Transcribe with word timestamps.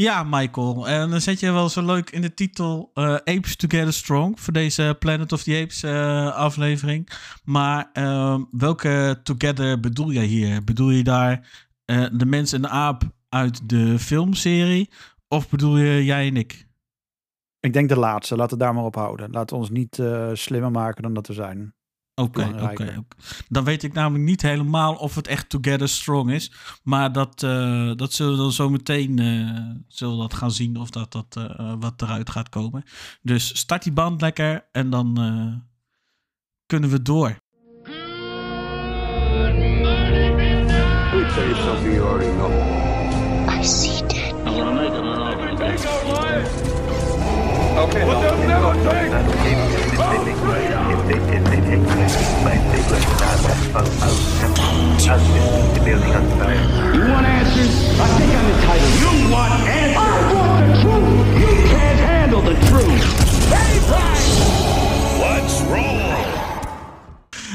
Ja, 0.00 0.22
Michael. 0.22 0.88
En 0.88 1.10
dan 1.10 1.20
zet 1.20 1.40
je 1.40 1.52
wel 1.52 1.68
zo 1.68 1.84
leuk 1.84 2.10
in 2.10 2.20
de 2.20 2.34
titel 2.34 2.90
uh, 2.94 3.14
Apes 3.14 3.56
Together 3.56 3.92
Strong 3.92 4.40
voor 4.40 4.52
deze 4.52 4.96
Planet 4.98 5.32
of 5.32 5.42
the 5.42 5.60
Apes 5.62 5.82
uh, 5.82 6.34
aflevering. 6.34 7.08
Maar 7.44 7.90
uh, 7.94 8.40
welke 8.50 9.20
Together 9.22 9.80
bedoel 9.80 10.12
jij 10.12 10.24
hier? 10.24 10.64
Bedoel 10.64 10.90
je 10.90 11.04
daar 11.04 11.64
uh, 11.86 12.06
de 12.12 12.26
mens 12.26 12.52
en 12.52 12.62
de 12.62 12.68
aap 12.68 13.02
uit 13.28 13.68
de 13.68 13.98
filmserie? 13.98 14.90
Of 15.28 15.48
bedoel 15.48 15.76
je 15.76 16.04
jij 16.04 16.26
en 16.26 16.36
ik? 16.36 16.66
Ik 17.60 17.72
denk 17.72 17.88
de 17.88 17.98
laatste. 17.98 18.36
Laten 18.36 18.58
we 18.58 18.64
daar 18.64 18.74
maar 18.74 18.84
op 18.84 18.94
houden. 18.94 19.32
We 19.32 19.54
ons 19.54 19.70
niet 19.70 20.02
slimmer 20.32 20.70
maken 20.70 21.02
dan 21.02 21.14
dat 21.14 21.26
we 21.26 21.32
zijn. 21.32 21.74
Oké, 22.18 22.40
okay, 22.40 22.70
oké. 22.70 23.04
Dan 23.48 23.64
weet 23.64 23.82
ik 23.82 23.92
namelijk 23.92 24.24
niet 24.24 24.42
helemaal 24.42 24.94
of 24.94 25.14
het 25.14 25.26
echt 25.26 25.48
Together 25.48 25.88
Strong 25.88 26.30
is. 26.30 26.52
Maar 26.82 27.12
dat, 27.12 27.42
uh, 27.42 27.92
dat 27.96 28.12
zullen 28.12 28.32
we 28.32 28.38
dan 28.38 28.52
zo 28.52 28.70
meteen 28.70 29.20
uh, 29.20 29.60
zullen 29.88 30.14
we 30.14 30.20
dat 30.20 30.34
gaan 30.34 30.50
zien 30.50 30.76
of 30.76 30.90
dat, 30.90 31.12
dat 31.12 31.36
uh, 31.38 31.74
wat 31.80 32.02
eruit 32.02 32.30
gaat 32.30 32.48
komen. 32.48 32.84
Dus 33.22 33.58
start 33.58 33.82
die 33.82 33.92
band 33.92 34.20
lekker 34.20 34.68
en 34.72 34.90
dan 34.90 35.14
kunnen 36.66 36.90
we 36.90 37.02
door. 37.02 37.38
I 43.48 43.64
see 43.64 44.06
dead. 44.06 44.28
Okay, 47.78 48.02
does 55.88 56.04
never 56.04 56.30
take? 56.44 56.62
You 56.94 57.04
want 57.12 57.26
answers? 57.26 57.74
I 57.98 58.08
think 58.16 58.30
I'm 58.38 58.48
entitled. 58.54 58.94
You 59.02 59.12
want 59.30 59.52
answers? 59.52 59.96
I 59.96 60.34
want 60.34 60.58
the 60.66 60.74
truth. 60.82 61.26
You 61.42 61.52
can't 61.72 62.00
handle 62.00 62.42
the 62.42 62.56
truth. 62.70 63.04
What's 65.18 65.60
wrong? 65.60 65.96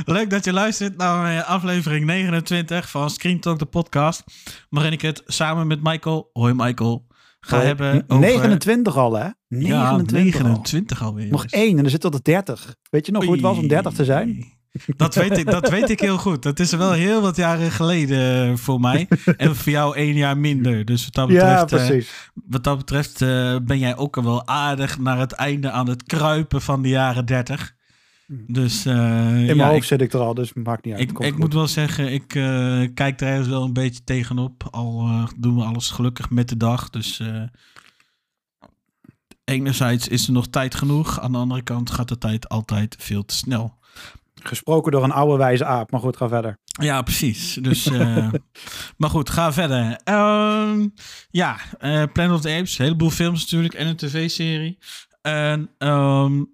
Leuk 0.05 0.29
dat 0.29 0.45
je 0.45 0.53
luistert 0.53 0.97
naar 0.97 1.43
aflevering 1.43 2.05
29 2.05 2.89
van 2.89 3.09
Screen 3.09 3.39
Talk, 3.39 3.59
de 3.59 3.65
podcast. 3.65 4.23
Waarin 4.69 4.91
ik 4.91 5.01
het 5.01 5.21
samen 5.25 5.67
met 5.67 5.83
Michael, 5.83 6.29
hoi 6.33 6.53
Michael, 6.53 7.05
ga 7.45 7.57
Oh, 7.57 7.63
hebben 7.63 8.03
over... 8.07 8.25
29 8.25 8.97
al, 8.97 9.13
hè? 9.13 9.27
29, 9.47 10.33
ja, 10.33 10.43
29 10.43 11.01
al. 11.01 11.07
alweer. 11.07 11.27
Nog 11.27 11.45
één 11.45 11.69
en 11.77 11.81
dan 11.81 11.89
zit 11.91 12.01
tot 12.01 12.11
de 12.13 12.19
30. 12.21 12.75
Weet 12.89 13.05
je 13.05 13.11
nog 13.11 13.23
hoe 13.23 13.33
het 13.33 13.41
was 13.41 13.57
om 13.57 13.67
30 13.67 13.93
te 13.93 14.05
zijn? 14.05 14.61
Dat 14.95 15.15
weet, 15.15 15.37
ik, 15.37 15.45
dat 15.45 15.69
weet 15.69 15.89
ik 15.89 15.99
heel 15.99 16.17
goed. 16.17 16.43
Dat 16.43 16.59
is 16.59 16.71
wel 16.71 16.91
heel 16.91 17.21
wat 17.21 17.35
jaren 17.35 17.71
geleden 17.71 18.57
voor 18.57 18.79
mij. 18.79 19.07
En 19.37 19.55
voor 19.55 19.71
jou 19.71 19.95
één 19.95 20.15
jaar 20.15 20.37
minder. 20.37 20.85
Dus 20.85 21.03
wat 21.03 21.13
dat 21.13 21.27
betreft, 21.27 21.69
ja, 21.69 21.77
precies. 21.77 22.07
Uh, 22.07 22.43
wat 22.49 22.63
dat 22.63 22.77
betreft 22.77 23.19
ben 23.65 23.79
jij 23.79 23.97
ook 23.97 24.17
al 24.17 24.23
wel 24.23 24.47
aardig 24.47 24.99
naar 24.99 25.19
het 25.19 25.31
einde 25.31 25.71
aan 25.71 25.89
het 25.89 26.03
kruipen 26.03 26.61
van 26.61 26.81
de 26.81 26.89
jaren 26.89 27.25
30. 27.25 27.75
Dus, 28.27 28.85
uh, 28.85 28.93
In 28.93 29.45
mijn 29.45 29.57
ja, 29.57 29.65
hoofd 29.65 29.77
ik, 29.77 29.83
zit 29.83 30.01
ik 30.01 30.13
er 30.13 30.19
al, 30.19 30.33
dus 30.33 30.53
maakt 30.53 30.85
niet 30.85 30.93
uit. 30.93 31.09
Ik, 31.09 31.19
ik 31.19 31.37
moet 31.37 31.53
wel 31.53 31.67
zeggen, 31.67 32.13
ik 32.13 32.27
kijk 32.93 33.21
er 33.21 33.27
ergens 33.27 33.47
wel 33.47 33.63
een 33.63 33.73
beetje 33.73 34.03
tegenop. 34.03 34.67
Al 34.71 35.09
doen 35.37 35.55
we 35.55 35.63
alles 35.63 35.89
gelukkig 35.89 36.29
met 36.29 36.49
de 36.49 36.57
dag. 36.57 36.89
Dus 36.89 37.21
enerzijds 39.43 40.07
is 40.07 40.27
er 40.27 40.33
nog 40.33 40.47
tijd 40.47 40.75
genoeg. 40.75 41.19
Aan 41.19 41.31
de 41.31 41.37
andere 41.37 41.61
kant 41.61 41.91
gaat 41.91 42.07
de 42.07 42.17
tijd 42.17 42.49
altijd 42.49 42.95
veel 42.99 43.25
te 43.25 43.35
snel. 43.35 43.77
Gesproken 44.35 44.91
door 44.91 45.03
een 45.03 45.11
oude 45.11 45.37
wijze 45.37 45.65
aap, 45.65 45.91
maar 45.91 45.99
goed, 45.99 46.17
ga 46.17 46.27
verder. 46.27 46.57
Ja, 46.81 47.01
precies. 47.01 47.53
Dus, 47.61 47.85
uh, 47.85 48.31
maar 48.97 49.09
goed, 49.09 49.29
ga 49.29 49.53
verder. 49.53 50.01
Uh, 50.09 50.85
ja, 51.29 51.57
uh, 51.81 52.03
Planet 52.13 52.35
of 52.35 52.41
the 52.41 52.49
Apes, 52.49 52.77
een 52.77 52.85
heleboel 52.85 53.09
films 53.09 53.41
natuurlijk 53.41 53.73
en 53.73 53.87
een 53.87 53.95
tv-serie. 53.95 54.77
En 55.21 55.69
um, 55.77 56.53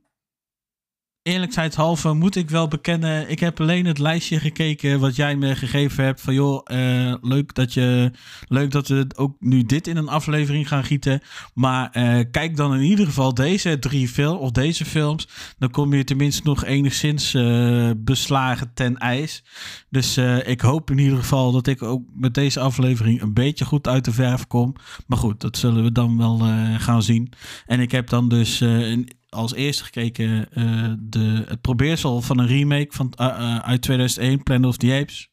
eerlijkheidshalve 1.23 2.13
moet 2.13 2.35
ik 2.35 2.49
wel 2.49 2.67
bekennen, 2.67 3.29
ik 3.29 3.39
heb 3.39 3.61
alleen 3.61 3.85
het 3.85 3.97
lijstje 3.97 4.39
gekeken 4.39 4.99
wat 4.99 5.15
jij 5.15 5.35
me 5.35 5.55
gegeven 5.55 6.03
hebt. 6.03 6.21
Van 6.21 6.33
joh, 6.33 6.61
uh, 6.71 7.13
leuk, 7.21 7.53
dat 7.53 7.73
je, 7.73 8.11
leuk 8.47 8.71
dat 8.71 8.87
we 8.87 9.07
ook 9.15 9.35
nu 9.39 9.63
dit 9.63 9.87
in 9.87 9.97
een 9.97 10.07
aflevering 10.07 10.67
gaan 10.67 10.83
gieten. 10.83 11.21
Maar 11.53 11.89
uh, 11.93 12.23
kijk 12.31 12.55
dan 12.55 12.73
in 12.73 12.81
ieder 12.81 13.05
geval 13.05 13.33
deze 13.33 13.79
drie 13.79 14.07
films, 14.07 14.39
of 14.39 14.51
deze 14.51 14.85
films. 14.85 15.27
Dan 15.57 15.69
kom 15.69 15.93
je 15.93 16.03
tenminste 16.03 16.41
nog 16.43 16.65
enigszins 16.65 17.33
uh, 17.33 17.89
beslagen 17.97 18.71
ten 18.73 18.97
ijs. 18.97 19.43
Dus 19.89 20.17
ik 20.45 20.61
hoop 20.61 20.91
in 20.91 20.97
ieder 20.97 21.17
geval 21.17 21.51
dat 21.51 21.67
ik 21.67 21.83
ook 21.83 22.03
met 22.13 22.33
deze 22.33 22.59
aflevering 22.59 23.21
een 23.21 23.33
beetje 23.33 23.65
goed 23.65 23.87
uit 23.87 24.05
de 24.05 24.11
verf 24.11 24.47
kom. 24.47 24.75
Maar 25.07 25.17
goed, 25.17 25.41
dat 25.41 25.57
zullen 25.57 25.83
we 25.83 25.91
dan 25.91 26.17
wel 26.17 26.39
gaan 26.77 27.03
zien. 27.03 27.31
En 27.65 27.79
ik 27.79 27.91
heb 27.91 28.09
dan 28.09 28.29
dus 28.29 28.59
een 28.59 29.09
als 29.29 29.53
eerste 29.53 29.83
gekeken 29.83 30.47
uh, 30.53 30.93
de, 30.99 31.43
het 31.47 31.61
probeersel 31.61 32.21
van 32.21 32.39
een 32.39 32.47
remake 32.47 32.87
van, 32.89 33.13
uh, 33.21 33.27
uh, 33.27 33.57
uit 33.57 33.81
2001, 33.81 34.43
Planet 34.43 34.65
of 34.65 34.77
the 34.77 34.93
Apes. 35.01 35.29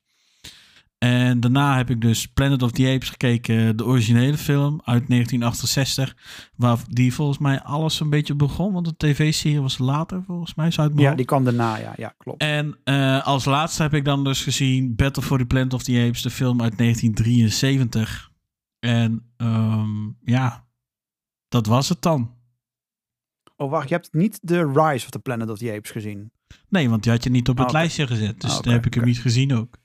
En 0.99 1.41
daarna 1.41 1.77
heb 1.77 1.91
ik 1.91 2.01
dus 2.01 2.27
Planet 2.27 2.63
of 2.63 2.71
the 2.71 2.93
Apes 2.95 3.09
gekeken, 3.09 3.77
de 3.77 3.85
originele 3.85 4.37
film 4.37 4.81
uit 4.85 5.09
1968. 5.09 6.17
Waar 6.57 6.79
die 6.89 7.15
volgens 7.15 7.39
mij 7.39 7.63
alles 7.63 8.01
een 8.01 8.11
beetje 8.11 8.35
begon, 8.35 8.73
want 8.73 8.87
de 8.87 8.95
tv-serie 8.97 9.61
was 9.61 9.79
later 9.79 10.23
volgens 10.27 10.55
mij. 10.55 10.71
Zou 10.71 10.89
het 10.89 10.99
ja, 10.99 11.15
die 11.15 11.25
kwam 11.25 11.45
daarna, 11.45 11.77
ja, 11.77 11.93
ja 11.97 12.15
klopt. 12.19 12.43
En 12.43 12.79
als 13.23 13.45
laatste 13.45 13.83
heb 13.83 13.95
ik 13.95 14.05
dan 14.05 14.25
dus 14.25 14.43
gezien 14.43 14.95
Battle 14.95 15.23
for 15.23 15.39
the 15.39 15.45
Planet 15.45 15.75
of 15.75 15.83
the 15.83 16.05
Apes, 16.07 16.23
de 16.23 16.31
film 16.31 16.63
uit 16.63 16.79
1973. 16.79 18.31
En 18.79 19.33
um, 19.37 20.17
ja, 20.25 20.67
dat 21.49 21.67
was 21.67 21.89
het 21.89 22.03
dan. 22.03 22.36
Oh, 23.57 23.71
wacht, 23.71 23.89
je 23.89 23.95
hebt 23.95 24.13
niet 24.13 24.39
de 24.43 24.67
Rise 24.73 25.05
of 25.05 25.11
the 25.11 25.19
Planet 25.19 25.51
of 25.51 25.59
the 25.59 25.73
Apes 25.73 25.91
gezien? 25.91 26.31
Nee, 26.69 26.91
want 26.91 27.03
die 27.03 27.13
had 27.13 27.25
je 27.25 27.31
niet 27.31 27.49
op 27.49 27.59
het 27.59 27.67
Oh, 27.67 27.73
lijstje 27.73 28.07
gezet. 28.07 28.41
Dus 28.41 28.57
Ah, 28.57 28.63
dan 28.63 28.73
heb 28.73 28.87
ik 28.87 28.95
hem 28.95 29.05
niet 29.05 29.19
gezien 29.21 29.55
ook. 29.55 29.77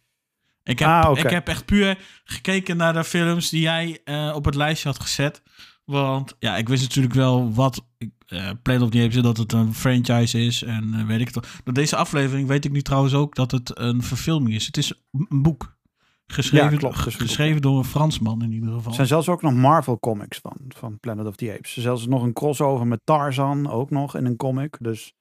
Ik 0.63 0.79
heb, 0.79 0.87
Ah, 0.87 1.17
ik 1.17 1.29
heb 1.29 1.47
echt 1.47 1.65
puur 1.65 1.97
gekeken 2.23 2.77
naar 2.77 2.93
de 2.93 3.03
films 3.03 3.49
die 3.49 3.61
jij 3.61 4.01
eh, 4.03 4.31
op 4.35 4.45
het 4.45 4.55
lijstje 4.55 4.89
had 4.89 4.99
gezet. 4.99 5.41
Want 5.85 6.35
ja, 6.39 6.57
ik 6.57 6.69
wist 6.69 6.81
natuurlijk 6.83 7.13
wel 7.13 7.53
wat 7.53 7.85
eh 8.27 8.49
Planet 8.61 8.81
of 8.81 8.89
the 8.89 9.01
Apes 9.01 9.15
is, 9.15 9.21
dat 9.21 9.37
het 9.37 9.53
een 9.53 9.73
franchise 9.73 10.39
is. 10.39 10.63
En 10.63 10.93
eh, 10.93 11.05
weet 11.05 11.19
ik 11.19 11.33
het. 11.33 11.47
Door 11.63 11.73
deze 11.73 11.95
aflevering 11.95 12.47
weet 12.47 12.65
ik 12.65 12.71
nu 12.71 12.81
trouwens 12.81 13.13
ook 13.13 13.35
dat 13.35 13.51
het 13.51 13.79
een 13.79 14.03
verfilming 14.03 14.55
is. 14.55 14.65
Het 14.65 14.77
is 14.77 14.93
een 15.11 15.41
boek. 15.41 15.75
Geschreven, 16.31 16.71
Ja, 16.71 16.77
klopt, 16.77 16.97
geschreven 16.97 17.61
door 17.61 17.77
een 17.77 17.83
Fransman 17.85 18.41
in 18.43 18.51
ieder 18.51 18.69
geval. 18.73 18.89
Er 18.89 18.95
zijn 18.95 19.07
zelfs 19.07 19.29
ook 19.29 19.41
nog 19.41 19.53
Marvel 19.53 19.99
comics 19.99 20.39
van, 20.39 20.57
van 20.67 20.99
Planet 20.99 21.25
of 21.25 21.35
the 21.35 21.53
Apes. 21.57 21.77
Zelfs 21.77 22.07
nog 22.07 22.23
een 22.23 22.33
crossover 22.33 22.87
met 22.87 22.99
Tarzan, 23.03 23.69
ook 23.69 23.89
nog 23.89 24.15
in 24.15 24.25
een 24.25 24.35
comic. 24.35 24.77
Dus 24.79 25.13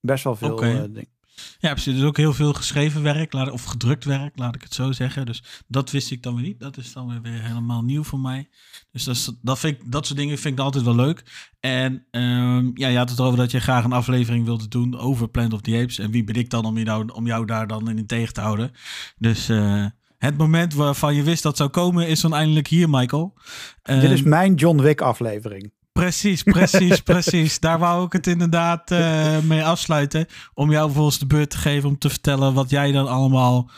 best 0.00 0.24
wel 0.24 0.36
veel 0.36 0.52
Oké. 0.52 0.66
eh, 0.66 0.82
dingen. 0.82 1.10
Ja, 1.58 1.70
precies. 1.72 1.92
Er 1.92 1.98
is 1.98 2.04
ook 2.04 2.16
heel 2.16 2.32
veel 2.32 2.52
geschreven 2.52 3.02
werk, 3.02 3.32
laat- 3.32 3.50
of 3.50 3.64
gedrukt 3.64 4.04
werk, 4.04 4.38
laat 4.38 4.54
ik 4.54 4.62
het 4.62 4.74
zo 4.74 4.92
zeggen. 4.92 5.26
Dus 5.26 5.42
dat 5.68 5.90
wist 5.90 6.10
ik 6.10 6.22
dan 6.22 6.34
weer 6.34 6.44
niet. 6.44 6.60
Dat 6.60 6.76
is 6.76 6.92
dan 6.92 7.08
weer, 7.08 7.22
weer 7.22 7.42
helemaal 7.42 7.82
nieuw 7.82 8.02
voor 8.04 8.18
mij. 8.20 8.48
Dus 8.90 9.04
dat, 9.04 9.14
is- 9.14 9.32
dat, 9.42 9.58
vind 9.58 9.76
ik, 9.80 9.92
dat 9.92 10.06
soort 10.06 10.18
dingen 10.18 10.38
vind 10.38 10.58
ik 10.58 10.64
altijd 10.64 10.84
wel 10.84 10.94
leuk. 10.94 11.50
En 11.60 12.06
ehm, 12.10 12.70
ja, 12.74 12.88
je 12.88 12.96
had 12.96 13.10
het 13.10 13.20
over 13.20 13.38
dat 13.38 13.50
je 13.50 13.60
graag 13.60 13.84
een 13.84 13.92
aflevering 13.92 14.44
wilde 14.44 14.68
doen 14.68 14.98
over 14.98 15.28
Planet 15.28 15.52
of 15.52 15.60
the 15.60 15.78
Apes. 15.82 15.98
En 15.98 16.10
wie 16.10 16.24
ben 16.24 16.34
ik 16.34 16.50
dan 16.50 16.64
om, 16.64 16.78
je 16.78 16.84
nou, 16.84 17.08
om 17.12 17.26
jou 17.26 17.46
daar 17.46 17.66
dan 17.66 17.88
in 17.88 18.06
tegen 18.06 18.34
te 18.34 18.40
houden? 18.40 18.70
Dus 19.18 19.48
eh, 19.48 19.86
het 20.22 20.36
moment 20.36 20.74
waarvan 20.74 21.14
je 21.14 21.22
wist 21.22 21.42
dat 21.42 21.56
zou 21.56 21.70
komen 21.70 22.08
is 22.08 22.20
dan 22.20 22.34
eindelijk 22.34 22.66
hier, 22.66 22.90
Michael. 22.90 23.34
Dit 23.82 24.02
is 24.02 24.20
Ehm, 24.20 24.28
mijn 24.28 24.54
John 24.54 24.80
Wick 24.80 25.00
aflevering. 25.00 25.72
Precies, 25.92 26.42
precies, 26.42 27.00
precies. 27.12 27.60
Daar 27.60 27.78
wou 27.78 28.04
ik 28.04 28.12
het 28.12 28.26
inderdaad 28.26 28.90
eh, 28.90 29.38
mee 29.38 29.64
afsluiten. 29.64 30.26
Om 30.54 30.70
jou 30.70 30.84
vervolgens 30.84 31.18
de 31.18 31.26
beurt 31.26 31.50
te 31.50 31.58
geven 31.58 31.88
om 31.88 31.98
te 31.98 32.08
vertellen 32.08 32.54
wat 32.54 32.70
jij 32.70 32.92
dan 32.92 33.08
allemaal 33.08 33.70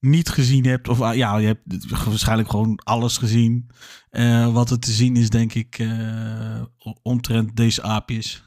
niet 0.00 0.28
gezien 0.28 0.66
hebt. 0.66 0.88
Of 0.88 1.00
ah, 1.00 1.14
ja, 1.14 1.36
je 1.36 1.46
hebt 1.46 2.04
waarschijnlijk 2.04 2.50
gewoon 2.50 2.80
alles 2.84 3.18
gezien. 3.18 3.70
Eh, 4.10 4.52
wat 4.52 4.70
er 4.70 4.78
te 4.78 4.90
zien 4.90 5.16
is, 5.16 5.30
denk 5.30 5.54
ik, 5.54 5.78
eh, 5.78 6.62
omtrent 7.02 7.56
deze 7.56 7.82
aapjes. 7.82 8.44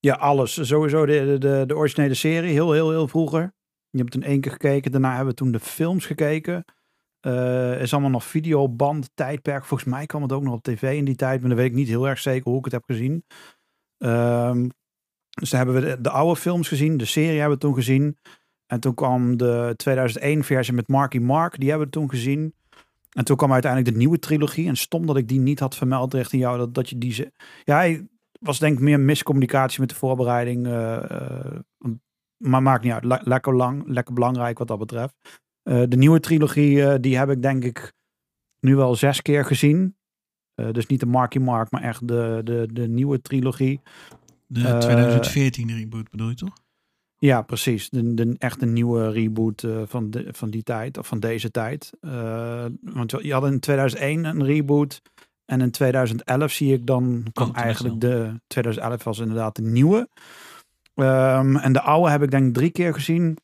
Ja, 0.00 0.14
alles. 0.14 0.66
Sowieso 0.66 1.06
de, 1.06 1.36
de, 1.38 1.64
de 1.66 1.76
originele 1.76 2.14
serie, 2.14 2.52
heel, 2.52 2.72
heel, 2.72 2.90
heel 2.90 3.08
vroeger. 3.08 3.54
Je 3.90 3.98
hebt 3.98 4.10
toen 4.10 4.22
één 4.22 4.40
keer 4.40 4.52
gekeken. 4.52 4.92
Daarna 4.92 5.08
hebben 5.08 5.28
we 5.28 5.34
toen 5.34 5.52
de 5.52 5.60
films 5.60 6.06
gekeken. 6.06 6.64
Eh 7.20 7.80
is 7.80 7.92
allemaal 7.92 8.10
nog 8.10 8.24
videoband 8.24 9.10
tijdperk. 9.14 9.64
Volgens 9.64 9.90
mij 9.90 10.06
kwam 10.06 10.22
het 10.22 10.32
ook 10.32 10.42
nog 10.42 10.54
op 10.54 10.62
tv 10.62 10.96
in 10.96 11.04
die 11.04 11.14
tijd. 11.14 11.40
Maar 11.40 11.48
dan 11.48 11.58
weet 11.58 11.68
ik 11.70 11.74
niet 11.74 11.88
heel 11.88 12.08
erg 12.08 12.18
zeker 12.18 12.50
hoe 12.50 12.58
ik 12.58 12.64
het 12.64 12.72
heb 12.72 12.84
gezien. 12.86 13.24
Ehm, 13.98 14.68
dus 15.30 15.50
dan 15.50 15.60
hebben 15.60 15.82
we 15.82 15.88
de, 15.88 16.00
de 16.00 16.10
oude 16.10 16.40
films 16.40 16.68
gezien. 16.68 16.96
De 16.96 17.04
serie 17.04 17.38
hebben 17.38 17.58
we 17.58 17.64
toen 17.64 17.74
gezien. 17.74 18.18
En 18.66 18.80
toen 18.80 18.94
kwam 18.94 19.36
de 19.36 19.72
2001 19.76 20.44
versie 20.44 20.74
met 20.74 20.88
Marky 20.88 21.18
Mark. 21.18 21.58
Die 21.58 21.68
hebben 21.68 21.86
we 21.86 21.92
toen 21.92 22.10
gezien. 22.10 22.54
En 23.10 23.24
toen 23.24 23.36
kwam 23.36 23.52
uiteindelijk 23.52 23.92
de 23.92 23.98
nieuwe 23.98 24.18
trilogie. 24.18 24.68
En 24.68 24.76
stom 24.76 25.06
dat 25.06 25.16
ik 25.16 25.28
die 25.28 25.40
niet 25.40 25.60
had 25.60 25.76
vermeld 25.76 26.14
richting 26.14 26.42
jou. 26.42 26.58
Dat, 26.58 26.74
dat 26.74 26.88
je 26.88 26.98
die... 26.98 27.32
Ja, 27.64 27.98
was 28.40 28.58
denk 28.58 28.76
ik 28.76 28.84
meer 28.84 29.00
miscommunicatie 29.00 29.80
met 29.80 29.88
de 29.88 29.94
voorbereiding. 29.94 30.66
eh, 30.66 31.10
eh, 31.10 31.60
maar 32.40 32.62
maakt 32.62 32.84
niet 32.84 32.92
uit. 32.92 33.04
Le- 33.04 33.20
lekker 33.24 33.54
lang, 33.56 33.82
lekker 33.86 34.14
belangrijk 34.14 34.58
wat 34.58 34.68
dat 34.68 34.78
betreft. 34.78 35.14
Eh, 35.62 35.82
de 35.88 35.96
nieuwe 35.96 36.20
trilogie, 36.20 36.82
eh, 36.84 36.94
die 37.00 37.18
heb 37.18 37.30
ik 37.30 37.42
denk 37.42 37.64
ik 37.64 37.92
nu 38.60 38.76
wel 38.76 38.94
zes 38.94 39.22
keer 39.22 39.44
gezien. 39.44 39.96
Eh, 40.54 40.70
dus 40.72 40.86
niet 40.86 41.00
de 41.00 41.06
Marky 41.06 41.38
Mark, 41.38 41.70
maar 41.70 41.82
echt 41.82 42.08
de, 42.08 42.40
de, 42.44 42.68
de 42.72 42.88
nieuwe 42.88 43.20
trilogie. 43.20 43.80
De 44.46 44.68
Eh, 44.68 44.78
2014 44.78 45.76
reboot 45.76 46.10
bedoel 46.10 46.28
je 46.28 46.34
toch? 46.34 46.54
Ja, 47.18 47.42
precies. 47.42 47.88
De, 47.90 48.14
de, 48.14 48.34
echt 48.38 48.62
een 48.62 48.72
nieuwe 48.72 49.10
reboot 49.10 49.66
van, 49.84 50.10
de, 50.10 50.28
van 50.30 50.50
die 50.50 50.62
tijd, 50.62 50.98
of 50.98 51.06
van 51.06 51.20
deze 51.20 51.50
tijd. 51.50 51.90
Want 52.80 53.10
je 53.22 53.32
had 53.32 53.44
in 53.46 53.60
2001 53.60 54.24
een 54.24 54.44
reboot. 54.44 55.02
En 55.44 55.60
in 55.60 55.70
2011 55.70 56.52
zie 56.52 56.72
ik 56.72 56.86
dan, 56.86 57.26
kwam 57.32 57.46
dat 57.46 57.54
was 57.54 57.64
eigenlijk 57.64 58.00
de, 58.00 58.40
2011 58.46 59.04
was 59.04 59.18
inderdaad 59.18 59.56
de 59.56 59.62
nieuwe. 59.62 60.08
Ehm, 60.94 61.56
en 61.56 61.72
de 61.72 61.80
oude 61.80 62.10
heb 62.10 62.22
ik 62.22 62.30
denk 62.30 62.46
ik 62.46 62.54
drie 62.54 62.70
keer 62.70 62.94
gezien. 62.94 63.38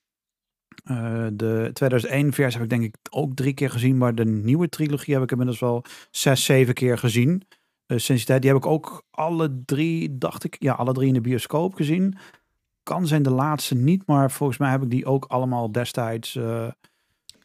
Eh, 0.84 1.26
de 1.32 1.70
2001 1.72 2.32
versie 2.32 2.60
heb 2.60 2.72
ik 2.72 2.78
denk 2.78 2.94
ik 2.94 2.96
ook 3.10 3.36
drie 3.36 3.54
keer 3.54 3.70
gezien. 3.70 3.96
Maar 3.96 4.14
de 4.14 4.24
nieuwe 4.24 4.68
trilogie 4.68 5.14
heb 5.14 5.22
ik 5.22 5.30
inmiddels 5.30 5.58
wel 5.58 5.84
zes, 6.10 6.44
zeven 6.44 6.74
keer 6.74 6.98
gezien. 6.98 7.42
Eh, 7.86 7.98
sinds 7.98 8.06
die 8.06 8.24
tijd. 8.24 8.42
Die 8.42 8.50
heb 8.50 8.60
ik 8.60 8.66
ook 8.66 9.06
alle 9.10 9.62
drie, 9.64 10.18
dacht 10.18 10.44
ik, 10.44 10.56
ja, 10.58 10.72
alle 10.72 10.92
drie 10.92 11.08
in 11.08 11.14
de 11.14 11.20
bioscoop 11.20 11.74
gezien. 11.74 12.16
Kan 12.82 13.06
zijn 13.06 13.22
de 13.22 13.30
laatste 13.30 13.74
niet, 13.74 14.06
maar 14.06 14.30
volgens 14.30 14.58
mij 14.58 14.70
heb 14.70 14.82
ik 14.82 14.90
die 14.90 15.06
ook 15.06 15.24
allemaal 15.24 15.72
destijds 15.72 16.36
eh, 16.36 16.68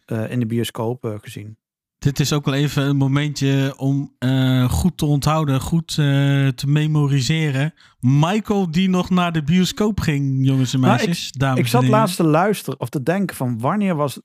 in 0.05 0.39
de 0.39 0.45
bioscoop 0.45 1.17
gezien. 1.21 1.57
Dit 2.01 2.19
is 2.19 2.33
ook 2.33 2.45
wel 2.45 2.53
even 2.53 2.83
een 2.83 2.97
momentje 2.97 3.73
om 3.77 4.15
eh, 4.19 4.69
goed 4.69 4.97
te 4.97 5.05
onthouden, 5.05 5.61
goed 5.61 5.89
eh, 5.89 5.95
te 6.47 6.67
memoriseren. 6.67 7.73
Michael 7.99 8.71
die 8.71 8.89
nog 8.89 9.09
naar 9.09 9.31
de 9.31 9.43
bioscoop 9.43 9.99
ging, 9.99 10.45
jongens 10.45 10.73
en 10.73 10.79
Nou, 10.79 10.95
meisjes, 10.95 11.31
dames 11.31 11.57
ik 11.57 11.63
en 11.63 11.69
zat 11.69 11.87
laatst 11.87 12.15
te 12.15 12.23
luisteren 12.23 12.79
of 12.79 12.89
te 12.89 13.03
denken 13.03 13.35
van 13.35 13.59
wanneer 13.59 13.95
was 13.95 14.21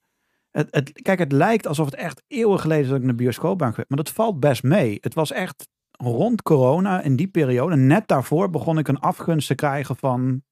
het, 0.50 0.69
het. 0.70 1.02
Kijk, 1.02 1.19
het 1.19 1.32
lijkt 1.32 1.67
alsof 1.67 1.84
het 1.84 1.94
echt 1.94 2.23
eeuwen 2.26 2.61
geleden 2.61 2.82
is 2.82 2.88
dat 2.88 2.96
ik 2.96 3.05
naar 3.05 3.17
de 3.17 3.23
bioscoop 3.23 3.58
ben 3.58 3.69
geweest. 3.69 3.88
Maar 3.88 3.99
dat 3.99 4.11
valt 4.11 4.40
best 4.40 4.62
mee. 4.62 4.99
Het 5.00 5.14
was 5.14 5.32
echt 5.32 5.69
rond 5.90 6.43
corona, 6.43 7.02
in 7.02 7.17
die 7.17 7.29
periode. 7.29 7.76
Net 7.76 8.08
daarvoor 8.08 8.50
begon 8.50 8.79
ik 8.79 8.88
een 8.88 9.00
afgunst 9.00 9.49
te 9.49 9.55
krijgen 9.55 9.96
van, 9.96 10.43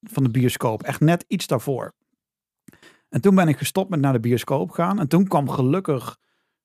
van 0.00 0.22
de 0.22 0.30
bioscoop. 0.30 0.82
Echt 0.82 1.00
net 1.00 1.24
iets 1.28 1.46
daarvoor. 1.46 1.94
En 3.08 3.20
toen 3.20 3.34
ben 3.34 3.48
ik 3.48 3.58
gestopt 3.58 3.90
met 3.90 4.00
naar 4.00 4.12
de 4.12 4.20
bioscoop 4.20 4.70
gaan. 4.70 4.98
En 4.98 5.08
toen 5.08 5.26
kwam 5.26 5.48
gelukkig 5.48 6.20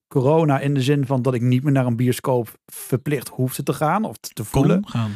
corona 0.07 0.59
in 0.59 0.73
de 0.73 0.81
zin 0.81 1.05
van 1.05 1.21
dat 1.21 1.33
ik 1.33 1.41
niet 1.41 1.63
meer 1.63 1.71
naar 1.71 1.85
een 1.85 1.95
bioscoop 1.95 2.59
verplicht 2.65 3.27
hoefde 3.27 3.63
te 3.63 3.73
gaan 3.73 4.05
of 4.05 4.17
te 4.17 4.43
voelen 4.43 4.87
gaan. 4.87 5.11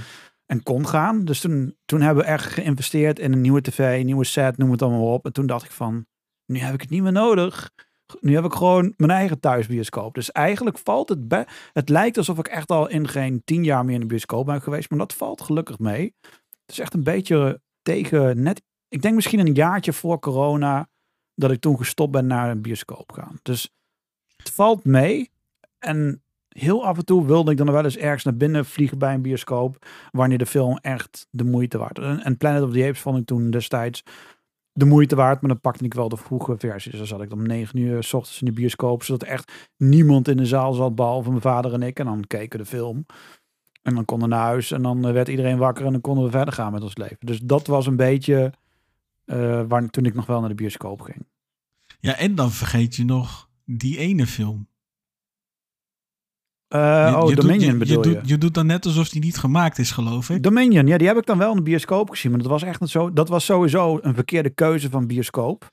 en 0.45 0.63
kon 0.63 0.87
gaan. 0.87 1.25
Dus 1.25 1.39
toen, 1.39 1.77
toen 1.85 2.01
hebben 2.01 2.23
we 2.23 2.29
echt 2.29 2.45
geïnvesteerd 2.45 3.19
in 3.19 3.31
een 3.31 3.41
nieuwe 3.41 3.61
tv, 3.61 3.99
een 3.99 4.05
nieuwe 4.05 4.23
set, 4.23 4.57
noem 4.57 4.71
het 4.71 4.81
allemaal 4.81 5.13
op. 5.13 5.25
En 5.25 5.33
toen 5.33 5.45
dacht 5.45 5.65
ik 5.65 5.71
van, 5.71 6.05
nu 6.45 6.59
heb 6.59 6.73
ik 6.73 6.81
het 6.81 6.89
niet 6.89 7.01
meer 7.01 7.11
nodig. 7.11 7.71
Nu 8.19 8.35
heb 8.35 8.45
ik 8.45 8.53
gewoon 8.53 8.93
mijn 8.97 9.11
eigen 9.11 9.39
thuisbioscoop. 9.39 10.13
Dus 10.13 10.31
eigenlijk 10.31 10.77
valt 10.77 11.09
het 11.09 11.27
bij. 11.27 11.47
Het 11.73 11.89
lijkt 11.89 12.17
alsof 12.17 12.37
ik 12.37 12.47
echt 12.47 12.69
al 12.69 12.89
in 12.89 13.07
geen 13.07 13.41
tien 13.43 13.63
jaar 13.63 13.85
meer 13.85 13.93
in 13.93 13.99
de 13.99 14.07
bioscoop 14.07 14.45
ben 14.45 14.61
geweest. 14.61 14.89
Maar 14.89 14.99
dat 14.99 15.13
valt 15.13 15.41
gelukkig 15.41 15.79
mee. 15.79 16.15
Het 16.21 16.71
is 16.71 16.79
echt 16.79 16.93
een 16.93 17.03
beetje 17.03 17.61
tegen 17.81 18.43
net. 18.43 18.61
Ik 18.87 19.01
denk 19.01 19.15
misschien 19.15 19.39
een 19.39 19.53
jaartje 19.53 19.93
voor 19.93 20.19
corona. 20.19 20.89
Dat 21.35 21.51
ik 21.51 21.59
toen 21.59 21.77
gestopt 21.77 22.11
ben 22.11 22.27
naar 22.27 22.49
een 22.49 22.61
bioscoop 22.61 23.11
gaan. 23.11 23.39
Dus 23.41 23.69
het 24.43 24.53
valt 24.53 24.85
mee. 24.85 25.31
En 25.79 26.21
heel 26.47 26.85
af 26.85 26.97
en 26.97 27.05
toe 27.05 27.25
wilde 27.25 27.51
ik 27.51 27.57
dan 27.57 27.71
wel 27.71 27.83
eens 27.83 27.97
ergens 27.97 28.23
naar 28.23 28.35
binnen 28.35 28.65
vliegen 28.65 28.97
bij 28.97 29.13
een 29.13 29.21
bioscoop. 29.21 29.85
Wanneer 30.11 30.37
de 30.37 30.45
film 30.45 30.77
echt 30.77 31.27
de 31.29 31.43
moeite 31.43 31.77
waard 31.77 31.97
was. 31.97 32.21
En, 32.21 32.37
Planet 32.37 32.63
of 32.63 32.71
the 32.71 32.83
Apes 32.83 32.99
vond 32.99 33.17
ik 33.17 33.25
toen 33.25 33.49
destijds 33.49 34.03
de 34.71 34.85
moeite 34.85 35.15
waard. 35.15 35.41
Maar 35.41 35.49
dan 35.49 35.59
pakte 35.59 35.83
ik 35.83 35.93
wel 35.93 36.09
de 36.09 36.17
vroege 36.17 36.55
versies. 36.57 36.97
Dan 36.97 37.07
zat 37.07 37.21
ik 37.21 37.31
om 37.31 37.47
negen 37.47 37.79
uur 37.79 38.03
s 38.03 38.13
ochtends 38.13 38.39
in 38.39 38.45
de 38.45 38.53
bioscoop. 38.53 39.03
Zodat 39.03 39.27
echt 39.27 39.69
niemand 39.77 40.27
in 40.27 40.37
de 40.37 40.45
zaal 40.45 40.73
zat. 40.73 40.95
Behalve 40.95 41.29
mijn 41.29 41.41
vader 41.41 41.73
en 41.73 41.83
ik. 41.83 41.99
En 41.99 42.05
dan 42.05 42.23
keken 42.27 42.57
we 42.59 42.63
de 42.63 42.69
film. 42.69 43.05
En 43.81 43.95
dan 43.95 44.05
konden 44.05 44.29
we 44.29 44.35
naar 44.35 44.45
huis. 44.45 44.71
En 44.71 44.81
dan 44.81 45.07
eh, 45.07 45.13
werd 45.13 45.27
iedereen 45.27 45.57
wakker. 45.57 45.85
En 45.85 45.91
dan 45.91 46.01
konden 46.01 46.23
we 46.23 46.31
verder 46.31 46.53
gaan 46.53 46.71
met 46.71 46.81
ons 46.81 46.97
leven. 46.97 47.17
Dus 47.19 47.39
dat 47.39 47.67
was 47.67 47.85
een 47.87 47.95
beetje 47.95 48.53
eh, 49.25 49.61
waar, 49.67 49.89
toen 49.89 50.05
ik 50.05 50.13
nog 50.13 50.25
wel 50.25 50.39
naar 50.39 50.49
de 50.49 50.55
bioscoop 50.55 51.01
ging. 51.01 51.25
Ja, 51.99 52.17
en 52.17 52.35
dan 52.35 52.51
vergeet 52.51 52.95
je 52.95 53.05
nog 53.05 53.49
die 53.77 53.97
ene 53.97 54.27
film. 54.27 54.69
Eh, 56.67 57.07
Je- 57.09 57.15
oh, 57.17 57.29
je 57.29 57.35
doet- 57.35 57.43
Dominion 57.45 57.71
je, 57.71 57.77
bedoel 57.77 58.03
je. 58.03 58.09
je? 58.09 58.15
Doet, 58.15 58.29
je 58.29 58.37
doet 58.37 58.53
dan 58.53 58.65
net 58.65 58.85
alsof 58.85 59.09
die 59.09 59.21
niet 59.21 59.37
gemaakt 59.37 59.77
is, 59.77 59.91
geloof 59.91 60.29
ik. 60.29 60.43
Dominion, 60.43 60.87
ja, 60.87 60.97
die 60.97 61.07
heb 61.07 61.17
ik 61.17 61.25
dan 61.25 61.37
wel 61.37 61.49
in 61.49 61.55
de 61.55 61.61
bioscoop 61.63 62.09
gezien. 62.09 62.31
Maar 62.31 62.39
dat 62.41 62.49
was 62.49 62.63
echt 62.63 62.79
niet 62.79 62.89
zo. 62.89 63.13
Dat 63.13 63.29
was 63.29 63.45
sowieso 63.45 63.99
een 64.01 64.13
verkeerde 64.15 64.49
keuze 64.49 64.89
van 64.89 65.07
bioscoop. 65.07 65.69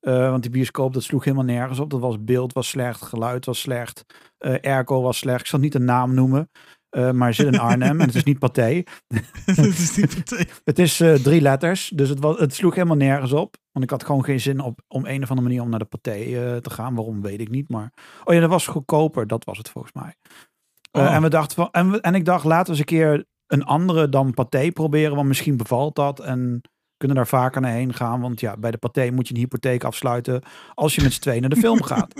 Eh, 0.00 0.30
want 0.30 0.42
die 0.42 0.50
bioscoop, 0.50 0.92
dat 0.94 1.02
sloeg 1.02 1.24
helemaal 1.24 1.44
nergens 1.46 1.78
op. 1.78 1.90
Dat 1.90 2.00
was 2.00 2.24
beeld 2.24 2.52
was 2.52 2.68
slecht, 2.68 3.02
geluid 3.02 3.44
was 3.44 3.60
slecht, 3.60 4.04
eh 4.38 4.54
airco 4.72 5.02
was 5.02 5.18
slecht. 5.18 5.40
Ik 5.40 5.46
zal 5.46 5.58
niet 5.58 5.72
de 5.72 5.78
naam 5.78 6.14
noemen, 6.14 6.50
eh, 6.90 7.10
maar 7.10 7.26
het 7.26 7.36
zit 7.36 7.46
in 7.46 7.58
Arnhem 7.58 8.00
en 8.00 8.06
het 8.06 8.14
is 8.14 8.24
niet 8.24 8.38
Pathé. 8.38 8.82
dat 9.44 9.56
is 9.66 9.96
niet. 9.96 10.46
Het 10.64 10.78
is 10.78 11.00
eh, 11.00 11.14
drie 11.14 11.40
letters, 11.40 11.92
dus 11.94 12.08
het, 12.08 12.20
was, 12.20 12.38
het 12.38 12.54
sloeg 12.54 12.74
helemaal 12.74 12.96
nergens 12.96 13.32
op. 13.32 13.56
Want 13.72 13.84
ik 13.84 13.90
had 13.90 14.04
gewoon 14.04 14.24
geen 14.24 14.40
zin 14.40 14.60
op, 14.60 14.80
om 14.88 15.06
een 15.06 15.22
of 15.22 15.30
andere 15.30 15.48
manier 15.48 15.62
om 15.62 15.68
naar 15.68 15.78
de 15.78 15.84
Pathé 15.84 16.10
eh, 16.10 16.56
te 16.56 16.70
gaan. 16.70 16.94
Waarom, 16.94 17.22
weet 17.22 17.40
ik 17.40 17.50
niet. 17.50 17.68
Maar, 17.68 17.92
oh 18.24 18.34
ja, 18.34 18.40
dat 18.40 18.50
was 18.50 18.66
goedkoper. 18.66 19.26
Dat 19.26 19.44
was 19.44 19.58
het 19.58 19.68
volgens 19.68 19.94
mij. 19.94 20.14
Oh. 20.92 21.14
en, 21.14 21.22
we 21.22 21.28
dachten 21.28 21.56
van, 21.56 21.68
en, 21.70 21.90
we, 21.90 22.00
en 22.00 22.14
ik 22.14 22.24
dacht, 22.24 22.44
laten 22.44 22.64
we 22.64 22.70
eens 22.70 22.78
een 22.78 22.84
keer 22.84 23.24
een 23.46 23.64
andere 23.64 24.08
dan 24.08 24.34
Pathé 24.34 24.70
proberen. 24.70 25.16
Want 25.16 25.28
misschien 25.28 25.56
bevalt 25.56 25.94
dat 25.94 26.20
en 26.20 26.60
kunnen 26.96 27.16
daar 27.16 27.26
vaker 27.26 27.60
naar 27.60 27.72
heen 27.72 27.94
gaan. 27.94 28.20
Want 28.20 28.40
ja, 28.40 28.56
bij 28.56 28.70
de 28.70 28.78
Pathé 28.78 29.10
moet 29.10 29.28
je 29.28 29.34
een 29.34 29.40
hypotheek 29.40 29.84
afsluiten 29.84 30.42
als 30.74 30.94
je 30.94 31.02
met 31.02 31.12
z'n 31.12 31.20
tweeën 31.20 31.40
naar 31.40 31.50
de 31.50 31.56
film 31.56 31.82
gaat. 31.92 32.14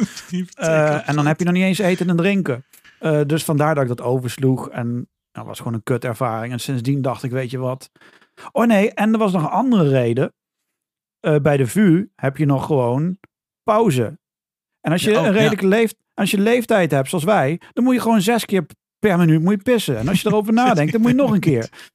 En 1.06 1.14
dan 1.14 1.26
heb 1.26 1.38
je 1.38 1.44
nog 1.44 1.54
niet 1.54 1.62
eens 1.62 1.78
eten 1.78 2.08
en 2.08 2.16
drinken. 2.16 2.64
Eh, 2.98 3.20
dus 3.26 3.44
vandaar 3.44 3.74
dat 3.74 3.82
ik 3.82 3.88
dat 3.88 4.00
oversloeg. 4.00 4.70
En 4.70 5.08
dat 5.30 5.46
was 5.46 5.58
gewoon 5.58 5.74
een 5.74 5.82
kut 5.82 6.04
ervaring. 6.04 6.52
En 6.52 6.60
sindsdien 6.60 7.02
dacht 7.02 7.22
ik, 7.22 7.30
weet 7.30 7.50
je 7.50 7.58
wat. 7.58 7.90
Oh 8.52 8.66
nee, 8.66 8.92
en 8.92 9.12
er 9.12 9.18
was 9.18 9.32
nog 9.32 9.42
een 9.42 9.48
andere 9.48 9.88
reden. 9.88 10.34
Eh, 11.20 11.36
bij 11.36 11.56
de 11.56 11.66
VU 11.66 12.08
heb 12.14 12.36
je 12.36 12.46
nog 12.46 12.66
gewoon 12.66 13.18
pauze. 13.62 14.18
En 14.80 14.92
als 14.92 15.02
je 15.02 15.10
Ja, 15.10 15.20
oh, 15.20 15.26
een 15.26 15.32
ja. 15.32 15.38
redelijke 15.38 15.66
leeft, 15.66 15.96
als 16.14 16.30
je 16.30 16.40
leeftijd 16.40 16.90
hebt 16.90 17.08
zoals 17.08 17.24
wij, 17.24 17.60
dan 17.72 17.84
moet 17.84 17.94
je 17.94 18.00
gewoon 18.00 18.20
zes 18.20 18.44
keer 18.44 18.66
per 18.98 19.18
minuut 19.18 19.42
moet 19.42 19.52
je 19.52 19.62
pissen. 19.62 19.98
En 19.98 20.08
als 20.08 20.22
je 20.22 20.28
erover 20.28 20.52
nadenkt, 20.64 20.92
dan 20.92 21.00
moet 21.00 21.10
je 21.10 21.16
nog 21.16 21.32
een 21.32 21.40
keer. 21.40 21.92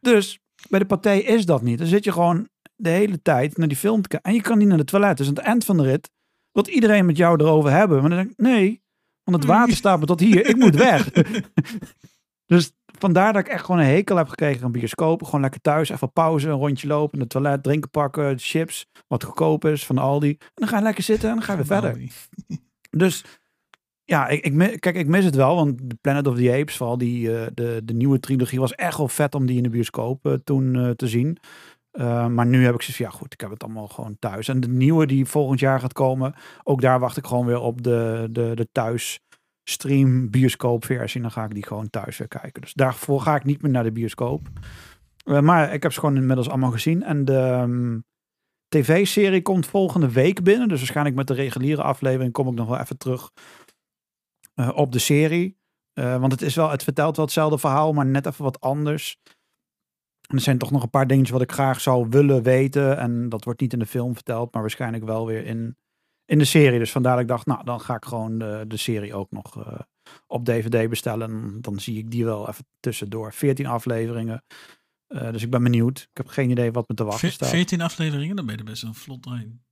Dus 0.00 0.38
bij 0.68 0.78
de 0.78 0.86
Pathé 0.86 1.12
is 1.12 1.46
dat 1.46 1.62
niet. 1.62 1.78
Dan 1.78 1.86
zit 1.86 2.04
je 2.04 2.12
gewoon 2.12 2.48
de 2.76 2.88
hele 2.88 3.22
tijd 3.22 3.56
naar 3.56 3.68
die 3.68 3.76
film 3.76 4.02
te 4.02 4.08
kijken. 4.08 4.30
En 4.30 4.36
je 4.36 4.42
kan 4.42 4.58
niet 4.58 4.68
naar 4.68 4.76
de 4.76 4.84
toilet. 4.84 5.16
Dus 5.16 5.28
aan 5.28 5.34
het 5.34 5.44
eind 5.44 5.64
van 5.64 5.76
de 5.76 5.82
rit 5.82 6.10
wil 6.52 6.66
iedereen 6.66 7.06
met 7.06 7.16
jou 7.16 7.40
erover 7.40 7.70
hebben. 7.70 8.00
Maar 8.00 8.08
dan 8.08 8.18
denk 8.18 8.30
ik, 8.30 8.38
nee, 8.38 8.81
want 9.24 9.36
het 9.36 9.46
water 9.46 9.76
staat 9.76 10.00
me 10.00 10.06
tot 10.06 10.20
hier. 10.20 10.46
Ik 10.46 10.56
moet 10.56 10.76
weg. 10.76 11.10
dus 12.52 12.72
vandaar 12.98 13.32
dat 13.32 13.46
ik 13.46 13.52
echt 13.52 13.64
gewoon 13.64 13.80
een 13.80 13.86
hekel 13.86 14.16
heb 14.16 14.28
gekregen 14.28 14.64
aan 14.64 14.72
bioscopen. 14.72 15.26
Gewoon 15.26 15.40
lekker 15.40 15.60
thuis, 15.60 15.88
even 15.88 16.12
pauze, 16.12 16.48
een 16.48 16.58
rondje 16.58 16.86
lopen, 16.86 17.18
naar 17.18 17.26
het 17.26 17.30
toilet, 17.30 17.62
drinken 17.62 17.90
pakken, 17.90 18.38
chips, 18.38 18.86
wat 19.06 19.24
goedkoop 19.24 19.64
is 19.64 19.86
van 19.86 19.98
Aldi. 19.98 20.30
En 20.30 20.50
dan 20.54 20.68
ga 20.68 20.76
je 20.76 20.82
lekker 20.82 21.04
zitten 21.04 21.28
en 21.28 21.34
dan 21.34 21.44
ga 21.44 21.52
je 21.52 21.58
weer 21.58 21.66
verder. 21.66 22.00
Dus 22.96 23.24
ja, 24.04 24.28
ik, 24.28 24.44
ik, 24.44 24.80
kijk, 24.80 24.96
ik 24.96 25.06
mis 25.06 25.24
het 25.24 25.34
wel, 25.34 25.54
want 25.54 26.00
Planet 26.00 26.26
of 26.26 26.36
the 26.36 26.52
Apes, 26.52 26.76
vooral 26.76 26.98
die, 26.98 27.36
eh, 27.36 27.46
de, 27.54 27.80
de 27.84 27.94
nieuwe 27.94 28.20
trilogie, 28.20 28.60
was 28.60 28.74
echt 28.74 28.96
wel 28.96 29.08
vet 29.08 29.34
om 29.34 29.46
die 29.46 29.56
in 29.56 29.62
de 29.62 29.68
bioscoop 29.68 30.26
eh, 30.26 30.32
toen 30.44 30.76
eh, 30.76 30.90
te 30.90 31.08
zien. 31.08 31.38
Eh, 31.92 32.26
maar 32.26 32.46
nu 32.46 32.64
heb 32.64 32.74
ik 32.74 32.82
van, 32.82 33.06
ja 33.06 33.10
goed, 33.10 33.32
ik 33.32 33.40
heb 33.40 33.50
het 33.50 33.62
allemaal 33.62 33.88
gewoon 33.88 34.16
thuis. 34.18 34.48
En 34.48 34.60
de 34.60 34.68
nieuwe 34.68 35.06
die 35.06 35.24
volgend 35.24 35.60
jaar 35.60 35.80
gaat 35.80 35.92
komen, 35.92 36.34
ook 36.62 36.80
daar 36.80 37.00
wacht 37.00 37.16
ik 37.16 37.26
gewoon 37.26 37.46
weer 37.46 37.60
op 37.60 37.82
de, 37.82 38.28
de, 38.30 38.52
de 38.54 38.68
thuis 38.72 39.20
stream 39.64 40.30
bioscoop 40.30 40.84
versie. 40.84 41.20
Dan 41.20 41.30
ga 41.30 41.44
ik 41.44 41.54
die 41.54 41.66
gewoon 41.66 41.90
thuis 41.90 42.18
weer 42.18 42.28
kijken. 42.28 42.60
Dus 42.62 42.72
daarvoor 42.72 43.20
ga 43.20 43.36
ik 43.36 43.44
niet 43.44 43.62
meer 43.62 43.70
naar 43.70 43.82
de 43.82 43.92
bioscoop. 43.92 44.48
Eh, 45.24 45.40
maar 45.40 45.72
ik 45.72 45.82
heb 45.82 45.92
ze 45.92 46.00
gewoon 46.00 46.16
inmiddels 46.16 46.48
allemaal 46.48 46.70
gezien. 46.70 47.02
En 47.02 47.24
de 47.24 47.38
ehm, 47.38 47.98
tv-serie 48.68 49.42
komt 49.42 49.66
volgende 49.66 50.10
week 50.10 50.42
binnen. 50.42 50.68
Dus 50.68 50.78
waarschijnlijk 50.78 51.16
met 51.16 51.26
de 51.26 51.34
reguliere 51.34 51.82
aflevering 51.82 52.32
kom 52.32 52.48
ik 52.48 52.54
nog 52.54 52.68
wel 52.68 52.78
even 52.78 52.98
terug 52.98 53.30
eh, 54.54 54.70
op 54.74 54.92
de 54.92 54.98
serie. 54.98 55.60
Want 55.94 56.32
het, 56.32 56.42
is 56.42 56.54
wel, 56.54 56.70
het 56.70 56.82
vertelt 56.82 57.16
wel 57.16 57.24
hetzelfde 57.24 57.58
verhaal, 57.58 57.92
maar 57.92 58.06
net 58.06 58.26
even 58.26 58.44
wat 58.44 58.60
anders. 58.60 59.18
En 60.32 60.38
er 60.38 60.44
zijn 60.44 60.58
toch 60.58 60.70
nog 60.70 60.82
een 60.82 60.90
paar 60.90 61.06
dingetjes 61.06 61.30
wat 61.30 61.42
ik 61.42 61.52
graag 61.52 61.80
zou 61.80 62.06
willen 62.10 62.42
weten. 62.42 62.98
En 62.98 63.28
dat 63.28 63.44
wordt 63.44 63.60
niet 63.60 63.72
in 63.72 63.78
de 63.78 63.86
film 63.86 64.14
verteld, 64.14 64.52
maar 64.52 64.62
waarschijnlijk 64.62 65.04
wel 65.04 65.26
weer 65.26 65.44
in, 65.44 65.76
in 66.24 66.38
de 66.38 66.44
serie. 66.44 66.78
Dus 66.78 66.92
vandaar 66.92 67.12
dat 67.12 67.22
ik 67.22 67.28
dacht, 67.28 67.46
nou, 67.46 67.64
dan 67.64 67.80
ga 67.80 67.94
ik 67.94 68.04
gewoon 68.04 68.38
de, 68.38 68.64
de 68.68 68.76
serie 68.76 69.14
ook 69.14 69.30
nog 69.30 69.64
eh, 69.66 69.78
op 70.26 70.44
DVD 70.44 70.88
bestellen. 70.88 71.30
En 71.30 71.58
dan 71.60 71.80
zie 71.80 71.98
ik 71.98 72.10
die 72.10 72.24
wel 72.24 72.48
even 72.48 72.66
tussendoor. 72.80 73.32
14 73.32 73.66
afleveringen. 73.66 74.44
Eh, 75.06 75.32
dus 75.32 75.42
ik 75.42 75.50
ben 75.50 75.62
benieuwd. 75.62 75.98
Ik 75.98 76.16
heb 76.16 76.26
geen 76.26 76.50
idee 76.50 76.72
wat 76.72 76.88
me 76.88 76.94
te 76.94 77.04
wachten 77.04 77.32
staat. 77.32 77.48
14 77.48 77.80
afleveringen, 77.80 78.36
dan 78.36 78.46
ben 78.46 78.54
je 78.54 78.60
er 78.60 78.70
best 78.70 78.82
wel 78.82 78.94
vlot 78.94 79.22
doorheen. 79.22 79.62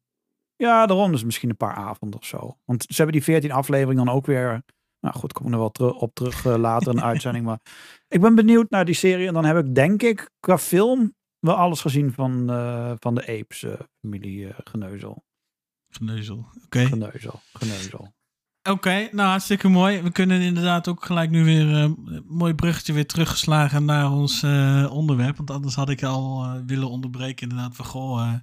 Ja, 0.57 0.87
daarom 0.87 1.12
is 1.12 1.25
misschien 1.25 1.50
een 1.50 1.57
paar 1.57 1.75
avonden 1.75 2.21
of 2.21 2.26
zo. 2.26 2.59
Want 2.64 2.83
ze 2.83 2.95
hebben 2.95 3.14
die 3.14 3.25
14 3.25 3.52
afleveringen 3.52 4.05
dan 4.05 4.14
ook 4.14 4.26
weer. 4.26 4.62
Nou 5.00 5.14
goed, 5.14 5.33
kom 5.33 5.47
ik 5.47 5.52
er 5.52 5.59
wel 5.59 5.90
op 5.90 6.14
terug 6.14 6.47
eh, 6.47 6.57
later 6.57 6.88
in 6.88 6.97
de 6.97 7.02
uitzending. 7.02 7.45
Maar 7.45 7.61
ik 8.09 8.21
ben 8.21 8.35
benieuwd 8.35 8.71
naar 8.71 8.85
die 8.85 8.95
serie. 8.95 9.26
En 9.26 9.35
dan 9.35 9.45
heb 9.45 9.57
ik 9.57 9.75
denk 9.75 10.02
ik 10.02 10.30
qua 10.40 10.59
film 10.59 11.14
wel 11.38 11.54
alles 11.54 11.80
gezien 11.80 12.12
van, 12.12 12.50
eh, 12.50 12.92
van 12.99 13.14
de 13.14 13.21
Apes 13.21 13.62
eh, 13.62 13.73
familie 14.00 14.54
Geneuzel. 14.64 15.25
Geneuzel. 15.88 16.47
Oké. 16.64 16.87
Geneuzel. 16.87 17.40
Geneuzel. 17.52 18.12
Oké, 18.71 19.09
nou 19.12 19.28
hartstikke 19.28 19.69
mooi. 19.69 20.02
We 20.02 20.11
kunnen 20.11 20.40
inderdaad 20.40 20.88
ook 20.88 21.04
gelijk 21.04 21.30
nu 21.30 21.45
weer 21.45 21.66
een 21.66 22.25
mooi 22.26 22.54
bruggetje 22.54 22.92
weer 22.92 23.07
teruggeslagen 23.07 23.85
naar 23.85 24.12
ons 24.12 24.45
onderwerp. 24.90 25.37
Want 25.37 25.50
anders 25.50 25.75
had 25.75 25.88
ik 25.88 26.02
al 26.02 26.47
willen 26.66 26.90
onderbreken 26.90 27.49
inderdaad 27.49 27.76
van 27.76 27.85
goh, 27.85 28.35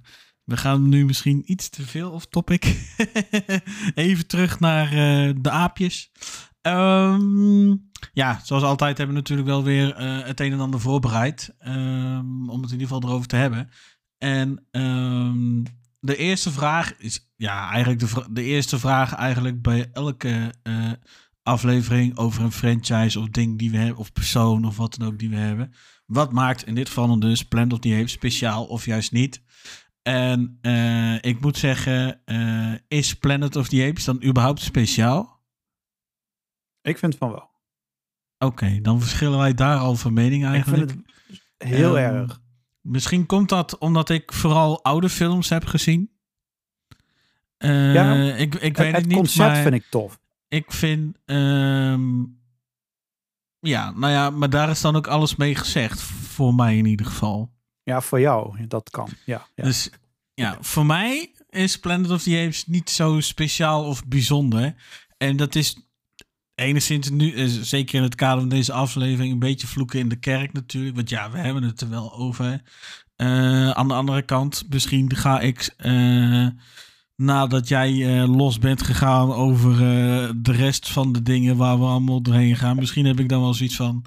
we 0.44 0.56
gaan 0.56 0.88
nu 0.88 1.04
misschien 1.04 1.42
iets 1.46 1.68
te 1.68 1.82
veel 1.82 2.10
of 2.10 2.26
topic. 2.26 2.64
Even 3.94 4.26
terug 4.26 4.60
naar 4.60 4.90
de 5.40 5.50
aapjes. 5.50 6.10
Ehm, 6.68 7.76
ja, 8.12 8.40
zoals 8.44 8.62
altijd 8.62 8.98
hebben 8.98 9.16
we 9.16 9.20
natuurlijk 9.20 9.48
wel 9.48 9.62
weer 9.62 9.94
eh, 9.94 10.18
het 10.22 10.40
een 10.40 10.52
en 10.52 10.60
ander 10.60 10.80
voorbereid. 10.80 11.54
ehm, 11.58 12.48
om 12.48 12.62
het 12.62 12.72
in 12.72 12.80
ieder 12.80 12.94
geval 12.94 13.08
erover 13.08 13.28
te 13.28 13.36
hebben. 13.36 13.70
En 14.18 14.66
ehm, 14.70 15.62
de 16.00 16.16
eerste 16.16 16.50
vraag 16.50 16.96
is, 16.98 17.30
ja, 17.36 17.70
eigenlijk 17.70 18.00
de, 18.00 18.26
de 18.30 18.42
eerste 18.42 18.78
vraag 18.78 19.14
eigenlijk 19.14 19.62
bij 19.62 19.90
elke 19.92 20.54
eh, 20.62 20.92
aflevering 21.42 22.16
over 22.16 22.42
een 22.42 22.52
franchise 22.52 23.20
of 23.20 23.28
ding 23.28 23.58
die 23.58 23.70
we 23.70 23.76
hebben, 23.76 23.96
of 23.96 24.12
persoon 24.12 24.64
of 24.64 24.76
wat 24.76 24.94
dan 24.94 25.08
ook 25.08 25.18
die 25.18 25.30
we 25.30 25.36
hebben. 25.36 25.72
Wat 26.06 26.32
maakt 26.32 26.66
in 26.66 26.74
dit 26.74 26.88
geval 26.88 27.20
dus 27.20 27.44
Planet 27.44 27.72
of 27.72 27.78
the 27.78 27.94
Apes 27.94 28.12
speciaal 28.12 28.64
of 28.64 28.84
juist 28.84 29.12
niet? 29.12 29.42
En 30.02 30.58
eh, 30.60 31.14
ik 31.14 31.40
moet 31.40 31.56
zeggen, 31.56 32.20
is 32.88 33.14
Planet 33.14 33.56
of 33.56 33.68
the 33.68 33.86
Apes 33.88 34.04
dan 34.04 34.24
überhaupt 34.24 34.60
speciaal? 34.60 35.37
Ik 36.82 36.98
vind 36.98 37.16
van 37.16 37.30
wel. 37.30 37.50
Oké, 38.38 38.80
dan 38.80 39.00
verschillen 39.00 39.38
wij 39.38 39.54
daar 39.54 39.78
al 39.78 39.96
van 39.96 40.12
mening 40.12 40.42
Ik 40.44 40.48
eigenlijk. 40.50 40.90
vind 40.90 41.06
het 41.58 41.68
heel 41.68 41.98
Ehm, 41.98 42.14
erg. 42.14 42.40
Misschien 42.80 43.26
komt 43.26 43.48
dat 43.48 43.78
omdat 43.78 44.08
ik 44.08 44.32
vooral 44.32 44.82
oude 44.84 45.08
films 45.08 45.48
heb 45.48 45.64
gezien. 45.66 46.10
Eh, 47.56 47.94
Ja, 47.94 48.14
ik, 48.34 48.54
ik 48.54 48.60
weet 48.60 48.76
het 48.76 48.86
het 48.86 48.94
het 48.96 49.06
niet, 49.06 49.16
concept 49.16 49.58
vind 49.58 49.74
ik 49.74 49.84
tof. 49.90 50.18
ik 50.48 50.72
vind... 50.72 51.16
ehm, 51.24 52.22
ja, 53.60 53.90
nou 53.90 54.12
ja, 54.12 54.30
maar 54.30 54.50
daar 54.50 54.70
is 54.70 54.80
dan 54.80 54.96
ook 54.96 55.06
alles 55.06 55.36
mee 55.36 55.54
gezegd. 55.54 56.00
Voor 56.02 56.54
mij 56.54 56.76
in 56.76 56.84
ieder 56.86 57.06
geval. 57.06 57.52
Ja, 57.82 58.00
voor 58.00 58.20
jou. 58.20 58.66
Dat 58.66 58.90
kan. 58.90 59.08
Ja, 59.24 59.46
ja. 59.54 59.64
Dus 59.64 59.90
ja, 60.34 60.56
voor 60.60 60.86
mij 60.86 61.32
is 61.50 61.78
Planet 61.78 62.10
of 62.10 62.22
the 62.22 62.42
Apes 62.44 62.66
niet 62.66 62.90
zo 62.90 63.20
speciaal 63.20 63.84
of 63.84 64.06
bijzonder. 64.06 64.74
En 65.16 65.36
dat 65.36 65.54
is 65.54 65.87
enigszins 66.58 67.10
nu, 67.10 67.32
eh, 67.32 67.46
zeker 67.46 67.94
in 67.94 68.02
het 68.02 68.14
kader 68.14 68.40
van 68.40 68.48
deze 68.48 68.72
aflevering, 68.72 69.32
een 69.32 69.38
beetje 69.38 69.66
vloeken 69.66 69.98
in 69.98 70.08
de 70.08 70.18
kerk 70.18 70.52
natuurlijk. 70.52 70.96
Want 70.96 71.10
ja, 71.10 71.30
we 71.30 71.38
hebben 71.38 71.62
het 71.62 71.80
er 71.80 71.88
wel 71.88 72.14
over. 72.14 72.62
Eh, 73.16 73.70
aan 73.70 73.88
de 73.88 73.94
andere 73.94 74.22
kant, 74.22 74.64
misschien 74.68 75.16
ga 75.16 75.40
ik 75.40 75.74
eh, 75.76 76.46
nadat 77.16 77.68
jij 77.68 78.26
los 78.26 78.58
bent 78.58 78.82
gegaan 78.82 79.32
over 79.32 79.76
de 80.42 80.52
rest 80.52 80.90
van 80.90 81.12
de 81.12 81.22
dingen 81.22 81.56
waar 81.56 81.78
we 81.78 81.84
allemaal 81.84 82.22
doorheen 82.22 82.56
gaan. 82.56 82.76
Misschien 82.76 83.06
heb 83.06 83.20
ik 83.20 83.28
dan 83.28 83.40
wel 83.40 83.54
zoiets 83.54 83.76
van. 83.76 84.04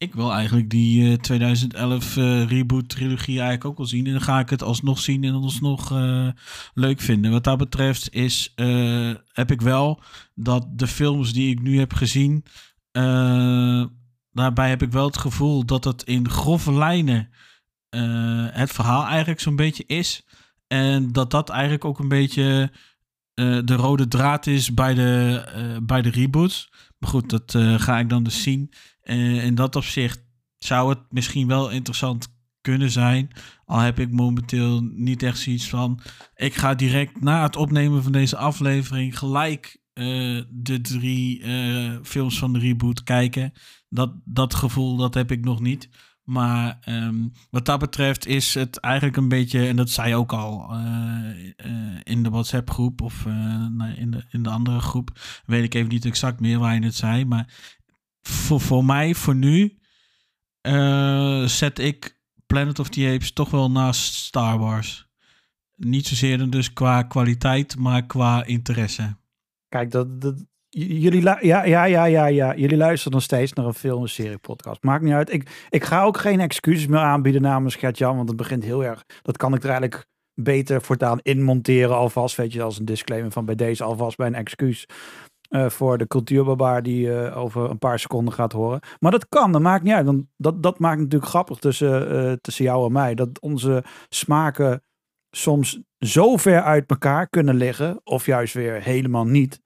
Ik 0.00 0.14
wil 0.14 0.32
eigenlijk 0.32 0.70
die 0.70 1.10
eh, 1.10 1.18
2011 1.18 2.16
eh, 2.16 2.44
reboot 2.48 2.88
trilogie 2.88 3.34
eigenlijk 3.34 3.64
ook 3.64 3.76
wel 3.76 3.86
zien. 3.86 4.06
En 4.06 4.12
dan 4.12 4.20
ga 4.20 4.38
ik 4.38 4.50
het 4.50 4.62
alsnog 4.62 4.98
zien 4.98 5.24
en 5.24 5.34
alsnog 5.34 5.92
eh, 5.92 6.28
leuk 6.74 7.00
vinden. 7.00 7.30
Wat 7.30 7.44
dat 7.44 7.58
betreft 7.58 8.14
is, 8.14 8.52
heb 9.32 9.50
ik 9.50 9.60
wel 9.60 10.02
dat 10.34 10.66
de 10.70 10.86
films 10.86 11.32
die 11.32 11.50
ik 11.50 11.62
nu 11.62 11.78
heb 11.78 11.92
gezien. 11.92 12.44
daarbij 14.32 14.68
heb 14.68 14.82
ik 14.82 14.92
wel 14.92 15.06
het 15.06 15.16
gevoel 15.16 15.64
dat 15.64 15.84
het 15.84 16.02
in 16.02 16.30
grove 16.30 16.72
lijnen 16.72 17.30
het 18.52 18.70
verhaal 18.70 19.04
eigenlijk 19.06 19.40
zo'n 19.40 19.56
beetje 19.56 19.84
is. 19.86 20.26
En 20.66 21.12
dat 21.12 21.30
dat 21.30 21.48
eigenlijk 21.48 21.84
ook 21.84 21.98
een 21.98 22.08
beetje 22.08 22.72
de 23.64 23.74
rode 23.76 24.08
draad 24.08 24.46
is 24.46 24.74
bij 24.74 24.94
de, 24.94 25.80
bij 25.82 26.02
de 26.02 26.10
reboots. 26.10 26.70
Maar 26.98 27.10
goed, 27.10 27.30
dat 27.30 27.56
ga 27.80 27.98
ik 27.98 28.08
dan 28.08 28.22
dus 28.22 28.42
zien. 28.42 28.70
Eh, 29.02 29.44
in 29.44 29.54
dat 29.54 29.76
opzicht 29.76 30.24
zou 30.58 30.88
het 30.88 30.98
misschien 31.08 31.46
wel 31.46 31.70
interessant 31.70 32.38
kunnen 32.60 32.90
zijn. 32.90 33.30
Al 33.64 33.78
heb 33.78 33.98
ik 33.98 34.12
momenteel 34.12 34.80
niet 34.80 35.22
echt 35.22 35.38
zoiets 35.38 35.68
van. 35.68 36.00
Ik 36.34 36.54
ga 36.54 36.74
direct 36.74 37.20
na 37.20 37.42
het 37.42 37.56
opnemen 37.56 38.02
van 38.02 38.12
deze 38.12 38.36
aflevering 38.36 39.18
gelijk 39.18 39.78
eh, 39.92 40.04
de 40.50 40.80
drie 40.80 41.42
eh, 41.42 41.96
films 42.02 42.38
van 42.38 42.52
de 42.52 42.58
reboot 42.58 43.02
kijken. 43.02 43.52
Dat, 43.88 44.12
dat 44.24 44.54
gevoel 44.54 44.96
dat 44.96 45.14
heb 45.14 45.30
ik 45.30 45.44
nog 45.44 45.60
niet. 45.60 45.88
Maar 46.24 46.78
ehm, 46.80 47.28
wat 47.50 47.64
dat 47.64 47.78
betreft 47.78 48.26
is 48.26 48.54
het 48.54 48.76
eigenlijk 48.76 49.16
een 49.16 49.28
beetje, 49.28 49.66
en 49.66 49.76
dat 49.76 49.90
zei 49.90 50.14
ook 50.14 50.32
al 50.32 50.74
in 52.02 52.22
de 52.22 52.30
WhatsApp 52.30 52.70
groep 52.70 53.00
of 53.00 53.24
nou, 53.24 53.94
in, 53.94 54.10
de, 54.10 54.24
in 54.30 54.42
de 54.42 54.48
andere 54.48 54.80
groep, 54.80 55.10
weet 55.46 55.64
ik 55.64 55.74
even 55.74 55.88
niet 55.88 56.04
exact 56.04 56.40
meer 56.40 56.58
waar 56.58 56.74
je 56.74 56.84
het 56.84 56.94
zei. 56.94 57.24
Maar 57.24 57.79
voor, 58.22 58.60
voor 58.60 58.84
mij, 58.84 59.14
voor 59.14 59.34
nu, 59.34 59.78
eh, 60.60 61.44
zet 61.44 61.78
ik 61.78 62.18
Planet 62.46 62.78
of 62.78 62.88
the 62.88 63.10
Apes 63.14 63.32
toch 63.32 63.50
wel 63.50 63.70
naast 63.70 64.14
Star 64.14 64.58
Wars. 64.58 65.08
Niet 65.76 66.06
zozeer 66.06 66.50
dus 66.50 66.72
qua 66.72 67.02
kwaliteit, 67.02 67.76
maar 67.76 68.06
qua 68.06 68.44
interesse. 68.44 69.16
Kijk, 69.68 69.90
dat, 69.90 70.20
dat, 70.20 70.44
jullie, 70.68 71.22
ja, 71.22 71.64
ja, 71.64 71.84
ja, 71.84 72.04
ja, 72.04 72.26
ja. 72.26 72.54
jullie 72.56 72.76
luisteren 72.76 73.12
nog 73.12 73.22
steeds 73.22 73.52
naar 73.52 73.66
een 73.66 73.74
film- 73.74 74.02
en 74.02 74.08
serie-podcast. 74.08 74.82
Maakt 74.82 75.02
niet 75.02 75.12
uit. 75.12 75.32
Ik, 75.32 75.66
ik 75.70 75.84
ga 75.84 76.02
ook 76.02 76.18
geen 76.18 76.40
excuses 76.40 76.86
meer 76.86 77.00
aanbieden 77.00 77.42
namens 77.42 77.74
Gert-Jan, 77.74 78.16
want 78.16 78.28
het 78.28 78.36
begint 78.36 78.64
heel 78.64 78.84
erg... 78.84 79.04
Dat 79.22 79.36
kan 79.36 79.54
ik 79.54 79.62
er 79.62 79.70
eigenlijk 79.70 80.06
beter 80.34 80.82
voortaan 80.82 81.18
inmonteren 81.22 81.96
alvast. 81.96 82.36
Weet 82.36 82.52
je, 82.52 82.62
als 82.62 82.78
een 82.78 82.84
disclaimer 82.84 83.30
van 83.30 83.44
bij 83.44 83.54
deze 83.54 83.84
alvast 83.84 84.16
bij 84.16 84.26
een 84.26 84.34
excuus. 84.34 84.86
Eh, 85.50 85.68
voor 85.68 85.98
de 85.98 86.06
cultuurbarbaar 86.06 86.82
die 86.82 87.00
je 87.00 87.32
over 87.34 87.70
een 87.70 87.78
paar 87.78 87.98
seconden 87.98 88.34
gaat 88.34 88.52
horen. 88.52 88.80
Maar 88.98 89.10
dat 89.10 89.28
kan, 89.28 89.52
dat 89.52 89.60
maakt 89.60 89.82
niet 89.82 89.92
uit. 89.92 90.06
Want 90.06 90.24
dat, 90.36 90.62
dat 90.62 90.78
maakt 90.78 91.00
natuurlijk 91.00 91.30
grappig 91.30 91.58
tussen, 91.58 92.10
eh, 92.10 92.32
tussen 92.40 92.64
jou 92.64 92.86
en 92.86 92.92
mij. 92.92 93.14
Dat 93.14 93.40
onze 93.40 93.84
smaken 94.08 94.82
soms 95.30 95.80
zo 95.98 96.36
ver 96.36 96.62
uit 96.62 96.90
elkaar 96.90 97.28
kunnen 97.28 97.54
liggen. 97.54 98.00
Of 98.04 98.26
juist 98.26 98.54
weer 98.54 98.82
helemaal 98.82 99.24
niet. 99.24 99.60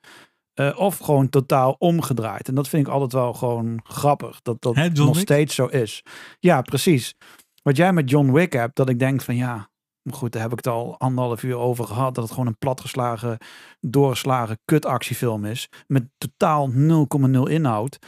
Of 0.77 0.99
gewoon 0.99 1.29
totaal 1.29 1.77
omgedraaid. 1.79 2.49
En 2.49 2.55
dat 2.55 2.69
vind 2.69 2.87
ik 2.87 2.93
altijd 2.93 3.13
wel 3.13 3.33
gewoon 3.33 3.81
grappig. 3.83 4.43
Dat 4.43 4.63
dat 4.63 4.75
nog 4.75 5.15
Wick? 5.15 5.23
steeds 5.23 5.55
zo 5.55 5.67
is. 5.67 6.03
Ja, 6.41 6.63
precies. 6.63 7.15
Wat 7.63 7.77
jij 7.77 7.93
met 7.93 8.11
John 8.11 8.33
Wick 8.33 8.53
hebt, 8.53 8.77
dat 8.77 8.89
ik 8.89 8.99
denk 8.99 9.21
van 9.21 9.37
ja. 9.37 9.69
Goed, 10.11 10.33
daar 10.33 10.43
heb 10.43 10.51
ik 10.51 10.57
het 10.57 10.67
al 10.67 10.99
anderhalf 10.99 11.43
uur 11.43 11.57
over 11.57 11.85
gehad. 11.85 12.15
Dat 12.15 12.25
het 12.25 12.33
gewoon 12.33 12.47
een 12.47 12.59
platgeslagen, 12.59 13.39
doorgeslagen 13.81 14.59
kutactiefilm 14.65 15.45
is. 15.45 15.69
Met 15.87 16.05
totaal 16.19 16.71
0,0 16.71 17.51
inhoud. 17.51 17.99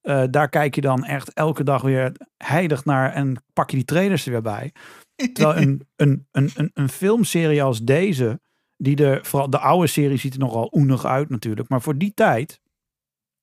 Eh, 0.00 0.24
daar 0.30 0.48
kijk 0.48 0.74
je 0.74 0.80
dan 0.80 1.04
echt 1.04 1.32
elke 1.32 1.64
dag 1.64 1.82
weer 1.82 2.12
heilig 2.36 2.84
naar. 2.84 3.12
En 3.12 3.44
pak 3.52 3.70
je 3.70 3.76
die 3.76 3.84
trailers 3.84 4.26
er 4.26 4.32
weer 4.32 4.42
bij. 4.42 4.72
Terwijl 5.32 5.56
een, 5.56 5.88
een, 5.96 6.26
een, 6.30 6.50
een, 6.54 6.70
een 6.74 6.88
filmserie 6.88 7.62
als 7.62 7.80
deze, 7.80 8.40
die 8.76 9.04
er, 9.04 9.24
vooral 9.24 9.50
de 9.50 9.58
oude 9.58 9.86
serie 9.86 10.16
ziet 10.16 10.32
er 10.32 10.38
nogal 10.38 10.68
oenig 10.72 11.04
uit 11.04 11.28
natuurlijk, 11.28 11.68
maar 11.68 11.82
voor 11.82 11.98
die 11.98 12.14
tijd 12.14 12.60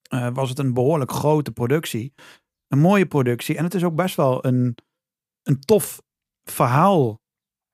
eh, 0.10 0.30
was 0.34 0.50
het 0.50 0.60
een 0.60 0.74
behoorlijk 0.74 1.12
grote 1.12 1.52
productie. 1.52 2.14
Een 2.68 2.80
mooie 2.80 3.06
productie 3.06 3.58
en 3.58 3.64
het 3.64 3.74
is 3.74 3.84
ook 3.84 3.96
best 3.96 4.16
wel 4.16 4.46
een, 4.46 4.78
een 5.44 5.60
tof 5.60 6.02
verhaal. 6.44 7.22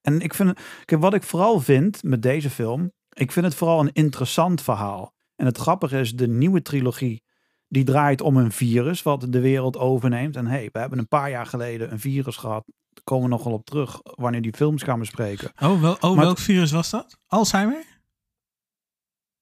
En 0.02 0.20
ik 0.22 0.34
vind, 0.34 0.60
kijk, 0.86 1.02
wat 1.02 1.14
ik 1.14 1.24
vooral 1.24 1.60
vind 1.60 2.04
met 2.04 2.22
deze 2.22 2.50
film, 2.50 2.92
ik 3.14 3.32
vind 3.32 3.46
het 3.46 3.56
vooral 3.56 3.80
een 3.80 3.92
interessant 3.94 4.62
verhaal. 4.62 5.14
En 5.36 5.46
het 5.46 5.58
grappige 5.58 6.00
is, 6.00 6.16
de 6.16 6.28
nieuwe 6.28 6.62
trilogie, 6.62 7.24
die 7.68 7.84
draait 7.84 8.22
om 8.22 8.38
een 8.38 8.52
virus 8.52 9.04
wat 9.04 9.26
de 9.30 9.40
wereld 9.40 9.78
overneemt. 9.78 10.36
En 10.36 10.48
hey, 10.48 10.70
we 10.72 10.80
hebben 10.80 11.00
een 11.00 11.08
paar 11.08 11.30
jaar 11.30 11.46
geleden 11.46 11.92
een 11.92 12.00
virus 12.00 12.38
gehad. 12.38 12.64
Daar 12.90 13.04
komen 13.04 13.24
we 13.24 13.30
nog 13.36 13.44
wel 13.44 13.54
op 13.54 13.66
terug 13.66 14.00
wanneer 14.04 14.42
die 14.42 14.54
films 14.56 14.84
gaan 14.84 15.00
bespreken. 15.00 15.52
Oh, 15.64 15.82
wel, 15.82 15.94
oh 16.00 16.16
Maar- 16.16 16.26
welk 16.26 16.38
virus 16.38 16.72
was 16.72 16.90
dat? 16.90 17.18
Alzheimer? 17.28 17.84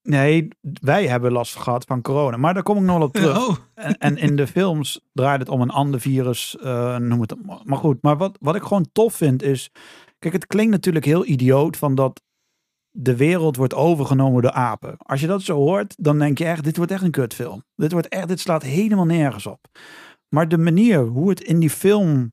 Nee, 0.02 0.48
wij 0.62 1.08
hebben 1.08 1.32
last 1.32 1.56
gehad 1.56 1.84
van 1.86 2.02
corona. 2.02 2.38
Maar 2.38 2.54
daar 2.54 2.64
kom 2.64 2.78
ik 2.78 2.84
nog 2.84 2.98
wel 2.98 3.08
op 3.08 3.14
terug. 3.22 3.48
Oh, 3.48 3.56
En, 3.74 3.98
en 3.98 4.18
in 4.18 4.36
de 4.36 4.48
films 4.48 5.02
draait 5.14 5.40
het 5.40 5.50
om 5.50 5.62
een 5.62 5.70
ander 5.70 6.00
virus, 6.00 6.58
eh, 6.58 6.98
noem 6.98 7.22
het. 7.22 7.36
Maar 7.64 7.78
goed, 7.78 8.02
maar 8.02 8.18
wat, 8.18 8.38
wat 8.42 8.56
ik 8.56 8.62
gewoon 8.64 8.90
tof 8.92 9.14
vind 9.16 9.44
is... 9.44 9.72
Kijk, 10.20 10.34
het 10.34 10.48
klinkt 10.48 10.72
natuurlijk 10.72 11.06
heel 11.06 11.26
idioot 11.26 11.78
van 11.78 11.96
dat 11.96 12.22
de 12.92 13.16
wereld 13.16 13.56
wordt 13.56 13.74
overgenomen 13.74 14.42
door 14.42 14.52
apen. 14.52 14.98
Als 14.98 15.22
je 15.22 15.28
dat 15.28 15.42
zo 15.42 15.56
hoort, 15.56 15.96
dan 15.98 16.20
denk 16.20 16.38
je 16.38 16.46
echt, 16.46 16.64
dit 16.64 16.78
wordt 16.78 16.92
echt 16.92 17.04
een 17.04 17.12
kutfilm. 17.12 17.64
Dit, 17.76 17.92
wordt 17.92 18.08
echt, 18.08 18.28
dit 18.28 18.40
slaat 18.40 18.64
helemaal 18.64 19.06
nergens 19.06 19.46
op. 19.46 19.68
Maar 20.30 20.48
de 20.48 20.58
manier 20.58 21.00
hoe 21.00 21.30
het 21.30 21.42
in 21.42 21.60
die 21.60 21.70
film, 21.70 22.32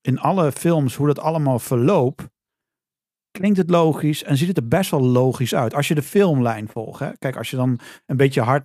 in 0.00 0.18
alle 0.18 0.52
films, 0.52 0.94
hoe 0.94 1.06
dat 1.06 1.18
allemaal 1.18 1.58
verloopt, 1.58 2.28
klinkt 3.30 3.58
het 3.58 3.70
logisch 3.70 4.22
en 4.22 4.36
ziet 4.36 4.48
het 4.48 4.56
er 4.56 4.68
best 4.68 4.90
wel 4.90 5.02
logisch 5.02 5.54
uit. 5.54 5.74
Als 5.74 5.88
je 5.88 5.94
de 5.94 6.02
filmlijn 6.02 6.68
volgt. 6.68 7.00
Hè? 7.00 7.16
Kijk, 7.16 7.36
als 7.36 7.50
je 7.50 7.56
dan 7.56 7.78
een 8.06 8.16
beetje 8.16 8.40
hard 8.40 8.62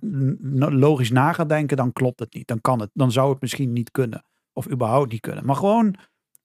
logisch 0.72 1.10
na 1.10 1.32
gaat 1.32 1.48
denken, 1.48 1.76
dan 1.76 1.92
klopt 1.92 2.20
het 2.20 2.34
niet. 2.34 2.46
Dan 2.46 2.60
kan 2.60 2.80
het. 2.80 2.90
Dan 2.92 3.12
zou 3.12 3.32
het 3.32 3.40
misschien 3.40 3.72
niet 3.72 3.90
kunnen. 3.90 4.24
Of 4.52 4.70
überhaupt 4.70 5.12
niet 5.12 5.20
kunnen. 5.20 5.46
Maar 5.46 5.56
gewoon 5.56 5.94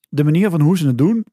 de 0.08 0.24
manier 0.24 0.50
van 0.50 0.60
hoe 0.60 0.78
ze 0.78 0.86
het 0.86 0.98
doen 0.98 1.24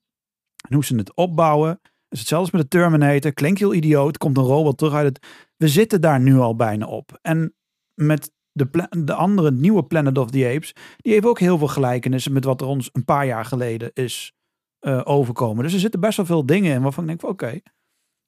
en 0.70 0.74
hoe 0.74 0.86
ze 0.86 0.96
het 0.96 1.16
opbouwen. 1.16 1.80
is 2.10 2.20
hetzelfde 2.20 2.58
met 2.58 2.72
de 2.72 2.78
Terminator. 2.78 3.34
Klinkt 3.34 3.60
heel 3.60 3.74
idioot. 3.74 4.18
Komt 4.18 4.38
een 4.38 4.44
robot 4.44 4.78
terug 4.78 4.94
uit 4.94 5.06
het. 5.06 5.28
We 5.58 5.68
zitten 5.68 6.02
daar 6.02 6.20
nu 6.20 6.38
al 6.38 6.56
bijna 6.56 6.86
op. 6.86 7.20
En 7.22 7.56
met 7.94 8.32
de, 8.52 8.88
de 9.06 9.14
andere 9.14 9.52
nieuwe 9.52 9.84
Planet 9.84 10.18
of 10.18 10.30
the 10.30 10.52
Apes, 10.56 10.74
die 10.98 11.14
heeft 11.14 11.26
ook 11.26 11.40
heel 11.40 11.58
veel 11.58 11.68
gelijkenissen 11.68 12.34
met 12.34 12.44
wat 12.44 12.62
er 12.62 12.68
ons 12.68 12.90
een 12.94 13.06
paar 13.06 13.26
jaar 13.26 13.46
geleden 13.46 13.92
is 13.94 14.34
eh, 14.80 15.02
overkomen. 15.04 15.64
Dus 15.64 15.74
er 15.74 15.80
zitten 15.80 16.00
best 16.00 16.18
wel 16.18 16.26
veel 16.26 16.46
dingen 16.46 16.74
in 16.74 16.82
waarvan 16.82 17.10
ik 17.10 17.10
denk 17.10 17.32
oké, 17.32 17.60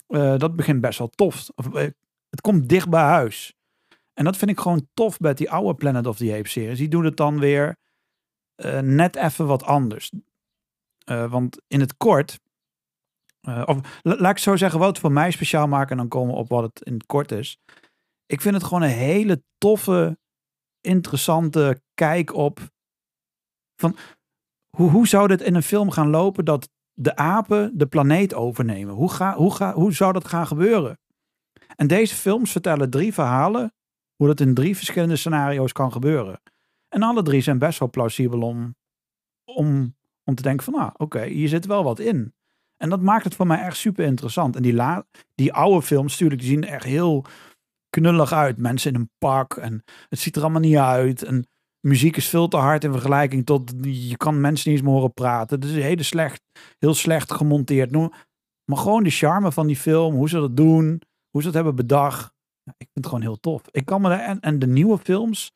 eh, 0.07 0.38
dat 0.38 0.55
begint 0.55 0.81
best 0.81 0.98
wel 1.00 1.09
tof. 1.09 1.50
Of, 1.55 1.74
eh, 1.74 1.88
het 2.29 2.41
komt 2.41 2.69
dicht 2.69 2.89
bij 2.89 3.03
huis. 3.03 3.53
En 4.13 4.24
dat 4.24 4.38
vind 4.38 4.51
ik 4.51 4.59
gewoon 4.59 4.88
tof 4.93 5.17
bij 5.17 5.33
die 5.33 5.51
oude 5.51 5.75
Planet 5.75 6.07
of 6.07 6.17
the 6.17 6.36
Apes 6.36 6.51
series. 6.51 6.77
Die 6.77 6.88
doen 6.88 7.05
het 7.05 7.17
dan 7.17 7.39
weer 7.39 7.77
net 8.81 9.15
even 9.15 9.48
wat 9.48 9.63
anders. 9.63 10.12
Eh, 11.10 11.32
want 11.32 11.62
in 11.68 11.80
het 11.80 11.98
kort, 11.98 12.39
eh, 13.42 13.63
of 13.66 14.00
la- 14.01 14.16
laat 14.20 14.32
ik 14.32 14.38
zo 14.38 14.56
zeggen, 14.56 14.80
wat 14.80 15.00
voor 15.00 15.12
mij 15.12 15.32
speciaal 15.32 15.68
maakt 15.68 15.92
en 15.92 15.98
dan 15.98 16.08
komen 16.08 16.34
we 16.34 16.39
op 16.39 16.50
wat 16.50 16.63
het 16.63 16.82
in 16.82 16.94
het 16.94 17.06
kort 17.06 17.32
is. 17.32 17.58
Ik 18.25 18.42
vind 18.42 18.56
het 18.56 18.63
gewoon 18.63 18.82
een 18.82 18.89
hele 18.89 19.44
toffe, 19.58 20.20
interessante 20.82 21.82
kijk 21.94 22.34
op 22.34 22.60
van 23.82 23.98
hoe, 24.78 24.89
hoe 24.89 25.08
zou 25.08 25.28
dit 25.28 25.42
in 25.42 25.56
een 25.56 25.63
film 25.63 25.92
gaan 25.92 26.10
lopen 26.10 26.46
dat 26.46 26.70
de 26.94 27.16
apen 27.16 27.78
de 27.78 27.88
planeet 27.88 28.34
overnemen? 28.34 28.94
Hoe, 28.94 29.12
ga, 29.12 29.36
hoe, 29.36 29.56
ga, 29.56 29.74
hoe 29.74 29.94
zou 29.94 30.13
dat 30.13 30.28
gaan 30.28 30.48
gebeuren? 30.48 31.00
En 31.75 31.88
deze 31.88 32.16
films 32.16 32.51
vertellen 32.51 32.89
drie 32.89 33.13
verhalen 33.13 33.74
hoe 34.16 34.28
dat 34.28 34.39
in 34.39 34.54
drie 34.54 34.75
verschillende 34.75 35.16
scenario's 35.16 35.72
kan 35.72 35.92
gebeuren. 35.92 36.42
En 36.88 37.04
alle 37.04 37.24
drie 37.24 37.42
zijn 37.42 37.60
best 37.60 37.80
wel 37.80 37.89
plausibel 37.89 38.42
om, 38.42 38.75
om, 39.44 39.98
om 40.29 40.36
te 40.36 40.43
denken 40.43 40.63
van, 40.65 40.74
ah, 40.74 40.89
oké, 40.98 41.25
hier 41.25 41.48
zit 41.48 41.65
wel 41.65 41.83
wat 41.83 42.00
in. 42.00 42.33
En 42.77 42.89
dat 42.89 43.01
maakt 43.01 43.24
het 43.24 43.36
voor 43.36 43.48
mij 43.48 43.59
echt 43.59 43.77
super 43.77 44.05
interessant. 44.05 44.55
En 44.55 44.62
die, 44.62 44.74
la, 44.74 45.05
die 45.36 45.53
oude 45.53 45.81
films, 45.81 46.12
natuurlijk, 46.12 46.41
die 46.41 46.50
zien 46.50 46.63
er 46.63 46.74
echt 46.74 46.83
heel 46.83 47.25
knullig 47.89 48.33
uit. 48.33 48.57
Mensen 48.57 48.93
in 48.93 49.00
een 49.00 49.12
pak 49.17 49.57
en 49.57 49.83
het 50.09 50.19
ziet 50.19 50.36
er 50.36 50.41
allemaal 50.41 50.62
niet 50.62 50.77
uit. 50.77 51.24
En 51.24 51.48
muziek 51.79 52.17
is 52.17 52.29
veel 52.29 52.48
te 52.48 52.57
hard 52.57 52.83
in 52.83 52.91
vergelijking 52.91 53.45
tot, 53.45 53.74
je 53.81 54.17
kan 54.17 54.41
mensen 54.41 54.69
niet 54.69 54.79
eens 54.79 54.88
meer 54.88 54.98
horen 54.98 55.13
praten. 55.13 55.59
Is 55.59 55.71
hele 55.71 56.03
slecht, 56.03 56.41
heel 56.79 56.93
slecht 56.93 57.31
gemonteerd. 57.31 57.91
Maar 57.91 58.77
gewoon 58.77 59.03
de 59.03 59.09
charme 59.09 59.51
van 59.51 59.67
die 59.67 59.75
film, 59.75 60.15
hoe 60.15 60.29
ze 60.29 60.39
dat 60.39 60.57
doen, 60.57 61.01
hoe 61.29 61.41
ze 61.41 61.48
het 61.48 61.55
hebben 61.55 61.75
bedacht. 61.75 62.31
Ik 62.63 62.75
vind 62.77 62.89
het 62.93 63.05
gewoon 63.05 63.21
heel 63.21 63.39
tof. 63.39 63.62
Ik 63.71 63.86
kan 63.86 64.01
me 64.01 64.09
daar, 64.09 64.38
en 64.39 64.59
de 64.59 64.67
nieuwe 64.67 64.98
films, 64.98 65.51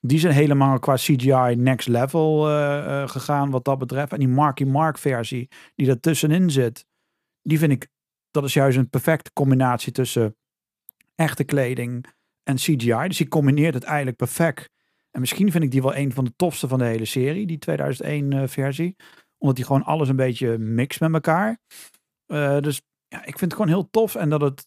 die 0.00 0.18
zijn 0.18 0.32
helemaal 0.32 0.78
qua 0.78 0.94
CGI 0.94 1.54
next 1.56 1.88
level 1.88 2.48
eh, 2.48 3.02
eh, 3.02 3.08
gegaan 3.08 3.50
wat 3.50 3.64
dat 3.64 3.78
betreft. 3.78 4.12
En 4.12 4.18
die 4.18 4.28
Marky 4.28 4.64
Mark 4.64 4.98
versie 4.98 5.48
die 5.74 5.88
er 5.88 6.00
tussenin 6.00 6.50
zit, 6.50 6.86
die 7.42 7.58
vind 7.58 7.72
ik, 7.72 7.88
dat 8.30 8.44
is 8.44 8.52
juist 8.52 8.78
een 8.78 8.90
perfecte 8.90 9.32
combinatie 9.32 9.92
tussen 9.92 10.36
echte 11.14 11.44
kleding 11.44 12.06
en 12.42 12.56
CGI. 12.56 13.06
Dus 13.06 13.16
die 13.16 13.28
combineert 13.28 13.74
het 13.74 13.84
eigenlijk 13.84 14.16
perfect. 14.16 14.70
En 15.10 15.20
misschien 15.20 15.50
vind 15.50 15.64
ik 15.64 15.70
die 15.70 15.82
wel 15.82 15.96
een 15.96 16.12
van 16.12 16.24
de 16.24 16.32
tofste 16.36 16.68
van 16.68 16.78
de 16.78 16.84
hele 16.84 17.04
serie, 17.04 17.46
die 17.46 17.58
2001 17.58 18.32
eh, 18.32 18.42
versie. 18.46 18.96
Omdat 19.38 19.56
die 19.56 19.64
gewoon 19.64 19.84
alles 19.84 20.08
een 20.08 20.16
beetje 20.16 20.58
mixt 20.58 21.00
met 21.00 21.12
elkaar. 21.12 21.58
Dus 22.60 22.82
ja, 23.08 23.18
ik 23.18 23.38
vind 23.38 23.40
het 23.40 23.52
gewoon 23.52 23.68
heel 23.68 23.90
tof. 23.90 24.14
En 24.14 24.28
dat 24.30 24.40
het 24.40 24.66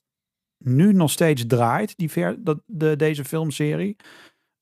nu 0.57 0.93
nog 0.93 1.11
steeds 1.11 1.45
draait, 1.47 1.97
die 1.97 2.11
ver, 2.11 2.43
dat, 2.43 2.61
de, 2.65 2.95
deze 2.95 3.25
filmserie. 3.25 3.95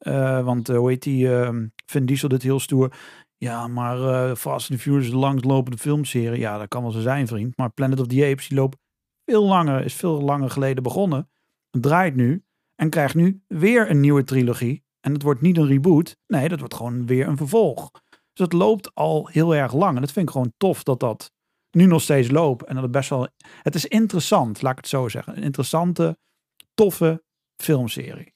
Eh, 0.01 0.43
want 0.43 0.69
eh, 0.69 0.77
hoe 0.77 0.89
heet 0.89 1.03
die? 1.03 1.35
ehm 1.35 1.67
Vin 1.85 2.05
Diesel 2.05 2.29
dit 2.29 2.41
heel 2.41 2.59
stoer. 2.59 2.93
Ja, 3.37 3.67
maar 3.67 3.97
eh, 3.97 4.35
Fast 4.35 4.71
and 4.71 4.79
Furious 4.79 5.05
is 5.05 5.11
een 5.11 5.19
langslopende 5.19 5.77
filmserie. 5.77 6.39
Ja, 6.39 6.57
dat 6.57 6.67
kan 6.67 6.81
wel 6.81 6.91
zo 6.91 6.99
zijn, 6.99 7.27
vriend. 7.27 7.57
Maar 7.57 7.71
Planet 7.71 7.99
of 7.99 8.07
the 8.07 8.25
Apes, 8.25 8.47
die 8.47 8.57
loopt 8.57 8.77
veel 9.25 9.43
langer, 9.43 9.85
is 9.85 9.93
veel 9.93 10.21
langer 10.21 10.49
geleden 10.49 10.83
begonnen. 10.83 11.29
Draait 11.69 12.15
nu 12.15 12.43
en 12.75 12.89
krijgt 12.89 13.15
nu 13.15 13.43
weer 13.47 13.89
een 13.89 13.99
nieuwe 13.99 14.23
trilogie. 14.23 14.83
En 14.99 15.13
het 15.13 15.21
wordt 15.21 15.41
niet 15.41 15.57
een 15.57 15.67
reboot. 15.67 16.17
Nee, 16.27 16.49
dat 16.49 16.59
wordt 16.59 16.75
gewoon 16.75 17.05
weer 17.05 17.27
een 17.27 17.37
vervolg. 17.37 17.91
Dus 18.09 18.45
het 18.45 18.53
loopt 18.53 18.95
al 18.95 19.27
heel 19.27 19.55
erg 19.55 19.73
lang. 19.73 19.95
En 19.95 20.01
dat 20.01 20.11
vind 20.11 20.25
ik 20.25 20.31
gewoon 20.31 20.53
tof 20.57 20.83
dat 20.83 20.99
dat 20.99 21.31
nu 21.71 21.85
nog 21.85 22.01
steeds 22.01 22.29
loopt. 22.29 22.63
En 22.63 22.73
dat 22.73 22.83
het 22.83 22.91
best 22.91 23.09
wel... 23.09 23.27
Het 23.61 23.75
is 23.75 23.85
interessant, 23.85 24.61
laat 24.61 24.71
ik 24.71 24.77
het 24.77 24.87
zo 24.87 25.07
zeggen. 25.07 25.37
Een 25.37 25.43
interessante, 25.43 26.17
toffe 26.73 27.23
filmserie. 27.61 28.33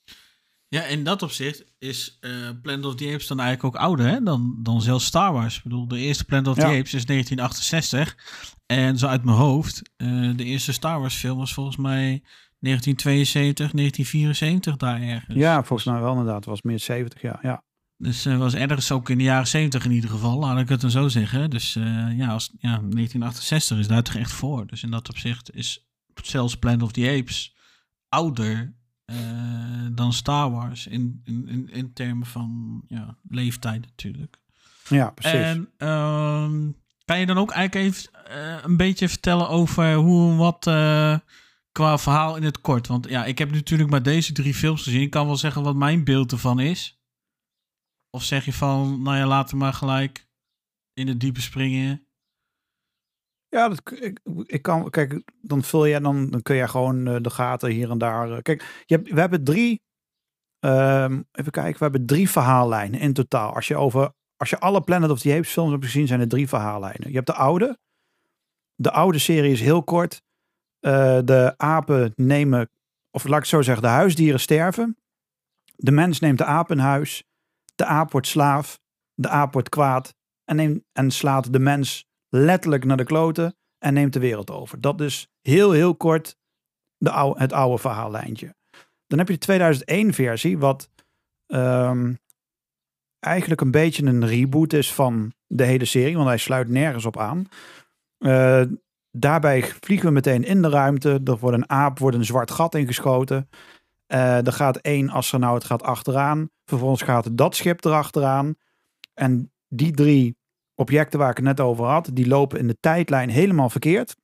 Ja, 0.75 0.83
in 0.83 1.03
dat 1.03 1.21
opzicht 1.21 1.65
is 1.77 2.17
eh 2.21 2.31
Planet 2.61 2.85
of 2.85 2.95
the 2.95 3.11
Apes 3.13 3.27
dan 3.27 3.39
eigenlijk 3.39 3.75
ook 3.75 3.81
ouder 3.81 4.05
hè? 4.05 4.23
Dan, 4.23 4.55
dan 4.57 4.81
zelfs 4.81 5.05
Star 5.05 5.33
Wars. 5.33 5.57
Ik 5.57 5.63
bedoel, 5.63 5.87
de 5.87 5.97
eerste 5.97 6.25
Planet 6.25 6.47
of 6.47 6.55
the. 6.55 6.65
Apes 6.65 6.93
is 6.93 7.05
1968. 7.05 8.17
En 8.65 8.97
zo 8.97 9.07
uit 9.07 9.23
mijn 9.23 9.37
hoofd, 9.37 9.81
eh, 9.95 10.07
de 10.35 10.43
eerste 10.43 10.73
Star 10.73 10.99
Wars 10.99 11.15
film 11.15 11.37
was 11.37 11.53
volgens 11.53 11.77
mij 11.77 12.23
1972, 12.59 13.73
1974 13.73 14.77
daar 14.77 15.01
ergens. 15.01 15.37
Ja, 15.37 15.63
volgens 15.63 15.87
mij 15.89 15.99
wel 15.99 16.11
inderdaad. 16.11 16.35
Het 16.35 16.45
was 16.45 16.61
meer 16.61 16.79
70 16.79 17.21
jaar. 17.21 17.39
Ja. 17.41 17.63
Dus 17.97 18.23
het 18.23 18.37
was 18.37 18.53
ergens 18.53 18.91
ook 18.91 19.09
in 19.09 19.17
de 19.17 19.23
jaren 19.23 19.47
70 19.47 19.85
in 19.85 19.91
ieder 19.91 20.09
geval, 20.09 20.39
laat 20.39 20.59
ik 20.59 20.69
het 20.69 20.81
dan 20.81 20.91
zo 20.91 21.07
zeggen. 21.07 21.49
Dus 21.49 21.73
ja, 22.15 22.27
als, 22.27 22.51
ja, 22.59 22.69
1968 22.69 23.77
is 23.77 23.87
daar 23.87 24.03
toch 24.03 24.15
echt 24.15 24.31
voor. 24.31 24.67
Dus 24.67 24.83
in 24.83 24.91
dat 24.91 25.09
opzicht 25.09 25.55
is 25.55 25.87
zelfs 26.23 26.57
Planet 26.57 26.81
of 26.81 26.91
the 26.91 27.17
Apes 27.19 27.55
ouder 28.09 28.73
eh, 29.05 29.87
dan 29.91 30.13
Star 30.13 30.51
Wars. 30.51 30.87
In, 30.87 31.21
in, 31.23 31.47
in, 31.47 31.69
in 31.69 31.93
termen 31.93 32.27
van 32.27 32.81
ja, 32.87 33.17
leeftijd 33.29 33.81
natuurlijk. 33.81 34.37
ja, 34.87 35.09
precies. 35.09 35.33
En 35.33 35.69
ehm, 35.77 36.71
kan 37.05 37.19
je 37.19 37.25
dan 37.25 37.37
ook 37.37 37.51
eigenlijk 37.51 37.87
even 37.87 38.11
eh, 38.25 38.63
een 38.63 38.77
beetje 38.77 39.09
vertellen 39.09 39.49
over 39.49 39.93
hoe 39.93 40.31
en 40.31 40.37
wat 40.37 40.67
eh, 40.67 41.17
qua 41.71 41.97
verhaal 41.97 42.35
in 42.35 42.43
het 42.43 42.61
kort? 42.61 42.87
Want 42.87 43.09
ja, 43.09 43.25
ik 43.25 43.37
heb 43.37 43.51
natuurlijk 43.51 43.89
maar 43.89 44.03
deze 44.03 44.33
drie 44.33 44.53
films 44.53 44.83
gezien. 44.83 45.01
Ik 45.01 45.09
kan 45.09 45.25
wel 45.25 45.37
zeggen 45.37 45.63
wat 45.63 45.75
mijn 45.75 46.03
beeld 46.03 46.31
ervan 46.31 46.59
is. 46.59 46.99
Of 48.09 48.23
zeg 48.23 48.45
je 48.45 48.53
van, 48.53 49.01
nou 49.01 49.17
ja, 49.17 49.25
laten 49.25 49.57
we 49.57 49.63
maar 49.63 49.73
gelijk 49.73 50.27
in 50.93 51.07
het 51.07 51.19
diepe 51.19 51.41
springen. 51.41 52.04
Ja, 53.55 53.67
dat, 53.69 53.91
ik, 53.99 54.19
ik 54.45 54.61
kan, 54.61 54.89
kijk, 54.89 55.21
dan 55.41 55.63
vul 55.63 55.85
je, 55.85 55.99
dan, 55.99 56.29
dan 56.29 56.41
kun 56.41 56.55
je 56.55 56.67
gewoon 56.67 57.07
eh, 57.07 57.15
de 57.21 57.29
gaten 57.29 57.69
hier 57.69 57.89
en 57.89 57.97
daar. 57.97 58.31
eh, 58.31 58.41
kijk, 58.41 58.83
je 58.85 58.95
hebt, 58.95 59.09
we 59.09 59.19
hebben 59.19 59.43
drie, 59.43 59.81
ehm, 60.59 61.21
even 61.31 61.51
kijken, 61.51 61.77
we 61.77 61.83
hebben 61.83 62.05
drie 62.05 62.29
verhaallijnen 62.29 62.99
in 62.99 63.13
totaal. 63.13 63.53
Als 63.53 63.67
je 63.67 63.75
over, 63.75 64.11
als 64.37 64.49
je 64.49 64.59
alle 64.59 64.81
Planet 64.81 65.09
of 65.09 65.19
the 65.19 65.33
Apes 65.33 65.51
films 65.51 65.71
hebt 65.71 65.83
gezien, 65.83 66.07
zijn 66.07 66.19
er 66.19 66.27
drie 66.27 66.47
verhaallijnen. 66.47 67.07
Je 67.09 67.15
hebt 67.15 67.27
de 67.27 67.33
oude. 67.33 67.77
De 68.75 68.91
oude 68.91 69.19
serie 69.19 69.51
is 69.51 69.61
heel 69.61 69.83
kort. 69.83 70.21
Eh, 70.79 71.19
de 71.23 71.53
apen 71.57 72.13
nemen, 72.15 72.69
of 73.11 73.23
laat 73.23 73.33
ik 73.33 73.39
het 73.39 73.47
zo 73.47 73.61
zeggen, 73.61 73.83
de 73.83 73.89
huisdieren 73.89 74.39
sterven. 74.39 74.97
De 75.75 75.91
mens 75.91 76.19
neemt 76.19 76.37
de 76.37 76.45
aap 76.45 76.71
in 76.71 76.79
huis. 76.79 77.23
De 77.75 77.85
aap 77.85 78.11
wordt 78.11 78.27
slaaf. 78.27 78.79
De 79.13 79.29
aap 79.29 79.53
wordt 79.53 79.69
kwaad. 79.69 80.15
En, 80.45 80.85
en 80.91 81.11
slaat 81.11 81.53
de 81.53 81.59
mens 81.59 82.05
letterlijk 82.29 82.85
naar 82.85 82.97
de 82.97 83.03
kloten 83.03 83.55
en 83.77 83.93
neemt 83.93 84.13
de 84.13 84.19
wereld 84.19 84.51
over. 84.51 84.81
Dat 84.81 85.01
is 85.01 85.29
heel, 85.41 85.71
heel 85.71 85.95
kort 85.95 86.37
de 86.97 87.33
het 87.37 87.53
oude 87.53 87.77
verhaallijntje. 87.77 88.55
Dan 89.07 89.17
heb 89.17 89.27
je 89.27 89.33
de 89.33 89.39
2001 89.39 90.13
versie, 90.13 90.57
wat 90.57 90.89
ehm, 91.47 92.13
eigenlijk 93.19 93.61
een 93.61 93.71
beetje 93.71 94.05
een 94.05 94.25
reboot 94.25 94.73
is 94.73 94.93
van 94.93 95.33
de 95.47 95.63
hele 95.63 95.85
serie, 95.85 96.15
want 96.15 96.27
hij 96.27 96.37
sluit 96.37 96.69
nergens 96.69 97.05
op 97.05 97.17
aan. 97.17 97.47
Eh, 98.17 98.61
daarbij 99.11 99.63
vliegen 99.63 100.07
we 100.07 100.13
meteen 100.13 100.43
in 100.43 100.61
de 100.61 100.69
ruimte. 100.69 101.21
Er 101.23 101.37
wordt 101.37 101.57
een 101.57 101.69
aap, 101.69 101.99
wordt 101.99 102.17
een 102.17 102.25
zwart 102.25 102.51
gat 102.51 102.75
ingeschoten. 102.75 103.49
Eh 104.05 104.45
er 104.45 104.53
gaat 104.53 104.77
één 104.77 105.09
astronaut 105.09 105.63
gaat 105.63 105.83
achteraan. 105.83 106.49
Vervolgens 106.65 107.01
gaat 107.01 107.37
dat 107.37 107.55
schip 107.55 107.85
erachteraan. 107.85 108.55
En 109.13 109.51
die 109.67 109.91
drie 109.91 110.37
objecten 110.75 111.19
waar 111.19 111.29
ik 111.29 111.37
het 111.37 111.45
net 111.45 111.59
over 111.59 111.85
had, 111.85 112.09
die 112.13 112.27
lopen 112.27 112.59
in 112.59 112.67
de 112.67 112.77
tijdlijn 112.79 113.29
helemaal 113.29 113.69
verkeerd. 113.69 114.15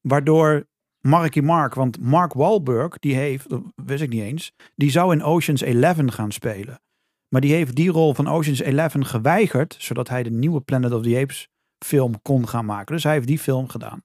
Waardoor 0.00 0.66
Marky 1.00 1.40
Mark, 1.40 1.74
want 1.74 2.00
Mark 2.00 2.32
Wahlberg, 2.32 2.98
die 2.98 3.14
heeft, 3.14 3.46
wist 3.74 4.02
ik 4.02 4.10
niet 4.10 4.22
eens, 4.22 4.52
die 4.74 4.90
zou 4.90 5.12
in 5.12 5.22
Ocean's 5.22 5.62
11 5.62 5.96
gaan 6.06 6.32
spelen. 6.32 6.80
Maar 7.28 7.40
die 7.40 7.52
heeft 7.52 7.74
die 7.74 7.90
rol 7.90 8.14
van 8.14 8.28
Ocean's 8.28 8.60
11 8.60 8.94
geweigerd, 8.98 9.76
zodat 9.78 10.08
hij 10.08 10.22
de 10.22 10.30
nieuwe 10.30 10.60
Planet 10.60 10.92
of 10.92 11.02
the 11.02 11.18
Apes 11.18 11.48
film 11.84 12.22
kon 12.22 12.48
gaan 12.48 12.64
maken. 12.64 12.94
Dus 12.94 13.04
hij 13.04 13.12
heeft 13.12 13.26
die 13.26 13.38
film 13.38 13.68
gedaan. 13.68 14.02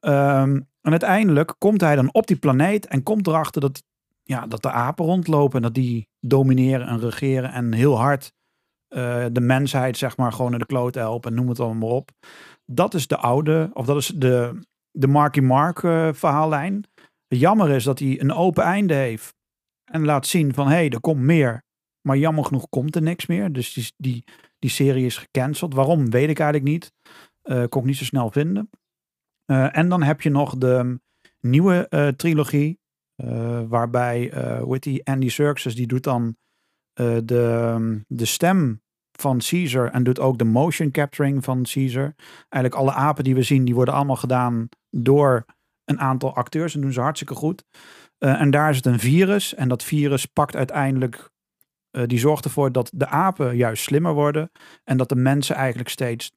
Ehm, 0.00 0.60
en 0.80 0.90
uiteindelijk 0.90 1.54
komt 1.58 1.80
hij 1.80 1.96
dan 1.96 2.12
op 2.12 2.26
die 2.26 2.36
planeet 2.36 2.86
en 2.86 3.02
komt 3.02 3.26
erachter 3.26 3.60
dat, 3.60 3.82
ja, 4.22 4.46
dat 4.46 4.62
de 4.62 4.70
apen 4.70 5.04
rondlopen 5.04 5.56
en 5.56 5.62
dat 5.62 5.74
die 5.74 6.08
domineren 6.20 6.86
en 6.86 7.00
regeren 7.00 7.52
en 7.52 7.72
heel 7.72 7.98
hard 7.98 8.32
eh, 8.88 9.26
de 9.32 9.40
mensheid, 9.40 9.96
zeg 9.96 10.16
maar, 10.16 10.32
gewoon 10.32 10.52
in 10.52 10.58
de 10.58 10.66
kloot 10.66 10.94
helpen 10.94 11.30
en 11.30 11.36
noem 11.36 11.48
het 11.48 11.60
allemaal 11.60 11.88
maar 11.88 11.96
op. 11.96 12.10
Dat 12.66 12.94
is 12.94 13.06
de 13.06 13.16
oude, 13.16 13.70
of 13.72 13.86
dat 13.86 13.96
is 13.96 14.06
de, 14.06 14.60
de 14.90 15.06
Marky 15.06 15.40
Mark 15.40 15.82
eh, 15.82 16.08
verhaallijn. 16.12 16.84
Jammer 17.26 17.70
is 17.70 17.84
dat 17.84 17.98
hij 17.98 18.20
een 18.20 18.32
open 18.32 18.64
einde 18.64 18.94
heeft 18.94 19.34
en 19.84 20.04
laat 20.04 20.26
zien 20.26 20.54
van, 20.54 20.66
hé, 20.66 20.74
hey, 20.74 20.90
er 20.90 21.00
komt 21.00 21.20
meer. 21.20 21.62
Maar 22.00 22.16
jammer 22.16 22.44
genoeg 22.44 22.68
komt 22.68 22.96
er 22.96 23.02
niks 23.02 23.26
meer. 23.26 23.52
Dus 23.52 23.72
die, 23.72 23.92
die, 23.96 24.24
die 24.58 24.70
serie 24.70 25.06
is 25.06 25.16
gecanceld. 25.16 25.74
Waarom, 25.74 26.10
weet 26.10 26.28
ik 26.28 26.38
eigenlijk 26.38 26.70
niet. 26.70 26.92
Eh 27.42 27.64
kon 27.68 27.80
ik 27.80 27.86
niet 27.86 27.96
zo 27.96 28.04
snel 28.04 28.30
vinden. 28.30 28.70
En 29.46 29.88
dan 29.88 30.02
heb 30.02 30.20
je 30.20 30.30
nog 30.30 30.56
de 30.56 31.00
nieuwe 31.40 31.88
eh, 31.88 32.08
trilogie. 32.08 32.78
Waarbij, 33.68 34.32
hoe 34.60 34.72
heet 34.72 34.82
die, 34.82 35.06
Andy 35.06 35.28
Serkis, 35.28 35.74
die 35.74 35.86
doet 35.86 36.04
dan 36.04 36.36
eh, 36.98 37.16
de, 37.24 38.00
de 38.06 38.24
stem 38.24 38.82
van 39.12 39.38
Caesar 39.38 39.90
en 39.90 40.02
doet 40.02 40.20
ook 40.20 40.38
de 40.38 40.44
motion 40.44 40.90
capturing 40.90 41.44
van 41.44 41.62
Caesar. 41.62 42.14
Eigenlijk 42.48 42.74
alle 42.74 42.92
apen 42.92 43.24
die 43.24 43.34
we 43.34 43.42
zien, 43.42 43.64
die 43.64 43.74
worden 43.74 43.94
allemaal 43.94 44.16
gedaan 44.16 44.68
door 44.90 45.44
een 45.84 46.00
aantal 46.00 46.34
acteurs 46.34 46.74
en 46.74 46.80
doen 46.80 46.92
ze 46.92 47.00
hartstikke 47.00 47.34
goed. 47.34 47.64
Eh, 48.18 48.40
en 48.40 48.50
daar 48.50 48.74
het 48.74 48.86
een 48.86 48.98
virus 48.98 49.54
en 49.54 49.68
dat 49.68 49.82
virus 49.82 50.26
pakt 50.26 50.56
uiteindelijk, 50.56 51.30
eh, 51.90 52.02
die 52.06 52.18
zorgt 52.18 52.44
ervoor 52.44 52.72
dat 52.72 52.90
de 52.94 53.06
apen 53.06 53.56
juist 53.56 53.82
slimmer 53.82 54.12
worden 54.12 54.50
en 54.84 54.96
dat 54.96 55.08
de 55.08 55.16
mensen 55.16 55.56
eigenlijk 55.56 55.88
steeds, 55.88 56.32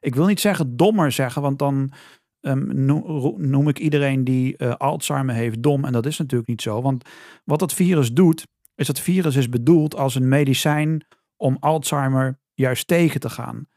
ik 0.00 0.14
wil 0.14 0.26
niet 0.26 0.40
zeggen 0.40 0.76
dommer 0.76 1.12
zeggen, 1.12 1.42
want 1.42 1.58
dan 1.58 1.92
ehm, 2.40 2.84
noem, 3.50 3.68
ik 3.68 3.78
iedereen 3.78 4.24
die 4.24 4.64
Alzheimer 4.64 5.34
heeft 5.34 5.62
dom 5.62 5.84
en 5.84 5.92
dat 5.92 6.06
is 6.06 6.18
natuurlijk 6.18 6.48
niet 6.48 6.62
zo. 6.62 6.82
Want 6.82 7.04
wat 7.44 7.58
dat 7.58 7.74
virus 7.74 8.12
doet, 8.12 8.46
is 8.78 8.86
dat 8.86 9.00
virus 9.00 9.36
is 9.36 9.48
bedoeld 9.48 9.96
als 9.96 10.14
een 10.14 10.28
medicijn 10.28 11.06
om 11.36 11.56
Alzheimer 11.60 12.38
juist 12.54 12.86
tegen 12.86 13.20
te 13.20 13.30
gaan. 13.30 13.68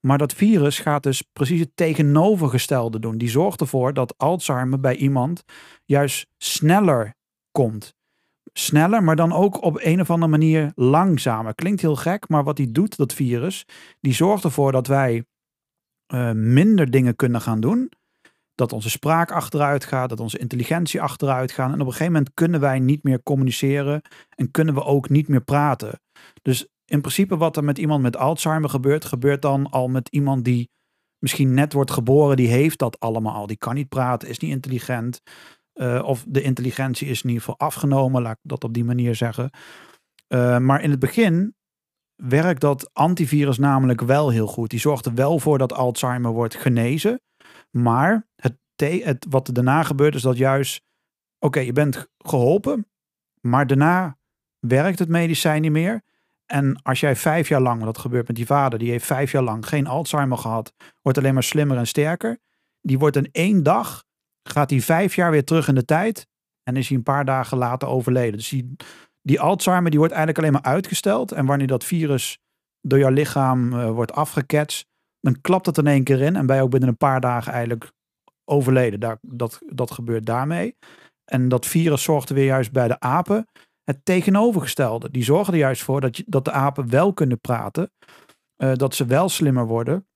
Maar 0.00 0.18
dat 0.18 0.32
virus 0.32 0.78
gaat 0.78 1.02
dus 1.02 1.22
precies 1.32 1.60
het 1.60 1.70
tegenovergestelde 1.74 2.98
doen. 2.98 3.18
Die 3.18 3.28
zorgt 3.28 3.60
ervoor 3.60 3.92
dat 3.92 4.14
Alzheimer 4.16 4.80
bij 4.80 4.96
iemand 4.96 5.44
juist 5.84 6.26
sneller 6.36 7.14
komt. 7.50 7.94
Sneller, 8.52 9.04
maar 9.04 9.16
dan 9.16 9.32
ook 9.32 9.62
op 9.62 9.78
een 9.82 10.00
of 10.00 10.10
andere 10.10 10.30
manier 10.30 10.72
langzamer. 10.74 11.54
Klinkt 11.54 11.80
heel 11.80 11.96
gek, 11.96 12.28
maar 12.28 12.44
wat 12.44 12.56
die 12.56 12.72
doet, 12.72 12.96
dat 12.96 13.12
virus, 13.12 13.64
die 14.00 14.14
zorgt 14.14 14.44
ervoor 14.44 14.72
dat 14.72 14.86
wij 14.86 15.24
eh, 16.06 16.32
minder 16.32 16.90
dingen 16.90 17.16
kunnen 17.16 17.40
gaan 17.40 17.60
doen. 17.60 17.90
Dat 18.58 18.72
onze 18.72 18.90
spraak 18.90 19.30
achteruit 19.32 19.84
gaat, 19.84 20.08
dat 20.08 20.20
onze 20.20 20.38
intelligentie 20.38 21.00
achteruit 21.02 21.52
gaat. 21.52 21.72
En 21.72 21.80
op 21.80 21.86
een 21.86 21.92
gegeven 21.92 22.12
moment 22.12 22.34
kunnen 22.34 22.60
wij 22.60 22.78
niet 22.78 23.02
meer 23.02 23.22
communiceren 23.22 24.02
en 24.34 24.50
kunnen 24.50 24.74
we 24.74 24.84
ook 24.84 25.08
niet 25.08 25.28
meer 25.28 25.40
praten. 25.40 26.00
Dus 26.42 26.66
in 26.84 27.00
principe 27.00 27.36
wat 27.36 27.56
er 27.56 27.64
met 27.64 27.78
iemand 27.78 28.02
met 28.02 28.16
Alzheimer 28.16 28.70
gebeurt, 28.70 29.04
gebeurt 29.04 29.42
dan 29.42 29.70
al 29.70 29.88
met 29.88 30.08
iemand 30.08 30.44
die 30.44 30.70
misschien 31.18 31.54
net 31.54 31.72
wordt 31.72 31.90
geboren, 31.90 32.36
die 32.36 32.48
heeft 32.48 32.78
dat 32.78 33.00
allemaal 33.00 33.34
al. 33.34 33.46
Die 33.46 33.56
kan 33.56 33.74
niet 33.74 33.88
praten, 33.88 34.28
is 34.28 34.38
niet 34.38 34.50
intelligent. 34.50 35.22
eh, 35.72 36.02
of 36.04 36.24
de 36.28 36.42
intelligentie 36.42 37.08
is 37.08 37.22
in 37.22 37.28
ieder 37.28 37.44
geval 37.44 37.66
afgenomen, 37.66 38.22
laat 38.22 38.36
ik 38.36 38.50
dat 38.50 38.64
op 38.64 38.74
die 38.74 38.84
manier 38.84 39.14
zeggen. 39.14 39.50
Eh, 40.26 40.58
maar 40.58 40.82
in 40.82 40.90
het 40.90 40.98
begin 40.98 41.54
werkt 42.22 42.60
dat 42.60 42.90
antivirus 42.92 43.58
namelijk 43.58 44.00
wel 44.00 44.30
heel 44.30 44.46
goed. 44.46 44.70
Die 44.70 44.80
zorgt 44.80 45.06
er 45.06 45.14
wel 45.14 45.38
voor 45.38 45.58
dat 45.58 45.72
Alzheimer 45.72 46.32
wordt 46.32 46.54
genezen. 46.54 47.20
Maar 47.82 48.26
het, 48.36 48.56
het, 48.76 49.26
wat 49.28 49.48
er 49.48 49.54
daarna 49.54 49.82
gebeurt 49.82 50.14
is 50.14 50.22
dat 50.22 50.36
juist, 50.36 50.82
oké, 51.38 51.60
je 51.60 51.72
bent 51.72 52.08
geholpen, 52.18 52.86
maar 53.40 53.66
daarna 53.66 54.18
werkt 54.58 54.98
het 54.98 55.08
medicijn 55.08 55.62
niet 55.62 55.70
meer. 55.70 56.02
En 56.46 56.82
als 56.82 57.00
jij 57.00 57.16
vijf 57.16 57.48
jaar 57.48 57.60
lang, 57.60 57.80
want 57.80 57.94
dat 57.94 58.02
gebeurt 58.02 58.26
met 58.26 58.36
die 58.36 58.46
vader, 58.46 58.78
die 58.78 58.90
heeft 58.90 59.06
vijf 59.06 59.32
jaar 59.32 59.42
lang 59.42 59.68
geen 59.68 59.86
Alzheimer 59.86 60.38
gehad, 60.38 60.72
wordt 61.02 61.18
alleen 61.18 61.34
maar 61.34 61.42
slimmer 61.42 61.76
en 61.76 61.86
sterker. 61.86 62.38
Die 62.80 62.98
wordt 62.98 63.16
in 63.16 63.28
één 63.32 63.62
dag, 63.62 64.04
gaat 64.42 64.70
hij 64.70 64.80
vijf 64.80 65.14
jaar 65.14 65.30
weer 65.30 65.44
terug 65.44 65.68
in 65.68 65.74
de 65.74 65.84
tijd 65.84 66.26
en 66.62 66.76
is 66.76 66.88
hij 66.88 66.96
een 66.96 67.02
paar 67.02 67.24
dagen 67.24 67.58
later 67.58 67.88
overleden. 67.88 68.36
Dus 68.36 68.48
die, 68.48 68.76
die 69.22 69.40
Alzheimer 69.40 69.90
die 69.90 69.98
wordt 69.98 70.14
eigenlijk 70.14 70.44
alleen 70.44 70.60
maar 70.62 70.72
uitgesteld. 70.72 71.32
En 71.32 71.46
wanneer 71.46 71.66
dat 71.66 71.84
virus 71.84 72.38
door 72.80 72.98
jouw 72.98 73.10
lichaam 73.10 73.72
eh, 73.72 73.90
wordt 73.90 74.12
afgeketst, 74.12 74.86
dan 75.20 75.40
klapt 75.40 75.66
het 75.66 75.78
in 75.78 75.86
één 75.86 76.04
keer 76.04 76.20
in 76.20 76.36
en 76.36 76.46
ben 76.46 76.56
je 76.56 76.62
ook 76.62 76.70
binnen 76.70 76.88
een 76.88 76.96
paar 76.96 77.20
dagen 77.20 77.52
eigenlijk 77.52 77.92
overleden. 78.44 79.18
Dat, 79.20 79.60
dat 79.66 79.90
gebeurt 79.90 80.26
daarmee. 80.26 80.76
En 81.24 81.48
dat 81.48 81.66
virus 81.66 82.02
zorgt 82.02 82.28
er 82.28 82.34
weer 82.34 82.44
juist 82.44 82.72
bij 82.72 82.88
de 82.88 83.00
apen 83.00 83.46
het 83.84 84.04
tegenovergestelde. 84.04 85.10
Die 85.10 85.24
zorgen 85.24 85.52
er 85.52 85.58
juist 85.58 85.82
voor 85.82 86.00
dat, 86.00 86.16
je, 86.16 86.24
dat 86.26 86.44
de 86.44 86.52
apen 86.52 86.88
wel 86.90 87.12
kunnen 87.12 87.40
praten. 87.40 87.90
eh, 88.56 88.72
dat 88.74 88.94
ze 88.94 89.06
wel 89.06 89.28
slimmer 89.28 89.66
worden. 89.66 90.06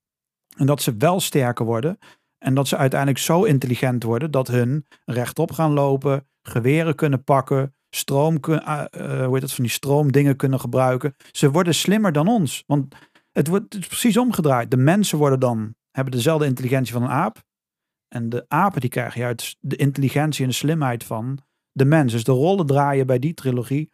En 0.57 0.67
dat 0.67 0.83
ze 0.83 0.97
wel 0.97 1.21
sterker 1.21 1.65
worden. 1.65 1.99
En 2.39 2.55
dat 2.55 2.69
ze 2.69 2.77
uiteindelijk 2.77 3.21
zo 3.21 3.45
intelligent 3.45 4.03
worden 4.03 4.31
dat 4.31 4.49
hun 4.49 4.87
rechtop 5.05 5.53
gaan 5.53 5.73
lopen, 5.73 6.29
geweren 6.43 6.95
kunnen 6.95 7.25
pakken, 7.25 7.75
stroom 7.91 8.37
eh, 8.41 8.85
eh, 8.91 9.25
hoe 9.25 9.33
heet 9.33 9.43
het, 9.43 9.53
van 9.53 9.65
die 9.65 9.73
stroomdingen 9.73 10.37
kunnen 10.37 10.61
gebruiken. 10.61 11.17
Ze 11.31 11.51
worden 11.51 11.75
slimmer 11.75 12.13
dan 12.13 12.29
ons. 12.29 12.65
Want 12.67 12.95
het 13.33 13.47
wordt 13.49 13.69
precies 13.69 14.17
omgedraaid. 14.17 14.71
De 14.71 14.77
mensen 14.77 15.19
worden 15.19 15.41
dan, 15.41 15.75
hebben 15.91 16.13
dezelfde 16.13 16.47
intelligentie 16.47 16.93
van 16.93 17.03
een 17.03 17.09
aap. 17.09 17.43
En 18.09 18.29
de 18.29 18.45
apen 18.49 18.81
die 18.81 18.91
krijgen 18.91 19.21
juist 19.21 19.57
de 19.61 19.77
intelligentie 19.77 20.43
en 20.43 20.49
de 20.49 20.55
slimheid 20.55 21.05
van 21.05 21.39
de 21.73 21.85
mens. 21.85 22.13
Dus 22.13 22.25
de 22.25 22.33
rollen 22.33 22.67
draaien 22.67 23.07
bij 23.07 23.19
die 23.19 23.35
trilogie 23.35 23.93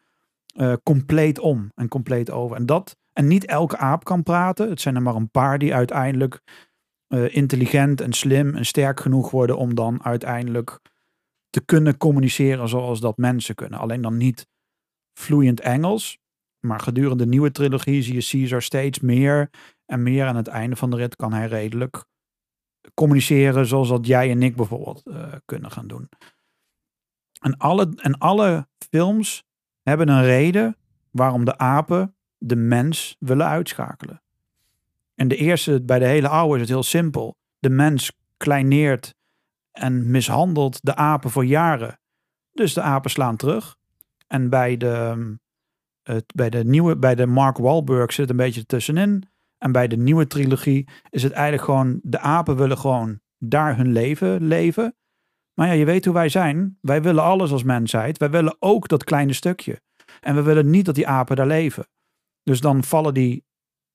eh, 0.54 0.72
compleet 0.82 1.38
om 1.38 1.70
en 1.74 1.88
compleet 1.88 2.30
over. 2.30 2.56
En 2.56 2.66
dat, 2.66 2.96
en 3.12 3.26
niet 3.26 3.44
elke 3.44 3.76
aap 3.76 4.04
kan 4.04 4.22
praten. 4.22 4.68
Het 4.68 4.80
zijn 4.80 4.94
er 4.94 5.02
maar 5.02 5.14
een 5.14 5.30
paar 5.30 5.58
die 5.58 5.74
uiteindelijk 5.74 6.40
eh, 7.08 7.34
intelligent 7.34 8.00
en 8.00 8.12
slim 8.12 8.54
en 8.54 8.66
sterk 8.66 9.00
genoeg 9.00 9.30
worden 9.30 9.56
om 9.56 9.74
dan 9.74 10.04
uiteindelijk 10.04 10.80
te 11.50 11.60
kunnen 11.60 11.96
communiceren 11.96 12.68
zoals 12.68 13.00
dat 13.00 13.16
mensen 13.16 13.54
kunnen. 13.54 13.78
Alleen 13.78 14.02
dan 14.02 14.16
niet 14.16 14.46
vloeiend 15.12 15.60
Engels. 15.60 16.18
Maar 16.60 16.80
gedurende 16.80 17.24
de 17.24 17.30
nieuwe 17.30 17.50
trilogie 17.50 18.02
zie 18.02 18.14
je 18.14 18.28
Caesar 18.30 18.62
steeds 18.62 19.00
meer 19.00 19.50
en 19.86 20.02
meer. 20.02 20.26
Aan 20.26 20.36
het 20.36 20.48
einde 20.48 20.76
van 20.76 20.90
de 20.90 20.96
rit 20.96 21.16
kan 21.16 21.32
hij 21.32 21.46
redelijk 21.46 22.04
communiceren 22.94 23.66
zoals 23.66 23.88
dat 23.88 24.06
jij 24.06 24.30
en 24.30 24.42
ik 24.42 24.56
bijvoorbeeld 24.56 25.02
eh, 25.06 25.32
kunnen 25.44 25.70
gaan 25.70 25.86
doen. 25.86 26.08
En 27.40 27.56
alle, 27.56 27.92
en 27.96 28.18
alle 28.18 28.68
films 28.90 29.44
hebben 29.82 30.08
een 30.08 30.24
reden 30.24 30.76
waarom 31.10 31.44
de 31.44 31.58
apen 31.58 32.16
de 32.38 32.56
mens 32.56 33.16
willen 33.18 33.46
uitschakelen. 33.46 34.22
En 35.14 35.28
de 35.28 35.36
eerste, 35.36 35.82
bij 35.82 35.98
de 35.98 36.06
hele 36.06 36.28
oude 36.28 36.54
is 36.54 36.60
het 36.60 36.68
heel 36.68 36.82
simpel. 36.82 37.36
De 37.58 37.70
mens 37.70 38.12
kleineert 38.36 39.14
en 39.72 40.10
mishandelt 40.10 40.78
de 40.82 40.94
apen 40.94 41.30
voor 41.30 41.44
jaren. 41.44 42.00
Dus 42.52 42.74
de 42.74 42.80
apen 42.80 43.10
slaan 43.10 43.36
terug. 43.36 43.76
En 44.26 44.48
bij 44.48 44.76
de, 44.76 45.38
bij 46.34 46.50
de 46.50 46.64
nieuwe, 46.64 46.96
bij 46.96 47.14
de 47.14 47.26
Mark 47.26 47.56
Wahlberg 47.56 48.12
zit 48.12 48.30
een 48.30 48.36
beetje 48.36 48.66
tussenin. 48.66 49.28
En 49.58 49.72
bij 49.72 49.88
de 49.88 49.96
nieuwe 49.96 50.26
trilogie 50.26 50.88
is 51.10 51.22
het 51.22 51.32
eigenlijk 51.32 51.64
gewoon, 51.64 52.00
de 52.02 52.18
apen 52.18 52.56
willen 52.56 52.78
gewoon 52.78 53.20
daar 53.38 53.76
hun 53.76 53.92
leven 53.92 54.46
leven. 54.46 54.96
Maar 55.54 55.66
ja, 55.66 55.72
je 55.72 55.84
weet 55.84 56.04
hoe 56.04 56.14
wij 56.14 56.28
zijn. 56.28 56.78
Wij 56.80 57.02
willen 57.02 57.22
alles 57.22 57.52
als 57.52 57.62
mensheid. 57.62 58.18
Wij 58.18 58.30
willen 58.30 58.56
ook 58.58 58.88
dat 58.88 59.04
kleine 59.04 59.32
stukje. 59.32 59.82
En 60.20 60.34
we 60.34 60.42
willen 60.42 60.70
niet 60.70 60.84
dat 60.84 60.94
die 60.94 61.06
apen 61.06 61.36
daar 61.36 61.46
leven. 61.46 61.88
Dus 62.42 62.60
dan 62.60 62.84
vallen 62.84 63.14
die 63.14 63.46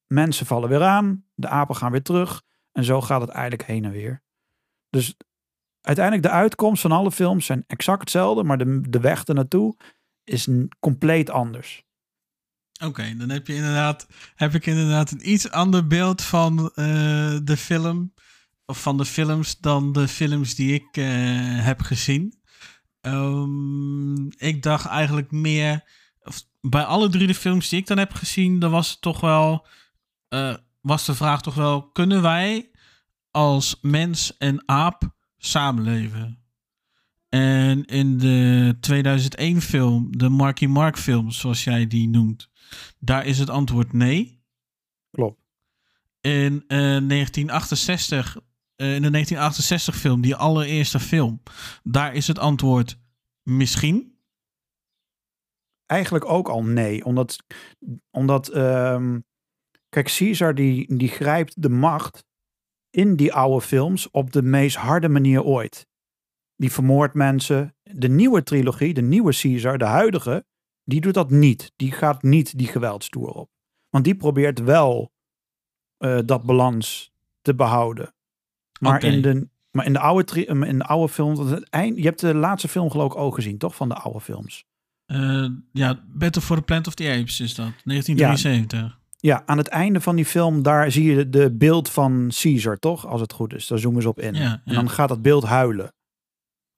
mensen 0.08 0.46
vallen 0.46 0.70
weer 0.70 0.84
aan. 0.84 1.26
De 1.34 1.48
apen 1.48 1.76
gaan 1.76 1.92
weer 1.92 2.04
terug. 2.04 2.44
En 2.72 2.84
zo 2.84 3.02
gaat 3.02 3.22
het 3.22 3.30
eigenlijk 3.30 3.64
heen 3.64 3.86
en 3.86 3.92
weer. 3.92 4.24
Dus 4.90 5.16
uiteindelijk 5.82 6.26
de 6.26 6.32
uitkomst 6.34 6.82
van 6.82 6.92
alle 6.92 7.12
films 7.12 7.46
zijn 7.46 7.64
exact 7.68 8.00
hetzelfde. 8.00 8.44
Maar 8.44 8.58
de, 8.58 8.82
de 8.90 9.00
weg 9.00 9.24
ernaartoe 9.24 9.76
is 10.24 10.50
compleet 10.80 11.30
anders. 11.30 11.86
Oké, 12.86 13.16
dan 13.18 13.30
heb 13.30 13.48
je 13.48 13.56
inderdaad, 13.56 14.08
heb 14.36 14.54
ik 14.56 14.66
inderdaad 14.66 15.12
een 15.12 15.32
iets 15.32 15.50
ander 15.52 15.88
beeld 15.88 16.22
van 16.22 16.72
eh, 16.76 17.38
de 17.44 17.58
film. 17.58 18.14
Of 18.66 18.82
van 18.82 18.98
de 18.98 19.06
films 19.06 19.60
dan 19.60 19.92
de 19.92 20.08
films 20.08 20.56
die 20.56 20.74
ik 20.74 20.98
eh, 20.98 21.06
heb 21.66 21.82
gezien. 21.82 22.42
Ehm, 23.02 24.26
ik 24.28 24.62
dacht 24.64 24.86
eigenlijk 24.86 25.32
meer. 25.32 25.84
of 26.24 26.44
bij 26.62 26.84
alle 26.84 27.10
drie 27.10 27.28
de 27.28 27.36
films 27.36 27.70
die 27.70 27.80
ik 27.80 27.88
dan 27.88 27.98
heb 27.98 28.14
gezien, 28.14 28.60
dan 28.60 28.72
was 28.72 28.90
het 28.90 29.02
toch 29.02 29.20
wel. 29.20 29.68
eh, 30.30 30.56
was 30.82 31.06
de 31.06 31.16
vraag 31.16 31.42
toch 31.42 31.56
wel: 31.56 31.90
kunnen 31.92 32.22
wij 32.22 32.70
als 33.32 33.78
mens 33.82 34.38
en 34.38 34.64
aap 34.66 35.16
samenleven? 35.38 36.43
En 37.34 37.86
in 37.86 38.18
de 38.18 38.78
2001 38.80 39.62
film, 39.62 40.18
de 40.18 40.30
Marky 40.30 40.66
Mark 40.66 40.98
film, 40.98 41.32
zoals 41.32 41.64
jij 41.64 41.88
die 41.88 42.10
noemt, 42.10 42.50
daar 43.00 43.26
is 43.26 43.40
het 43.40 43.50
antwoord 43.50 43.94
nee. 43.94 44.42
Klopt. 45.12 45.42
In 46.22 46.64
eh, 46.68 46.78
1968, 46.78 48.38
eh, 48.76 48.96
in 48.96 49.02
de 49.02 49.10
1968 49.10 49.96
film, 49.96 50.22
die 50.22 50.36
allereerste 50.36 51.00
film, 51.00 51.42
daar 51.84 52.14
is 52.14 52.28
het 52.28 52.40
antwoord 52.40 53.00
misschien. 53.44 54.18
Eigenlijk 55.86 56.26
ook 56.26 56.50
al 56.50 56.64
nee. 56.64 57.06
Omdat, 57.06 57.38
omdat 58.12 58.48
ehm, 58.48 59.20
kijk, 59.90 60.14
Caesar 60.18 60.56
die, 60.56 60.96
die 60.96 61.10
grijpt 61.10 61.62
de 61.62 61.70
macht 61.70 62.26
in 62.90 63.16
die 63.16 63.34
oude 63.34 63.66
films 63.66 64.10
op 64.12 64.32
de 64.32 64.42
meest 64.42 64.76
harde 64.76 65.10
manier 65.10 65.44
ooit. 65.44 65.92
Die 66.64 66.72
vermoordt 66.72 67.14
mensen. 67.14 67.76
De 67.84 68.10
nieuwe 68.10 68.44
trilogie, 68.44 68.94
de 68.94 69.02
nieuwe 69.02 69.34
Caesar, 69.42 69.78
de 69.78 69.86
huidige, 69.86 70.46
die 70.84 71.02
doet 71.02 71.14
dat 71.14 71.30
niet. 71.30 71.72
Die 71.76 71.92
gaat 71.92 72.22
niet 72.24 72.58
die 72.58 72.68
geweldstoer 72.68 73.30
op. 73.30 73.50
Want 73.90 74.04
die 74.04 74.16
probeert 74.16 74.60
wel 74.60 75.12
eh, 75.98 76.20
dat 76.26 76.44
balans 76.44 77.12
te 77.42 77.56
behouden. 77.56 78.14
Maar 78.80 79.04
in 79.04 79.22
de, 79.22 79.48
Maar 79.72 79.86
in 79.86 79.94
de 79.94 80.00
oude, 80.00 80.24
tri- 80.24 80.46
eh, 80.46 80.62
in 80.62 80.78
de 80.78 80.84
oude 80.84 81.14
films, 81.14 81.40
het 81.50 81.70
eind, 81.70 81.98
je 81.98 82.04
hebt 82.04 82.20
de 82.20 82.36
laatste 82.36 82.68
film 82.68 82.90
geloof 82.92 83.12
ik 83.12 83.18
ook 83.18 83.36
gezien, 83.36 83.58
toch? 83.58 83.76
Van 83.76 83.90
de 83.90 83.96
oude 83.96 84.22
films. 84.22 84.66
Eh, 85.06 85.46
ja, 85.72 86.04
Battle 86.08 86.42
for 86.42 86.56
the 86.58 86.62
Planet 86.64 86.88
of 86.88 86.94
the 86.94 87.10
Apes 87.10 87.40
is 87.40 87.56
dat. 87.56 87.72
1973. 87.84 89.00
Ja, 89.20 89.44
aan 89.46 89.58
het 89.58 89.68
einde 89.68 90.02
van 90.02 90.16
die 90.16 90.26
film, 90.26 90.62
daar 90.62 90.92
zie 90.92 91.04
je 91.04 91.16
de, 91.16 91.30
de 91.30 91.52
beeld 91.52 91.90
van 91.90 92.32
Caesar, 92.42 92.78
toch? 92.80 93.08
Als 93.08 93.22
het 93.22 93.34
goed 93.34 93.54
is. 93.54 93.68
Daar 93.68 93.80
zoomen 93.80 94.02
ze 94.02 94.08
op 94.10 94.20
in. 94.20 94.34
Ja, 94.34 94.62
En 94.66 94.74
dan 94.74 94.90
gaat 94.90 95.10
dat 95.10 95.22
beeld 95.22 95.44
huilen. 95.44 95.94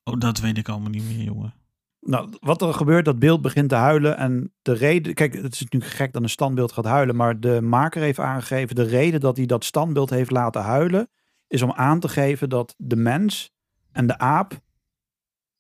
Oh, 0.10 0.20
dat 0.20 0.40
weet 0.40 0.58
ik 0.58 0.70
allemaal 0.70 0.90
niet 0.90 1.04
meer, 1.04 1.24
jongen. 1.24 1.54
Nou, 2.00 2.30
wat 2.40 2.62
er 2.62 2.74
gebeurt, 2.74 3.06
dat 3.06 3.20
beeld 3.20 3.42
begint 3.42 3.70
te 3.70 3.76
huilen. 3.76 4.18
En 4.18 4.54
de 4.62 4.74
reden, 4.74 5.14
kijk, 5.14 5.34
het 5.34 5.54
is 5.54 5.62
natuurlijk 5.62 5.92
gek 5.92 6.14
dat 6.14 6.22
een 6.22 6.30
standbeeld 6.30 6.72
gaat 6.72 6.86
huilen. 6.86 7.16
Maar 7.16 7.40
de 7.40 7.62
maker 7.62 8.02
heeft 8.02 8.20
aangegeven, 8.20 8.76
de 8.76 8.84
reden 8.84 9.20
dat 9.20 9.38
hij 9.38 9.46
dat 9.46 9.64
standbeeld 9.64 10.10
heeft 10.10 10.32
laten 10.32 10.62
huilen, 10.62 11.10
is 11.48 11.62
om 11.62 11.72
aan 11.72 12.00
te 12.00 12.10
geven 12.10 12.50
dat 12.50 12.76
de 12.78 12.96
mens 12.96 13.54
en 13.92 14.08
de 14.08 14.18
aap 14.18 14.62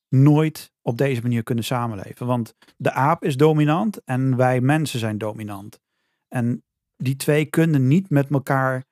nooit 0.09 0.73
op 0.81 0.97
deze 0.97 1.21
manier 1.21 1.43
kunnen 1.43 1.63
samenleven. 1.63 2.25
Want 2.25 2.55
de 2.77 2.91
aap 2.91 3.23
is 3.23 3.37
dominant 3.37 4.03
en 4.03 4.35
wij 4.35 4.61
mensen 4.61 4.99
zijn 4.99 5.17
dominant. 5.17 5.79
En 6.27 6.63
die 6.97 7.15
twee 7.15 7.45
kunnen 7.45 7.87
niet 7.87 8.09
met 8.09 8.29
elkaar 8.29 8.85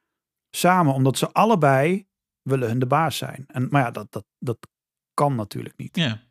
samen, 0.49 0.93
omdat 0.93 1.17
ze 1.17 1.31
allebei 1.31 2.07
willen 2.41 2.67
hun 2.67 2.79
de 2.79 2.85
baas 2.85 3.17
zijn. 3.17 3.43
En, 3.47 3.67
maar 3.69 3.81
ja, 3.81 3.91
dat, 3.91 4.11
dat, 4.11 4.25
dat 4.39 4.67
kan 5.13 5.35
natuurlijk 5.35 5.77
niet. 5.77 5.95
Ja. 5.95 6.21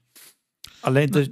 Alleen, 0.80 1.10
dus, 1.10 1.28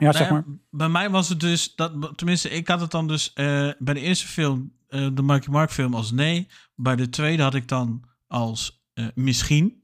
ja, 0.00 0.12
zeg 0.12 0.30
Nou 0.30 0.32
maar. 0.32 0.44
Bij 0.70 0.88
mij 0.88 1.10
was 1.10 1.28
het 1.28 1.40
dus, 1.40 1.74
dat, 1.74 2.12
tenminste, 2.16 2.50
ik 2.50 2.68
had 2.68 2.80
het 2.80 2.90
dan 2.90 3.06
dus 3.06 3.32
eh, 3.32 3.70
bij 3.78 3.94
de 3.94 4.00
eerste 4.00 4.26
film, 4.26 4.72
eh, 4.88 5.08
de 5.12 5.22
Marky 5.22 5.50
Mark 5.50 5.70
film, 5.70 5.94
als 5.94 6.10
nee. 6.10 6.48
Bij 6.74 6.96
de 6.96 7.08
tweede 7.08 7.42
had 7.42 7.54
ik 7.54 7.68
dan 7.68 8.04
als 8.26 8.84
eh, 8.94 9.04
misschien. 9.14 9.82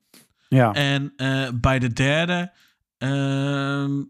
Ja, 0.49 0.73
En 0.73 1.13
bij 1.61 1.79
de 1.79 1.93
derde, 1.93 2.53
ehm, 2.99 4.03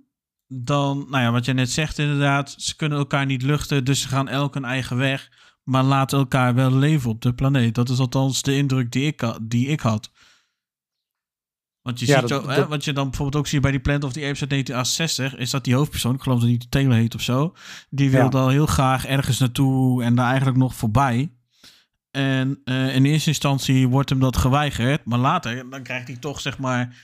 dan, 0.48 1.06
nou 1.10 1.22
ja, 1.22 1.30
wat 1.30 1.44
jij 1.44 1.54
net 1.54 1.70
zegt 1.70 1.98
inderdaad, 1.98 2.54
ze 2.58 2.76
kunnen 2.76 2.98
elkaar 2.98 3.26
niet 3.26 3.42
luchten, 3.42 3.84
dus 3.84 4.00
ze 4.00 4.08
gaan 4.08 4.28
elk 4.28 4.54
een 4.54 4.64
eigen 4.64 4.96
weg, 4.96 5.30
maar 5.62 5.82
laten 5.82 6.18
elkaar 6.18 6.54
wel 6.54 6.72
leven 6.72 7.10
op 7.10 7.22
de 7.22 7.34
planeet. 7.34 7.74
Dat 7.74 7.88
is 7.88 7.98
althans 7.98 8.42
de 8.42 8.56
indruk 8.56 8.92
die 8.92 9.06
ik, 9.06 9.38
die 9.42 9.66
ik 9.66 9.80
had. 9.80 10.10
Want 11.86 12.00
je 12.00 12.06
Ja, 12.06 12.20
ziet 12.20 12.28
dat- 12.28 12.42
ook, 12.42 12.48
hè, 12.50 12.56
dat- 12.56 12.68
wat 12.68 12.84
je 12.84 12.92
dan 12.92 13.04
bijvoorbeeld 13.08 13.36
ook 13.44 13.46
ziet 13.50 13.60
bij 13.60 13.70
die 13.70 13.80
Planet 13.80 14.04
of 14.04 14.12
the 14.12 14.24
Apes 14.24 14.40
uit 14.40 14.50
1968, 14.50 15.36
is 15.36 15.50
dat 15.50 15.64
die 15.64 15.74
hoofdpersoon, 15.74 16.14
ik 16.14 16.22
geloof 16.22 16.40
dat 16.40 16.48
hij 16.48 16.60
Taylor 16.68 16.94
heet 16.94 17.14
of 17.14 17.20
zo, 17.20 17.54
die 17.90 18.10
wil 18.10 18.20
Ja. 18.20 18.28
al 18.38 18.48
heel 18.48 18.66
graag 18.66 19.06
ergens 19.06 19.38
naartoe 19.38 20.02
en 20.02 20.14
daar 20.14 20.26
eigenlijk 20.26 20.56
nog 20.58 20.74
voorbij. 20.74 21.32
En 22.10 22.60
eh, 22.64 22.94
in 22.94 23.04
eerste 23.04 23.28
instantie 23.28 23.88
wordt 23.88 24.10
hem 24.10 24.18
dat 24.20 24.36
geweigerd, 24.36 25.04
maar 25.04 25.18
later 25.18 25.70
dan 25.70 25.82
krijgt 25.82 26.06
hij 26.08 26.16
toch 26.16 26.40
zeg 26.40 26.58
maar 26.58 26.96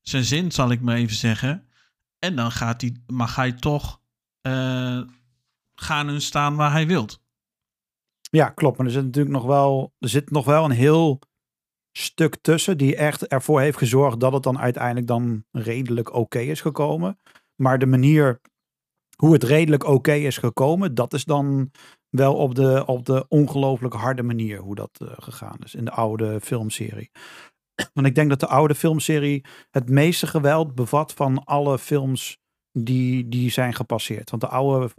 zijn 0.00 0.24
zin, 0.24 0.52
zal 0.52 0.70
ik 0.70 0.80
maar 0.80 0.96
even 0.96 1.16
zeggen. 1.16 1.66
En 2.18 2.36
dan 2.36 2.50
gaat 2.52 2.80
hij, 2.80 2.96
mag 3.06 3.36
hij 3.36 3.52
toch 3.52 4.00
eh, 4.40 5.00
gaan 5.74 6.08
en 6.08 6.22
staan 6.22 6.56
waar 6.56 6.72
hij 6.72 6.86
wilt. 6.86 7.20
ja, 8.30 8.48
klopt. 8.48 8.76
Maar 8.78 8.86
er 8.86 8.92
zit 8.92 9.04
natuurlijk 9.04 9.34
nog 9.34 9.44
wel, 9.44 9.92
er 9.98 10.08
zit 10.08 10.30
nog 10.30 10.44
wel 10.44 10.64
een 10.64 10.70
heel 10.70 11.20
stuk 11.92 12.36
tussen 12.40 12.78
die 12.78 12.96
echt 12.96 13.26
ervoor 13.26 13.60
heeft 13.60 13.78
gezorgd 13.78 14.20
dat 14.20 14.32
het 14.32 14.42
dan 14.42 14.58
uiteindelijk 14.58 15.06
dan 15.06 15.44
redelijk 15.50 16.14
oké 16.14 16.38
is 16.38 16.60
gekomen. 16.60 17.18
Maar 17.54 17.78
de 17.78 17.86
manier 17.86 18.40
hoe 19.16 19.32
het 19.32 19.42
redelijk 19.42 19.84
oké 19.84 20.12
is 20.12 20.38
gekomen, 20.38 20.94
dat 20.94 21.12
is 21.12 21.24
dan 21.24 21.70
wel 22.08 22.34
op 22.34 22.54
de, 22.54 22.82
op 22.86 23.06
de 23.06 23.24
ongelooflijk 23.28 23.94
harde 23.94 24.22
manier 24.22 24.58
hoe 24.58 24.74
dat 24.74 24.90
eh, 24.92 25.08
gegaan 25.16 25.58
is 25.64 25.74
in 25.74 25.84
de 25.84 25.90
oude 25.90 26.40
filmserie. 26.40 27.10
Want 27.94 28.06
ik 28.06 28.14
denk 28.14 28.28
dat 28.28 28.40
de 28.40 28.46
oude 28.46 28.74
filmserie 28.74 29.44
het 29.70 29.88
meeste 29.88 30.26
geweld 30.26 30.74
bevat 30.74 31.12
van 31.12 31.44
alle 31.44 31.78
films 31.78 32.38
die, 32.72 33.28
die 33.28 33.50
zijn 33.50 33.74
gepasseerd. 33.74 34.30
Want 34.30 34.42
de 34.42 34.48
oude 34.48 34.90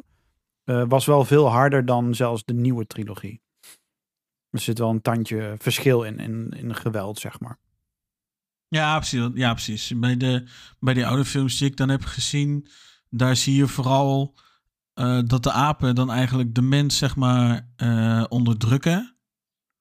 eh, 0.63 0.83
was 0.87 1.05
wel 1.05 1.25
veel 1.25 1.47
harder 1.47 1.85
dan 1.85 2.15
zelfs 2.15 2.43
de 2.45 2.53
nieuwe 2.53 2.85
trilogie. 2.87 3.41
Er 4.51 4.59
zit 4.59 4.79
wel 4.79 4.89
een 4.89 5.01
tandje 5.01 5.55
verschil 5.57 6.03
in, 6.03 6.19
in, 6.19 6.49
in 6.49 6.75
geweld, 6.75 7.19
zeg 7.19 7.39
maar. 7.39 7.59
Ja, 8.67 8.97
precies. 8.97 9.29
Ja, 9.33 9.51
precies. 9.53 9.93
Bij, 9.99 10.17
de, 10.17 10.47
bij 10.79 10.93
die 10.93 11.05
oude 11.07 11.25
films 11.25 11.57
die 11.57 11.67
ik 11.67 11.77
dan 11.77 11.89
heb 11.89 12.03
gezien, 12.03 12.67
daar 13.09 13.35
zie 13.35 13.55
je 13.55 13.67
vooral 13.67 14.35
eh, 14.93 15.19
dat 15.25 15.43
de 15.43 15.51
apen 15.51 15.95
dan 15.95 16.11
eigenlijk 16.11 16.55
de 16.55 16.61
mens, 16.61 16.97
zeg 16.97 17.15
maar, 17.15 17.69
eh, 17.75 18.23
onderdrukken. 18.29 19.15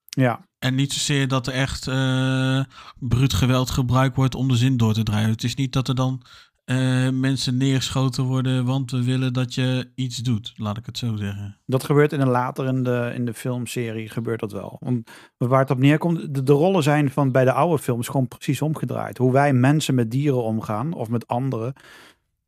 Ja, 0.08 0.48
En 0.58 0.74
niet 0.74 0.92
zozeer 0.92 1.28
dat 1.28 1.46
er 1.46 1.52
echt 1.52 1.86
eh 1.86 2.64
bruut 2.98 3.32
geweld 3.32 3.70
gebruikt 3.70 4.16
wordt 4.16 4.34
om 4.34 4.48
de 4.48 4.56
zin 4.56 4.76
door 4.76 4.94
te 4.94 5.02
draaien. 5.02 5.30
Het 5.30 5.44
is 5.44 5.54
niet 5.54 5.72
dat 5.72 5.88
er 5.88 5.94
dan 5.94 6.22
eh, 6.64 7.08
mensen 7.10 7.56
neergeschoten 7.56 8.24
worden, 8.24 8.64
want 8.64 8.90
we 8.90 9.04
willen 9.04 9.32
dat 9.32 9.54
je 9.54 9.90
iets 9.94 10.16
doet. 10.16 10.52
Laat 10.56 10.76
ik 10.76 10.86
het 10.86 10.98
zo 10.98 11.16
zeggen. 11.16 11.58
dat 11.66 11.84
gebeurt 11.84 12.12
in 12.12 12.20
een 12.20 12.28
later 12.28 12.66
in 12.66 12.82
de, 12.82 13.10
in 13.14 13.24
de 13.24 13.34
filmserie 13.34 14.08
gebeurt 14.08 14.40
dat 14.40 14.52
wel. 14.52 14.76
Want 14.80 15.10
waar 15.36 15.60
het 15.60 15.70
op 15.70 15.78
neerkomt, 15.78 16.46
de, 16.46 16.52
rollen 16.52 16.82
zijn 16.82 17.10
van 17.10 17.32
bij 17.32 17.44
de 17.44 17.52
oude 17.52 17.82
films 17.82 18.08
gewoon 18.08 18.28
precies 18.28 18.62
omgedraaid. 18.62 19.18
Hoe 19.18 19.32
wij 19.32 19.52
mensen 19.52 19.94
met 19.94 20.10
dieren 20.10 20.42
omgaan 20.42 20.92
of 20.92 21.08
met 21.08 21.26
anderen. 21.26 21.72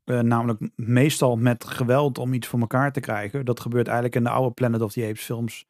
eh, 0.05 0.21
namelijk 0.21 0.71
meestal 0.77 1.37
met 1.37 1.65
geweld 1.65 2.19
om 2.19 2.33
iets 2.33 2.47
voor 2.47 2.61
elkaar 2.61 2.93
te 2.93 3.01
krijgen. 3.01 3.45
Dat 3.45 3.61
gebeurt 3.61 3.87
eigenlijk 3.87 4.17
in 4.17 4.25
de 4.25 4.31
oude 4.31 4.55
Planet 4.55 4.83
of 4.83 4.93
the 4.93 5.07
Apes 5.07 5.25
films 5.25 5.65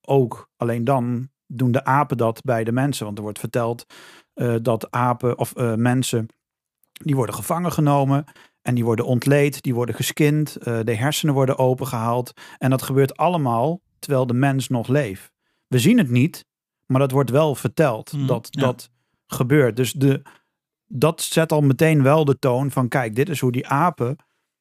ook. 0.00 0.50
Alleen 0.56 0.84
dan 0.84 1.28
doen 1.46 1.72
de 1.72 1.84
apen 1.84 2.16
dat 2.16 2.42
bij 2.44 2.64
de 2.64 2.72
mensen. 2.72 3.04
Want 3.04 3.16
er 3.18 3.24
wordt 3.24 3.38
verteld 3.38 3.86
eh, 4.34 4.54
dat 4.62 4.90
apen 4.90 5.38
of 5.38 5.54
mensen 5.76 6.28
die 6.92 7.14
worden 7.14 7.34
gevangen 7.34 7.72
genomen 7.72 8.24
en 8.62 8.74
die 8.74 8.84
worden 8.84 9.06
ontleed, 9.06 9.62
die 9.62 9.74
worden 9.74 9.94
geskind, 9.94 10.56
eh, 10.56 10.80
de 10.84 10.94
hersenen 10.94 11.34
worden 11.34 11.58
opengehaald 11.58 12.32
en 12.58 12.70
dat 12.70 12.82
gebeurt 12.82 13.16
allemaal 13.16 13.80
terwijl 13.98 14.26
de 14.26 14.34
mens 14.34 14.68
nog 14.68 14.88
leeft. 14.88 15.32
We 15.66 15.78
zien 15.78 15.98
het 15.98 16.10
niet, 16.10 16.44
maar 16.86 17.00
dat 17.00 17.10
wordt 17.10 17.30
wel 17.30 17.54
verteld 17.54 18.12
Mhm, 18.12 18.26
dat 18.26 18.48
ja. 18.50 18.60
dat 18.60 18.90
gebeurt. 19.26 19.76
Dus 19.76 19.92
de, 19.92 20.22
dat 20.86 21.22
zet 21.22 21.52
al 21.52 21.60
meteen 21.60 22.02
wel 22.02 22.24
de 22.24 22.38
toon 22.38 22.70
van 22.70 22.88
kijk, 22.88 23.14
dit 23.14 23.28
is 23.28 23.40
hoe 23.40 23.52
die 23.52 23.68
apen 23.68 24.16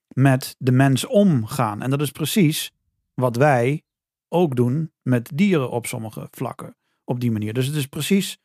met 0.08 0.56
de 0.58 0.72
mens 0.72 1.06
omgaan. 1.06 1.82
En 1.82 1.90
dat 1.90 2.02
is 2.02 2.12
precies 2.12 2.72
wat 3.14 3.36
wij 3.36 3.84
ook 4.30 4.56
doen 4.56 4.92
met 5.02 5.32
dieren 5.34 5.70
op 5.70 5.86
sommige 5.86 6.28
vlakken. 6.32 6.76
Op 7.04 7.20
die 7.20 7.32
manier. 7.32 7.54
Dus 7.54 7.66
het 7.66 7.76
is 7.76 7.88
precies, 7.88 8.38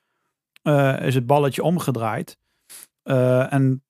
eh, 0.62 1.00
is 1.02 1.14
het 1.14 1.26
balletje 1.26 1.62
omgedraaid. 1.62 2.38
Eh, 3.06 3.52
en 3.52 3.82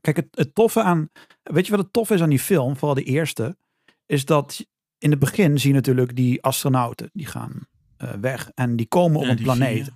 kijk, 0.00 0.16
het, 0.16 0.28
het 0.30 0.54
toffe 0.54 0.82
aan, 0.82 1.08
weet 1.42 1.64
je 1.66 1.70
wat 1.70 1.80
het 1.80 1.92
tof 1.92 2.10
is 2.10 2.22
aan 2.22 2.28
die 2.28 2.38
film, 2.38 2.76
vooral 2.76 2.94
de 2.94 3.02
eerste, 3.02 3.56
is 4.06 4.24
dat 4.24 4.66
in 4.98 5.10
het 5.10 5.18
begin 5.18 5.58
zie 5.58 5.68
je 5.68 5.74
natuurlijk 5.74 6.16
die 6.16 6.42
astronauten, 6.42 7.10
die 7.12 7.26
gaan 7.26 7.66
eh, 7.96 8.10
weg 8.10 8.50
en 8.54 8.76
die 8.76 8.86
komen 8.86 9.18
op 9.18 9.24
Ja, 9.24 9.30
een 9.30 9.42
planeet. 9.42 9.90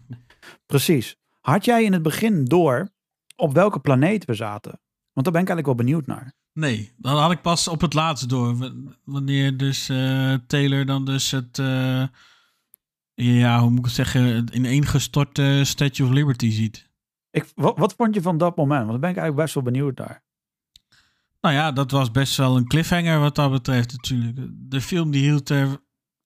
Precies. 0.67 1.17
Had 1.41 1.65
jij 1.65 1.85
in 1.85 1.93
het 1.93 2.03
begin 2.03 2.45
door 2.45 2.89
op 3.37 3.55
welke 3.55 3.81
planeet 3.81 4.25
we 4.25 4.35
zaten? 4.35 4.81
Want 5.13 5.27
daar 5.27 5.35
ben 5.35 5.43
ik 5.43 5.49
eigenlijk 5.49 5.67
wel 5.67 5.87
benieuwd 5.87 6.07
naar. 6.07 6.33
Nee, 6.53 6.93
dan 6.97 7.17
had 7.17 7.31
ik 7.31 7.43
pas 7.43 7.69
op 7.69 7.81
het 7.81 7.95
laatst 7.95 8.29
door. 8.29 8.73
Wanneer 9.05 9.57
dus 9.57 9.89
eh, 9.89 10.35
Taylor 10.47 10.87
dan 10.87 11.05
dus 11.05 11.31
het, 11.31 11.57
ja, 13.15 13.61
hoe 13.61 13.71
moet 13.71 13.79
ik 13.79 13.85
het 13.85 13.95
zeggen, 13.95 14.23
het 14.23 14.51
ineengestorte 14.51 15.61
Statue 15.65 16.07
of 16.07 16.13
Liberty 16.13 16.51
ziet. 16.51 16.93
Ik, 17.35 17.53
wat, 17.55 17.79
wat 17.79 17.95
vond 17.95 18.15
je 18.15 18.23
van 18.23 18.39
dat 18.39 18.57
moment? 18.57 18.81
Want 18.81 18.91
daar 18.91 19.01
ben 19.01 19.11
ik 19.11 19.17
eigenlijk 19.17 19.45
best 19.47 19.55
wel 19.55 19.73
benieuwd 19.73 19.99
naar. 19.99 20.23
Nou 21.41 21.55
ja, 21.55 21.73
dat 21.73 21.91
was 21.91 22.11
best 22.11 22.37
wel 22.37 22.57
een 22.57 22.67
cliffhanger 22.67 23.21
wat 23.21 23.35
dat 23.35 23.51
betreft 23.51 23.93
natuurlijk. 23.93 24.49
De 24.53 24.81
film 24.81 25.11
die 25.11 25.23
hield 25.23 25.49
er, 25.49 25.79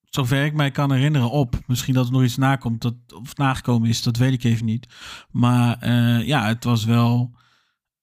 zover 0.03 0.45
ik 0.45 0.55
mij 0.55 0.71
kan 0.71 0.93
herinneren, 0.93 1.31
op. 1.31 1.59
Misschien 1.67 1.95
dat 1.95 2.07
er 2.07 2.13
nog 2.13 2.23
iets 2.23 2.37
nakomt 2.37 2.83
dat, 2.83 2.95
of 3.15 3.37
nagekomen 3.37 3.89
is, 3.89 4.03
dat 4.03 4.17
weet 4.17 4.33
ik 4.33 4.45
even 4.45 4.67
niet. 4.67 4.87
Maar 5.31 5.79
eh, 5.79 6.27
ja, 6.27 6.47
het 6.47 6.65
was 6.65 6.85
wel 6.85 7.37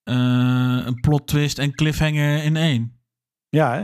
eh, 0.03 0.81
een 0.85 0.99
plot 0.99 1.27
twist 1.27 1.59
en 1.59 1.75
cliffhanger 1.75 2.43
in 2.43 2.55
één. 2.55 2.99
Ja, 3.49 3.73
hè? 3.73 3.83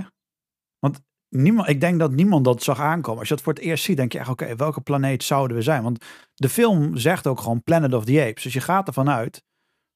Niemand, 1.35 1.69
ik 1.69 1.81
denk 1.81 1.99
dat 1.99 2.11
niemand 2.11 2.45
dat 2.45 2.63
zag 2.63 2.79
aankomen. 2.79 3.19
Als 3.19 3.27
je 3.27 3.35
dat 3.35 3.43
voor 3.43 3.53
het 3.53 3.61
eerst 3.61 3.83
ziet, 3.83 3.97
denk 3.97 4.11
je 4.11 4.19
echt, 4.19 4.29
oké, 4.29 4.55
welke 4.55 4.81
planeet 4.81 5.23
zouden 5.23 5.57
we 5.57 5.63
zijn? 5.63 5.83
Want 5.83 6.05
de 6.33 6.49
film 6.49 6.97
zegt 6.97 7.27
ook 7.27 7.39
gewoon 7.39 7.63
Planet 7.63 7.93
of 7.93 8.05
the 8.05 8.21
Apes. 8.21 8.43
Dus 8.43 8.53
je 8.53 8.61
gaat 8.61 8.87
ervan 8.87 9.09
uit 9.09 9.43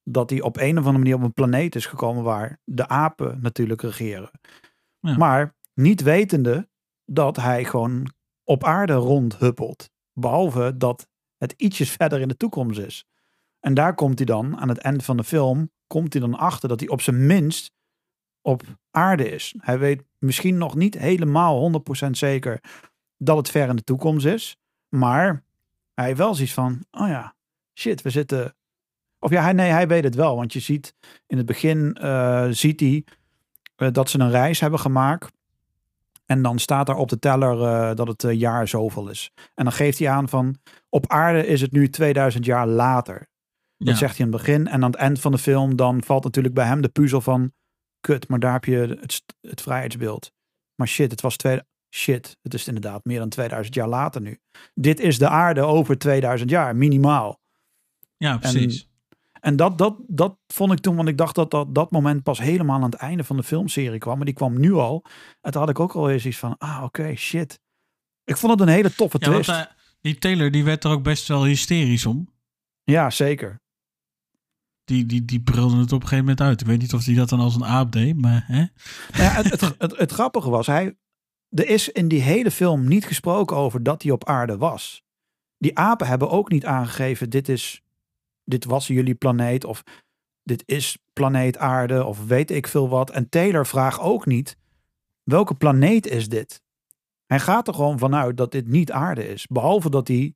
dat 0.04 0.30
hij 0.30 0.42
op 0.42 0.58
een 0.58 0.72
of 0.72 0.86
andere 0.86 0.98
manier 0.98 1.16
op 1.16 1.22
een 1.22 1.34
planeet 1.34 1.76
is 1.76 1.86
gekomen 1.86 2.24
waar 2.24 2.60
de 2.64 2.88
apen 2.88 3.40
natuurlijk 3.42 3.82
regeren. 3.82 4.32
Ja. 5.00 5.18
Maar 5.18 5.56
niet 5.74 6.02
wetende 6.02 6.70
dat 7.06 7.36
hij 7.36 7.66
gewoon 7.66 8.14
op 8.44 8.64
aarde 8.64 8.94
rondhuppelt. 8.94 9.90
Behalve 10.14 10.78
dat 10.78 11.08
het 11.38 11.54
ietsjes 11.58 11.90
verder 12.00 12.22
in 12.22 12.28
de 12.28 12.38
toekomst 12.38 12.80
is. 12.80 13.06
En 13.60 13.74
daar 13.74 13.96
komt 13.96 14.18
hij 14.18 14.26
dan, 14.26 14.58
aan 14.58 14.70
het 14.70 14.78
eind 14.78 15.04
van 15.04 15.18
de 15.18 15.24
film, 15.24 15.72
komt 15.88 16.14
hij 16.14 16.22
dan 16.22 16.36
achter 16.36 16.70
dat 16.70 16.80
hij 16.80 16.90
op 16.90 17.02
zijn 17.02 17.26
minst 17.26 17.74
op 18.42 18.64
aarde 18.92 19.30
is. 19.30 19.56
Hij 19.58 19.80
weet 19.80 20.04
misschien 20.26 20.58
nog 20.58 20.76
niet 20.76 20.98
helemaal 20.98 21.72
100% 22.08 22.10
zeker 22.12 22.60
dat 23.18 23.38
het 23.38 23.50
ver 23.50 23.70
in 23.70 23.76
de 23.76 23.84
toekomst 23.84 24.26
is. 24.26 24.58
Maar 24.90 25.44
hij 25.94 26.06
heeft 26.06 26.18
wel 26.18 26.36
zoiets 26.36 26.54
van, 26.54 26.86
oh 26.92 27.08
ja, 27.08 27.36
shit, 27.74 28.02
we 28.02 28.10
zitten 28.10 28.56
Of 29.20 29.32
ja, 29.32 29.42
hij, 29.42 29.54
nee, 29.54 29.72
hij 29.72 29.88
weet 29.88 30.04
het 30.04 30.16
wel. 30.16 30.36
Want 30.36 30.54
je 30.54 30.60
ziet 30.60 30.96
in 31.28 31.38
het 31.38 31.46
begin, 31.46 31.94
eh, 31.94 32.48
ziet 32.50 32.80
hij 32.80 33.04
eh, 33.76 33.92
dat 33.92 34.10
ze 34.10 34.20
een 34.20 34.30
reis 34.32 34.60
hebben 34.60 34.80
gemaakt. 34.80 35.32
En 36.26 36.42
dan 36.42 36.60
staat 36.60 36.86
daar 36.88 36.96
op 36.98 37.10
de 37.10 37.20
teller 37.20 37.62
eh, 37.62 37.96
dat 37.96 38.08
het 38.08 38.40
jaar 38.40 38.68
zoveel 38.68 39.10
is. 39.10 39.32
En 39.54 39.64
dan 39.64 39.74
geeft 39.74 40.00
hij 40.00 40.10
aan 40.10 40.30
van, 40.30 40.56
op 40.90 41.08
aarde 41.08 41.48
is 41.48 41.62
het 41.62 41.72
nu 41.72 41.90
2000 41.90 42.46
jaar 42.46 42.68
later. 42.68 43.28
Dat 43.78 43.88
Ja. 43.88 43.96
zegt 43.96 44.18
hij 44.18 44.26
in 44.26 44.32
het 44.32 44.42
begin. 44.42 44.68
En 44.68 44.84
aan 44.84 44.92
het 44.92 45.00
eind 45.00 45.20
van 45.20 45.32
de 45.32 45.38
film, 45.38 45.76
dan 45.76 46.04
valt 46.04 46.24
natuurlijk 46.24 46.54
bij 46.56 46.66
hem 46.66 46.82
de 46.82 46.90
puzzel 46.90 47.22
van, 47.22 47.52
kut, 48.06 48.28
maar 48.28 48.40
daar 48.40 48.54
heb 48.54 48.66
je 48.66 48.78
het, 48.78 49.24
het 49.42 49.62
vrijheidsbeeld. 49.62 50.32
Maar 50.76 50.88
shit, 50.88 51.12
het 51.12 51.22
was 51.22 51.36
twee, 51.38 51.60
shit, 51.96 52.38
het 52.42 52.54
is 52.54 52.68
inderdaad 52.68 53.06
meer 53.06 53.20
dan 53.20 53.30
2000 53.30 53.76
jaar 53.76 53.88
later 53.88 54.22
nu. 54.22 54.40
Dit 54.74 55.00
is 55.00 55.18
de 55.18 55.30
aarde 55.30 55.62
over 55.62 55.98
2000 55.98 56.50
jaar, 56.50 56.76
minimaal. 56.76 57.40
Ja, 58.18 58.38
precies. 58.38 58.90
En 59.42 59.56
dat, 59.56 59.78
dat, 59.78 59.96
dat 60.08 60.38
vond 60.48 60.72
ik 60.72 60.80
toen, 60.80 60.96
want 60.96 61.08
ik 61.08 61.18
dacht 61.18 61.36
dat, 61.36 61.52
dat 61.52 61.76
dat 61.76 61.92
moment 61.92 62.24
pas 62.24 62.40
helemaal 62.40 62.76
aan 62.76 62.84
het 62.92 62.94
einde 62.94 63.24
van 63.24 63.38
de 63.38 63.44
filmserie 63.44 64.00
kwam. 64.00 64.16
Maar 64.16 64.26
die 64.26 64.34
kwam 64.34 64.60
nu 64.60 64.74
al. 64.74 65.04
En 65.42 65.52
toen 65.52 65.62
had 65.62 65.70
ik 65.70 65.80
ook 65.80 65.94
al 65.94 66.10
eens 66.10 66.26
iets 66.26 66.38
van, 66.38 66.58
ah 66.58 66.84
oké, 66.84 67.16
shit. 67.16 67.60
Ik 68.24 68.38
vond 68.38 68.52
het 68.52 68.62
een 68.62 68.74
hele 68.76 68.96
toffe 68.96 69.18
ja, 69.20 69.30
want 69.32 69.44
twist. 69.44 69.60
eh, 69.60 69.66
die 70.02 70.18
Taylor 70.18 70.52
die 70.52 70.64
werd 70.64 70.84
er 70.84 70.92
ook 70.92 71.04
best 71.04 71.28
wel 71.28 71.46
hysterisch 71.46 72.06
om. 72.06 72.34
ja, 72.84 73.10
zeker. 73.10 73.62
Die, 74.86 75.06
die, 75.06 75.26
die 75.26 75.42
brulde 75.42 75.78
het 75.78 75.92
op 75.92 76.02
een 76.02 76.08
gegeven 76.08 76.26
moment 76.26 76.42
uit. 76.42 76.62
Ik 76.62 76.68
weet 76.68 76.80
niet 76.80 76.94
of 76.94 77.06
hij 77.06 77.16
dat 77.16 77.30
dan 77.30 77.40
als 77.40 77.56
een 77.56 77.66
aap 77.66 77.92
deed, 77.92 78.22
maar 78.22 78.44
hè? 78.48 78.60
Ja, 79.24 79.30
het, 79.32 79.50
het, 79.50 79.76
het, 79.78 79.98
het 79.98 80.12
grappige 80.12 80.50
was, 80.50 80.68
hij, 80.68 80.98
er 81.50 81.68
is 81.68 81.90
in 81.90 82.08
die 82.08 82.22
hele 82.22 82.52
film 82.52 82.88
niet 82.88 83.06
gesproken 83.06 83.56
over 83.56 83.84
dat 83.84 84.04
hij 84.04 84.12
op 84.12 84.26
aarde 84.26 84.58
was. 84.58 85.04
Die 85.58 85.78
apen 85.78 86.08
hebben 86.08 86.30
ook 86.30 86.50
niet 86.50 86.66
aangegeven, 86.66 87.30
dit, 87.30 87.50
is, 87.50 87.84
dit 88.44 88.66
was 88.66 88.88
jullie 88.88 89.16
planeet 89.16 89.64
of 89.64 89.84
dit 90.44 90.64
is 90.66 90.98
planeet 91.14 91.58
aarde 91.58 92.06
of 92.06 92.26
weet 92.26 92.52
ik 92.52 92.68
veel 92.68 92.90
wat. 92.90 93.10
En 93.10 93.30
Taylor 93.30 93.66
vraagt 93.66 94.00
ook 94.00 94.26
niet, 94.26 94.58
welke 95.24 95.56
planeet 95.56 96.08
is 96.08 96.30
dit? 96.30 96.64
Hij 97.26 97.40
gaat 97.40 97.68
er 97.68 97.74
gewoon 97.74 98.00
vanuit 98.00 98.38
dat 98.38 98.52
dit 98.52 98.68
niet 98.68 98.92
aarde 98.92 99.28
is. 99.28 99.48
Behalve 99.48 99.90
dat 99.90 100.08
hij 100.08 100.36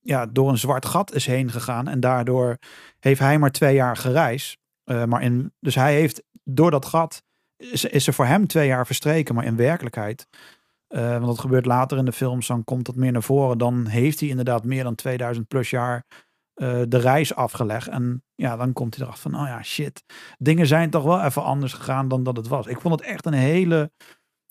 ja, 0.00 0.26
door 0.26 0.48
een 0.48 0.58
zwart 0.58 0.86
gat 0.86 1.14
is 1.14 1.26
heen 1.26 1.50
gegaan 1.50 1.88
en 1.88 2.00
daardoor 2.00 2.58
heeft 2.98 3.20
hij 3.20 3.38
maar 3.38 3.50
twee 3.50 3.74
jaar 3.74 3.96
gereisd. 3.96 4.58
Eh, 4.84 5.04
maar 5.04 5.22
in, 5.22 5.52
dus 5.60 5.74
hij 5.74 5.94
heeft 5.94 6.22
door 6.44 6.70
dat 6.70 6.86
gat 6.86 7.22
is, 7.56 7.84
is 7.84 8.06
er 8.06 8.12
voor 8.12 8.26
hem 8.26 8.46
twee 8.46 8.66
jaar 8.66 8.86
verstreken. 8.86 9.34
Maar 9.34 9.44
in 9.44 9.56
werkelijkheid, 9.56 10.28
eh, 10.86 11.10
want 11.10 11.26
dat 11.26 11.38
gebeurt 11.38 11.66
later 11.66 11.98
in 11.98 12.04
de 12.04 12.12
films, 12.12 12.46
dan 12.46 12.64
komt 12.64 12.86
dat 12.86 12.96
meer 12.96 13.12
naar 13.12 13.22
voren. 13.22 13.58
Dan 13.58 13.86
heeft 13.86 14.20
hij 14.20 14.28
inderdaad 14.28 14.64
meer 14.64 14.84
dan 14.84 14.94
2000 14.94 15.48
plus 15.48 15.70
jaar 15.70 16.04
eh, 16.54 16.82
de 16.88 16.98
reis 16.98 17.34
afgelegd. 17.34 17.88
En 17.88 18.24
ja, 18.34 18.56
dan 18.56 18.72
komt 18.72 18.94
hij 18.94 19.04
erachter 19.04 19.30
van, 19.30 19.40
oh 19.40 19.46
ja, 19.46 19.62
shit. 19.62 20.04
Dingen 20.38 20.66
zijn 20.66 20.90
toch 20.90 21.04
wel 21.04 21.22
even 21.22 21.44
anders 21.44 21.72
gegaan 21.72 22.08
dan 22.08 22.22
dat 22.22 22.36
het 22.36 22.48
was. 22.48 22.66
Ik 22.66 22.80
vond 22.80 23.00
het 23.00 23.08
echt 23.08 23.26
een 23.26 23.32
hele, 23.32 23.92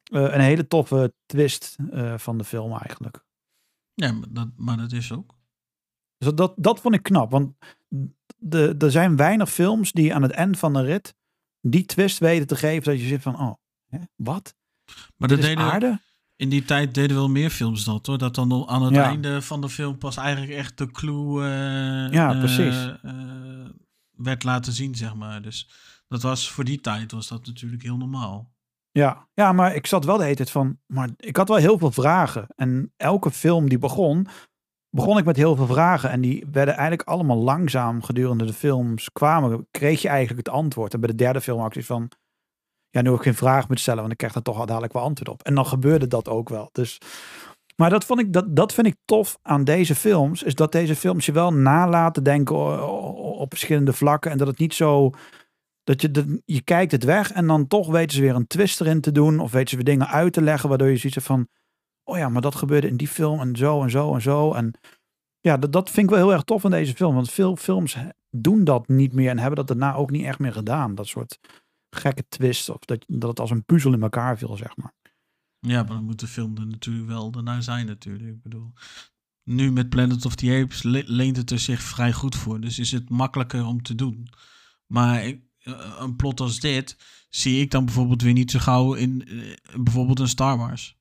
een 0.04 0.42
hele 0.42 0.68
toffe 0.68 1.14
twist 1.26 1.76
van 2.16 2.38
de 2.38 2.44
film 2.44 2.78
eigenlijk. 2.78 3.26
Ja, 3.94 4.12
maar 4.12 4.28
dat, 4.30 4.48
maar 4.56 4.78
dat 4.78 4.92
is 4.92 5.12
ook. 5.12 5.39
Dus 6.20 6.34
dat, 6.34 6.54
dat, 6.56 6.80
vond 6.80 6.96
ik 6.96 7.04
knap. 7.04 7.32
Want 7.32 7.56
de, 8.38 8.76
er 8.80 8.92
zijn 8.92 9.16
weinig 9.16 9.50
films 9.52 9.92
die 9.92 10.16
aan 10.16 10.22
het 10.22 10.32
eind 10.32 10.60
van 10.60 10.74
de 10.74 10.82
rit 10.82 11.16
die 11.62 11.86
twist 11.86 12.18
weten 12.20 12.48
te 12.48 12.56
geven 12.56 12.92
dat 12.92 13.02
je 13.02 13.08
zit 13.08 13.22
van, 13.22 13.40
oh, 13.40 13.54
hè, 13.88 14.00
wat? 14.16 14.56
Maar 15.18 15.30
dat 15.30 15.42
deden, 15.42 15.64
aarde? 15.64 16.00
in 16.36 16.50
die 16.50 16.66
tijd 16.66 16.94
deden 16.94 17.16
wel 17.16 17.30
meer 17.30 17.50
films 17.50 17.84
dat 17.84 18.06
hoor. 18.06 18.18
Dat 18.18 18.36
dan 18.36 18.68
aan 18.68 18.82
het 18.84 18.94
Ja. 18.96 19.04
einde 19.06 19.42
van 19.42 19.62
de 19.62 19.70
film 19.70 19.98
pas 19.98 20.18
eigenlijk 20.18 20.52
echt 20.52 20.78
de 20.78 20.92
clue 20.92 21.42
eh, 21.44 22.12
Ja, 22.14 22.32
eh, 22.34 22.40
precies. 22.40 22.96
eh, 23.02 23.14
werd 24.12 24.44
laten 24.44 24.74
zien, 24.74 24.96
zeg 24.96 25.16
maar. 25.16 25.42
Dus 25.42 25.70
dat 26.08 26.22
was 26.22 26.52
voor 26.52 26.64
die 26.64 26.82
tijd 26.82 27.12
was 27.12 27.28
dat 27.28 27.46
natuurlijk 27.46 27.84
heel 27.84 27.98
normaal. 27.98 28.52
Ja, 28.92 29.28
ja, 29.34 29.52
maar 29.54 29.76
ik 29.76 29.88
zat 29.88 30.06
wel 30.06 30.18
de 30.18 30.24
hele 30.24 30.36
tijd 30.36 30.52
van, 30.52 30.80
maar 30.86 31.10
ik 31.18 31.36
had 31.36 31.48
wel 31.48 31.58
heel 31.58 31.78
veel 31.78 31.92
vragen. 31.92 32.48
En 32.56 32.94
elke 32.98 33.32
film 33.32 33.70
die 33.70 33.78
begon, 33.80 34.28
begon 34.90 35.18
ik 35.18 35.26
met 35.26 35.36
heel 35.36 35.56
veel 35.56 35.68
vragen. 35.68 36.10
En 36.10 36.22
die 36.22 36.46
werden 36.52 36.74
eigenlijk 36.74 37.10
allemaal 37.10 37.38
langzaam 37.38 38.04
gedurende 38.04 38.46
de 38.46 38.54
films 38.54 39.12
kwamen, 39.12 39.68
kreeg 39.72 40.02
je 40.02 40.08
eigenlijk 40.08 40.48
het 40.48 40.56
antwoord. 40.56 40.94
En 40.94 41.00
bij 41.00 41.10
de 41.10 41.16
derde 41.16 41.42
film 41.42 41.66
ik 41.66 41.72
zoiets 41.72 41.92
van, 41.92 42.12
ja, 42.90 43.02
nu 43.02 43.10
ook 43.10 43.24
geen 43.24 43.36
vraag 43.36 43.68
meer 43.68 43.76
te 43.78 43.82
stellen, 43.82 44.00
want 44.00 44.12
ik 44.12 44.18
krijg 44.18 44.36
er 44.36 44.42
toch 44.42 44.60
al 44.60 44.66
dadelijk 44.66 44.94
wel 44.94 45.02
antwoord 45.02 45.30
op. 45.30 45.44
En 45.44 45.56
dan 45.56 45.66
gebeurde 45.66 46.08
dat 46.08 46.30
ook 46.30 46.50
wel. 46.50 46.70
Dus, 46.72 46.98
maar 47.76 47.90
dat, 47.90 48.06
vond 48.06 48.20
ik, 48.20 48.34
dat, 48.34 48.56
dat 48.56 48.74
vind 48.74 48.88
ik 48.88 48.96
tof 49.06 49.38
aan 49.42 49.64
deze 49.64 49.96
films, 49.96 50.44
is 50.44 50.56
dat 50.56 50.72
deze 50.72 50.96
films 50.96 51.26
je 51.26 51.32
wel 51.32 51.54
nalaten 51.54 52.24
denken 52.24 52.56
op 53.40 53.50
verschillende 53.50 53.94
vlakken. 53.94 54.32
En 54.32 54.38
dat 54.38 54.48
het 54.48 54.60
niet 54.60 54.74
zo 54.74 55.12
dat 55.84 56.02
je, 56.02 56.12
de, 56.12 56.42
je 56.46 56.62
kijkt 56.62 56.92
het 56.92 57.04
weg 57.04 57.32
en 57.32 57.48
dan 57.48 57.68
toch 57.68 57.88
weten 57.88 58.16
ze 58.16 58.22
weer 58.22 58.36
een 58.36 58.48
twist 58.48 58.82
erin 58.82 59.02
te 59.02 59.12
doen. 59.12 59.40
Of 59.40 59.52
weten 59.52 59.70
ze 59.70 59.76
weer 59.76 59.86
dingen 59.86 60.08
uit 60.08 60.34
te 60.34 60.42
leggen. 60.42 60.70
Waardoor 60.70 60.90
je 60.90 61.00
hebt 61.02 61.24
van. 61.24 61.48
Oh 62.10 62.18
ja, 62.18 62.30
maar 62.30 62.42
dat 62.42 62.56
gebeurde 62.56 62.88
in 62.88 62.98
die 62.98 63.08
film 63.08 63.40
en 63.40 63.56
zo 63.56 63.84
en 63.84 63.90
zo 63.90 64.14
en 64.14 64.22
zo. 64.22 64.54
En 64.54 64.74
ja, 65.40 65.58
dat, 65.58 65.74
dat 65.74 65.90
vind 65.90 66.06
ik 66.10 66.16
wel 66.16 66.26
heel 66.26 66.34
erg 66.34 66.44
tof 66.44 66.66
aan 66.66 66.72
deze 66.72 66.96
film. 66.96 67.16
Want 67.16 67.32
veel 67.32 67.56
films 67.56 67.96
doen 68.32 68.64
dat 68.64 68.88
niet 68.88 69.14
meer. 69.14 69.30
En 69.30 69.38
hebben 69.38 69.56
dat 69.56 69.68
daarna 69.68 69.94
ook 69.94 70.12
niet 70.12 70.26
echt 70.26 70.40
meer 70.40 70.54
gedaan. 70.54 70.96
Dat 70.96 71.08
soort 71.08 71.40
gekke 71.90 72.28
twists. 72.30 72.70
Of 72.70 72.80
dat, 72.80 73.06
dat 73.08 73.30
het 73.30 73.40
als 73.40 73.52
een 73.52 73.64
puzzel 73.66 73.94
in 73.94 74.02
elkaar 74.02 74.38
viel, 74.38 74.58
zeg 74.58 74.78
maar. 74.78 74.94
Ja, 75.60 75.84
maar 75.84 75.94
dan 75.96 76.04
moet 76.04 76.20
de 76.20 76.28
film 76.28 76.54
natuurlijk 76.54 77.08
wel 77.08 77.32
daarna 77.32 77.62
zijn 77.62 77.86
natuurlijk. 77.86 78.30
Ik 78.30 78.42
bedoel, 78.42 78.74
nu 79.44 79.72
met 79.72 79.90
Planet 79.90 80.26
of 80.26 80.36
the 80.36 80.60
Apes 80.64 80.84
le- 80.84 81.04
leent 81.06 81.38
het 81.38 81.52
er 81.52 81.60
zich 81.60 81.82
vrij 81.82 82.14
goed 82.14 82.36
voor. 82.36 82.60
Dus 82.60 82.80
is 82.80 82.92
het 82.92 83.10
makkelijker 83.10 83.66
om 83.66 83.82
te 83.82 83.96
doen. 83.96 84.28
Maar 84.88 85.24
eh, 85.24 85.36
een 86.00 86.16
plot 86.16 86.40
als 86.40 86.60
dit 86.60 86.98
zie 87.30 87.62
ik 87.62 87.72
dan 87.72 87.86
bijvoorbeeld 87.86 88.22
weer 88.22 88.34
niet 88.34 88.52
zo 88.52 88.60
gauw 88.60 88.94
in 88.94 89.28
eh, 89.28 89.82
bijvoorbeeld 89.84 90.20
een 90.20 90.28
Star 90.28 90.58
Wars. 90.58 90.98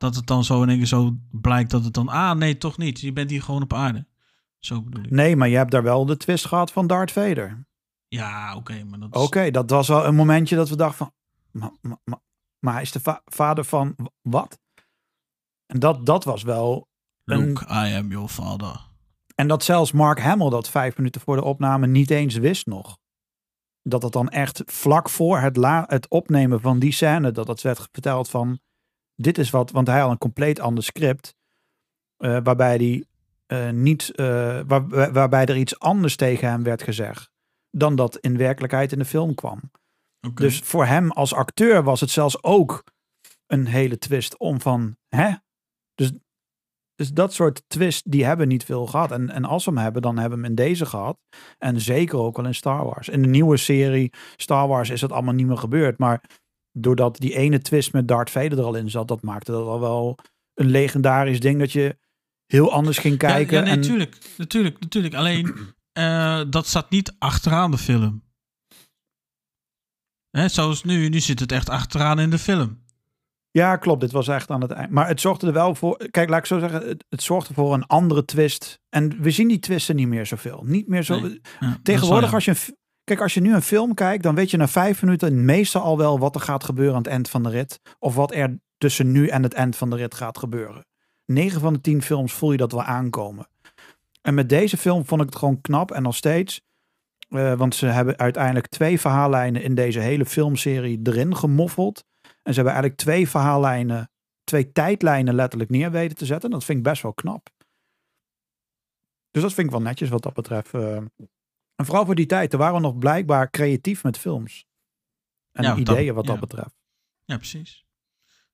Dat 0.00 0.14
het 0.14 0.26
dan 0.26 0.44
zo 0.44 0.62
in 0.62 0.68
één 0.68 0.78
keer 0.78 0.86
zo 0.86 1.16
blijkt 1.30 1.70
dat 1.70 1.84
het 1.84 1.94
dan... 1.94 2.08
Ah, 2.08 2.36
nee, 2.36 2.56
toch 2.58 2.78
niet. 2.78 3.00
Je 3.00 3.12
bent 3.12 3.30
hier 3.30 3.42
gewoon 3.42 3.62
op 3.62 3.72
aarde. 3.72 4.06
Zo 4.58 4.82
bedoel 4.82 5.04
ik. 5.04 5.10
Nee, 5.10 5.36
maar 5.36 5.48
je 5.48 5.56
hebt 5.56 5.70
daar 5.70 5.82
wel 5.82 6.06
de 6.06 6.16
twist 6.16 6.46
gehad 6.46 6.72
van 6.72 6.86
Darth 6.86 7.12
Vader. 7.12 7.66
Ja, 8.08 8.56
oké, 8.56 8.84
maar 8.84 8.98
dat 8.98 9.14
is... 9.14 9.20
Oké, 9.22 9.50
dat 9.50 9.70
was 9.70 9.88
wel 9.88 10.06
een 10.06 10.14
momentje 10.14 10.56
dat 10.56 10.68
we 10.68 10.76
dachten 10.76 10.98
van. 10.98 11.12
Maar, 11.50 11.70
maar, 11.80 11.98
maar, 12.04 12.18
maar 12.58 12.72
hij 12.72 12.82
is 12.82 12.92
de 12.92 13.00
va- 13.00 13.22
vader 13.24 13.64
van 13.64 13.96
wat? 14.22 14.60
En 15.66 15.78
dat, 15.78 16.06
dat 16.06 16.24
was 16.24 16.42
wel 16.42 16.88
Luke, 17.24 17.64
I 17.64 17.94
am 17.94 18.10
your 18.10 18.28
father. 18.28 18.80
En 19.34 19.48
dat 19.48 19.64
zelfs 19.64 19.92
Mark 19.92 20.20
Hamill 20.20 20.50
dat 20.50 20.68
vijf 20.68 20.96
minuten 20.96 21.20
voor 21.20 21.36
de 21.36 21.44
opname 21.44 21.86
niet 21.86 22.10
eens 22.10 22.34
wist 22.34 22.66
nog. 22.66 22.98
Dat 23.82 24.02
het 24.02 24.12
dan 24.12 24.28
echt 24.28 24.62
vlak 24.66 25.08
voor 25.08 25.38
het, 25.38 25.56
la 25.56 25.84
het 25.86 26.08
opnemen 26.08 26.60
van 26.60 26.78
die 26.78 26.92
scène, 26.92 27.32
dat 27.32 27.48
het 27.48 27.62
werd 27.62 27.88
verteld 27.92 28.30
van, 28.30 28.60
dit 29.22 29.38
is 29.38 29.50
wat, 29.50 29.70
want 29.70 29.86
hij 29.86 30.00
had 30.00 30.10
een 30.10 30.18
compleet 30.18 30.60
ander 30.60 30.84
script, 30.84 31.34
eh, 32.16 32.38
waarbij, 32.42 32.78
die, 32.78 33.06
eh, 33.46 33.70
niet, 33.70 34.10
eh, 34.14 34.60
waar, 34.66 34.88
waar- 34.88 35.12
waarbij 35.12 35.46
er 35.46 35.56
iets 35.56 35.78
anders 35.78 36.16
tegen 36.16 36.48
hem 36.48 36.62
werd 36.62 36.82
gezegd, 36.82 37.30
dan 37.70 37.96
dat 37.96 38.16
in 38.16 38.36
werkelijkheid 38.36 38.92
in 38.92 38.98
de 38.98 39.04
film 39.04 39.34
kwam. 39.34 39.60
Dus 40.34 40.58
voor 40.58 40.86
hem 40.86 41.10
als 41.10 41.34
acteur 41.34 41.82
was 41.82 42.00
het 42.00 42.10
zelfs 42.10 42.42
ook 42.42 42.84
een 43.46 43.66
hele 43.66 43.98
twist 43.98 44.36
om 44.36 44.60
van, 44.60 44.96
hè? 45.08 45.34
Dus, 45.94 46.12
dus 46.94 47.12
dat 47.12 47.32
soort 47.32 47.62
twist, 47.66 48.10
die 48.10 48.24
hebben 48.24 48.48
niet 48.48 48.64
veel 48.64 48.86
gehad. 48.86 49.10
En, 49.10 49.30
en 49.30 49.44
als 49.44 49.64
we 49.64 49.70
hem 49.70 49.80
hebben, 49.80 50.02
dan 50.02 50.18
hebben 50.18 50.38
we 50.38 50.44
hem 50.44 50.56
in 50.56 50.64
deze 50.64 50.86
gehad. 50.86 51.18
En 51.58 51.80
zeker 51.80 52.18
ook 52.18 52.36
wel 52.36 52.46
in 52.46 52.54
Star 52.54 52.84
Wars. 52.84 53.08
In 53.08 53.22
de 53.22 53.28
nieuwe 53.28 53.56
serie 53.56 54.12
Star 54.36 54.68
Wars 54.68 54.90
is 54.90 55.00
dat 55.00 55.12
allemaal 55.12 55.34
niet 55.34 55.46
meer 55.46 55.56
gebeurd. 55.56 55.98
Maar 55.98 56.22
doordat 56.72 57.16
die 57.18 57.36
ene 57.36 57.58
twist 57.60 57.92
met 57.92 58.08
Darth 58.08 58.30
Vader 58.30 58.58
er 58.58 58.64
al 58.64 58.74
in 58.74 58.90
zat, 58.90 59.08
dat 59.08 59.22
maakte 59.22 59.52
dat 59.52 59.66
al 59.66 59.80
wel 59.80 60.18
een 60.54 60.70
legendarisch 60.70 61.40
ding 61.40 61.58
dat 61.58 61.72
je 61.72 61.96
heel 62.46 62.72
anders 62.72 62.98
ging 62.98 63.18
kijken. 63.18 63.52
Ja, 63.52 63.58
ja 63.58 63.64
nee, 63.64 63.72
en, 63.74 63.80
natuurlijk, 63.80 64.16
natuurlijk, 64.36 64.80
natuurlijk. 64.80 65.14
Alleen, 65.14 65.54
eh, 65.92 66.42
dat 66.50 66.66
staat 66.66 66.90
niet 66.90 67.14
achteraan 67.18 67.70
de 67.70 67.78
film. 67.78 68.22
Hè, 70.30 70.48
zoals 70.48 70.84
nu, 70.84 71.08
nu 71.08 71.20
zit 71.20 71.40
het 71.40 71.52
echt 71.52 71.68
achteraan 71.68 72.18
in 72.18 72.30
de 72.30 72.38
film. 72.38 72.78
Ja, 73.50 73.76
klopt. 73.76 74.00
Dit 74.00 74.12
was 74.12 74.28
echt 74.28 74.50
aan 74.50 74.60
het 74.60 74.70
eind. 74.70 74.90
Maar 74.90 75.08
het 75.08 75.20
zorgde 75.20 75.46
er 75.46 75.52
wel 75.52 75.74
voor. 75.74 76.08
Kijk, 76.10 76.28
laat 76.28 76.38
ik 76.38 76.46
zo 76.46 76.58
zeggen. 76.58 76.88
Het, 76.88 77.04
het 77.08 77.22
zorgde 77.22 77.54
voor 77.54 77.74
een 77.74 77.86
andere 77.86 78.24
twist. 78.24 78.80
En 78.88 79.22
we 79.22 79.30
zien 79.30 79.48
die 79.48 79.58
twisten 79.58 79.96
niet 79.96 80.08
meer 80.08 80.26
zoveel. 80.26 80.62
Niet 80.64 80.88
meer 80.88 81.02
zo. 81.02 81.20
Nee, 81.20 81.40
Ja, 81.60 81.78
Tegenwoordig, 81.82 82.24
wel 82.30 82.34
als 82.34 82.44
je. 82.44 82.50
een 82.50 82.76
Kijk, 83.10 83.22
als 83.22 83.34
je 83.34 83.40
nu 83.40 83.54
een 83.54 83.62
film 83.62 83.94
kijkt, 83.94 84.22
dan 84.22 84.34
weet 84.34 84.50
je 84.50 84.56
na 84.56 84.68
vijf 84.68 85.02
minuten 85.02 85.44
meestal 85.44 85.82
al 85.82 85.98
wel 85.98 86.18
wat 86.18 86.34
er 86.34 86.40
gaat 86.40 86.64
gebeuren 86.64 86.94
aan 86.94 87.02
het 87.02 87.10
eind 87.10 87.30
van 87.30 87.42
de 87.42 87.48
rit. 87.48 87.80
Of 87.98 88.14
wat 88.14 88.34
er 88.34 88.60
tussen 88.78 89.12
nu 89.12 89.28
en 89.28 89.42
het 89.42 89.52
eind 89.52 89.76
van 89.76 89.90
de 89.90 89.96
rit 89.96 90.14
gaat 90.14 90.38
gebeuren. 90.38 90.86
9 91.24 91.60
van 91.60 91.72
de 91.72 91.80
10 91.80 92.02
films 92.02 92.32
voel 92.32 92.52
je 92.52 92.56
dat 92.56 92.72
wel 92.72 92.82
aankomen. 92.82 93.48
En 94.22 94.34
met 94.34 94.48
deze 94.48 94.76
film 94.76 95.04
vond 95.06 95.20
ik 95.20 95.26
het 95.26 95.36
gewoon 95.36 95.60
knap 95.60 95.90
en 95.90 96.02
nog 96.02 96.16
steeds. 96.16 96.60
eh, 97.28 97.54
want 97.54 97.74
ze 97.74 97.86
hebben 97.86 98.18
uiteindelijk 98.18 98.66
twee 98.66 99.00
verhaallijnen 99.00 99.62
in 99.62 99.74
deze 99.74 100.00
hele 100.00 100.26
filmserie 100.26 101.00
erin 101.02 101.36
gemoffeld. 101.36 102.04
En 102.22 102.54
ze 102.54 102.60
hebben 102.60 102.72
eigenlijk 102.72 102.96
twee 102.96 103.28
verhaallijnen, 103.28 104.10
twee 104.44 104.72
tijdlijnen 104.72 105.34
letterlijk 105.34 105.70
neer 105.70 105.90
weten 105.90 106.16
te 106.16 106.26
zetten. 106.26 106.50
Dat 106.50 106.64
vind 106.64 106.78
ik 106.78 106.84
best 106.84 107.02
wel 107.02 107.14
knap. 107.14 107.48
Dus 109.30 109.42
dat 109.42 109.52
vind 109.52 109.66
ik 109.66 109.72
wel 109.72 109.82
netjes 109.82 110.08
wat 110.08 110.22
dat 110.22 110.34
betreft. 110.34 110.74
eh. 110.74 110.98
En 111.80 111.86
vooral 111.86 112.04
voor 112.04 112.14
die 112.14 112.26
tijd, 112.26 112.52
er 112.52 112.58
waren 112.58 112.74
we 112.74 112.80
nog 112.80 112.98
blijkbaar 112.98 113.50
creatief 113.50 114.02
met 114.02 114.18
films. 114.18 114.66
En 115.52 115.62
Ja, 115.62 115.74
wat 115.76 115.86
dat- 115.86 115.94
ideeën 115.96 116.14
wat 116.14 116.26
dat 116.26 116.40
betreft. 116.40 116.74
Ja, 117.24 117.36
precies. 117.36 117.84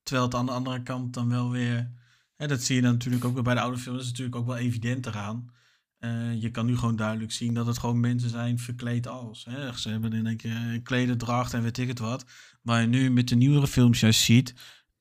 Terwijl 0.03 0.27
het 0.27 0.35
aan 0.37 0.47
de 0.47 0.53
andere 0.53 0.83
kant 0.83 1.15
dan 1.15 1.29
wel 1.29 1.51
weer... 1.51 1.91
Hè, 2.37 2.47
dat 2.47 2.63
zie 2.63 2.77
je 2.77 2.83
dan 2.83 2.93
natuurlijk 2.93 3.25
ook 3.25 3.35
weer 3.35 3.43
bij 3.43 3.55
de 3.55 3.61
oude 3.61 3.79
films. 3.79 4.01
Is 4.03 4.09
natuurlijk 4.09 4.37
ook 4.37 4.47
wel 4.47 4.57
evident 4.57 5.07
eraan. 5.07 5.51
Eh, 5.99 6.41
je 6.43 6.51
kan 6.51 6.67
nu 6.67 6.77
gewoon 6.77 6.97
duidelijk 6.97 7.33
zien 7.33 7.55
dat 7.55 7.67
het 7.67 7.79
gewoon 7.79 8.01
mensen 8.01 8.31
zijn 8.31 8.59
verkleed 8.59 9.07
als. 9.09 9.45
Hè. 9.45 9.77
Ze 9.79 9.89
hebben 9.89 10.13
in 10.13 10.27
een 10.27 10.37
keer 10.37 10.81
klederdracht 10.83 11.55
en 11.55 11.63
weet 11.63 11.79
ik 11.79 11.89
het 11.89 11.99
wat. 11.99 12.25
Maar 12.63 12.81
je 12.81 12.87
nu 12.87 13.11
met 13.11 13.29
de 13.29 13.37
nieuwere 13.37 13.67
films 13.67 14.01
juist 14.01 14.21
ziet... 14.21 14.55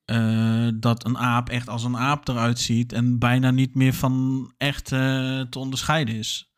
eh, 0.06 0.70
dat 0.76 1.06
een 1.06 1.18
aap 1.18 1.50
echt 1.50 1.70
als 1.70 1.84
een 1.84 1.98
aap 1.98 2.28
eruit 2.28 2.60
ziet... 2.60 2.94
en 2.94 3.20
bijna 3.20 3.52
niet 3.52 3.76
meer 3.76 3.94
van 3.94 4.54
echt 4.58 4.92
eh, 4.92 5.42
te 5.42 5.60
onderscheiden 5.60 6.16
is. 6.16 6.54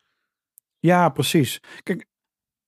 Ja, 0.80 1.10
precies. 1.10 1.62
Kijk, 1.84 2.06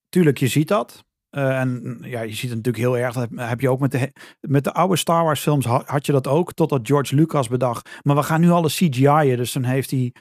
tuurlijk, 0.10 0.38
je 0.38 0.48
ziet 0.48 0.68
dat. 0.68 1.04
Eh, 1.30 1.60
en 1.60 1.98
ja, 2.02 2.22
je 2.22 2.34
ziet 2.34 2.50
het 2.50 2.58
natuurlijk 2.66 2.78
heel 2.78 2.98
erg. 2.98 3.14
Dat 3.14 3.30
heb 3.36 3.62
je 3.62 3.70
ook 3.70 3.80
met 3.80 3.92
de, 3.92 4.12
met 4.40 4.64
de 4.64 4.74
oude 4.74 4.96
Star 4.96 5.24
Wars 5.24 5.42
films 5.42 5.66
had, 5.66 6.06
je 6.06 6.12
dat 6.12 6.28
ook. 6.28 6.54
Totdat 6.54 6.88
George 6.88 7.16
Lucas 7.16 7.48
bedacht. 7.48 7.90
Maar 8.04 8.16
we 8.16 8.24
gaan 8.24 8.42
nu 8.42 8.50
alle 8.50 8.70
CGI'en. 8.70 9.38
Dus 9.38 9.52
dan 9.52 9.64
heeft 9.64 9.92
hij 9.92 10.14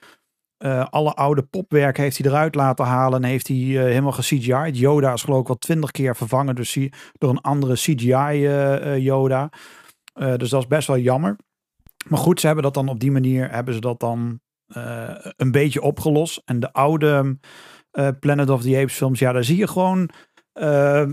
eh, 0.58 0.86
alle 0.90 1.14
oude 1.14 1.42
popwerk 1.42 1.96
heeft 1.96 2.18
hij 2.18 2.30
eruit 2.30 2.54
laten 2.54 2.84
halen. 2.84 3.22
En 3.22 3.28
heeft 3.28 3.48
hij 3.48 3.56
eh, 3.56 3.82
helemaal 3.82 4.12
ge-CGI'd. 4.12 4.78
Yoda 4.78 5.12
is 5.12 5.22
geloof 5.22 5.40
ik 5.40 5.46
wel 5.46 5.56
twintig 5.56 5.90
keer 5.90 6.16
vervangen 6.16 6.54
dus 6.54 6.78
door 7.12 7.30
een 7.30 7.40
andere 7.40 7.74
CGI 7.74 8.48
Yoda. 9.02 9.50
Eh, 10.12 10.34
dus 10.34 10.50
dat 10.50 10.60
is 10.60 10.66
best 10.66 10.86
wel 10.86 10.98
jammer. 10.98 11.36
Maar 12.08 12.18
goed, 12.18 12.40
ze 12.40 12.46
hebben 12.46 12.64
dat 12.64 12.74
dan 12.74 12.88
op 12.88 13.00
die 13.00 13.10
manier 13.10 13.50
hebben 13.50 13.74
ze 13.74 13.80
dat 13.80 14.00
dan 14.00 14.40
een 15.36 15.50
beetje 15.50 15.82
opgelost. 15.82 16.42
En 16.44 16.60
de 16.60 16.72
oude 16.72 17.38
eh, 17.98 18.08
Planet 18.20 18.50
of 18.50 18.62
the 18.62 18.76
Apes 18.76 18.94
films, 18.94 19.18
ja, 19.18 19.32
daar 19.32 19.44
zie 19.44 19.56
je 19.56 19.66
gewoon. 19.66 20.10
eh, 20.52 21.06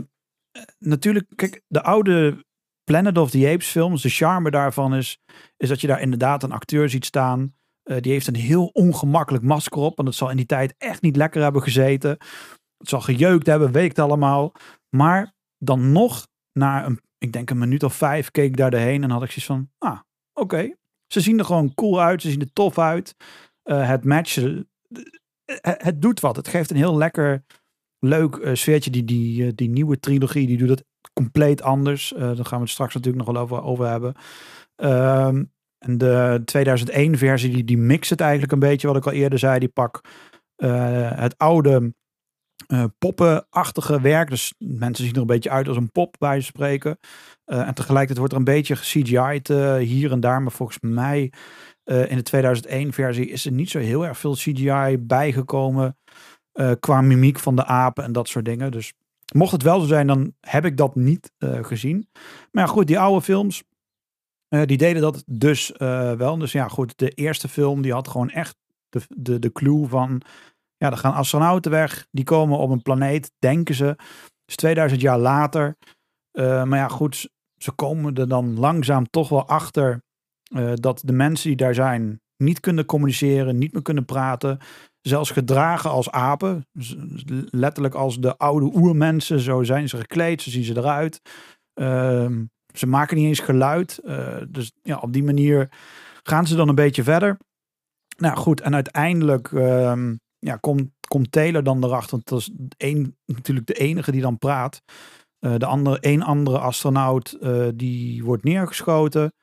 natuurlijk, 0.79 1.27
kijk, 1.35 1.61
de 1.67 1.83
oude 1.83 2.45
Planet 2.83 3.17
of 3.17 3.29
the 3.29 3.49
Apes 3.53 3.67
films, 3.67 4.01
de 4.01 4.09
charme 4.09 4.51
daarvan 4.51 4.95
is, 4.95 5.17
is 5.57 5.69
dat 5.69 5.81
je 5.81 5.87
daar 5.87 6.01
inderdaad 6.01 6.43
een 6.43 6.51
acteur 6.51 6.89
ziet 6.89 7.05
staan. 7.05 7.55
Eh, 7.83 8.01
die 8.01 8.11
heeft 8.11 8.27
een 8.27 8.35
heel 8.35 8.65
ongemakkelijk 8.65 9.43
masker 9.43 9.81
op. 9.81 9.95
Want 9.95 10.07
het 10.07 10.17
zal 10.17 10.29
in 10.29 10.37
die 10.37 10.45
tijd 10.45 10.75
echt 10.77 11.01
niet 11.01 11.15
lekker 11.15 11.41
hebben 11.41 11.61
gezeten. 11.61 12.09
Het 12.77 12.89
zal 12.89 13.01
gejeukt 13.01 13.47
hebben, 13.47 13.73
het 13.73 13.99
allemaal. 13.99 14.53
Maar 14.89 15.33
dan 15.57 15.91
nog, 15.91 16.27
na 16.51 16.85
een, 16.85 17.01
ik 17.17 17.31
denk 17.31 17.49
een 17.49 17.57
minuut 17.57 17.83
of 17.83 17.95
vijf, 17.95 18.31
keek 18.31 18.45
ik 18.49 18.57
daar 18.57 18.71
doorheen 18.71 19.03
en 19.03 19.09
had 19.09 19.23
ik 19.23 19.31
zoiets 19.31 19.45
van, 19.45 19.69
ah, 19.77 19.99
oké. 20.33 20.75
Ze 21.07 21.21
zien 21.21 21.39
er 21.39 21.45
gewoon 21.45 21.73
cool 21.73 22.01
uit, 22.01 22.21
ze 22.21 22.29
zien 22.29 22.41
er 22.41 22.53
tof 22.53 22.77
uit. 22.79 23.15
Het 23.63 24.03
matchen, 24.03 24.69
het, 25.45 25.83
het 25.83 26.01
doet 26.01 26.19
wat. 26.19 26.35
Het 26.35 26.47
geeft 26.47 26.69
een 26.69 26.77
heel 26.77 26.97
lekker, 26.97 27.43
leuk 27.99 28.35
eh, 28.35 28.53
sfeertje. 28.53 28.91
Die, 28.91 29.03
die, 29.03 29.45
eh, 29.45 29.51
die 29.55 29.69
nieuwe 29.69 29.99
trilogie, 29.99 30.47
die 30.47 30.57
doet 30.57 30.69
het 30.69 30.85
compleet 31.13 31.61
anders. 31.61 32.13
Eh 32.13 32.19
daar 32.21 32.45
gaan 32.45 32.57
we 32.57 32.63
het 32.63 32.73
straks 32.73 32.93
natuurlijk 32.93 33.25
nog 33.25 33.33
wel 33.33 33.43
over, 33.43 33.63
over 33.63 33.87
hebben. 33.87 34.15
Ehm, 34.75 35.43
en 35.77 35.97
de 35.97 36.41
2001 36.45 37.17
versie, 37.17 37.53
die, 37.53 37.63
die 37.63 37.77
mixt 37.77 38.09
het 38.09 38.21
eigenlijk 38.21 38.51
een 38.51 38.59
beetje, 38.59 38.87
wat 38.87 38.97
ik 38.97 39.05
al 39.05 39.11
eerder 39.11 39.39
zei. 39.39 39.59
Die 39.59 39.69
pak 39.69 40.01
eh, 40.55 41.11
het 41.11 41.37
oude 41.37 41.93
eh, 42.67 42.83
poppenachtige 42.97 44.01
werk. 44.01 44.29
Dus 44.29 44.53
mensen 44.57 45.05
zien 45.05 45.13
er 45.13 45.21
een 45.21 45.27
beetje 45.27 45.49
uit 45.49 45.67
als 45.67 45.77
een 45.77 45.91
pop 45.91 46.15
bij 46.19 46.41
spreken. 46.41 46.97
Eh, 47.45 47.67
en 47.67 47.73
tegelijkertijd 47.73 48.17
wordt 48.17 48.33
er 48.33 48.39
een 48.39 48.45
beetje 48.45 48.75
CGI'd 48.75 49.49
eh 49.49 49.75
hier 49.75 50.11
en 50.11 50.19
daar. 50.19 50.41
Maar 50.41 50.51
volgens 50.51 50.79
mij 50.81 51.31
eh, 51.85 52.11
in 52.11 52.17
de 52.17 52.23
2001 52.23 52.93
versie 52.93 53.29
is 53.29 53.45
er 53.45 53.51
niet 53.51 53.69
zo 53.69 53.79
heel 53.79 54.05
erg 54.05 54.17
veel 54.17 54.33
CGI 54.33 54.97
bijgekomen. 54.99 55.97
eh, 56.51 56.71
qua 56.79 57.01
mimiek 57.01 57.39
van 57.39 57.55
de 57.55 57.65
apen 57.65 58.03
en 58.03 58.11
dat 58.11 58.27
soort 58.27 58.45
dingen. 58.45 58.71
Dus 58.71 58.93
mocht 59.33 59.51
het 59.51 59.61
wel 59.61 59.79
zo 59.79 59.85
zijn, 59.85 60.07
dan 60.07 60.33
heb 60.39 60.65
ik 60.65 60.77
dat 60.77 60.95
niet 60.95 61.31
eh, 61.37 61.63
gezien. 61.63 62.09
Maar 62.51 62.65
ja, 62.65 62.69
goed, 62.69 62.87
die 62.87 62.99
oude 62.99 63.21
films, 63.21 63.63
die 64.49 64.77
deden 64.77 65.01
dat 65.01 65.23
dus 65.25 65.71
wel. 66.17 66.37
Dus 66.37 66.51
ja, 66.51 66.67
goed, 66.67 66.97
de 66.97 67.09
eerste 67.09 67.47
film, 67.47 67.81
die 67.81 67.93
had 67.93 68.07
gewoon 68.07 68.29
echt 68.29 68.55
de, 68.89 69.01
de, 69.09 69.39
de 69.39 69.51
clue 69.51 69.87
van... 69.87 70.21
Ja, 70.77 70.91
er 70.91 70.97
gaan 70.97 71.13
astronauten 71.13 71.71
weg. 71.71 72.07
Die 72.11 72.23
komen 72.23 72.57
op 72.57 72.69
een 72.69 72.81
planeet, 72.81 73.31
denken 73.39 73.75
ze. 73.75 73.95
Dus 74.45 74.55
2000 74.55 75.01
jaar 75.01 75.19
later. 75.19 75.77
Maar 76.31 76.77
ja, 76.77 76.87
goed, 76.87 77.29
ze 77.57 77.71
komen 77.71 78.15
er 78.15 78.27
dan 78.27 78.59
langzaam 78.59 79.09
toch 79.09 79.29
wel 79.29 79.47
achter... 79.47 80.03
eh, 80.53 80.71
dat 80.73 81.01
de 81.05 81.13
mensen 81.13 81.47
die 81.47 81.57
daar 81.57 81.73
zijn 81.73 82.19
niet 82.37 82.59
kunnen 82.59 82.85
communiceren, 82.85 83.57
niet 83.57 83.73
meer 83.73 83.81
kunnen 83.81 84.05
praten. 84.05 84.57
Zelfs 85.01 85.31
gedragen 85.31 85.89
als 85.89 86.11
apen. 86.11 86.67
Z- 86.73 86.95
Letterlijk 87.49 87.93
als 87.93 88.19
de 88.19 88.37
oude 88.37 88.71
oermensen. 88.77 89.39
Zo 89.39 89.63
zijn 89.63 89.89
ze 89.89 89.97
gekleed, 89.97 90.41
zo 90.41 90.49
zien 90.49 90.63
ze 90.63 90.77
eruit. 90.77 91.21
Ehm, 91.73 92.43
ze 92.73 92.87
maken 92.87 93.17
niet 93.17 93.25
eens 93.25 93.39
geluid. 93.39 93.97
eh, 93.97 94.37
dus 94.49 94.71
ja, 94.81 94.97
op 94.97 95.13
die 95.13 95.23
manier 95.23 95.69
gaan 96.23 96.47
ze 96.47 96.55
dan 96.55 96.69
een 96.69 96.75
beetje 96.75 97.03
verder. 97.03 97.37
Nou 98.17 98.37
goed, 98.37 98.61
en 98.61 98.73
uiteindelijk 98.73 99.51
ehm, 99.51 100.15
ja, 100.39 100.55
komt, 100.55 100.89
komt 101.07 101.31
Taylor 101.31 101.63
dan 101.63 101.83
erachter. 101.83 102.11
Want 102.11 102.27
dat 102.27 102.39
is 102.39 102.51
één, 102.77 103.17
natuurlijk 103.25 103.67
de 103.67 103.73
enige 103.73 104.11
die 104.11 104.21
dan 104.21 104.37
praat. 104.37 104.81
Eh, 105.39 105.55
de 105.57 105.65
andere, 105.65 105.99
één 105.99 106.21
andere 106.21 106.59
astronaut 106.59 107.31
eh, 107.31 107.67
die 107.75 108.23
wordt 108.23 108.43
neergeschoten. 108.43 109.33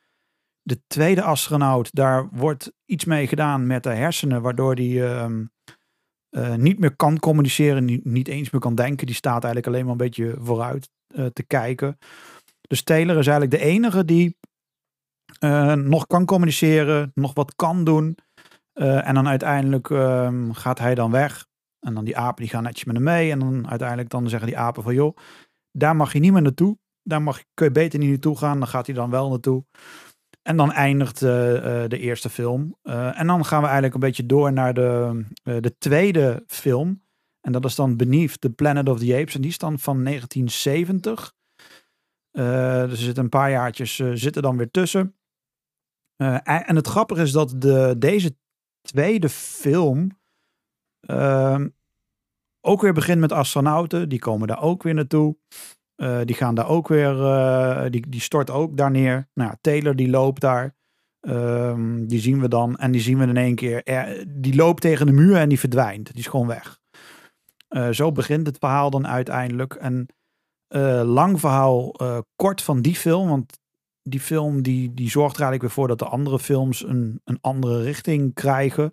De 0.62 0.82
tweede 0.86 1.22
astronaut, 1.22 1.94
daar 1.94 2.28
wordt 2.32 2.72
iets 2.84 3.04
mee 3.04 3.26
gedaan 3.26 3.66
met 3.66 3.82
de 3.82 3.90
hersenen, 3.90 4.42
waardoor 4.42 4.74
die 4.74 5.04
ehm, 5.04 5.44
eh, 6.32 6.54
niet 6.54 6.78
meer 6.78 6.96
kan 6.96 7.18
communiceren, 7.18 7.84
niet, 8.02 8.28
eens 8.28 8.50
meer 8.50 8.60
kan 8.60 8.74
denken. 8.74 9.06
Die 9.06 9.14
staat 9.14 9.44
eigenlijk 9.44 9.66
alleen 9.66 9.82
maar 9.82 9.92
een 9.92 10.08
beetje 10.08 10.34
vooruit 10.38 10.90
eh, 11.06 11.26
te 11.26 11.42
kijken. 11.42 11.98
Dus 12.60 12.82
Taylor 12.82 13.18
is 13.18 13.26
eigenlijk 13.26 13.62
de 13.62 13.68
enige 13.68 14.04
die 14.04 14.36
eh, 15.38 15.74
nog 15.74 16.06
kan 16.06 16.24
communiceren, 16.24 17.10
nog 17.14 17.34
wat 17.34 17.54
kan 17.54 17.84
doen. 17.84 18.16
En 18.74 19.14
dan 19.14 19.28
uiteindelijk 19.28 19.90
ehm, 19.90 20.50
gaat 20.50 20.78
hij 20.78 20.94
dan 20.94 21.10
weg. 21.10 21.46
En 21.80 21.94
dan 21.94 22.04
die 22.04 22.16
apen 22.16 22.42
die 22.42 22.52
gaan 22.52 22.62
netjes 22.62 22.84
met 22.84 22.94
hem 22.94 23.04
mee. 23.04 23.30
En 23.30 23.38
dan 23.38 23.68
uiteindelijk 23.68 24.08
dan 24.08 24.28
zeggen 24.28 24.48
die 24.48 24.58
apen 24.58 24.82
van 24.82 24.94
joh, 24.94 25.16
daar 25.72 25.96
mag 25.96 26.12
je 26.12 26.18
niet 26.18 26.32
meer 26.32 26.42
naartoe. 26.42 26.78
Daar 27.02 27.22
mag, 27.22 27.42
kun 27.54 27.66
je 27.66 27.72
beter 27.72 27.98
niet 27.98 28.08
naartoe 28.08 28.38
gaan. 28.38 28.58
Dan 28.58 28.68
gaat 28.68 28.86
hij 28.86 28.94
dan 28.94 29.10
wel 29.10 29.28
naartoe. 29.28 29.64
En 30.43 30.57
dan 30.57 30.72
eindigt 30.72 31.22
eh, 31.22 31.82
eh, 31.82 31.88
de 31.90 31.99
eerste 31.99 32.30
film. 32.30 32.78
Eh, 32.82 33.20
en 33.20 33.26
dan 33.26 33.45
gaan 33.45 33.61
we 33.61 33.64
eigenlijk 33.64 33.95
een 33.95 34.01
beetje 34.01 34.26
door 34.26 34.53
naar 34.53 34.74
de, 34.74 35.24
de 35.43 35.78
tweede 35.78 36.45
film. 36.47 37.03
En 37.40 37.53
dat 37.53 37.64
is 37.64 37.74
dan 37.74 37.97
Beneath 37.97 38.40
the 38.40 38.51
Planet 38.51 38.88
of 38.88 38.99
the 38.99 39.16
Apes. 39.16 39.34
En 39.34 39.40
die 39.40 39.51
is 39.51 39.59
dan 39.59 39.78
van 39.78 40.05
1970. 40.05 41.34
Eh, 42.30 42.82
dus 42.82 42.90
er 42.90 43.05
zitten 43.05 43.24
een 43.24 43.30
paar 43.30 43.51
jaartjes 43.51 43.97
zitten 43.97 44.43
dan 44.43 44.57
weer 44.57 44.70
tussen. 44.70 45.16
En 46.16 46.43
en 46.45 46.76
het 46.76 46.86
grappige 46.86 47.22
is 47.22 47.32
dat 47.32 47.55
de, 47.61 47.95
deze 47.99 48.36
tweede 48.80 49.28
film 49.28 50.20
ehm, 51.01 51.68
ook 52.61 52.80
weer 52.80 52.93
begint 52.93 53.20
met 53.20 53.32
astronauten. 53.32 54.09
Die 54.09 54.18
komen 54.18 54.49
daar 54.49 54.62
ook 54.62 54.82
weer 54.82 54.95
naartoe. 54.95 55.36
Eh, 56.03 56.20
die 56.24 56.36
gaan 56.36 56.55
daar 56.55 56.68
ook 56.68 56.88
weer, 56.88 57.24
eh, 57.24 57.90
die, 57.90 58.09
die 58.09 58.20
stort 58.20 58.50
ook 58.50 58.76
daar 58.76 58.90
neer. 58.90 59.28
Nou, 59.34 59.50
ja, 59.50 59.59
Taylor 59.61 59.96
die 59.96 60.09
loopt 60.09 60.40
daar. 60.40 60.74
Ehm, 61.20 62.07
die 62.07 62.20
zien 62.20 62.40
we 62.40 62.48
dan. 62.48 62.76
En 62.76 62.92
die 62.92 63.00
zien 63.00 63.18
we 63.18 63.26
in 63.26 63.36
één 63.36 63.55
keer. 63.55 63.82
er- 63.82 64.24
die 64.28 64.55
loopt 64.55 64.80
tegen 64.80 65.07
de 65.07 65.12
muur 65.12 65.36
en 65.36 65.48
die 65.48 65.59
verdwijnt. 65.59 66.07
Die 66.07 66.18
is 66.18 66.26
gewoon 66.26 66.46
weg. 66.46 66.78
Eh, 67.68 67.88
zo 67.88 68.12
begint 68.12 68.46
het 68.46 68.59
verhaal 68.59 68.90
dan 68.90 69.07
uiteindelijk. 69.07 69.74
En 69.74 70.07
lang 71.05 71.40
verhaal 71.40 71.94
kort 72.36 72.62
van 72.62 72.80
die 72.82 72.94
film. 72.96 73.28
Want 73.28 73.59
die 74.03 74.20
film 74.20 74.62
die, 74.62 74.94
die 74.94 75.11
zorgt 75.11 75.36
er 75.36 75.42
eigenlijk 75.42 75.62
weer 75.62 75.70
voor 75.70 75.88
dat 75.88 75.98
de 75.98 76.14
andere 76.14 76.38
films 76.38 76.84
een, 76.84 77.20
een 77.24 77.38
andere 77.40 77.82
richting 77.82 78.34
krijgen. 78.34 78.90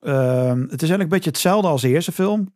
Ehm, 0.00 0.60
het 0.60 0.82
is 0.82 0.88
eigenlijk 0.88 1.02
een 1.02 1.08
beetje 1.08 1.30
hetzelfde 1.30 1.68
als 1.68 1.82
de 1.82 1.88
eerste 1.88 2.12
film. 2.12 2.54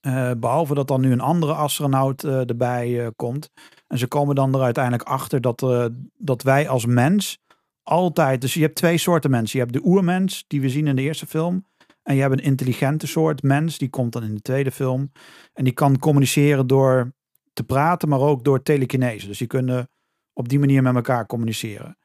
Eh, 0.00 0.30
behalve 0.36 0.74
dat 0.74 0.88
dan 0.88 1.00
nu 1.00 1.12
een 1.12 1.20
andere 1.20 1.52
astronaut 1.52 2.24
eh, 2.24 2.48
erbij 2.48 3.00
eh, 3.00 3.08
komt. 3.16 3.50
En 3.86 3.98
ze 3.98 4.06
komen 4.06 4.34
dan 4.34 4.54
er 4.54 4.60
uiteindelijk 4.60 5.08
achter 5.08 5.40
dat, 5.40 5.90
dat 6.16 6.42
wij 6.42 6.68
als 6.68 6.86
mens 6.86 7.38
altijd. 7.82 8.40
Dus 8.40 8.54
je 8.54 8.60
hebt 8.60 8.74
twee 8.74 8.98
soorten 8.98 9.30
mensen. 9.30 9.58
Je 9.58 9.64
hebt 9.64 9.76
de 9.76 9.88
oermens, 9.88 10.44
die 10.46 10.60
we 10.60 10.68
zien 10.68 10.86
in 10.86 10.96
de 10.96 11.02
eerste 11.02 11.26
film. 11.26 11.66
En 12.02 12.14
je 12.14 12.20
hebt 12.20 12.32
een 12.32 12.44
intelligente 12.44 13.06
soort 13.06 13.42
mens, 13.42 13.78
die 13.78 13.90
komt 13.90 14.12
dan 14.12 14.22
in 14.22 14.34
de 14.34 14.40
tweede 14.40 14.70
film. 14.70 15.12
En 15.52 15.64
die 15.64 15.72
kan 15.72 15.98
communiceren 15.98 16.66
door 16.66 17.12
te 17.52 17.64
praten, 17.64 18.08
maar 18.08 18.20
ook 18.20 18.44
door 18.44 18.62
telekinese. 18.62 19.26
Dus 19.26 19.38
die 19.38 19.46
kunnen 19.46 19.88
op 20.32 20.48
die 20.48 20.58
manier 20.58 20.82
met 20.82 20.94
elkaar 20.94 21.26
communiceren. 21.26 21.98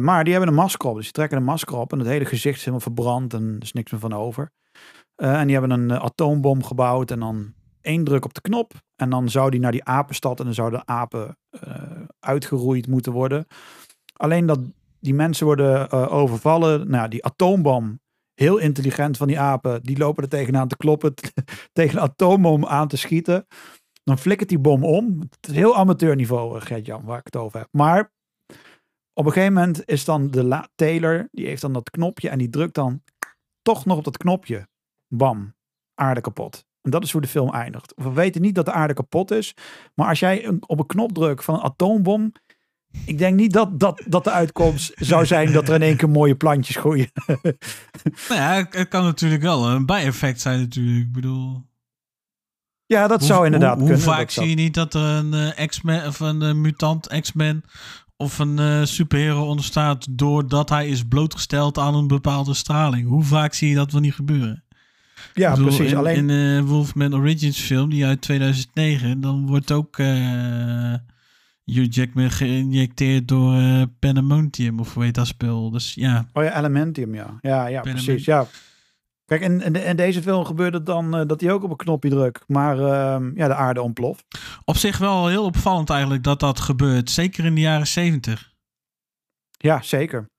Maar 0.00 0.24
die 0.24 0.32
hebben 0.32 0.50
een 0.50 0.60
masker 0.60 0.88
op. 0.88 0.94
Dus 0.94 1.04
die 1.04 1.12
trekken 1.12 1.38
een 1.38 1.44
masker 1.44 1.76
op 1.76 1.92
en 1.92 1.98
het 1.98 2.08
hele 2.08 2.24
gezicht 2.24 2.56
is 2.56 2.64
helemaal 2.64 2.80
verbrand 2.80 3.34
en 3.34 3.54
er 3.56 3.62
is 3.62 3.72
niks 3.72 3.90
meer 3.90 4.00
van 4.00 4.12
over. 4.12 4.52
Eh, 5.20 5.40
en 5.40 5.46
die 5.46 5.56
hebben 5.58 5.80
een 5.80 5.90
eh, 5.90 6.04
atoombom 6.04 6.64
gebouwd 6.64 7.10
en 7.10 7.20
dan 7.20 7.54
één 7.80 8.04
druk 8.04 8.24
op 8.24 8.34
de 8.34 8.40
knop. 8.40 8.72
En 8.96 9.10
dan 9.10 9.28
zou 9.28 9.50
die 9.50 9.60
naar 9.60 9.72
die 9.72 9.84
apenstad 9.84 10.38
en 10.38 10.44
dan 10.44 10.54
zouden 10.54 10.80
de 10.80 10.92
apen 10.92 11.36
eh, 11.50 11.72
uitgeroeid 12.20 12.86
moeten 12.86 13.12
worden. 13.12 13.46
Alleen 14.12 14.46
dat 14.46 14.60
die 15.00 15.14
mensen 15.14 15.46
worden 15.46 15.90
overvallen. 16.10 16.90
Nou, 16.90 17.08
die 17.08 17.24
atoombom 17.24 18.00
heel 18.34 18.58
intelligent 18.58 19.16
van 19.16 19.26
die 19.26 19.40
apen. 19.40 19.82
Die 19.82 19.98
lopen 19.98 20.22
er 20.22 20.28
tegenaan 20.28 20.68
te 20.68 20.76
kloppen, 20.76 21.14
tegen 21.72 21.96
een 21.96 22.02
atoombom 22.02 22.66
aan 22.66 22.88
te 22.88 22.96
schieten. 22.96 23.46
Dan 24.04 24.18
flikkert 24.18 24.48
die 24.48 24.58
bom 24.58 24.84
om. 24.84 25.20
Het 25.20 25.48
is 25.48 25.54
heel 25.54 25.76
amateurniveau, 25.76 26.60
Gert-Jan, 26.60 27.04
waar 27.04 27.18
ik 27.18 27.24
het 27.24 27.36
over 27.36 27.58
heb. 27.58 27.68
Maar 27.70 28.12
op 29.12 29.26
een 29.26 29.32
gegeven 29.32 29.54
moment 29.54 29.88
is 29.88 30.04
dan 30.04 30.30
de 30.30 30.68
Taylor, 30.74 31.28
die 31.30 31.46
heeft 31.46 31.62
dan 31.62 31.72
dat 31.72 31.90
knopje 31.90 32.28
en 32.28 32.38
die 32.38 32.50
drukt 32.50 32.74
dan 32.74 33.02
toch 33.62 33.84
nog 33.84 33.98
op 33.98 34.04
dat 34.04 34.16
knopje. 34.16 34.68
Bam, 35.14 35.54
aarde 35.94 36.20
kapot. 36.20 36.64
En 36.82 36.90
dat 36.90 37.04
is 37.04 37.12
hoe 37.12 37.20
de 37.20 37.28
film 37.28 37.50
eindigt. 37.52 37.92
We 37.96 38.12
weten 38.12 38.42
niet 38.42 38.54
dat 38.54 38.64
de 38.64 38.72
aarde 38.72 38.94
kapot 38.94 39.30
is, 39.30 39.54
maar 39.94 40.08
als 40.08 40.18
jij 40.18 40.46
een- 40.46 40.62
op 40.68 40.78
een 40.78 40.86
knop 40.86 41.12
drukt 41.12 41.44
van 41.44 41.54
een 41.54 41.60
atoombom, 41.60 42.32
ik 43.04 43.18
denk 43.18 43.36
niet 43.36 43.52
dat, 43.52 43.80
dat, 43.80 44.02
dat 44.06 44.24
de 44.24 44.30
uitkomst 44.30 44.92
zou 44.94 45.26
zijn 45.26 45.52
dat 45.52 45.68
er 45.68 45.74
in 45.74 45.82
één 45.82 45.96
keer 45.96 46.08
mooie 46.10 46.36
plantjes 46.36 46.76
groeien. 46.76 47.10
Nou 48.28 48.40
ja, 48.40 48.66
het 48.70 48.88
kan 48.88 49.04
natuurlijk 49.04 49.42
wel 49.42 49.68
een 49.68 49.86
bijeffect 49.86 50.40
zijn 50.40 50.60
natuurlijk. 50.60 51.06
Ik 51.06 51.12
bedoel... 51.12 51.66
ja, 52.86 53.06
dat 53.06 53.24
zou 53.24 53.44
inderdaad 53.44 53.78
hoe, 53.78 53.86
kunnen. 53.88 54.04
Hoe 54.04 54.14
vaak 54.14 54.30
zie 54.30 54.48
je 54.48 54.54
niet 54.54 54.74
dat 54.74 54.94
er 54.94 55.02
een 55.02 55.34
eh, 55.34 55.66
X-Men 55.66 56.06
of 56.06 56.20
een 56.20 56.42
eh, 56.42 56.52
mutant 56.54 57.20
X-Men 57.20 57.64
of 58.16 58.38
een 58.38 58.58
eh, 58.58 58.84
superhero 58.84 59.46
ontstaat 59.46 60.06
doordat 60.18 60.68
hij 60.68 60.88
is 60.88 61.02
blootgesteld 61.08 61.78
aan 61.78 61.94
een 61.94 62.06
bepaalde 62.06 62.54
straling? 62.54 63.08
Hoe 63.08 63.24
vaak 63.24 63.54
zie 63.54 63.68
je 63.68 63.74
dat 63.74 63.92
wel 63.92 64.00
niet 64.00 64.14
gebeuren? 64.14 64.64
Ja, 65.34 65.50
bedoel, 65.50 65.66
precies. 65.66 65.90
In, 65.90 65.96
Alleen, 65.98 66.30
in 66.30 66.58
eh, 66.58 66.68
Wolfman 66.68 67.14
Origins 67.14 67.60
film, 67.60 67.90
die 67.90 68.06
uit 68.06 68.20
2009, 68.22 69.20
dan 69.20 69.46
wordt 69.46 69.70
ook 69.72 69.98
eh 69.98 70.94
Hugh 71.64 71.86
Jackman 71.94 72.30
geïnjecteerd 72.30 73.28
door 73.28 73.54
eh 73.54 73.82
Panamontium, 73.98 74.80
of 74.80 74.94
hoe 74.94 75.04
heet 75.04 75.14
dat 75.14 75.26
spel? 75.26 75.70
Dus 75.70 75.94
ja, 75.94 76.26
oh 76.32 76.44
ja, 76.44 76.58
Elementium, 76.58 77.14
ja. 77.14 77.38
Ja, 77.40 77.66
ja 77.66 77.80
precies. 77.80 78.24
Ja. 78.24 78.46
Kijk, 79.24 79.42
in, 79.42 79.60
in, 79.62 79.72
de- 79.72 79.84
in 79.84 79.96
deze 79.96 80.22
film 80.22 80.44
gebeurt 80.44 80.74
het 80.74 80.86
dan 80.86 81.10
dat 81.26 81.40
hij 81.40 81.52
ook 81.52 81.62
op 81.62 81.70
een 81.70 81.76
knopje 81.76 82.10
drukt, 82.10 82.44
maar 82.46 82.78
ehm, 82.78 83.30
ja, 83.34 83.46
de 83.46 83.54
aarde 83.54 83.82
ontploft. 83.82 84.24
op 84.64 84.76
zich 84.76 84.98
wel 84.98 85.26
heel 85.28 85.44
opvallend 85.44 85.90
eigenlijk 85.90 86.22
dat 86.24 86.40
dat 86.40 86.60
gebeurt. 86.60 87.10
Zeker 87.10 87.44
in 87.44 87.54
de 87.54 87.60
jaren 87.60 87.86
70. 87.86 88.52
Ja, 89.50 89.82
zeker. 89.82 90.29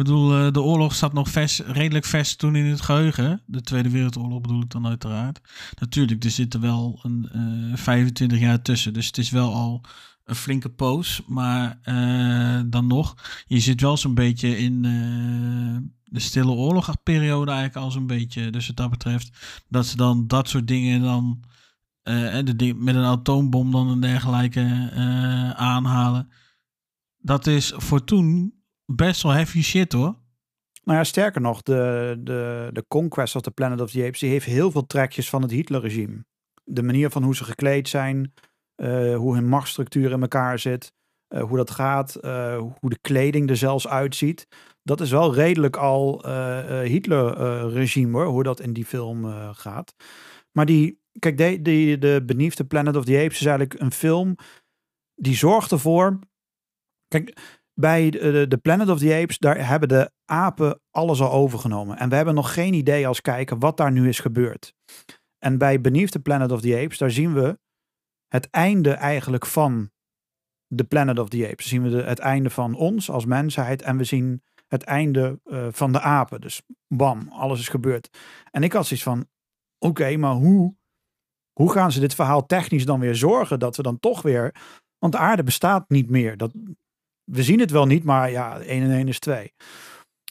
Bedoel, 0.00 0.36
eh, 0.36 0.52
de 0.52 0.62
oorlog 0.62 0.94
zat 0.94 1.12
nog 1.12 1.28
redelijk 1.66 2.04
vers 2.04 2.36
toen 2.36 2.56
in 2.56 2.64
het 2.64 2.80
geheugen. 2.80 3.42
De 3.46 3.60
Tweede 3.60 3.90
Wereldoorlog 3.90 4.40
bedoel 4.40 4.62
ik 4.62 4.70
dan 4.70 4.86
uiteraard. 4.86 5.40
Natuurlijk, 5.80 6.24
er 6.24 6.30
zitten 6.30 6.60
wel 6.60 6.98
een 7.02 7.28
eh 7.32 7.76
25 7.76 8.38
jaar 8.38 8.62
tussen. 8.62 8.92
Dus 8.92 9.06
het 9.06 9.18
is 9.18 9.30
wel 9.30 9.54
al 9.54 9.84
een 10.24 10.34
flinke 10.34 10.68
poos. 10.68 11.22
Maar 11.26 11.78
eh, 11.82 12.60
dan 12.66 12.86
nog, 12.86 13.14
je 13.46 13.60
zit 13.60 13.80
wel 13.80 13.96
zo'n 13.96 14.14
beetje 14.14 14.58
in 14.58 14.84
eh, 14.84 15.90
de 16.04 16.20
stille 16.20 16.50
oorlogperiode 16.50 17.50
eigenlijk 17.50 17.84
al 17.84 17.90
zo'n 17.90 18.06
beetje. 18.06 18.50
Dus 18.50 18.66
wat 18.66 18.76
dat 18.76 18.90
betreft, 18.90 19.62
dat 19.68 19.86
ze 19.86 19.96
dan 19.96 20.26
dat 20.26 20.48
soort 20.48 20.68
dingen 20.68 21.02
dan... 21.02 21.44
eh, 22.02 22.38
de 22.44 22.74
met 22.74 22.94
een 22.94 23.04
atoombom 23.04 23.70
dan 23.70 23.90
en 23.90 24.00
dergelijke 24.00 24.90
eh, 24.92 25.50
aanhalen. 25.50 26.28
Dat 27.18 27.46
is 27.46 27.72
voor 27.76 28.04
toen 28.04 28.58
best 28.94 29.22
wel 29.22 29.32
heavy 29.32 29.62
shit 29.62 29.92
hoor. 29.92 30.14
Nou 30.84 30.98
ja, 30.98 31.04
sterker 31.04 31.40
nog, 31.40 31.62
de, 31.62 32.14
de, 32.18 32.70
de 32.72 32.84
Conquest 32.88 33.36
of 33.36 33.42
the 33.42 33.50
Planet 33.50 33.80
of 33.80 33.90
the 33.90 34.04
Apes, 34.04 34.20
die 34.20 34.30
heeft 34.30 34.46
heel 34.46 34.70
veel 34.70 34.86
trekjes 34.86 35.28
van 35.28 35.42
het 35.42 35.50
Hitlerregime. 35.50 36.24
De 36.64 36.82
manier 36.82 37.10
van 37.10 37.22
hoe 37.22 37.36
ze 37.36 37.44
gekleed 37.44 37.88
zijn, 37.88 38.34
eh, 38.74 39.16
hoe 39.16 39.34
hun 39.34 39.48
machtsstructuur 39.48 40.10
in 40.10 40.20
elkaar 40.20 40.58
zit, 40.58 40.92
eh, 41.26 41.42
hoe 41.42 41.56
dat 41.56 41.70
gaat, 41.70 42.14
eh, 42.14 42.58
hoe 42.58 42.90
de 42.90 42.98
kleding 43.00 43.50
er 43.50 43.56
zelfs 43.56 43.88
uitziet. 43.88 44.46
Dat 44.82 45.00
is 45.00 45.10
wel 45.10 45.34
redelijk 45.34 45.76
al 45.76 46.26
Hitler-regime 46.82 48.18
hoor, 48.18 48.26
hoe 48.26 48.42
dat 48.42 48.60
in 48.60 48.72
die 48.72 48.84
film 48.84 49.24
gaat. 49.52 49.94
Maar 50.52 50.66
die, 50.66 51.00
kijk, 51.18 51.38
de, 51.38 51.96
de 51.98 52.22
Beneath 52.26 52.56
the 52.56 52.64
Planet 52.64 52.96
of 52.96 53.04
the 53.04 53.18
Apes 53.18 53.40
is 53.40 53.46
eigenlijk 53.46 53.80
een 53.80 53.92
film 53.92 54.36
die 55.14 55.34
zorgt 55.34 55.72
ervoor. 55.72 56.18
Kijk, 57.08 57.59
bij 57.80 58.10
de, 58.10 58.58
Planet 58.62 58.88
of 58.88 58.98
the 58.98 59.14
Apes, 59.14 59.38
daar 59.38 59.66
hebben 59.66 59.88
de 59.88 60.10
apen 60.24 60.80
alles 60.90 61.20
al 61.20 61.32
overgenomen. 61.32 61.98
En 61.98 62.08
we 62.08 62.16
hebben 62.16 62.34
nog 62.34 62.54
geen 62.54 62.74
idee 62.74 63.06
als 63.06 63.20
kijker 63.20 63.58
wat 63.58 63.76
daar 63.76 63.92
nu 63.92 64.08
is 64.08 64.20
gebeurd. 64.20 64.74
En 65.38 65.58
bij 65.58 65.80
Beneath 65.80 66.22
Planet 66.22 66.52
of 66.52 66.60
the 66.60 66.80
Apes, 66.84 66.98
daar 66.98 67.10
zien 67.10 67.34
we 67.34 67.58
het 68.28 68.50
einde 68.50 68.92
eigenlijk 68.92 69.46
van 69.46 69.90
de 70.66 70.84
Planet 70.84 71.18
of 71.18 71.28
the 71.28 71.48
Apes. 71.50 71.68
Zien 71.68 71.82
we 71.82 71.88
de, 71.88 72.02
het 72.02 72.18
einde 72.18 72.50
van 72.50 72.74
ons 72.74 73.10
als 73.10 73.24
mensheid 73.24 73.82
en 73.82 73.96
we 73.96 74.04
zien 74.04 74.42
het 74.68 74.82
einde 74.82 75.40
eh, 75.44 75.66
van 75.70 75.92
de 75.92 76.00
apen. 76.00 76.40
Dus 76.40 76.62
bam, 76.88 77.28
alles 77.28 77.60
is 77.60 77.68
gebeurd. 77.68 78.18
En 78.50 78.62
ik 78.62 78.72
had 78.72 78.86
zoiets 78.86 79.04
van, 79.04 79.26
oké, 79.78 80.16
maar 80.16 80.32
hoe, 80.32 80.74
hoe 81.52 81.72
gaan 81.72 81.92
ze 81.92 82.00
dit 82.00 82.14
verhaal 82.14 82.46
technisch 82.46 82.84
dan 82.84 83.00
weer 83.00 83.16
zorgen 83.16 83.58
dat 83.58 83.76
we 83.76 83.82
dan 83.82 83.98
toch 83.98 84.22
weer... 84.22 84.54
Want 84.98 85.12
de 85.12 85.18
aarde 85.18 85.42
bestaat 85.42 85.88
niet 85.88 86.10
meer. 86.10 86.36
Dat, 86.36 86.52
we 87.30 87.42
zien 87.42 87.60
het 87.60 87.70
wel 87.70 87.86
niet, 87.86 88.04
maar 88.04 88.30
ja, 88.30 88.60
1 88.60 88.82
en 88.82 88.90
1 88.90 89.08
is 89.08 89.18
2. 89.18 89.52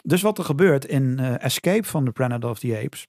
Dus 0.03 0.21
wat 0.21 0.37
er 0.37 0.43
gebeurt 0.43 0.85
in 0.85 1.19
eh, 1.19 1.43
Escape 1.43 1.83
van 1.83 2.05
the 2.05 2.11
Planet 2.11 2.43
of 2.43 2.59
the 2.59 2.81
Apes 2.83 3.07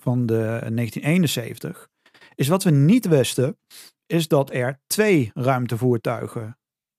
van 0.00 0.26
de 0.26 0.34
1971, 0.34 1.88
is 2.34 2.48
wat 2.48 2.62
we 2.62 2.70
niet 2.70 3.06
wisten, 3.06 3.58
is 4.06 4.28
dat 4.28 4.52
er 4.52 4.80
twee 4.86 5.30
ruimtevoertuigen 5.34 6.58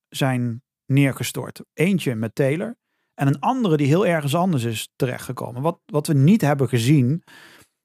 zijn 0.09 0.63
neergestort. 0.85 1.61
Eentje 1.73 2.15
met 2.15 2.35
Taylor 2.35 2.75
en 3.13 3.27
een 3.27 3.39
andere 3.39 3.77
die 3.77 3.87
heel 3.87 4.05
ergens 4.05 4.35
anders 4.35 4.63
is 4.63 4.89
terechtgekomen. 4.95 5.61
Wat, 5.61 5.79
wat 5.85 6.07
we 6.07 6.13
niet 6.13 6.41
hebben 6.41 6.69
gezien, 6.69 7.23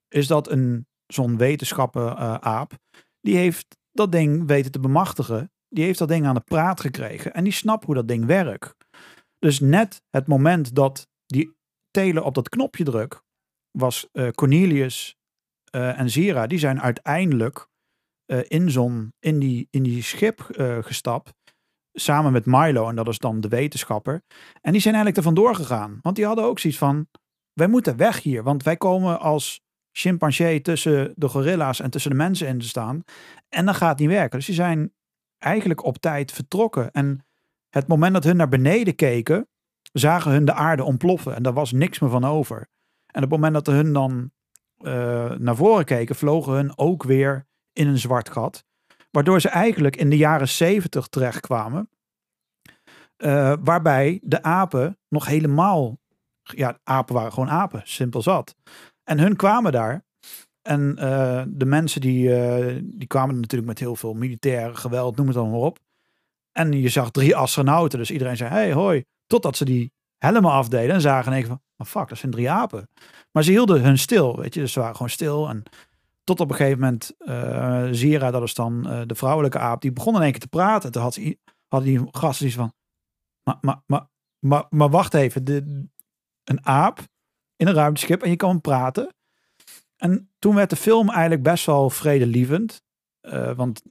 is 0.07 0.27
dat 0.27 0.49
een 0.49 0.87
zo'n 1.07 1.37
wetenschapper 1.37 2.07
eh, 2.07 2.33
aap, 2.33 2.71
die 3.21 3.37
heeft 3.37 3.77
dat 3.91 4.11
ding 4.11 4.47
weten 4.47 4.71
te 4.71 4.79
bemachtigen. 4.79 5.51
Die 5.69 5.83
heeft 5.83 5.99
dat 5.99 6.07
ding 6.07 6.25
aan 6.25 6.35
de 6.35 6.41
praat 6.41 6.81
gekregen 6.81 7.33
en 7.33 7.43
die 7.43 7.53
snapt 7.53 7.85
hoe 7.85 7.95
dat 7.95 8.07
ding 8.07 8.25
werkt. 8.25 8.75
Dus 9.39 9.59
net 9.59 10.01
het 10.09 10.27
moment 10.27 10.75
dat 10.75 11.07
die 11.25 11.55
Taylor 11.91 12.23
op 12.23 12.35
dat 12.35 12.49
knopje 12.49 12.83
drukt, 12.83 13.23
was 13.71 14.07
eh, 14.11 14.29
Cornelius 14.29 15.15
eh, 15.71 15.99
en 15.99 16.09
Zira, 16.09 16.47
die 16.47 16.59
zijn 16.59 16.81
uiteindelijk 16.81 17.67
eh, 18.25 18.39
in, 18.47 18.71
zo'n, 18.71 19.13
in, 19.19 19.39
die, 19.39 19.67
in 19.69 19.83
die 19.83 20.03
schip 20.03 20.39
gestapt. 20.81 21.33
Samen 21.93 22.31
met 22.31 22.45
Milo, 22.45 22.89
en 22.89 22.95
dat 22.95 23.07
is 23.07 23.17
dan 23.17 23.41
de 23.41 23.47
wetenschapper. 23.47 24.21
En 24.61 24.71
die 24.71 24.81
zijn 24.81 24.95
eigenlijk 24.95 25.17
er 25.17 25.33
vandoor 25.33 25.55
gegaan. 25.55 25.99
Want 26.01 26.15
die 26.15 26.25
hadden 26.25 26.45
ook 26.45 26.59
zoiets 26.59 26.79
van: 26.79 27.07
wij 27.53 27.67
moeten 27.67 27.97
weg 27.97 28.23
hier. 28.23 28.43
Want 28.43 28.63
wij 28.63 28.77
komen 28.77 29.19
als 29.19 29.61
chimpansee 29.91 30.61
tussen 30.61 31.13
de 31.15 31.27
gorilla's 31.27 31.79
en 31.79 31.89
tussen 31.89 32.11
de 32.11 32.17
mensen 32.17 32.47
in 32.47 32.59
te 32.59 32.67
staan. 32.67 33.03
En 33.49 33.65
dat 33.65 33.75
gaat 33.75 33.99
niet 33.99 34.09
werken. 34.09 34.37
Dus 34.37 34.45
die 34.45 34.55
zijn 34.55 34.93
eigenlijk 35.39 35.83
op 35.83 35.97
tijd 35.97 36.31
vertrokken. 36.31 36.91
En 36.91 37.25
het 37.69 37.87
moment 37.87 38.13
dat 38.13 38.23
hun 38.23 38.37
naar 38.37 38.49
beneden 38.49 38.95
keken, 38.95 39.47
zagen 39.93 40.31
hun 40.31 40.45
de 40.45 40.53
aarde 40.53 40.83
ontploffen. 40.83 41.35
En 41.35 41.43
daar 41.43 41.53
was 41.53 41.71
niks 41.71 41.99
meer 41.99 42.09
van 42.09 42.25
over. 42.25 42.57
En 43.07 43.23
op 43.23 43.31
het 43.31 43.39
moment 43.39 43.53
dat 43.53 43.65
hun 43.75 43.93
dan 43.93 44.31
eh, 44.77 45.31
naar 45.31 45.55
voren 45.55 45.85
keken, 45.85 46.15
vlogen 46.15 46.53
hun 46.53 46.77
ook 46.77 47.03
weer 47.03 47.47
in 47.73 47.87
een 47.87 47.97
zwart 47.97 48.29
gat. 48.29 48.65
Waardoor 49.11 49.41
ze 49.41 49.49
eigenlijk 49.49 49.95
in 49.95 50.09
de 50.09 50.17
jaren 50.17 50.47
zeventig 50.47 51.07
terechtkwamen. 51.07 51.89
eh, 53.17 53.53
waarbij 53.63 54.19
de 54.23 54.43
apen 54.43 54.97
nog 55.09 55.25
helemaal. 55.25 55.99
Ja, 56.41 56.79
apen 56.83 57.15
waren 57.15 57.33
gewoon 57.33 57.49
apen, 57.49 57.81
simpel 57.83 58.21
zat. 58.21 58.55
En 59.03 59.19
hun 59.19 59.35
kwamen 59.35 59.71
daar. 59.71 60.05
En 60.67 60.97
eh, 60.97 61.43
de 61.47 61.65
mensen 61.65 62.01
die, 62.01 62.35
eh, 62.35 62.81
die 62.83 63.07
kwamen 63.07 63.35
natuurlijk 63.35 63.69
met 63.69 63.79
heel 63.79 63.95
veel 63.95 64.13
militair 64.13 64.75
geweld, 64.75 65.15
noem 65.15 65.25
het 65.25 65.35
dan 65.35 65.49
maar 65.49 65.59
op. 65.59 65.79
En 66.51 66.71
je 66.71 66.89
zag 66.89 67.11
drie 67.11 67.35
astronauten, 67.35 67.99
dus 67.99 68.11
iedereen 68.11 68.37
zei: 68.37 68.49
hey, 68.49 68.73
hoi. 68.73 69.03
Totdat 69.27 69.57
ze 69.57 69.65
die 69.65 69.91
helmen 70.17 70.51
afdeden 70.51 70.95
en 70.95 71.01
zagen 71.01 71.33
en 71.33 71.45
van: 71.45 71.61
oh 71.77 71.87
fuck, 71.87 72.07
dat 72.07 72.17
zijn 72.17 72.31
drie 72.31 72.49
apen. 72.49 72.89
Maar 73.31 73.43
ze 73.43 73.51
hielden 73.51 73.81
hun 73.81 73.97
stil, 73.97 74.37
weet 74.39 74.53
je, 74.53 74.59
dus 74.59 74.71
ze 74.71 74.79
waren 74.79 74.95
gewoon 74.95 75.09
stil. 75.09 75.49
En 75.49 75.63
tot 76.23 76.39
op 76.39 76.49
een 76.49 76.55
gegeven 76.55 76.79
moment, 76.79 77.13
eh 77.17 77.87
Zira, 77.91 78.31
dat 78.31 78.43
is 78.43 78.53
dan 78.53 78.81
de 79.05 79.15
vrouwelijke 79.15 79.59
aap, 79.59 79.81
die 79.81 79.91
begon 79.91 80.15
in 80.15 80.21
één 80.21 80.31
keer 80.31 80.39
te 80.39 80.47
praten. 80.47 80.91
Toen 80.91 81.01
had 81.01 81.13
ze, 81.13 81.37
hadden 81.67 81.89
die 81.89 82.07
gasten 82.11 82.45
iets 82.45 82.55
van: 82.55 82.73
maar, 83.43 83.57
maar, 83.61 83.81
maar, 83.85 84.07
maar, 84.39 84.65
maar 84.69 84.89
wacht 84.89 85.13
even, 85.13 85.43
de, 85.43 85.87
een 86.43 86.65
aap 86.65 86.99
in 87.55 87.67
een 87.67 87.73
ruimteschip 87.73 88.23
en 88.23 88.29
je 88.29 88.35
kan 88.35 88.61
praten. 88.61 89.15
En 89.97 90.29
toen 90.39 90.55
werd 90.55 90.69
de 90.69 90.75
film 90.75 91.09
eigenlijk 91.09 91.43
best 91.43 91.65
wel 91.65 91.89
vredelievend. 91.89 92.81
eh, 93.21 93.51
want 93.51 93.83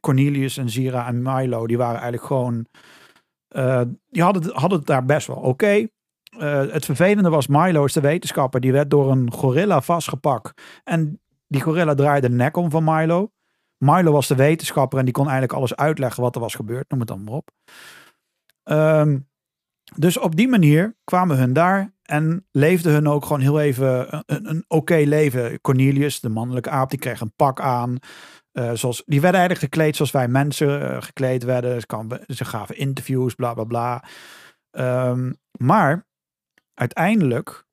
Cornelius 0.00 0.56
en 0.56 0.70
Zira 0.70 1.06
en 1.06 1.22
Milo, 1.22 1.66
die 1.66 1.76
waren 1.78 1.94
eigenlijk 2.00 2.24
gewoon. 2.24 2.66
eh, 3.48 3.82
die 4.08 4.22
hadden, 4.22 4.54
hadden 4.54 4.78
het 4.78 4.86
daar 4.86 5.04
best 5.04 5.26
wel 5.26 5.36
oké. 5.36 5.86
Eh, 6.38 6.70
het 6.70 6.84
vervelende 6.84 7.28
was, 7.30 7.46
Milo 7.46 7.84
is 7.84 7.92
de 7.92 8.00
wetenschapper. 8.00 8.60
Die 8.60 8.72
werd 8.72 8.90
door 8.90 9.10
een 9.10 9.32
gorilla 9.32 9.80
vastgepakt. 9.80 10.62
En 10.84 11.20
die 11.48 11.60
gorilla 11.60 11.94
draaide 11.94 12.28
de 12.28 12.34
nek 12.34 12.56
om 12.56 12.70
van 12.70 12.84
Milo. 12.84 13.30
Milo 13.78 14.12
was 14.12 14.26
de 14.28 14.34
wetenschapper 14.34 14.98
en 14.98 15.04
die 15.04 15.14
kon 15.14 15.24
eigenlijk 15.24 15.52
alles 15.52 15.76
uitleggen 15.76 16.22
wat 16.22 16.34
er 16.34 16.40
was 16.40 16.54
gebeurd. 16.54 16.90
Noem 16.90 16.98
het 16.98 17.08
dan 17.08 17.24
maar 17.24 17.34
op. 17.34 17.50
Ehm, 18.62 19.18
dus 19.96 20.18
op 20.18 20.36
die 20.36 20.48
manier 20.48 20.96
kwamen 21.04 21.38
hun 21.38 21.52
daar 21.52 21.92
en 22.02 22.46
leefden 22.52 22.92
hun 22.92 23.08
ook 23.08 23.22
gewoon 23.24 23.40
heel 23.40 23.60
even 23.60 24.06
een, 24.26 24.50
een, 24.50 24.64
oké 24.68 24.96
leven. 24.96 25.60
Cornelius, 25.60 26.20
de 26.20 26.28
mannelijke 26.28 26.70
aap, 26.70 26.90
die 26.90 26.98
kreeg 26.98 27.20
een 27.20 27.34
pak 27.36 27.60
aan. 27.60 27.96
Eh, 28.52 28.70
zoals, 28.72 29.02
die 29.06 29.20
werden 29.20 29.40
eigenlijk 29.40 29.72
gekleed 29.72 29.96
zoals 29.96 30.10
wij 30.10 30.28
mensen 30.28 30.90
eh, 30.90 31.02
gekleed 31.02 31.44
werden. 31.44 31.80
Ze, 32.26 32.44
gaven 32.44 32.76
interviews, 32.76 33.34
bla 33.34 33.54
bla 33.54 33.64
bla. 33.64 34.04
Ehm, 34.70 35.32
maar 35.58 36.06
uiteindelijk 36.74 37.64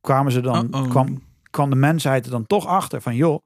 kwamen 0.00 0.32
ze 0.32 0.40
dan, 0.40 0.70
kwam, 0.88 1.22
kwam 1.50 1.70
de 1.70 1.76
mensheid 1.76 2.24
er 2.24 2.30
dan 2.30 2.46
toch 2.46 2.66
achter 2.66 3.00
van 3.00 3.14
joh, 3.14 3.42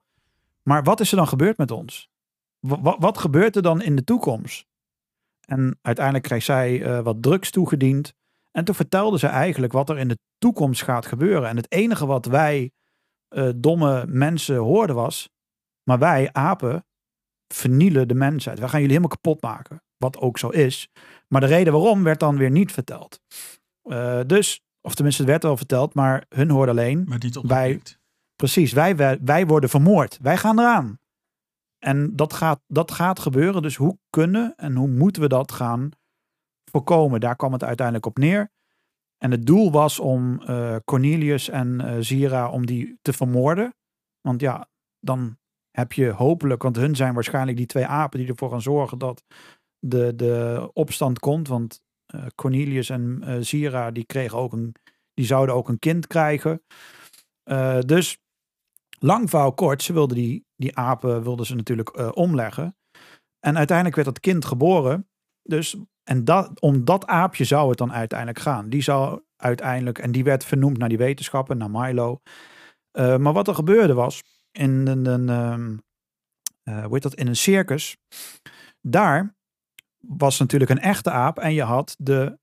maar 0.63 0.83
wat 0.83 1.01
is 1.01 1.11
er 1.11 1.17
dan 1.17 1.29
gebeurd 1.29 1.57
met 1.57 1.71
ons? 1.71 2.11
Wa- 2.59 2.81
wa- 2.81 2.97
wat 2.99 3.19
gebeurt 3.19 3.57
er 3.57 3.63
dan 3.63 3.83
in 3.83 3.97
de 3.97 4.05
toekomst? 4.05 4.67
En 5.53 5.79
uiteindelijk 5.83 6.25
kreeg 6.25 6.43
zij 6.43 6.83
eh, 6.83 7.01
wat 7.01 7.23
drugs 7.23 7.51
toegediend. 7.51 8.15
En 8.51 8.65
toen 8.65 8.75
vertelde 8.75 9.19
ze 9.19 9.27
eigenlijk 9.27 9.73
wat 9.73 9.91
er 9.91 9.99
in 9.99 10.09
de 10.09 10.19
toekomst 10.39 10.83
gaat 10.83 11.07
gebeuren. 11.07 11.49
En 11.49 11.57
het 11.57 11.73
enige 11.73 12.07
wat 12.07 12.27
wij 12.27 12.71
eh, 13.29 13.49
domme 13.57 14.05
mensen 14.07 14.57
hoorden 14.57 14.97
was, 14.97 15.31
maar 15.83 15.99
wij 15.99 16.29
apen 16.33 16.87
vernielen 17.55 18.09
de 18.09 18.15
mensheid. 18.15 18.59
Wij 18.59 18.69
gaan 18.69 18.81
jullie 18.81 18.97
helemaal 18.97 19.17
kapot 19.17 19.43
maken. 19.43 19.83
Wat 19.97 20.19
ook 20.19 20.39
zo 20.39 20.49
is. 20.49 20.89
Maar 21.29 21.41
de 21.41 21.47
reden 21.47 21.73
waarom 21.73 22.03
werd 22.03 22.21
dan 22.21 22.37
weer 22.37 22.51
niet 22.51 22.73
verteld. 22.73 23.21
Eh, 23.83 24.21
dus, 24.27 24.61
of 24.81 24.95
tenminste 24.95 25.23
het 25.23 25.31
werd 25.31 25.43
wel 25.43 25.57
verteld, 25.57 25.95
maar 25.95 26.25
hun 26.29 26.51
hoorden 26.51 26.75
alleen. 26.79 27.05
Maar 27.09 27.19
niet 27.19 27.41
Wij-. 27.43 27.81
Precies, 28.37 28.73
wij, 28.73 28.97
wij, 28.97 29.19
wij 29.23 29.47
worden 29.47 29.71
vermoord. 29.71 30.19
Wij 30.23 30.37
gaan 30.37 30.59
eraan. 30.59 30.99
En 31.85 32.17
dat 32.17 32.33
gaat, 32.33 32.61
dat 32.67 32.91
gaat 32.91 33.19
gebeuren. 33.19 33.63
Dus 33.63 33.77
hoe 33.77 33.99
kunnen 34.11 34.55
en 34.57 34.75
hoe 34.75 34.89
moeten 34.89 35.23
we 35.23 35.29
dat 35.29 35.53
gaan 35.53 35.91
voorkomen? 36.71 37.21
Daar 37.21 37.37
kwam 37.37 37.53
het 37.53 37.65
uiteindelijk 37.65 38.07
op 38.07 38.19
neer. 38.19 38.51
En 39.19 39.31
het 39.31 39.47
doel 39.47 39.71
was 39.71 39.99
om 39.99 40.43
eh, 40.43 40.77
Cornelius 40.85 41.49
en 41.49 41.81
eh, 41.81 41.97
Zira 42.01 42.51
om 42.51 42.67
die 42.67 42.99
te 43.03 43.13
vermoorden. 43.13 43.75
Want 44.21 44.41
ja, 44.41 44.69
dan 45.01 45.39
heb 45.71 45.93
je 45.93 46.11
hopelijk, 46.11 46.63
want 46.63 46.77
hun 46.77 46.97
zijn 46.97 47.15
waarschijnlijk 47.15 47.57
die 47.57 47.67
twee 47.67 47.87
apen 47.87 48.19
die 48.19 48.29
ervoor 48.29 48.51
gaan 48.51 48.63
zorgen 48.63 48.99
dat 48.99 49.25
de, 49.79 50.15
de 50.15 50.71
opstand 50.73 51.19
komt. 51.19 51.49
Want 51.49 51.81
eh, 52.07 52.27
Cornelius 52.35 52.91
en 52.91 53.39
Zira 53.45 53.91
die 53.91 54.05
kregen 54.05 54.39
ook 54.39 54.53
een, 54.53 54.75
die 55.15 55.27
zouden 55.27 55.55
ook 55.55 55.69
een 55.69 55.79
kind 55.79 56.07
krijgen. 56.07 56.63
Dus 57.87 58.19
lang 58.99 59.31
verhaal 59.31 59.55
kort, 59.55 59.83
ze 59.83 59.93
wilden 59.93 60.17
die, 60.17 60.45
die 60.63 60.77
apen 60.77 61.23
wilden 61.23 61.47
ze 61.47 61.55
natuurlijk 61.55 61.89
eh, 61.89 62.09
omleggen. 62.15 62.77
En 63.41 63.57
uiteindelijk 63.57 63.97
werd 63.97 64.09
dat 64.09 64.21
kind 64.21 64.45
geboren. 64.45 65.09
Dus, 65.43 65.77
en 66.03 66.25
dat, 66.25 66.61
om 66.61 66.85
dat 66.85 67.07
aapje 67.07 67.45
zou 67.45 67.69
het 67.69 67.79
dan 67.79 67.93
uiteindelijk 67.93 68.39
gaan. 68.39 68.69
Die 68.69 68.83
zou 68.83 69.23
uiteindelijk, 69.37 69.99
en 69.99 70.13
die 70.13 70.25
werd 70.25 70.45
vernoemd 70.45 70.79
naar 70.79 70.89
die 70.89 70.99
wetenschappen, 70.99 71.59
naar 71.59 71.71
Milo. 71.71 72.21
Eh, 72.91 73.17
maar 73.17 73.33
wat 73.33 73.49
er 73.49 73.55
gebeurde 73.55 73.95
was, 73.95 74.23
in 74.51 74.87
een, 74.87 75.07
een 75.07 75.29
ehm, 75.29 75.77
eh, 76.63 76.85
hoe 76.85 76.93
heet 76.93 77.03
dat, 77.03 77.15
in 77.15 77.27
een 77.27 77.37
circus, 77.37 77.97
daar 78.81 79.37
was 79.99 80.39
natuurlijk 80.39 80.71
een 80.71 80.79
echte 80.79 81.11
aap 81.11 81.39
en 81.39 81.55
je 81.55 81.63
had 81.63 81.95
de, 81.99 82.39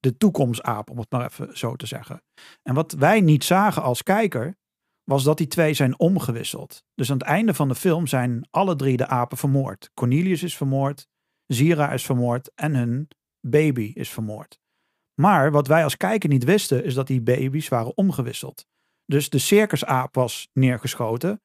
de 0.00 0.16
toekomstaap, 0.16 0.90
om 0.90 0.98
het 0.98 1.10
maar 1.10 1.24
even 1.24 1.58
zo 1.58 1.76
te 1.76 1.86
zeggen. 1.86 2.22
En 2.62 2.74
wat 2.74 2.92
wij 2.92 3.20
niet 3.20 3.44
zagen 3.44 3.82
als 3.82 4.02
kijker, 4.02 4.56
was 5.04 5.24
dat 5.24 5.38
die 5.38 5.46
twee 5.46 5.74
zijn 5.74 5.98
omgewisseld. 5.98 6.84
Dus 6.94 7.10
aan 7.10 7.18
het 7.18 7.26
einde 7.26 7.54
van 7.54 7.68
de 7.68 7.74
film 7.74 8.06
zijn 8.06 8.48
alle 8.50 8.76
drie 8.76 8.96
de 8.96 9.06
apen 9.06 9.36
vermoord. 9.36 9.90
Cornelius 9.94 10.42
is 10.42 10.56
vermoord, 10.56 11.08
Zira 11.46 11.92
is 11.92 12.04
vermoord 12.04 12.50
en 12.54 12.74
hun 12.74 13.08
baby 13.40 13.92
is 13.94 14.10
vermoord. 14.10 14.60
Maar 15.14 15.50
wat 15.50 15.66
wij 15.66 15.84
als 15.84 15.96
kijker 15.96 16.28
niet 16.28 16.44
wisten, 16.44 16.84
is 16.84 16.94
dat 16.94 17.06
die 17.06 17.22
baby's 17.22 17.68
waren 17.68 17.96
omgewisseld. 17.96 18.66
Dus 19.06 19.30
de 19.30 19.38
circusaap 19.38 20.14
was 20.14 20.48
neergeschoten 20.52 21.42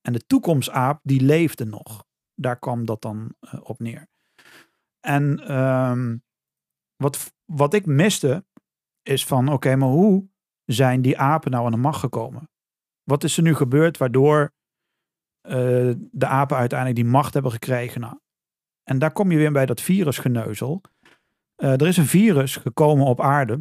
en 0.00 0.12
de 0.12 0.26
toekomstaap 0.26 1.00
die 1.02 1.20
leefde 1.20 1.64
nog. 1.64 2.04
Daar 2.34 2.58
kwam 2.58 2.84
dat 2.84 3.02
dan 3.02 3.34
eh, 3.40 3.60
op 3.62 3.78
neer. 3.78 4.08
En 5.00 5.38
ehm, 5.38 6.16
wat, 6.96 7.32
wat 7.44 7.74
ik 7.74 7.86
miste, 7.86 8.44
is 9.02 9.26
van 9.26 9.48
oké, 9.48 9.76
maar 9.76 9.88
hoe 9.88 10.28
zijn 10.64 11.02
die 11.02 11.18
apen 11.18 11.50
nou 11.50 11.64
aan 11.64 11.70
de 11.70 11.76
macht 11.76 12.00
gekomen? 12.00 12.50
Wat 13.04 13.24
is 13.24 13.36
er 13.36 13.42
nu 13.42 13.54
gebeurd 13.54 13.98
waardoor 13.98 14.52
eh, 15.40 15.90
de 16.10 16.26
apen 16.26 16.56
uiteindelijk 16.56 17.00
die 17.00 17.10
macht 17.10 17.34
hebben 17.34 17.52
gekregen? 17.52 18.00
Nou, 18.00 18.18
en 18.84 18.98
daar 18.98 19.12
kom 19.12 19.30
je 19.30 19.38
weer 19.38 19.52
bij 19.52 19.66
dat 19.66 19.80
virusgeneuzel. 19.80 20.80
Eh, 21.56 21.72
er 21.72 21.86
is 21.86 21.96
een 21.96 22.06
virus 22.06 22.56
gekomen 22.56 23.06
op 23.06 23.20
aarde. 23.20 23.58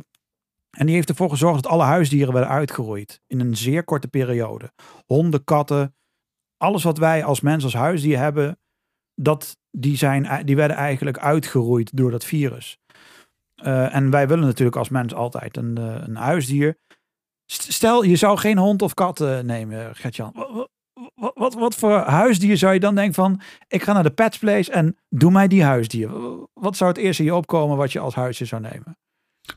En 0.72 0.86
die 0.86 0.96
heeft 0.96 1.10
ervoor 1.10 1.30
gezorgd 1.30 1.64
dat 1.64 1.72
alle 1.72 1.84
huisdieren 1.84 2.34
werden 2.34 2.52
uitgeroeid. 2.52 3.22
In 3.28 3.40
een 3.40 3.58
zeer 3.58 3.84
korte 3.84 4.08
periode. 4.08 4.72
Honden, 5.06 5.44
katten, 5.44 5.96
alles 6.58 6.84
wat 6.84 6.98
wij 6.98 7.24
als 7.24 7.42
mens 7.42 7.64
als 7.64 7.74
huisdier 7.74 8.18
hebben, 8.18 8.60
dat, 9.16 9.58
die, 9.72 9.98
zijn, 9.98 10.46
die 10.46 10.56
werden 10.56 10.78
eigenlijk 10.78 11.18
uitgeroeid 11.18 11.98
door 11.98 12.12
dat 12.12 12.26
virus. 12.26 12.80
Eh, 13.56 13.96
en 13.96 14.10
wij 14.10 14.28
willen 14.28 14.46
natuurlijk 14.46 14.78
als 14.78 14.90
mens 14.90 15.14
altijd 15.14 15.58
een, 15.58 15.78
een 15.78 16.16
huisdier. 16.16 16.78
St- 17.52 17.74
Stel, 17.74 18.04
je 18.04 18.16
zou 18.16 18.38
geen 18.38 18.58
hond 18.58 18.82
of 18.82 18.94
kat 18.94 19.22
eh, 19.22 19.40
nemen, 19.40 19.96
Gertjan. 19.96 20.32
Wat, 20.34 20.70
wat, 21.16 21.32
wat, 21.36 21.54
wat 21.54 21.76
voor 21.76 21.98
huisdier 22.00 22.58
zou 22.58 22.74
je 22.74 22.80
dan 22.80 22.96
denken 22.96 23.14
van... 23.14 23.42
ik 23.68 23.84
ga 23.84 23.94
naar 23.94 24.04
de 24.04 24.10
Pets 24.12 24.38
Place 24.38 24.72
en 24.72 24.98
doe 25.10 25.32
mij 25.32 25.48
die 25.48 25.64
huisdier. 25.64 26.10
Wat 26.54 26.78
zou 26.78 26.90
het 26.90 27.00
eerst 27.00 27.20
in 27.20 27.26
je 27.26 27.36
opkomen 27.36 27.78
wat 27.78 27.92
je 27.92 28.00
als 28.00 28.16
huisdier 28.16 28.48
zou 28.48 28.62
nemen? 28.62 28.98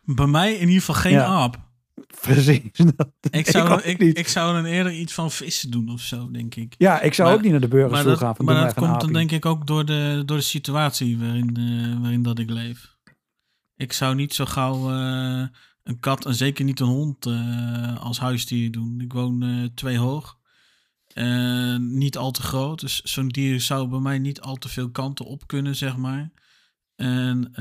Bij 0.03 0.26
mij 0.26 0.53
in 0.55 0.61
ieder 0.66 0.78
geval 0.82 0.95
geen 0.95 1.12
Ja. 1.12 1.24
aap. 1.24 1.57
Precies. 2.20 2.61
Ik 3.30 3.47
zou, 3.51 3.82
ik, 3.82 3.99
ik 3.99 4.28
zou 4.28 4.53
dan 4.55 4.64
eerder 4.64 4.92
iets 4.92 5.12
van 5.12 5.30
vissen 5.30 5.70
doen 5.70 5.88
of 5.90 6.01
zo, 6.01 6.30
denk 6.30 6.55
ik. 6.55 6.74
ja, 6.78 7.01
ik 7.01 7.14
zou 7.14 7.28
Maar- 7.28 7.36
ook 7.36 7.42
niet 7.42 7.53
naar 7.53 7.61
de 7.61 7.68
burgers 7.68 8.03
toe 8.03 8.16
gaan. 8.16 8.36
Van, 8.36 8.45
maar 8.45 8.64
dat 8.64 8.74
komt 8.74 9.01
dan 9.01 9.12
denk 9.12 9.30
ik 9.30 9.47
ook 9.47 9.66
door 9.66 9.84
de, 9.84 10.22
door 10.26 10.36
de 10.36 10.42
situatie 10.42 11.18
waarin, 11.18 11.57
eh, 11.57 12.01
waarin 12.01 12.22
dat 12.22 12.38
ik 12.38 12.51
leef. 12.51 12.92
Ik 13.76 13.92
zou 13.92 14.14
niet 14.14 14.34
zo 14.34 14.45
gauw 14.45 14.90
eh, 14.90 15.42
een 15.85 16.01
kat 16.01 16.26
en 16.26 16.35
zeker 16.35 16.64
niet 16.64 16.80
een 16.80 16.87
hond 16.87 17.26
eh, 17.26 18.05
als 18.05 18.18
huisdier 18.18 18.70
doen. 18.70 19.01
Ik 19.01 19.12
woon 19.12 19.43
eh, 19.43 19.64
twee 19.74 19.99
hoog. 19.99 20.39
Eh, 21.07 21.76
niet 21.76 22.16
al 22.16 22.30
te 22.30 22.43
groot. 22.43 22.80
Dus 22.80 23.03
zo'n 23.03 23.28
dier 23.28 23.61
zou 23.61 23.89
bij 23.89 23.99
mij 23.99 24.18
niet 24.18 24.41
al 24.41 24.57
te 24.57 24.68
veel 24.68 24.91
kanten 24.91 25.24
op 25.24 25.47
kunnen, 25.47 25.76
zeg 25.76 25.97
maar. 25.97 26.30
En 26.97 27.53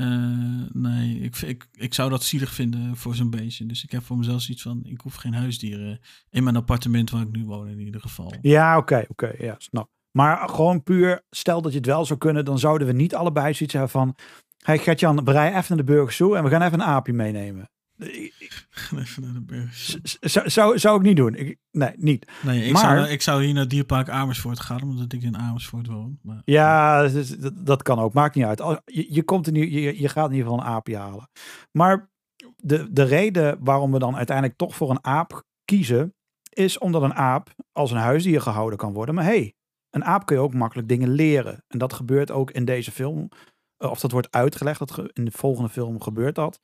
nee, 0.72 1.20
ik, 1.20 1.36
ik, 1.36 1.68
ik 1.72 1.94
zou 1.94 2.10
dat 2.10 2.22
zielig 2.22 2.52
vinden 2.52 2.96
voor 2.96 3.14
zo'n 3.14 3.30
beestje. 3.30 3.66
Dus 3.66 3.84
ik 3.84 3.90
heb 3.90 4.02
voor 4.02 4.18
mezelf 4.18 4.42
zoiets 4.42 4.62
van, 4.62 4.80
ik 4.84 5.00
hoef 5.00 5.14
geen 5.14 5.34
huisdieren 5.34 6.00
in 6.30 6.44
mijn 6.44 6.56
appartement 6.56 7.10
waar 7.10 7.22
ik 7.22 7.30
nu 7.30 7.44
woon 7.44 7.68
in 7.68 7.80
ieder 7.80 8.00
geval. 8.00 8.34
Ja, 8.40 8.76
oké, 8.76 9.04
oké, 9.08 9.34
ja, 9.38 9.54
snap. 9.58 9.88
Maar 10.10 10.48
gewoon 10.48 10.82
puur, 10.82 11.22
stel 11.30 11.62
dat 11.62 11.72
je 11.72 11.78
het 11.78 11.86
wel 11.86 12.04
zou 12.04 12.18
kunnen, 12.18 12.44
dan 12.44 12.58
zouden 12.58 12.86
we 12.86 12.92
niet 12.92 13.14
allebei 13.14 13.54
zoiets 13.54 13.74
hebben 13.74 13.92
van... 13.92 14.16
Hey 14.58 14.78
Gertjan, 14.78 15.28
rij 15.30 15.48
even 15.48 15.64
naar 15.68 15.86
de 15.86 15.92
burgers 15.92 16.16
toe 16.16 16.36
en 16.36 16.44
we 16.44 16.50
gaan 16.50 16.62
even 16.62 16.80
een 16.80 16.86
aapje 16.86 17.12
meenemen. 17.12 17.70
Even 17.98 19.22
naar 19.22 19.32
de. 19.46 19.66
Z- 19.72 19.96
Zou, 20.20 20.50
zou, 20.50 20.78
zou 20.78 20.96
ik 20.98 21.02
niet 21.02 21.16
doen. 21.16 21.34
Ik, 21.34 21.58
nee, 21.70 21.92
niet. 21.96 22.32
Nee, 22.42 22.64
ik, 22.64 22.72
Maar- 22.72 22.96
zou, 22.96 23.08
ik 23.08 23.22
zou 23.22 23.44
hier 23.44 23.54
naar 23.54 23.68
Dierpark 23.68 24.08
Amersfoort 24.08 24.60
gaan, 24.60 24.82
omdat 24.82 25.12
ik 25.12 25.22
in 25.22 25.36
Amersfoort 25.36 25.86
woon. 25.86 26.18
Maar, 26.22 26.42
Ja, 26.44 27.02
dat, 27.02 27.14
is- 27.14 27.38
dat, 27.38 27.66
dat 27.66 27.82
kan 27.82 27.98
ook. 27.98 28.12
Maakt 28.12 28.34
niet 28.34 28.44
uit. 28.44 28.58
Je, 28.84 29.14
je, 29.14 29.22
komt 29.22 29.46
in, 29.46 29.54
je, 29.54 30.00
je 30.00 30.08
gaat 30.08 30.28
in 30.30 30.34
ieder 30.36 30.50
geval 30.50 30.64
een 30.66 30.72
aapje 30.72 30.96
halen. 30.96 31.30
Maar 31.72 32.10
de, 32.56 32.92
de 32.92 33.02
reden 33.02 33.56
waarom 33.60 33.92
we 33.92 33.98
dan 33.98 34.16
uiteindelijk 34.16 34.56
toch 34.58 34.74
voor 34.76 34.90
een 34.90 35.04
aap 35.04 35.44
kiezen, 35.64 36.14
is 36.48 36.78
omdat 36.78 37.02
een 37.02 37.14
aap 37.14 37.54
als 37.72 37.90
een 37.90 37.96
huisdier 37.96 38.40
gehouden 38.40 38.78
kan 38.78 38.92
worden. 38.92 39.14
Maar 39.14 39.24
hey, 39.24 39.54
een 39.90 40.04
aap 40.04 40.26
kun 40.26 40.36
je 40.36 40.42
ook 40.42 40.54
makkelijk 40.54 40.88
dingen 40.88 41.08
leren. 41.08 41.64
En 41.68 41.78
dat 41.78 41.92
gebeurt 41.92 42.30
ook 42.30 42.50
in 42.50 42.64
deze 42.64 42.90
film. 42.92 43.28
Eh, 43.76 43.90
Of 43.90 44.00
dat 44.00 44.10
wordt 44.10 44.30
uitgelegd. 44.30 44.78
Dat 44.78 45.02
in 45.12 45.24
de 45.24 45.30
volgende 45.30 45.68
film 45.70 46.00
gebeurt 46.00 46.34
dat. 46.34 46.60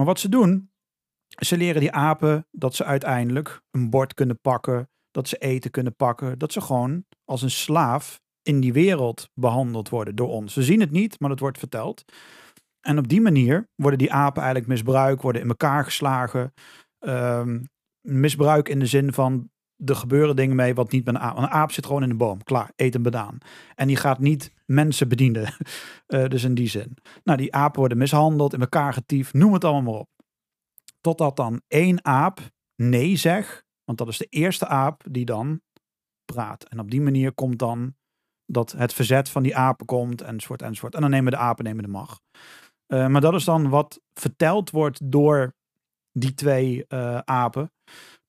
Maar 0.00 0.08
wat 0.08 0.20
ze 0.20 0.28
doen, 0.28 0.70
ze 1.26 1.56
leren 1.56 1.80
die 1.80 1.92
apen 1.92 2.46
dat 2.50 2.74
ze 2.74 2.84
uiteindelijk 2.84 3.60
een 3.70 3.90
bord 3.90 4.14
kunnen 4.14 4.40
pakken. 4.40 4.90
Dat 5.10 5.28
ze 5.28 5.36
eten 5.36 5.70
kunnen 5.70 5.96
pakken. 5.96 6.38
Dat 6.38 6.52
ze 6.52 6.60
gewoon 6.60 7.04
als 7.24 7.42
een 7.42 7.50
slaaf 7.50 8.20
in 8.42 8.60
die 8.60 8.72
wereld 8.72 9.28
behandeld 9.34 9.88
worden 9.88 10.16
door 10.16 10.28
ons. 10.28 10.54
We 10.54 10.62
zien 10.62 10.80
het 10.80 10.90
niet, 10.90 11.20
maar 11.20 11.30
het 11.30 11.40
wordt 11.40 11.58
verteld. 11.58 12.04
En 12.80 12.98
op 12.98 13.08
die 13.08 13.20
manier 13.20 13.68
worden 13.74 13.98
die 13.98 14.12
apen 14.12 14.42
eigenlijk 14.42 14.70
misbruikt, 14.70 15.22
worden 15.22 15.42
in 15.42 15.48
elkaar 15.48 15.84
geslagen. 15.84 16.52
Ehm, 16.98 17.62
misbruik 18.00 18.68
in 18.68 18.78
de 18.78 18.86
zin 18.86 19.12
van 19.12 19.50
er 19.84 19.96
gebeuren 19.96 20.36
dingen 20.36 20.56
mee 20.56 20.74
wat 20.74 20.92
niet 20.92 21.04
met 21.04 21.14
een 21.14 21.20
aap. 21.20 21.36
Een 21.36 21.48
aap 21.48 21.72
zit 21.72 21.86
gewoon 21.86 22.02
in 22.02 22.10
een 22.10 22.16
boom, 22.16 22.42
klaar, 22.42 22.72
eet 22.76 22.94
een 22.94 23.02
banaan. 23.02 23.38
En 23.74 23.86
die 23.86 23.96
gaat 23.96 24.18
niet 24.18 24.54
mensen 24.66 25.08
bedienen. 25.08 25.52
Eh, 26.06 26.24
dus 26.24 26.44
in 26.44 26.54
die 26.54 26.68
zin. 26.68 26.96
Nou, 27.24 27.38
die 27.38 27.54
apen 27.54 27.78
worden 27.78 27.98
mishandeld, 27.98 28.52
in 28.52 28.60
elkaar 28.60 28.92
getiefd, 28.92 29.32
noem 29.32 29.52
het 29.52 29.64
allemaal 29.64 29.92
maar 29.92 30.00
op. 30.00 30.08
Totdat 31.00 31.36
dan 31.36 31.62
één 31.68 32.04
aap 32.04 32.40
nee 32.76 33.16
zegt, 33.16 33.64
want 33.84 33.98
dat 33.98 34.08
is 34.08 34.18
de 34.18 34.26
eerste 34.30 34.66
aap 34.66 35.02
die 35.10 35.24
dan 35.24 35.60
praat. 36.24 36.64
En 36.64 36.80
op 36.80 36.90
die 36.90 37.00
manier 37.00 37.32
komt 37.32 37.58
dan 37.58 37.94
dat 38.46 38.72
het 38.72 38.92
verzet 38.92 39.28
van 39.28 39.42
die 39.42 39.56
apen 39.56 39.86
komt, 39.86 40.20
enzovoort, 40.20 40.62
enzovoort. 40.62 40.94
En 40.94 41.00
dan 41.00 41.10
nemen 41.10 41.32
de 41.32 41.38
apen 41.38 41.64
nemen 41.64 41.82
de 41.82 41.88
macht. 41.88 42.22
Eh, 42.86 43.06
maar 43.06 43.20
dat 43.20 43.34
is 43.34 43.44
dan 43.44 43.68
wat 43.68 44.00
verteld 44.12 44.70
wordt 44.70 45.10
door 45.10 45.54
die 46.12 46.34
twee 46.34 46.86
eh, 46.86 47.18
apen. 47.18 47.72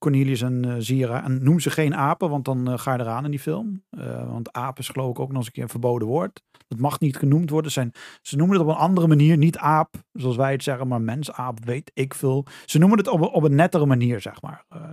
Cornelius 0.01 0.41
en 0.41 0.65
eh, 0.65 0.75
Zira. 0.79 1.23
En 1.23 1.43
noem 1.43 1.59
ze 1.59 1.69
geen 1.69 1.95
apen, 1.95 2.29
want 2.29 2.45
dan 2.45 2.67
eh, 2.71 2.77
ga 2.77 2.93
je 2.93 2.99
eraan 2.99 3.25
in 3.25 3.31
die 3.31 3.39
film. 3.39 3.83
Eh, 3.89 4.29
want 4.31 4.51
apen 4.51 4.79
is 4.81 4.89
geloof 4.89 5.09
ik 5.09 5.19
ook 5.19 5.27
nog 5.27 5.37
eens 5.37 5.45
een 5.45 5.51
keer 5.51 5.63
een 5.63 5.69
verboden 5.69 6.07
woord. 6.07 6.43
Het 6.67 6.79
mag 6.79 6.99
niet 6.99 7.17
genoemd 7.17 7.49
worden. 7.49 7.71
Zijn, 7.71 7.91
ze 8.21 8.35
noemen 8.35 8.57
het 8.57 8.65
op 8.67 8.71
een 8.73 8.79
andere 8.79 9.07
manier. 9.07 9.37
Niet 9.37 9.57
aap, 9.57 9.95
zoals 10.13 10.35
wij 10.35 10.51
het 10.51 10.63
zeggen, 10.63 10.87
maar 10.87 11.01
mensaap, 11.01 11.65
weet 11.65 11.91
ik 11.93 12.13
veel. 12.13 12.45
Ze 12.65 12.77
noemen 12.77 12.97
het 12.97 13.07
op, 13.07 13.21
een- 13.21 13.29
op 13.29 13.43
een 13.43 13.55
nettere 13.55 13.85
manier, 13.85 14.21
zeg 14.21 14.41
maar. 14.41 14.65
Eh, 14.69 14.89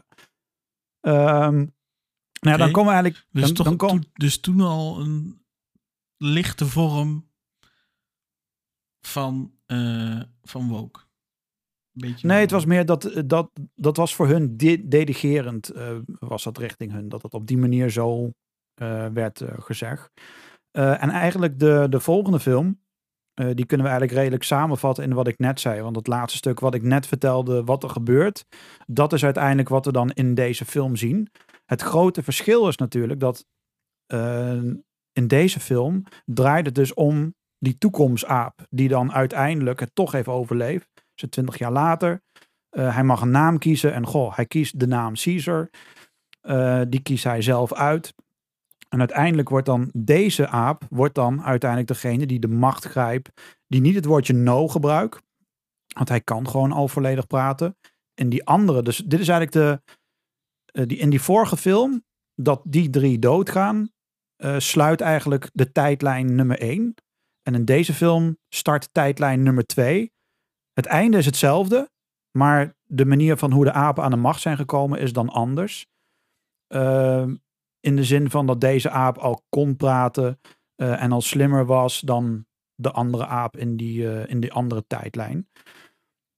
ehm, 1.00 1.56
nou 1.56 1.68
ja, 2.40 2.56
dan 2.56 2.72
komen 2.72 2.92
we 2.94 2.98
eigenlijk... 3.00 3.26
Dus, 3.30 3.42
dan, 3.44 3.54
toch, 3.54 3.66
dan 3.66 3.76
kom- 3.76 3.88
toen, 3.88 4.10
dus 4.12 4.40
toen 4.40 4.60
al 4.60 5.00
een 5.00 5.42
lichte 6.16 6.66
vorm 6.66 7.28
van, 9.06 9.52
eh 9.66 10.20
van 10.42 10.68
woke. 10.68 11.00
Beetje 12.00 12.26
Nee, 12.26 12.40
het 12.40 12.50
was 12.50 12.64
meer 12.64 12.84
dat, 12.86 13.22
dat, 13.26 13.50
dat 13.74 13.96
was 13.96 14.14
voor 14.14 14.28
hun 14.28 14.56
de- 14.56 14.88
delegerend, 14.88 15.68
eh, 15.68 15.96
was 16.18 16.44
dat 16.44 16.58
richting 16.58 16.92
hun. 16.92 17.08
Dat 17.08 17.22
het 17.22 17.34
op 17.34 17.46
die 17.46 17.58
manier 17.58 17.90
zo 17.90 18.30
eh, 18.74 19.06
werd 19.06 19.40
eh, 19.40 19.48
gezegd. 19.58 20.10
Eh, 20.70 21.02
en 21.02 21.10
eigenlijk 21.10 21.58
de, 21.58 21.86
de 21.90 22.00
volgende 22.00 22.40
film, 22.40 22.80
eh, 23.34 23.46
die 23.54 23.66
kunnen 23.66 23.86
we 23.86 23.92
eigenlijk 23.92 24.20
redelijk 24.20 24.42
samenvatten 24.44 25.04
in 25.04 25.12
wat 25.14 25.28
ik 25.28 25.38
net 25.38 25.60
zei. 25.60 25.82
Want 25.82 25.96
het 25.96 26.06
laatste 26.06 26.38
stuk 26.38 26.60
wat 26.60 26.74
ik 26.74 26.82
net 26.82 27.06
vertelde, 27.06 27.64
wat 27.64 27.82
er 27.82 27.90
gebeurt, 27.90 28.44
dat 28.86 29.12
is 29.12 29.24
uiteindelijk 29.24 29.68
wat 29.68 29.84
we 29.84 29.92
dan 29.92 30.10
in 30.10 30.34
deze 30.34 30.64
film 30.64 30.96
zien. 30.96 31.28
Het 31.66 31.82
grote 31.82 32.22
verschil 32.22 32.68
is 32.68 32.76
natuurlijk 32.76 33.20
dat 33.20 33.44
eh, 34.06 34.62
in 35.12 35.26
deze 35.26 35.60
film 35.60 36.02
draait 36.24 36.66
het 36.66 36.74
dus 36.74 36.94
om 36.94 37.34
die 37.58 37.78
toekomstaap, 37.78 38.66
die 38.70 38.88
dan 38.88 39.12
uiteindelijk 39.12 39.80
het 39.80 39.90
toch 39.94 40.12
heeft 40.12 40.28
overleefd. 40.28 40.88
Ze 41.20 41.28
twintig 41.28 41.58
jaar 41.58 41.72
later. 41.72 42.22
Eh, 42.68 42.94
hij 42.94 43.04
mag 43.04 43.20
een 43.20 43.30
naam 43.30 43.58
kiezen 43.58 43.92
en 43.92 44.06
goh, 44.06 44.36
hij 44.36 44.46
kiest 44.46 44.78
de 44.78 44.86
naam 44.86 45.14
Caesar. 45.14 45.70
Eh, 46.40 46.82
die 46.88 47.02
kiest 47.02 47.24
hij 47.24 47.42
zelf 47.42 47.72
uit. 47.72 48.14
En 48.88 48.98
uiteindelijk 48.98 49.48
wordt 49.48 49.66
dan 49.66 49.90
deze 49.92 50.48
aap, 50.48 50.86
wordt 50.90 51.14
dan 51.14 51.42
uiteindelijk 51.42 51.90
degene 51.90 52.26
die 52.26 52.38
de 52.38 52.48
macht 52.48 52.84
grijpt, 52.84 53.30
die 53.66 53.80
niet 53.80 53.94
het 53.94 54.04
woordje 54.04 54.32
no 54.32 54.68
gebruikt. 54.68 55.22
Want 55.94 56.08
hij 56.08 56.20
kan 56.20 56.48
gewoon 56.48 56.72
al 56.72 56.88
volledig 56.88 57.26
praten. 57.26 57.76
En 58.14 58.28
die 58.28 58.44
andere, 58.44 58.82
dus 58.82 58.96
dit 58.96 59.20
is 59.20 59.28
eigenlijk 59.28 59.52
de, 59.52 59.82
eh, 60.64 60.86
die, 60.86 60.98
in 60.98 61.10
die 61.10 61.20
vorige 61.20 61.56
film, 61.56 62.04
dat 62.34 62.60
die 62.64 62.90
drie 62.90 63.18
doodgaan, 63.18 63.90
sluit 64.58 65.00
eigenlijk 65.00 65.50
de 65.52 65.72
tijdlijn 65.72 66.34
nummer 66.34 66.58
1. 66.60 66.94
En 67.42 67.54
in 67.54 67.64
deze 67.64 67.94
film 67.94 68.38
start 68.48 68.88
tijdlijn 68.92 69.42
nummer 69.42 69.66
2. 69.66 70.12
Het 70.78 70.86
einde 70.86 71.18
is 71.18 71.26
hetzelfde, 71.26 71.90
maar 72.38 72.76
de 72.84 73.04
manier 73.04 73.36
van 73.36 73.52
hoe 73.52 73.64
de 73.64 73.72
apen 73.72 74.02
aan 74.04 74.10
de 74.10 74.16
macht 74.16 74.40
zijn 74.40 74.56
gekomen 74.56 74.98
is 75.00 75.12
dan 75.12 75.28
anders. 75.28 75.86
Ehm, 76.66 77.36
in 77.80 77.96
de 77.96 78.04
zin 78.04 78.30
van 78.30 78.46
dat 78.46 78.60
deze 78.60 78.90
aap 78.90 79.18
al 79.18 79.42
kon 79.48 79.76
praten 79.76 80.40
eh, 80.74 81.02
en 81.02 81.12
al 81.12 81.20
slimmer 81.20 81.66
was 81.66 82.00
dan 82.00 82.46
de 82.74 82.90
andere 82.90 83.26
aap 83.26 83.56
in 83.56 83.76
die, 83.76 84.10
eh, 84.12 84.30
in 84.30 84.40
die 84.40 84.52
andere 84.52 84.86
tijdlijn. 84.86 85.48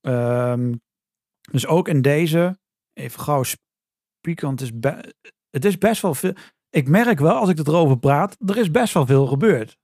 Ehm, 0.00 0.74
dus 1.50 1.66
ook 1.66 1.88
in 1.88 2.02
deze, 2.02 2.58
even 2.92 3.20
gauw 3.20 3.42
spieken, 3.42 4.46
want 4.46 4.60
het 4.60 4.72
is, 4.72 5.00
het 5.50 5.64
is 5.64 5.78
best 5.78 6.02
wel 6.02 6.14
veel. 6.14 6.34
Ik 6.70 6.88
merk 6.88 7.18
wel 7.18 7.34
als 7.36 7.48
ik 7.48 7.58
het 7.58 7.68
erover 7.68 7.98
praat, 7.98 8.36
er 8.46 8.56
is 8.56 8.70
best 8.70 8.94
wel 8.94 9.06
veel 9.06 9.26
gebeurd. 9.26 9.78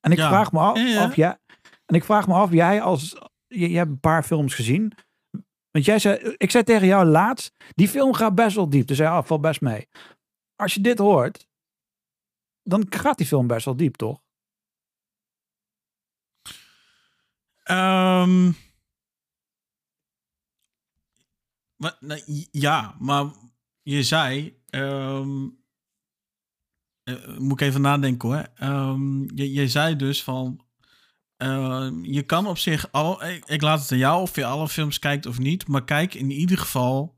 En 0.00 0.12
ik 0.12 0.18
Ja. 0.18 0.28
vraag 0.28 0.52
me 0.52 0.58
af, 0.58 0.76
Ja, 0.76 0.84
ja. 0.84 1.04
of 1.06 1.16
jij, 1.16 1.38
en 1.86 1.94
ik 1.94 2.04
vraag 2.04 2.26
me 2.26 2.34
af, 2.34 2.52
jij 2.52 2.82
als, 2.82 3.29
je, 3.50 3.76
hebt 3.76 3.90
een 3.90 4.00
paar 4.00 4.22
films 4.22 4.54
gezien. 4.54 4.92
Want 5.70 5.84
jij 5.84 5.98
zei, 5.98 6.34
ik 6.36 6.50
zei 6.50 6.64
tegen 6.64 6.86
jou 6.86 7.06
laatst, 7.06 7.54
die 7.74 7.88
film 7.88 8.12
gaat 8.12 8.34
best 8.34 8.56
wel 8.56 8.70
diep. 8.70 8.86
Dus 8.86 8.98
ja, 8.98 9.16
ah, 9.16 9.24
valt 9.24 9.40
best 9.40 9.60
mee. 9.60 9.88
Als 10.56 10.74
je 10.74 10.80
dit 10.80 10.98
hoort, 10.98 11.48
dan 12.62 12.86
gaat 12.88 13.18
die 13.18 13.26
film 13.26 13.46
best 13.46 13.64
wel 13.64 13.76
diep, 13.76 13.96
toch? 13.96 14.22
Nee, 22.00 22.48
ja, 22.50 22.96
maar 22.98 23.32
je 23.82 24.02
zei. 24.02 24.58
ehm, 24.70 25.48
eh, 27.02 27.38
moet 27.38 27.60
ik 27.60 27.66
even 27.66 27.80
nadenken 27.80 28.28
hoor. 28.28 28.48
Je, 29.34 29.52
je 29.52 29.68
zei 29.68 29.96
dus 29.96 30.24
van. 30.24 30.68
Ehm, 31.40 32.04
je 32.04 32.22
kan 32.22 32.46
op 32.46 32.58
zich 32.58 32.92
al. 32.92 33.24
Ik, 33.24 33.62
laat 33.62 33.80
het 33.80 33.92
aan 33.92 33.98
jou 33.98 34.22
of 34.22 34.36
je 34.36 34.44
alle 34.44 34.68
films 34.68 34.98
kijkt 34.98 35.26
of 35.26 35.38
niet. 35.38 35.68
Maar 35.68 35.84
kijk 35.84 36.14
in 36.14 36.30
ieder 36.30 36.58
geval 36.58 37.16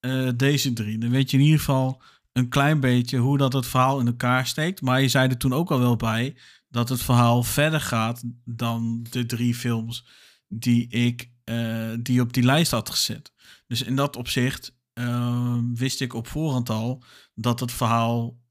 eh, 0.00 0.28
deze 0.36 0.72
drie. 0.72 0.98
Dan 0.98 1.10
weet 1.10 1.30
je 1.30 1.36
in 1.36 1.42
ieder 1.42 1.58
geval 1.58 2.02
een 2.32 2.48
klein 2.48 2.80
beetje 2.80 3.18
hoe 3.18 3.38
dat 3.38 3.52
het 3.52 3.66
verhaal 3.66 4.00
in 4.00 4.06
elkaar 4.06 4.46
steekt. 4.46 4.80
Maar 4.80 5.00
je 5.00 5.08
zei 5.08 5.28
er 5.28 5.38
toen 5.38 5.52
ook 5.52 5.70
al 5.70 5.78
wel 5.78 5.96
bij 5.96 6.36
dat 6.68 6.88
het 6.88 7.02
verhaal 7.02 7.42
verder 7.42 7.80
gaat 7.80 8.22
dan 8.44 9.06
de 9.10 9.26
drie 9.26 9.54
films 9.54 10.06
die 10.48 10.88
ik 10.88 11.30
eh, 11.44 11.92
die 12.00 12.20
op 12.20 12.32
die 12.32 12.42
lijst 12.42 12.70
had 12.70 12.90
gezet. 12.90 13.32
Dus 13.66 13.82
in 13.82 13.96
dat 13.96 14.16
opzicht 14.16 14.76
eh, 14.92 15.58
wist 15.74 16.00
ik 16.00 16.14
op 16.14 16.26
voorhand 16.26 16.70
al 16.70 17.04
dat 17.34 17.60
het 17.60 17.72
verhaal 17.72 18.42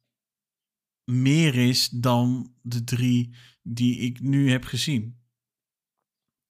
meer 1.11 1.55
is 1.55 1.89
dan 1.89 2.53
de 2.61 2.83
drie 2.83 3.35
die 3.63 3.99
ik 3.99 4.19
nu 4.19 4.51
heb 4.51 4.65
gezien. 4.65 5.21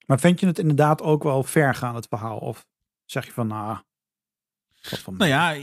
Maar 0.06 0.20
vind 0.20 0.40
je 0.40 0.46
het 0.46 0.60
inderdaad 0.60 1.02
ook 1.02 1.24
wel 1.24 1.44
ver 1.44 1.76
gaan, 1.76 1.96
het 1.96 2.08
verhaal? 2.10 2.38
Of 2.38 2.66
zeg 3.06 3.26
je 3.26 3.32
van, 3.32 3.48
nou, 3.48 3.78
wat 4.90 5.00
van 5.00 5.18
Nou 5.18 5.30
ja, 5.30 5.56
eh, 5.56 5.62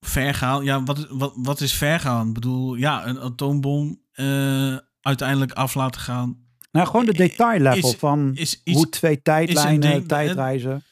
vergaan. 0.00 0.64
Ja, 0.64 0.82
wat, 0.82 1.08
wat, 1.08 1.32
wat 1.36 1.60
is 1.60 1.74
vergaan? 1.74 2.28
Ik 2.28 2.34
bedoel, 2.34 2.74
ja, 2.74 3.06
een 3.06 3.20
atoombom 3.20 4.02
eh, 4.12 4.76
uiteindelijk 5.00 5.52
af 5.52 5.74
laten 5.74 6.00
gaan. 6.00 6.40
Nou, 6.70 6.86
gewoon 6.86 7.06
de 7.06 7.12
detaillevel 7.14 7.90
is- 7.90 7.96
van 7.96 8.30
Is 8.34 8.60
hoe 8.72 8.88
twee 8.88 9.22
tijdlijnen, 9.22 10.06
tijdreizen. 10.06 10.82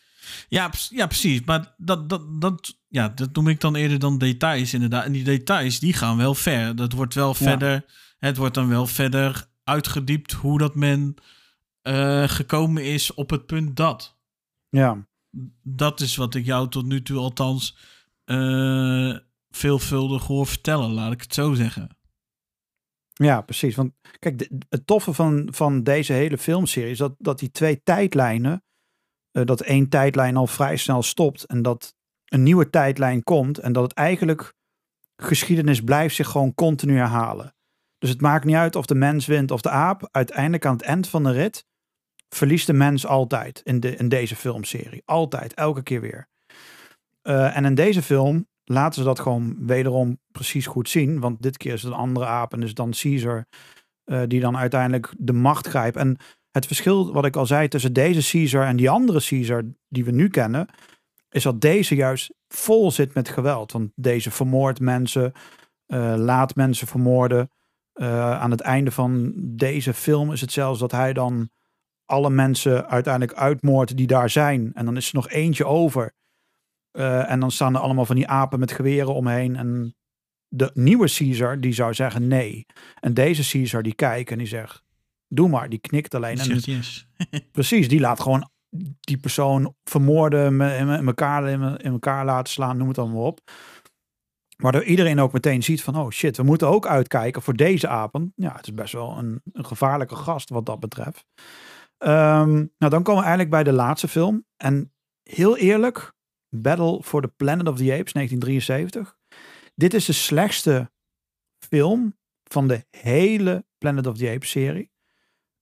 Ja, 0.49 0.71
ja, 0.91 1.07
precies. 1.07 1.45
Maar 1.45 1.75
dat, 1.77 2.09
dat, 2.09 2.41
dat, 2.41 2.79
ja, 2.89 3.09
dat 3.09 3.33
noem 3.35 3.49
ik 3.49 3.61
dan 3.61 3.75
eerder 3.77 3.99
dan 3.99 4.19
details 4.19 4.75
inderdaad. 4.75 5.05
En 5.05 5.13
die 5.13 5.25
details, 5.25 5.79
die 5.79 5.93
gaan 5.93 6.17
wel 6.17 6.35
ver. 6.35 6.77
Dat 6.77 6.93
wordt 6.93 7.15
wel 7.15 7.35
verder... 7.35 7.85
Het 8.21 8.37
wordt 8.37 8.55
dan 8.55 8.69
wel 8.69 8.87
verder 8.87 9.49
uitgediept 9.65 10.33
hoe 10.33 10.59
dat 10.59 10.75
men 10.75 11.15
eh, 11.83 12.29
gekomen 12.29 12.85
is 12.85 13.15
op 13.15 13.31
het 13.31 13.47
punt 13.47 13.77
dat. 13.77 14.19
Ja. 14.69 15.09
Dat 15.63 16.01
is 16.01 16.17
wat 16.17 16.35
ik 16.35 16.45
jou 16.45 16.69
tot 16.69 16.87
nu 16.87 17.03
toe 17.03 17.19
althans 17.19 17.77
eh, 18.25 19.17
veelvuldig 19.51 20.27
hoor 20.27 20.47
vertellen, 20.47 20.91
laat 20.91 21.13
ik 21.13 21.21
het 21.21 21.35
zo 21.35 21.55
zeggen. 21.55 21.99
Ja, 23.13 23.41
precies. 23.41 23.75
Want 23.77 23.93
kijk, 24.19 24.39
de- 24.39 24.59
het 24.69 24.87
toffe 24.87 25.13
van, 25.13 25.49
van 25.53 25.83
deze 25.83 26.13
hele 26.13 26.39
filmserie 26.39 26.91
is 26.91 26.99
dat, 26.99 27.15
dat 27.19 27.39
die 27.39 27.51
twee 27.51 27.83
tijdlijnen, 27.83 28.65
eh, 29.31 29.45
dat 29.45 29.61
één 29.61 29.89
tijdlijn 29.89 30.37
al 30.37 30.47
vrij 30.47 30.77
snel 30.77 31.03
stopt 31.03 31.45
en 31.45 31.63
dat 31.63 31.97
een 32.25 32.43
nieuwe 32.43 32.71
tijdlijn 32.71 33.23
komt 33.23 33.59
en 33.59 33.73
dat 33.73 33.83
het 33.83 33.93
eigenlijk 33.93 34.55
geschiedenis 35.17 35.81
blijft 35.81 36.15
zich 36.15 36.29
gewoon 36.29 36.55
continu 36.55 36.97
herhalen. 36.97 37.55
Dus 38.01 38.11
het 38.11 38.21
maakt 38.21 38.45
niet 38.45 38.57
uit 38.57 38.77
of 38.77 38.87
de 38.87 38.95
mens 38.95 39.27
wint 39.27 39.51
of 39.51 39.61
de 39.61 39.71
aap. 39.71 40.09
Uiteindelijk 40.11 40.67
aan 40.67 40.77
het 40.77 40.83
eind 40.83 41.09
van 41.09 41.23
de 41.23 41.31
rit 41.31 41.65
verliest 42.29 42.67
de 42.67 42.73
mens 42.73 43.07
altijd 43.07 43.61
in, 43.65 43.81
de, 43.81 43.97
in 43.97 44.09
deze 44.09 44.37
filmserie. 44.37 45.03
Altijd, 45.05 45.55
elke 45.55 45.83
keer 45.83 46.01
weer. 46.01 46.29
Eh, 47.23 47.57
en 47.57 47.65
in 47.65 47.75
deze 47.75 48.03
film 48.03 48.47
laten 48.65 48.95
ze 48.95 49.05
dat 49.05 49.21
gewoon 49.21 49.67
wederom 49.67 50.19
precies 50.33 50.67
goed 50.67 50.89
zien. 50.89 51.21
Want 51.21 51.43
dit 51.43 51.57
keer 51.57 51.73
is 51.73 51.83
het 51.83 51.93
een 51.93 51.99
andere 51.99 52.27
aap 52.27 52.53
en 52.53 52.63
is 52.63 52.75
dan 52.75 52.91
Caesar 52.91 53.47
eh, 54.05 54.23
die 54.27 54.41
dan 54.41 54.57
uiteindelijk 54.57 55.13
de 55.19 55.33
macht 55.33 55.67
grijpt. 55.67 55.97
En 55.97 56.17
het 56.51 56.67
verschil 56.67 57.13
wat 57.13 57.25
ik 57.25 57.37
al 57.37 57.47
zei 57.47 57.69
tussen 57.69 57.93
deze 57.93 58.31
Caesar 58.31 58.67
en 58.67 58.77
die 58.77 58.91
andere 58.91 59.21
Caesar 59.29 59.63
die 59.89 60.05
we 60.05 60.11
nu 60.11 60.29
kennen, 60.29 60.69
is 61.31 61.43
dat 61.43 61.61
deze 61.61 61.95
juist 61.95 62.35
vol 62.49 62.91
zit 62.91 63.15
met 63.15 63.29
geweld. 63.29 63.73
Want 63.73 63.91
deze 63.95 64.31
vermoordt 64.31 64.81
mensen, 64.81 65.33
eh, 65.87 66.15
laat 66.17 66.55
mensen 66.55 66.87
vermoorden. 66.87 67.51
Eh, 68.01 68.41
aan 68.41 68.51
het 68.51 68.61
einde 68.61 68.91
van 68.91 69.33
deze 69.37 69.95
film 69.95 70.33
is 70.33 70.41
het 70.41 70.53
zelfs 70.53 70.81
dat 70.81 70.93
hij 70.93 71.13
dan 71.13 71.51
alle 72.05 72.31
mensen 72.31 72.89
uiteindelijk 72.89 73.39
uitmoordt 73.39 73.97
die 73.97 74.07
daar 74.07 74.31
zijn. 74.31 74.71
En 74.75 74.85
dan 74.85 74.97
is 74.97 75.09
er 75.09 75.15
nog 75.15 75.29
eentje 75.29 75.67
over. 75.67 76.13
Eh, 76.91 77.31
en 77.31 77.41
dan 77.41 77.51
staan 77.51 77.75
er 77.75 77.81
allemaal 77.81 78.07
van 78.07 78.17
die 78.17 78.29
apen 78.29 78.59
met 78.59 78.73
geweren 78.73 79.15
omheen. 79.15 79.57
En 79.57 79.95
de 80.49 80.71
nieuwe 80.75 81.11
Caesar, 81.11 81.61
die 81.61 81.73
zou 81.73 81.95
zeggen 81.95 82.29
nee. 82.29 82.67
En 83.01 83.15
deze 83.15 83.51
Caesar, 83.51 83.83
die 83.83 83.95
kijkt 83.95 84.31
en 84.31 84.39
die 84.39 84.47
zegt, 84.47 84.83
doe 85.29 85.49
maar. 85.49 85.69
Die 85.69 85.79
knikt 85.79 86.15
alleen. 86.15 86.37
Die 86.37 86.53
En 86.53 86.61
zegt 86.61 86.65
yes. 86.65 87.09
precies, 87.53 87.89
die 87.89 88.01
laat 88.01 88.21
gewoon 88.21 88.51
die 89.01 89.19
persoon 89.19 89.75
vermoorden, 89.85 90.61
in, 90.61 90.89
elkaar, 91.07 91.49
in, 91.49 91.93
elkaar 91.93 92.25
laten 92.25 92.53
slaan, 92.53 92.77
noem 92.77 92.89
het 92.89 92.99
allemaal 92.99 93.27
op. 93.27 93.41
Waardoor 94.61 94.85
iedereen 94.85 95.21
ook 95.21 95.33
meteen 95.33 95.63
ziet 95.63 95.83
van, 95.83 95.97
oh 95.97 96.11
shit, 96.11 96.37
we 96.37 96.43
moeten 96.43 96.69
ook 96.69 96.87
uitkijken 96.87 97.43
voor 97.43 97.55
deze 97.55 97.89
apen. 97.89 98.33
Ja, 98.37 98.57
het 98.57 98.67
is 98.67 98.75
best 98.75 98.93
wel 98.93 99.19
een, 99.19 99.41
een 99.53 99.67
gevaarlijke 99.67 100.17
gast 100.17 100.49
wat 100.49 100.67
dat 100.67 100.81
betreft. 100.81 101.27
Ehm, 101.99 102.53
nou, 102.53 102.91
dan 102.91 103.03
komen 103.03 103.23
we 103.23 103.29
eigenlijk 103.29 103.51
bij 103.51 103.63
de 103.63 103.73
laatste 103.73 104.09
film. 104.09 104.47
En 104.57 104.93
heel 105.23 105.57
eerlijk, 105.57 106.13
Battle 106.49 107.03
for 107.03 107.23
the 107.23 107.29
Planet 107.29 107.69
of 107.69 107.77
the 107.77 107.93
Apes, 107.93 108.13
1973. 108.13 109.17
Dit 109.75 109.95
is 109.95 110.05
de 110.05 110.13
slechtste 110.13 110.91
film 111.59 112.19
van 112.45 112.69
de 112.69 112.87
hele 112.91 113.67
Planet 113.79 114.07
of 114.07 114.17
the 114.17 114.31
Apes 114.31 114.51
serie. 114.51 114.91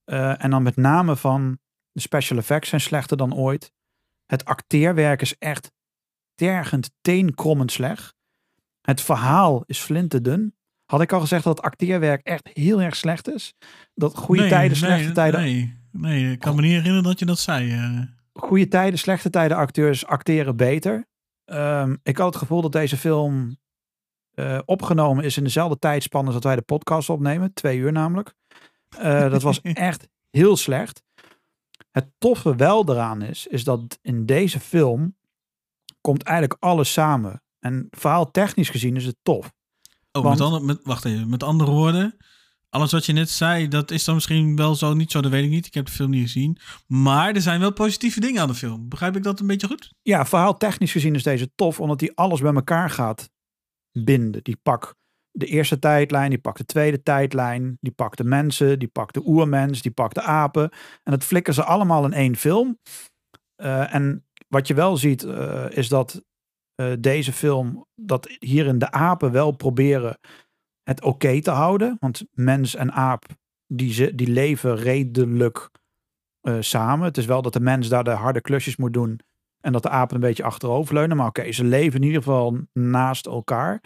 Eh, 0.03 0.43
en 0.43 0.49
dan 0.49 0.63
met 0.63 0.75
name 0.75 1.15
van 1.15 1.59
de 1.91 2.01
special 2.01 2.37
effects 2.37 2.69
zijn 2.69 2.81
slechter 2.81 3.17
dan 3.17 3.35
ooit. 3.35 3.73
Het 4.25 4.45
acteerwerk 4.45 5.21
is 5.21 5.37
echt 5.37 5.71
tergend 6.35 6.91
teenkrommend 7.01 7.71
slecht. 7.71 8.18
Het 8.81 9.01
verhaal 9.01 9.63
is 9.65 9.79
flinterdun. 9.79 10.55
Had 10.85 11.01
ik 11.01 11.11
al 11.11 11.19
gezegd 11.19 11.43
dat 11.43 11.61
acteerwerk 11.61 12.25
echt 12.25 12.49
heel 12.53 12.81
erg 12.81 12.95
slecht 12.95 13.29
is? 13.29 13.53
Dat 13.93 14.15
goede 14.15 14.41
Nee, 14.41 14.49
tijden, 14.49 14.69
nee, 14.81 14.91
slechte 14.91 15.11
tijden. 15.11 15.39
Nee, 15.41 15.77
nee, 15.91 16.31
ik 16.31 16.39
kan 16.39 16.55
me 16.55 16.61
niet 16.61 16.71
herinneren 16.71 17.03
dat 17.03 17.19
je 17.19 17.25
dat 17.25 17.39
zei. 17.39 17.71
eh. 17.71 17.99
Goede 18.33 18.67
tijden, 18.67 18.99
slechte 18.99 19.29
tijden 19.29 19.57
acteurs 19.57 20.05
acteren 20.05 20.55
beter. 20.55 21.07
Ehm, 21.45 21.95
ik 22.03 22.17
had 22.17 22.27
het 22.27 22.35
gevoel 22.35 22.61
dat 22.61 22.71
deze 22.71 22.97
film 22.97 23.57
eh, 24.31 24.59
opgenomen 24.65 25.23
is 25.23 25.37
in 25.37 25.43
dezelfde 25.43 25.79
tijdspanne 25.79 26.25
als 26.25 26.35
dat 26.35 26.43
wij 26.43 26.55
de 26.55 26.61
podcast 26.61 27.09
opnemen. 27.09 27.53
Twee 27.53 27.77
uur 27.77 27.91
namelijk. 27.91 28.33
Eh, 28.97 29.29
dat 29.31 29.41
was 29.41 29.61
echt 29.89 30.07
heel 30.29 30.57
slecht. 30.57 31.03
Het 31.91 32.11
toffe 32.17 32.55
wel 32.55 32.89
eraan 32.89 33.21
is, 33.21 33.47
is 33.47 33.63
dat 33.63 33.99
in 34.01 34.25
deze 34.25 34.59
film 34.59 35.17
komt 36.01 36.23
eigenlijk 36.23 36.63
alles 36.63 36.91
samen. 36.93 37.41
En 37.59 37.87
verhaal 37.89 38.31
technisch 38.31 38.69
gezien 38.69 38.95
is 38.95 39.05
het 39.05 39.17
tof. 39.21 39.51
Oh, 40.11 40.23
Want- 40.23 40.37
met, 40.37 40.47
andere, 40.47 40.63
met, 40.63 40.79
wacht 40.83 41.05
even. 41.05 41.29
Met 41.29 41.43
andere 41.43 41.71
woorden, 41.71 42.17
alles 42.69 42.91
wat 42.91 43.05
je 43.05 43.13
net 43.13 43.29
zei, 43.29 43.67
dat 43.67 43.91
is 43.91 44.03
dan 44.03 44.15
misschien 44.15 44.55
wel 44.55 44.75
zo 44.75 44.93
niet 44.93 45.11
zo, 45.11 45.21
dat 45.21 45.31
weet 45.31 45.43
ik 45.43 45.49
niet. 45.49 45.65
Ik 45.65 45.73
heb 45.73 45.85
de 45.85 45.91
film 45.91 46.09
niet 46.09 46.21
gezien. 46.21 46.57
Maar 46.87 47.33
er 47.33 47.41
zijn 47.41 47.59
wel 47.59 47.73
positieve 47.73 48.19
dingen 48.19 48.41
aan 48.41 48.47
de 48.47 48.53
film. 48.53 48.89
Begrijp 48.89 49.15
ik 49.15 49.23
dat 49.23 49.39
een 49.39 49.47
beetje 49.47 49.67
goed? 49.67 49.93
Ja, 50.01 50.25
verhaal 50.25 50.57
technisch 50.57 50.91
gezien 50.91 51.15
is 51.15 51.23
deze 51.23 51.51
tof, 51.55 51.79
omdat 51.79 51.99
hij 51.99 52.11
alles 52.15 52.41
bij 52.41 52.53
elkaar 52.53 52.89
gaat 52.89 53.29
binden. 53.91 54.43
Die 54.43 54.59
pak 54.63 54.95
de 55.31 55.45
eerste 55.45 55.79
tijdlijn, 55.79 56.29
die 56.29 56.39
pakt 56.39 56.57
de 56.57 56.65
tweede 56.65 57.01
tijdlijn, 57.03 57.77
die 57.81 57.91
pakt 57.91 58.17
de 58.17 58.23
mensen, 58.23 58.79
die 58.79 58.87
pakt 58.87 59.13
de 59.13 59.21
oermens, 59.25 59.81
die 59.81 59.91
pakt 59.91 60.15
de 60.15 60.21
apen. 60.21 60.69
En 61.03 61.11
dat 61.11 61.23
flikken 61.23 61.53
ze 61.53 61.63
allemaal 61.63 62.05
in 62.05 62.13
één 62.13 62.35
film. 62.35 62.79
Eh, 63.55 63.93
en 63.93 64.25
wat 64.47 64.67
je 64.67 64.73
wel 64.73 64.97
ziet, 64.97 65.23
eh, 65.23 65.65
is 65.69 65.87
dat 65.87 66.23
eh, 66.79 66.91
deze 66.99 67.33
film, 67.33 67.85
dat 67.95 68.35
hierin 68.39 68.79
de 68.79 68.91
apen 68.91 69.31
wel 69.31 69.51
proberen 69.51 70.19
het 70.83 71.01
oké 71.03 71.41
te 71.41 71.51
houden. 71.51 71.97
Want 71.99 72.25
mens 72.31 72.75
en 72.75 72.91
aap, 72.91 73.25
die, 73.67 73.93
ze, 73.93 74.15
die 74.15 74.27
leven 74.27 74.75
redelijk 74.75 75.69
eh, 76.41 76.55
samen. 76.59 77.05
Het 77.05 77.17
is 77.17 77.25
wel 77.25 77.41
dat 77.41 77.53
de 77.53 77.59
mens 77.59 77.87
daar 77.87 78.03
de 78.03 78.09
harde 78.09 78.41
klusjes 78.41 78.75
moet 78.75 78.93
doen. 78.93 79.19
En 79.61 79.71
dat 79.71 79.83
de 79.83 79.89
apen 79.89 80.15
een 80.15 80.21
beetje 80.21 80.43
achteroverleunen. 80.43 81.17
Maar 81.17 81.27
oké, 81.27 81.51
ze 81.51 81.63
leven 81.63 81.99
in 81.99 82.05
ieder 82.05 82.23
geval 82.23 82.57
naast 82.73 83.25
elkaar. 83.25 83.83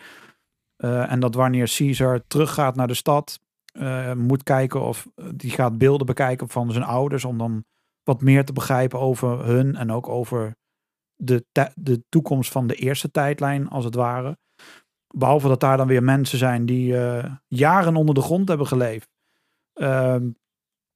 Eh, 0.76 1.12
en 1.12 1.20
dat 1.20 1.36
wanneer 1.36 1.74
Caesar 1.78 2.28
teruggaat 2.28 2.76
naar 2.76 2.88
de 2.88 2.94
stad, 2.94 3.40
moet 4.16 4.44
kijken 4.44 4.82
of 4.82 5.08
die 5.36 5.52
gaat 5.52 5.78
beelden 5.78 6.06
bekijken 6.06 6.50
van 6.50 6.72
zijn 6.72 6.84
ouders. 6.84 7.26
Om 7.26 7.38
dan 7.38 7.66
wat 8.04 8.22
meer 8.22 8.46
te 8.46 8.54
begrijpen 8.54 9.00
over 9.00 9.46
hun 9.46 9.76
en 9.76 9.92
ook 9.92 10.10
over 10.10 10.56
de, 11.26 11.46
de 11.76 12.04
toekomst 12.10 12.52
van 12.52 12.68
de 12.68 12.76
eerste 12.76 13.12
tijdlijn, 13.12 13.70
als 13.70 13.86
het 13.86 13.96
ware. 13.96 14.38
Behalve 15.08 15.48
dat 15.48 15.60
daar 15.60 15.78
dan 15.78 15.88
weer 15.88 16.04
mensen 16.04 16.38
zijn 16.38 16.66
die 16.66 16.98
eh, 16.98 17.32
jaren 17.48 17.96
onder 17.96 18.16
de 18.16 18.22
grond 18.22 18.48
hebben 18.48 18.68
geleefd. 18.68 19.10
Ehm, 19.74 20.30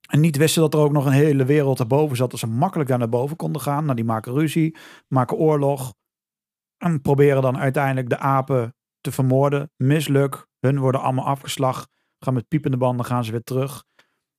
en 0.08 0.20
niet 0.20 0.36
wisten 0.36 0.62
dat 0.62 0.74
er 0.74 0.80
ook 0.80 0.92
nog 0.92 1.06
een 1.06 1.12
hele 1.12 1.44
wereld 1.44 1.78
erboven 1.78 2.16
zat. 2.16 2.30
Dat 2.30 2.40
ze 2.40 2.46
makkelijk 2.46 2.88
daar 2.88 2.98
naar 2.98 3.08
boven 3.08 3.36
konden 3.36 3.62
gaan. 3.62 3.84
Nou, 3.84 3.96
die 3.96 4.04
maken 4.04 4.32
ruzie, 4.32 4.76
maken 5.08 5.36
oorlog. 5.36 5.94
En 6.76 7.00
proberen 7.00 7.42
dan 7.42 7.58
uiteindelijk 7.58 8.08
de 8.08 8.18
apen 8.18 8.74
te 9.00 9.12
vermoorden. 9.12 9.70
Misluk. 9.76 10.46
Hun 10.60 10.78
worden 10.78 11.00
allemaal 11.00 11.24
afgeslacht. 11.24 11.90
Gaan 12.18 12.34
met 12.34 12.48
piepende 12.48 12.76
banden 12.76 13.06
gaan 13.06 13.24
ze 13.24 13.30
weer 13.30 13.44
terug. 13.44 13.84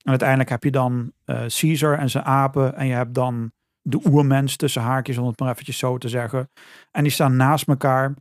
En 0.02 0.10
uiteindelijk 0.10 0.50
heb 0.50 0.64
je 0.64 0.72
dan 0.72 1.12
eh, 1.26 1.46
Caesar 1.46 1.98
en 1.98 2.10
zijn 2.10 2.24
apen. 2.24 2.76
En 2.76 2.88
je 2.88 2.94
hebt 2.94 3.14
dan 3.14 3.52
de 3.90 4.02
oermens 4.06 4.56
tussen 4.56 4.82
haakjes, 4.82 5.18
om 5.18 5.28
het 5.28 5.40
maar 5.40 5.52
eventjes 5.52 5.78
zo 5.78 5.98
te 5.98 6.10
zeggen. 6.10 6.50
En 6.92 7.04
die 7.04 7.12
staan 7.12 7.36
naast 7.36 7.68
elkaar. 7.68 8.14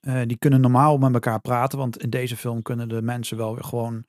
Eh, 0.00 0.22
die 0.26 0.38
kunnen 0.38 0.60
normaal 0.60 0.98
met 0.98 1.14
elkaar 1.14 1.40
praten. 1.40 1.78
Want 1.78 2.02
in 2.02 2.10
deze 2.10 2.36
film 2.36 2.62
kunnen 2.62 2.88
de 2.88 3.02
mensen 3.02 3.36
wel 3.36 3.54
weer 3.54 3.64
gewoon 3.64 4.04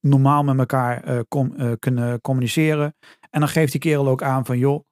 normaal 0.00 0.44
met 0.44 0.58
elkaar 0.58 1.02
eh, 1.02 1.18
eh, 1.18 1.72
kunnen 1.78 2.20
communiceren. 2.20 2.96
En 3.30 3.40
dan 3.40 3.48
geeft 3.48 3.72
die 3.72 3.80
kerel 3.80 4.08
ook 4.08 4.22
aan 4.22 4.44
van, 4.44 4.58
joh, 4.58 4.84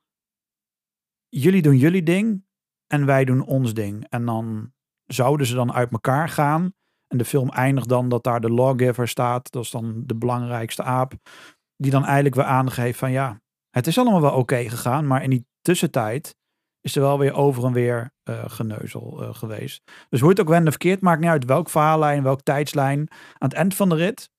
jullie 1.29 1.63
doen 1.63 1.77
jullie 1.77 2.03
ding 2.03 2.45
en 2.87 3.07
wij 3.07 3.25
doen 3.25 3.45
ons 3.45 3.75
ding. 3.75 4.07
En 4.09 4.27
dan 4.27 4.73
zouden 5.07 5.47
ze 5.47 5.55
dan 5.55 5.73
uit 5.73 5.93
elkaar 5.93 6.29
gaan. 6.29 6.75
En 7.07 7.19
de 7.19 7.25
film 7.25 7.51
eindigt 7.51 7.89
dan 7.89 8.09
dat 8.09 8.25
daar 8.25 8.41
de 8.41 8.51
lawgiver 8.51 9.09
staat. 9.09 9.53
Dat 9.53 9.65
is 9.65 9.71
dan 9.71 10.03
de 10.07 10.15
belangrijkste 10.15 10.83
aap. 10.83 11.13
Die 11.77 11.91
dan 11.91 12.05
eigenlijk 12.05 12.35
weer 12.35 12.45
aangeeft 12.45 12.99
van, 12.99 13.11
ja, 13.11 13.42
het 13.73 13.87
is 13.87 13.99
allemaal 13.99 14.21
wel 14.21 14.35
oké 14.35 14.69
gegaan. 14.69 15.07
Maar 15.07 15.23
in 15.23 15.31
die 15.31 15.47
tussentijd 15.61 16.37
is 16.81 16.97
er 16.97 17.03
wel 17.03 17.19
weer 17.19 17.35
over 17.35 17.65
en 17.65 17.73
weer 17.73 18.13
eh, 18.23 18.45
geneuzel 18.47 19.23
eh, 19.23 19.35
geweest. 19.35 19.83
Dus 20.09 20.21
hoe 20.21 20.31
het 20.31 20.41
ook 20.41 20.49
wende 20.49 20.71
verkeerd, 20.71 21.01
maakt 21.01 21.21
niet 21.21 21.31
uit 21.31 21.45
welk 21.45 21.71
verhaallijn, 21.71 22.23
welk 22.23 22.41
tijdslijn. 22.41 22.99
Aan 23.11 23.49
het 23.49 23.53
eind 23.53 23.75
van 23.75 23.89
de 23.89 23.95
rit 23.95 24.31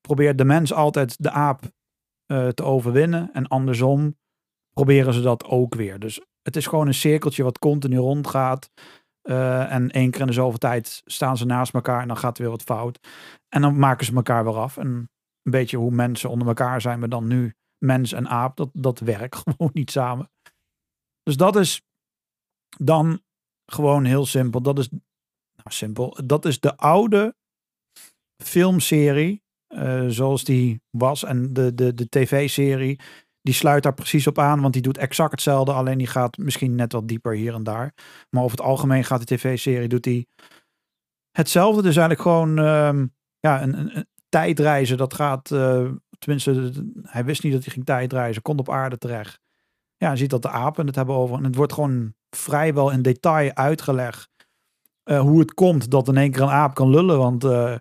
probeert 0.00 0.38
de 0.38 0.44
mens 0.44 0.72
altijd 0.72 1.22
de 1.22 1.30
aap 1.30 1.62
eh, 2.26 2.48
te 2.48 2.62
overwinnen. 2.62 3.30
En 3.32 3.48
andersom 3.48 4.16
proberen 4.72 5.14
ze 5.14 5.20
dat 5.20 5.44
ook 5.44 5.74
weer. 5.74 5.98
Dus 5.98 6.20
het 6.42 6.56
is 6.56 6.66
gewoon 6.66 6.86
een 6.86 6.94
cirkeltje 6.94 7.42
wat 7.42 7.58
continu 7.58 7.96
rondgaat. 7.96 8.70
En 9.22 9.90
één 9.90 10.10
keer 10.10 10.20
in 10.20 10.26
de 10.26 10.32
zoveel 10.32 10.58
tijd 10.58 11.02
staan 11.04 11.36
ze 11.36 11.44
naast 11.44 11.74
elkaar 11.74 12.00
en 12.00 12.08
dan 12.08 12.16
gaat 12.16 12.36
er 12.36 12.42
weer 12.42 12.52
wat 12.52 12.62
fout. 12.62 13.08
En 13.48 13.62
dan 13.62 13.78
maken 13.78 14.06
ze 14.06 14.14
elkaar 14.14 14.44
weer 14.44 14.56
af. 14.56 14.76
En 14.76 14.86
een 15.42 15.50
beetje 15.50 15.76
hoe 15.76 15.90
mensen 15.90 16.30
onder 16.30 16.48
elkaar 16.48 16.80
zijn, 16.80 16.98
maar 16.98 17.08
dan 17.08 17.26
nu 17.26 17.54
mens 17.82 18.12
en 18.12 18.28
aap, 18.28 18.56
dat, 18.56 18.70
dat 18.72 18.98
werkt 18.98 19.36
gewoon 19.44 19.70
niet 19.72 19.90
samen. 19.90 20.30
Dus 21.22 21.36
dat 21.36 21.56
is 21.56 21.82
dan 22.78 23.22
gewoon 23.66 24.04
heel 24.04 24.26
simpel. 24.26 24.62
Dat 24.62 24.78
is, 24.78 24.88
nou 24.88 25.02
simpel, 25.68 26.18
dat 26.24 26.44
is 26.44 26.60
de 26.60 26.76
oude 26.76 27.34
filmserie 28.42 29.42
eh, 29.66 30.06
zoals 30.06 30.44
die 30.44 30.82
was. 30.90 31.24
En 31.24 31.52
de, 31.52 31.74
de, 31.74 31.94
de 31.94 32.08
tv-serie, 32.08 33.00
die 33.42 33.54
sluit 33.54 33.82
daar 33.82 33.94
precies 33.94 34.26
op 34.26 34.38
aan. 34.38 34.60
Want 34.60 34.72
die 34.72 34.82
doet 34.82 34.98
exact 34.98 35.30
hetzelfde. 35.30 35.72
Alleen 35.72 35.98
die 35.98 36.06
gaat 36.06 36.36
misschien 36.36 36.74
net 36.74 36.92
wat 36.92 37.08
dieper 37.08 37.34
hier 37.34 37.54
en 37.54 37.62
daar. 37.62 37.94
Maar 38.30 38.42
over 38.42 38.56
het 38.56 38.66
algemeen 38.66 39.04
gaat 39.04 39.28
de 39.28 39.34
tv-serie, 39.34 39.88
doet 39.88 40.02
die 40.02 40.28
hetzelfde. 41.30 41.82
Dus 41.82 41.96
eigenlijk 41.96 42.20
gewoon 42.20 42.58
ehm, 42.58 43.06
ja, 43.40 43.62
een, 43.62 43.96
een, 43.96 44.06
tijdreizen. 44.28 44.96
Dat 44.96 45.14
gaat, 45.14 45.50
eh, 45.50 45.90
tenminste, 46.22 46.72
hij 47.02 47.24
wist 47.24 47.42
niet 47.42 47.52
dat 47.52 47.64
hij 47.64 47.72
ging 47.72 47.84
tijdreizen. 47.84 48.42
Komt 48.42 48.60
op 48.60 48.70
aarde 48.70 48.98
terecht. 48.98 49.40
Ja, 49.96 50.10
je 50.10 50.16
ziet 50.16 50.30
dat 50.30 50.42
de 50.42 50.48
apen 50.48 50.86
het 50.86 50.94
hebben 50.94 51.14
over. 51.14 51.36
En 51.36 51.44
het 51.44 51.54
wordt 51.54 51.72
gewoon 51.72 52.14
vrijwel 52.30 52.90
in 52.90 53.02
detail 53.02 53.54
uitgelegd. 53.54 54.30
eh, 55.02 55.20
hoe 55.20 55.38
het 55.40 55.54
komt 55.54 55.90
dat 55.90 56.08
in 56.08 56.16
één 56.16 56.30
keer 56.30 56.42
een 56.42 56.48
aap 56.48 56.74
kan 56.74 56.90
lullen. 56.90 57.18
Want 57.18 57.44
eh, 57.44 57.74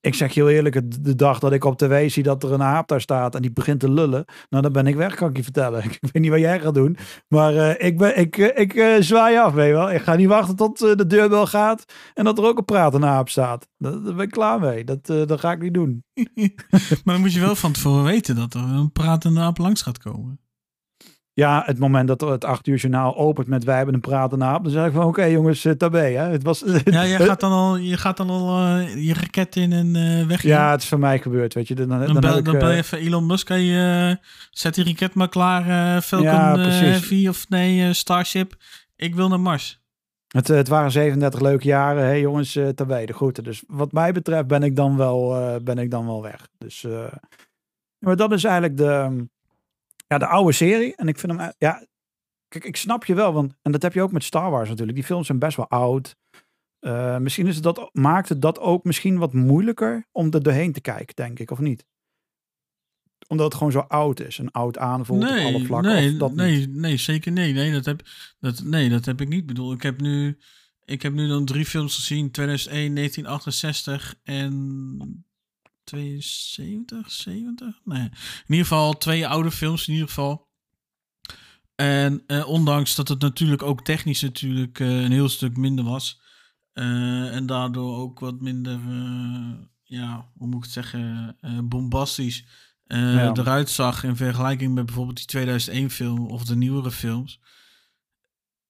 ik 0.00 0.14
zeg 0.14 0.34
heel 0.34 0.48
eerlijk, 0.48 1.04
de 1.04 1.14
dag 1.14 1.38
dat 1.38 1.52
ik 1.52 1.64
op 1.64 1.78
tv 1.78 2.10
zie 2.10 2.22
dat 2.22 2.42
er 2.42 2.52
een 2.52 2.62
aap 2.62 2.88
daar 2.88 3.00
staat 3.00 3.34
en 3.34 3.42
die 3.42 3.52
begint 3.52 3.80
te 3.80 3.90
lullen, 3.90 4.24
nou 4.48 4.62
dan 4.62 4.72
ben 4.72 4.86
ik 4.86 4.94
weg, 4.94 5.14
kan 5.14 5.28
ik 5.30 5.36
je 5.36 5.42
vertellen. 5.42 5.84
Ik 6.00 6.12
weet 6.12 6.22
niet 6.22 6.30
wat 6.30 6.40
jij 6.40 6.60
gaat 6.60 6.74
doen, 6.74 6.96
maar 7.28 7.56
eh, 7.56 7.86
ik, 7.86 7.98
ben, 7.98 8.18
ik, 8.18 8.38
eh, 8.38 8.60
ik 8.60 8.74
eh, 8.74 8.94
zwaai 9.00 9.36
af, 9.38 9.52
weet 9.52 9.66
je 9.66 9.72
wel. 9.72 9.92
Ik 9.92 10.02
ga 10.02 10.14
niet 10.14 10.28
wachten 10.28 10.56
tot 10.56 10.78
de 10.78 11.06
deurbel 11.06 11.46
gaat 11.46 11.84
en 12.14 12.24
dat 12.24 12.38
er 12.38 12.44
ook 12.44 12.58
een 12.58 12.64
pratende 12.64 13.06
aap 13.06 13.28
staat. 13.28 13.68
Daar 13.78 14.00
ben 14.00 14.18
ik 14.18 14.30
klaar 14.30 14.60
mee. 14.60 14.84
Dat, 14.84 15.06
dat 15.06 15.40
ga 15.40 15.52
ik 15.52 15.60
niet 15.60 15.74
doen. 15.74 16.04
Maar 17.04 17.14
dan 17.14 17.20
moet 17.20 17.32
je 17.32 17.40
wel 17.40 17.54
van 17.54 17.72
tevoren 17.72 18.04
weten 18.04 18.36
dat 18.36 18.54
er 18.54 18.60
een 18.60 18.92
pratende 18.92 19.40
aap 19.40 19.58
langs 19.58 19.82
gaat 19.82 19.98
komen. 19.98 20.40
Ja, 21.40 21.62
het 21.66 21.78
moment 21.78 22.08
dat 22.08 22.20
het 22.20 22.44
acht 22.44 22.66
uur 22.66 22.76
journaal 22.76 23.16
opent 23.16 23.46
met 23.46 23.64
wij 23.64 23.76
hebben 23.76 23.94
een 23.94 24.00
pratende 24.00 24.44
aap, 24.44 24.62
dan 24.62 24.72
zeg 24.72 24.86
ik 24.86 24.92
van 24.92 25.04
oké 25.04 25.24
jongens, 25.24 25.64
uh, 25.64 25.72
tabé. 25.72 25.98
Hè? 25.98 26.28
Het 26.30 26.42
was, 26.42 26.64
Ja, 26.84 27.06
jij 27.06 27.18
gaat 27.28 27.40
dan 27.40 27.52
al, 27.52 27.76
je 27.76 27.96
gaat 27.96 28.16
dan 28.16 28.30
al 28.30 28.58
eh, 28.66 29.06
je 29.06 29.14
raket 29.14 29.56
in 29.56 29.72
en 29.72 29.96
eh 29.96 30.26
weg. 30.26 30.42
ja, 30.42 30.70
het 30.70 30.82
is 30.82 30.88
voor 30.88 30.98
mij 30.98 31.18
gebeurd, 31.18 31.54
weet 31.54 31.68
je. 31.68 31.74
Dan, 31.74 31.88
dan, 31.88 31.98
Dan, 32.06 32.20
bel, 32.20 32.36
ik, 32.36 32.44
dan 32.44 32.58
bel 32.58 32.66
je 32.68 32.72
eh, 32.72 32.78
even 32.78 32.98
Elon 32.98 33.26
Musk. 33.26 33.48
Je, 33.48 34.16
eh, 34.20 34.24
zet 34.50 34.74
die 34.74 34.84
raket 34.84 35.14
maar 35.14 35.28
klaar. 35.28 35.94
eh 35.96 36.02
Falcon 36.02 36.28
Ja, 36.28 36.56
eh. 36.56 36.64
Heavy 36.64 37.28
of 37.28 37.48
nee, 37.48 37.86
eh, 37.86 37.92
Starship. 37.92 38.54
Ik 38.96 39.14
wil 39.14 39.28
naar 39.28 39.40
Mars. 39.40 39.80
Het, 40.28 40.50
eh, 40.50 40.56
het 40.56 40.68
waren 40.68 40.90
37 40.90 41.40
leuke 41.40 41.66
jaren. 41.66 42.02
Hé 42.02 42.08
hey, 42.08 42.20
jongens, 42.20 42.58
tabé, 42.74 43.04
de 43.04 43.12
groeten. 43.12 43.44
Dus 43.44 43.62
wat 43.66 43.92
mij 43.92 44.12
betreft 44.12 44.46
ben 44.46 44.62
ik 44.62 44.76
dan 44.76 44.96
wel, 44.96 45.36
ben 45.62 45.78
ik 45.78 45.90
dan 45.90 46.06
wel 46.06 46.22
weg. 46.22 46.48
Dus, 46.58 46.86
maar 47.98 48.16
dat 48.16 48.32
is 48.32 48.44
eigenlijk 48.44 48.76
de, 48.76 49.24
ja, 50.10 50.18
de 50.18 50.26
oude 50.26 50.52
serie. 50.52 50.96
En 50.96 51.08
ik 51.08 51.18
vind 51.18 51.32
hem, 51.32 51.52
ja, 51.58 51.86
kijk, 52.48 52.64
ik 52.64 52.76
snap 52.76 53.04
je 53.04 53.14
wel. 53.14 53.32
Want, 53.32 53.54
en 53.62 53.72
dat 53.72 53.82
heb 53.82 53.92
je 53.92 54.02
ook 54.02 54.12
met 54.12 54.24
Star 54.24 54.50
Wars 54.50 54.68
natuurlijk. 54.68 54.96
Die 54.96 55.06
films 55.06 55.26
zijn 55.26 55.38
best 55.38 55.56
wel 55.56 55.68
oud. 55.68 56.16
Eh, 56.78 57.18
misschien 57.18 57.46
is 57.46 57.54
het 57.54 57.64
dat, 57.64 57.90
maakt 57.92 58.28
het 58.28 58.42
dat 58.42 58.58
ook 58.58 58.84
misschien 58.84 59.18
wat 59.18 59.32
moeilijker 59.32 60.06
om 60.12 60.30
er 60.30 60.42
doorheen 60.42 60.72
te 60.72 60.80
kijken, 60.80 61.16
denk 61.16 61.38
ik, 61.38 61.50
of 61.50 61.58
niet? 61.58 61.86
Omdat 63.28 63.46
het 63.46 63.54
gewoon 63.54 63.72
zo 63.72 63.78
oud 63.78 64.20
is 64.20 64.38
en 64.38 64.50
oud 64.50 64.78
aanvoelt 64.78 65.22
op 65.22 65.28
alle 65.30 65.64
vlakken. 65.64 65.92
nee, 65.92 66.12
of 66.12 66.18
dat 66.18 66.34
nee, 66.34 66.56
niet? 66.56 66.74
nee, 66.74 66.96
zeker 66.96 67.32
nee. 67.32 67.52
Nee 67.52 67.72
dat, 67.72 67.84
heb, 67.84 68.02
dat, 68.38 68.62
nee, 68.62 68.88
dat 68.88 69.04
heb 69.04 69.20
ik 69.20 69.28
niet 69.28 69.46
bedoeld. 69.46 69.74
Ik 69.74 69.82
heb 69.82 70.00
nu, 70.00 70.38
ik 70.84 71.02
heb 71.02 71.12
nu 71.12 71.28
dan 71.28 71.44
drie 71.44 71.64
films 71.64 71.94
gezien. 71.94 72.30
2001, 72.30 72.94
1968 72.94 74.14
en 74.22 75.24
72, 75.90 77.10
70? 77.10 77.80
Nee. 77.84 78.02
In 78.02 78.10
ieder 78.46 78.66
geval 78.66 78.92
twee 78.98 79.26
oude 79.26 79.50
films 79.50 79.86
in 79.88 79.92
ieder 79.92 80.08
geval. 80.08 80.48
En 81.74 82.22
eh, 82.26 82.48
ondanks 82.48 82.94
dat 82.94 83.08
het 83.08 83.20
natuurlijk 83.20 83.62
ook 83.62 83.84
technisch 83.84 84.22
natuurlijk 84.22 84.80
eh, 84.80 85.02
een 85.02 85.12
heel 85.12 85.28
stuk 85.28 85.56
minder 85.56 85.84
was. 85.84 86.20
eh, 86.72 87.34
en 87.34 87.46
daardoor 87.46 87.96
ook 87.96 88.18
wat 88.20 88.40
minder, 88.40 88.80
eh, 88.88 89.52
ja, 89.82 90.30
hoe 90.36 90.46
moet 90.46 90.56
ik 90.56 90.62
het 90.62 90.72
zeggen, 90.72 91.36
eh, 91.40 91.58
bombastisch 91.64 92.44
eh, 92.86 93.14
Ja. 93.14 93.32
eruit 93.32 93.70
zag 93.70 94.04
in 94.04 94.16
vergelijking 94.16 94.74
met 94.74 94.86
bijvoorbeeld 94.86 95.16
die 95.16 95.26
2001 95.26 95.90
film 95.90 96.26
of 96.26 96.44
de 96.44 96.56
nieuwere 96.56 96.90
films. 96.90 97.40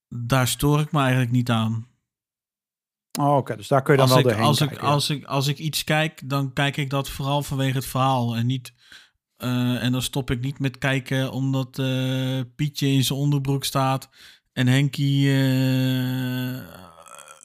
Daar 0.09 0.49
stoor 0.49 0.81
ik 0.81 0.93
me 0.93 1.01
eigenlijk 1.01 1.31
niet 1.31 1.51
aan. 1.51 1.89
Oh, 3.19 3.37
Oké, 3.37 3.57
dus 3.57 3.69
daar 3.69 3.83
kun 3.83 3.93
je 3.93 3.99
dan 3.99 4.09
Als 4.11 4.23
wel 4.23 4.25
ik, 4.25 4.37
doorheen 4.37 4.49
als, 4.49 4.61
ik, 4.61 4.81
ja. 4.81 4.87
als, 4.87 5.11
ik, 5.11 5.25
als 5.25 5.47
ik 5.47 5.59
iets 5.59 5.85
kijk, 5.85 6.29
dan 6.29 6.53
kijk 6.53 6.77
ik 6.77 6.91
dat 6.91 7.09
vooral 7.09 7.43
vanwege 7.43 7.77
het 7.77 7.87
verhaal. 7.87 8.37
En, 8.37 8.47
niet, 8.47 8.73
eh, 9.37 9.83
en 9.83 9.93
dan 9.93 10.03
stop 10.03 10.31
ik 10.31 10.41
niet 10.41 10.59
met 10.59 10.79
kijken 10.79 11.33
omdat 11.33 11.79
eh, 11.79 12.41
Pietje 12.57 12.87
in 12.87 13.05
zijn 13.05 13.19
onderbroek 13.19 13.65
staat 13.65 14.09
en 14.53 14.67
Henkie 14.67 15.29
eh, 15.29 16.63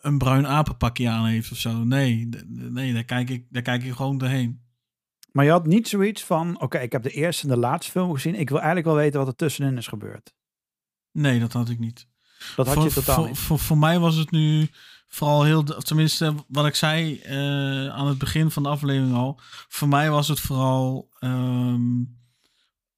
een 0.01 0.17
bruin 0.17 0.47
apenpakje 0.47 1.09
aan 1.09 1.25
heeft 1.25 1.51
of 1.51 1.57
zo. 1.57 1.83
Nee, 1.83 2.29
nee 2.47 2.93
daar, 2.93 3.03
kijk 3.03 3.29
ik, 3.29 3.45
daar 3.49 3.61
kijk 3.61 3.83
ik 3.83 3.93
gewoon 3.93 4.17
doorheen. 4.17 4.63
Maar 5.31 5.45
je 5.45 5.51
had 5.51 5.65
niet 5.65 5.87
zoiets 5.87 6.23
van, 6.23 6.61
oké, 6.61 6.77
ik 6.77 6.91
heb 6.91 7.03
de 7.03 7.09
eerste 7.09 7.43
en 7.43 7.49
de 7.49 7.57
laatste 7.57 7.91
film 7.91 8.13
gezien. 8.13 8.35
Ik 8.35 8.49
wil 8.49 8.57
eigenlijk 8.57 8.87
wel 8.87 8.95
weten 8.95 9.19
wat 9.19 9.27
er 9.27 9.35
tussenin 9.35 9.77
is 9.77 9.87
gebeurd. 9.87 10.33
Nee, 11.11 11.39
dat 11.39 11.53
had 11.53 11.69
ik 11.69 11.79
niet. 11.79 12.07
Dat 12.55 12.65
had 12.65 12.75
voor, 12.75 12.83
je 12.83 12.93
totaal 12.93 13.15
voor, 13.15 13.27
niet. 13.27 13.37
Voor, 13.37 13.59
voor 13.59 13.77
mij 13.77 13.99
was 13.99 14.15
het 14.15 14.31
nu 14.31 14.69
vooral 15.15 15.43
heel, 15.43 15.63
tenminste 15.63 16.35
wat 16.47 16.65
ik 16.65 16.75
zei 16.75 17.19
eh, 17.19 17.87
aan 17.87 18.07
het 18.07 18.17
begin 18.17 18.51
van 18.51 18.63
de 18.63 18.69
aflevering 18.69 19.15
al. 19.15 19.39
Voor 19.67 19.87
mij 19.87 20.09
was 20.09 20.27
het 20.27 20.39
vooral 20.39 21.09
ehm, 21.19 22.03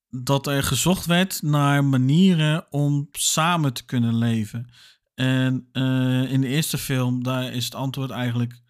dat 0.10 0.48
er 0.48 0.64
gezocht 0.64 1.06
werd 1.06 1.42
naar 1.42 1.84
manieren 1.84 2.66
om 2.70 3.08
samen 3.12 3.74
te 3.74 3.86
kunnen 3.86 4.18
leven. 4.18 4.70
En 5.16 5.70
eh, 5.72 6.32
in 6.32 6.42
de 6.42 6.48
eerste 6.48 6.78
film, 6.78 7.24
daar 7.24 7.54
is 7.54 7.66
het 7.66 7.76
antwoord 7.76 8.10
eigenlijk 8.10 8.62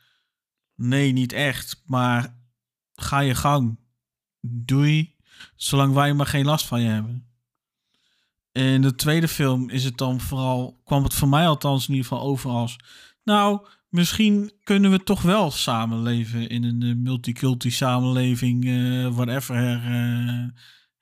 nee, 0.75 1.11
niet 1.11 1.33
echt. 1.33 1.81
Maar 1.85 2.37
ga 2.95 3.19
je 3.19 3.35
gang. 3.35 3.79
Doei. 4.41 5.15
Zolang 5.55 5.93
wij 5.93 6.13
maar 6.13 6.25
geen 6.25 6.45
last 6.45 6.65
van 6.65 6.81
je 6.81 6.89
hebben. 6.89 7.27
In 8.51 8.81
de 8.81 8.95
tweede 8.95 9.27
film 9.27 9.69
is 9.69 9.83
het 9.83 9.97
dan 9.97 10.19
vooral, 10.19 10.81
kwam 10.83 11.03
het 11.03 11.13
voor 11.13 11.27
mij 11.27 11.47
althans 11.47 11.87
in 11.87 11.93
ieder 11.93 12.09
geval 12.09 12.25
over 12.25 12.49
als, 12.49 12.77
nou, 13.27 13.67
misschien 13.89 14.51
kunnen 14.63 14.91
we 14.91 15.03
toch 15.03 15.21
wel 15.21 15.51
samenleven 15.51 16.49
in 16.49 16.63
een 16.63 16.81
eh, 16.81 16.95
multiculti 16.95 17.71
samenleving, 17.71 18.65
eh, 18.65 19.15
whatever, 19.15 19.55
eh, 19.55 20.45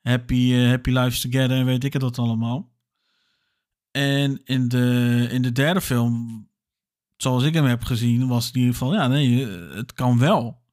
happy, 0.00 0.52
happy 0.52 0.90
lives 0.90 1.20
together 1.20 1.56
en 1.56 1.64
weet 1.64 1.84
ik 1.84 1.92
het 1.92 2.02
dat 2.02 2.18
allemaal. 2.18 2.74
En 3.90 4.40
in 4.44 4.68
de, 4.68 5.28
in 5.30 5.42
de 5.42 5.52
derde 5.52 5.80
film, 5.80 6.48
zoals 7.16 7.42
ik 7.42 7.54
hem 7.54 7.64
heb 7.64 7.84
gezien, 7.84 8.28
was 8.28 8.46
het 8.46 8.54
in 8.54 8.60
ieder 8.60 8.76
geval, 8.76 8.94
ja 8.94 9.08
nee, 9.08 9.46
het 9.48 9.92
kan 9.92 10.18
wel. 10.18 10.64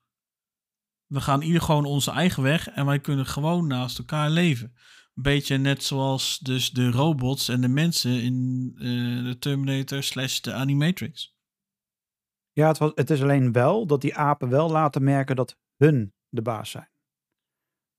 We 1.05 1.21
gaan 1.21 1.41
ieder 1.41 1.61
gewoon 1.61 1.85
onze 1.85 2.11
eigen 2.11 2.43
weg 2.43 2.69
en 2.69 2.85
wij 2.85 2.99
kunnen 2.99 3.25
gewoon 3.25 3.67
naast 3.67 3.97
elkaar 3.97 4.29
leven. 4.29 4.73
Een 5.15 5.23
beetje 5.23 5.57
net 5.57 5.83
zoals 5.83 6.39
dus 6.39 6.69
de 6.71 6.91
robots 6.91 7.49
en 7.49 7.61
de 7.61 7.67
mensen 7.67 8.21
in 8.21 8.69
de 9.23 9.35
Terminator 9.39 10.03
slash 10.03 10.39
de 10.39 10.53
Animatrix. 10.53 11.32
Ja, 12.53 12.67
het, 12.67 12.77
was, 12.77 12.91
het 12.95 13.09
is 13.09 13.21
alleen 13.21 13.51
wel 13.51 13.85
dat 13.87 14.01
die 14.01 14.15
apen 14.15 14.49
wel 14.49 14.69
laten 14.69 15.03
merken 15.03 15.35
dat 15.35 15.57
hun 15.77 16.13
de 16.29 16.41
baas 16.41 16.69
zijn. 16.69 16.89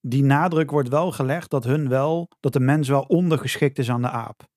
Die 0.00 0.22
nadruk 0.24 0.70
wordt 0.70 0.88
wel 0.88 1.12
gelegd 1.12 1.50
dat 1.50 1.64
hun 1.64 1.88
wel, 1.88 2.28
dat 2.40 2.52
de 2.52 2.60
mens 2.60 2.88
wel 2.88 3.02
ondergeschikt 3.02 3.78
is 3.78 3.90
aan 3.90 4.02
de 4.02 4.08
aap. 4.10 4.48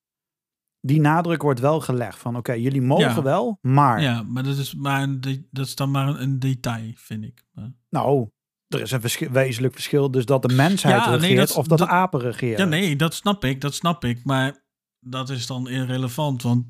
Die 0.80 1.00
nadruk 1.00 1.42
wordt 1.42 1.60
wel 1.60 1.80
gelegd 1.80 2.18
van 2.18 2.36
oké, 2.36 2.52
jullie 2.52 2.82
mogen 2.82 3.04
Ja. 3.14 3.22
wel, 3.22 3.58
maar 3.62 4.00
Ja, 4.02 4.22
maar 4.22 4.42
dat 4.42 4.56
is, 4.56 4.74
maar 4.74 5.02
een 5.02 5.20
de- 5.20 5.48
dat 5.50 5.66
is 5.66 5.74
dan 5.74 5.90
maar 5.90 6.08
een, 6.20 6.38
detail, 6.38 6.92
vind 6.94 7.24
ik. 7.24 7.44
Maar- 7.52 7.72
nou, 7.90 8.28
er 8.66 8.80
is 8.80 8.90
een 8.90 9.00
verschil, 9.00 9.30
wezenlijk 9.30 9.74
verschil 9.74 10.10
dus 10.10 10.24
dat 10.24 10.42
de 10.42 10.54
mensheid 10.54 11.04
Ja, 11.04 11.10
nee, 11.10 11.18
regeert 11.18 11.48
dat- 11.48 11.56
of 11.56 11.66
dat, 11.66 11.78
dat- 11.78 11.88
de 11.88 11.94
apen 11.94 12.20
regeren. 12.20 12.58
Ja, 12.58 12.64
nee, 12.64 12.96
dat 12.96 13.14
snap 13.14 13.44
ik, 13.44 13.60
dat 13.60 13.74
snap 13.74 14.04
ik. 14.04 14.24
Maar 14.24 14.64
dat 15.00 15.30
is 15.30 15.46
dan 15.46 15.68
irrelevant, 15.68 16.42
want 16.42 16.66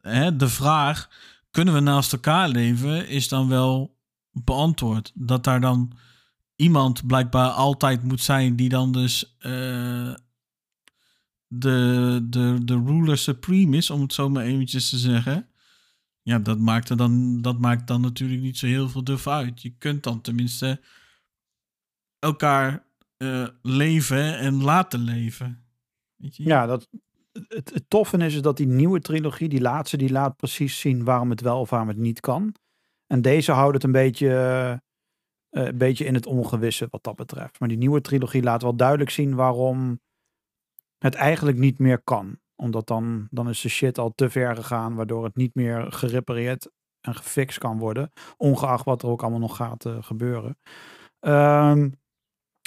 hè, 0.00 0.36
de 0.36 0.48
vraag, 0.48 1.10
kunnen 1.58 1.76
we 1.76 1.90
naast 1.90 2.12
elkaar 2.12 2.48
leven, 2.48 3.08
is 3.08 3.28
dan 3.28 3.48
wel 3.48 3.96
beantwoord. 4.30 5.12
Dat 5.14 5.44
daar 5.44 5.60
dan 5.60 5.92
iemand 6.56 7.06
blijkbaar 7.06 7.50
altijd 7.50 8.02
moet 8.02 8.20
zijn 8.20 8.56
die 8.56 8.68
dan 8.68 8.92
dus 8.92 9.36
eh, 9.38 10.14
de, 11.46 12.26
de, 12.28 12.58
de 12.64 12.82
ruler 12.84 13.18
supreme 13.18 13.76
is, 13.76 13.90
om 13.90 14.00
het 14.00 14.12
zo 14.12 14.28
maar 14.28 14.44
eventjes 14.44 14.88
te 14.88 14.98
zeggen. 14.98 15.48
Ja, 16.22 16.38
dat 16.38 16.58
maakt, 16.58 16.88
er 16.88 16.96
dan, 16.96 17.42
dat 17.42 17.58
maakt 17.58 17.86
dan 17.86 18.00
natuurlijk 18.00 18.40
niet 18.40 18.58
zo 18.58 18.66
heel 18.66 18.88
veel 18.88 19.04
duf 19.04 19.26
uit. 19.26 19.62
Je 19.62 19.74
kunt 19.78 20.02
dan 20.02 20.20
tenminste 20.20 20.80
elkaar 22.18 22.84
eh, 23.16 23.48
leven 23.62 24.38
en 24.38 24.62
laten 24.62 25.00
leven. 25.00 25.64
Weet 26.16 26.36
je? 26.36 26.42
Ja, 26.44 26.66
dat, 26.66 26.88
het, 27.48 27.84
toffe 27.88 28.16
is, 28.16 28.34
is 28.34 28.42
dat 28.42 28.56
die 28.56 28.66
nieuwe 28.66 29.00
trilogie, 29.00 29.48
die 29.48 29.60
laatste, 29.60 29.96
die 29.96 30.10
laat 30.10 30.36
precies 30.36 30.80
zien 30.80 31.04
waarom 31.04 31.30
het 31.30 31.40
wel 31.40 31.60
of 31.60 31.70
waarom 31.70 31.88
het 31.88 31.96
niet 31.96 32.20
kan. 32.20 32.54
En 33.06 33.22
deze 33.22 33.52
houdt 33.52 33.74
het 33.74 33.84
een 33.84 33.92
beetje, 33.92 34.28
eh, 35.50 35.64
een 35.64 35.78
beetje 35.78 36.04
in 36.04 36.14
het 36.14 36.26
ongewisse 36.26 36.88
wat 36.90 37.04
dat 37.04 37.16
betreft. 37.16 37.60
Maar 37.60 37.68
die 37.68 37.78
nieuwe 37.78 38.00
trilogie 38.00 38.42
laat 38.42 38.62
wel 38.62 38.76
duidelijk 38.76 39.10
zien 39.10 39.34
waarom 39.34 40.00
het 40.98 41.14
eigenlijk 41.14 41.58
niet 41.58 41.78
meer 41.78 42.02
kan. 42.02 42.38
Omdat 42.56 42.86
dan, 42.86 43.28
dan 43.30 43.48
is 43.48 43.60
de 43.60 43.68
shit 43.68 43.98
al 43.98 44.12
te 44.14 44.30
ver 44.30 44.56
gegaan, 44.56 44.94
waardoor 44.94 45.24
het 45.24 45.36
niet 45.36 45.54
meer 45.54 45.92
gerepareerd 45.92 46.70
en 47.00 47.14
gefixt 47.14 47.58
kan 47.58 47.78
worden. 47.78 48.12
Ongeacht 48.36 48.84
wat 48.84 49.02
er 49.02 49.08
ook 49.08 49.22
allemaal 49.22 49.40
nog 49.40 49.56
gaat 49.56 49.84
eh, 49.84 49.96
gebeuren. 50.02 50.58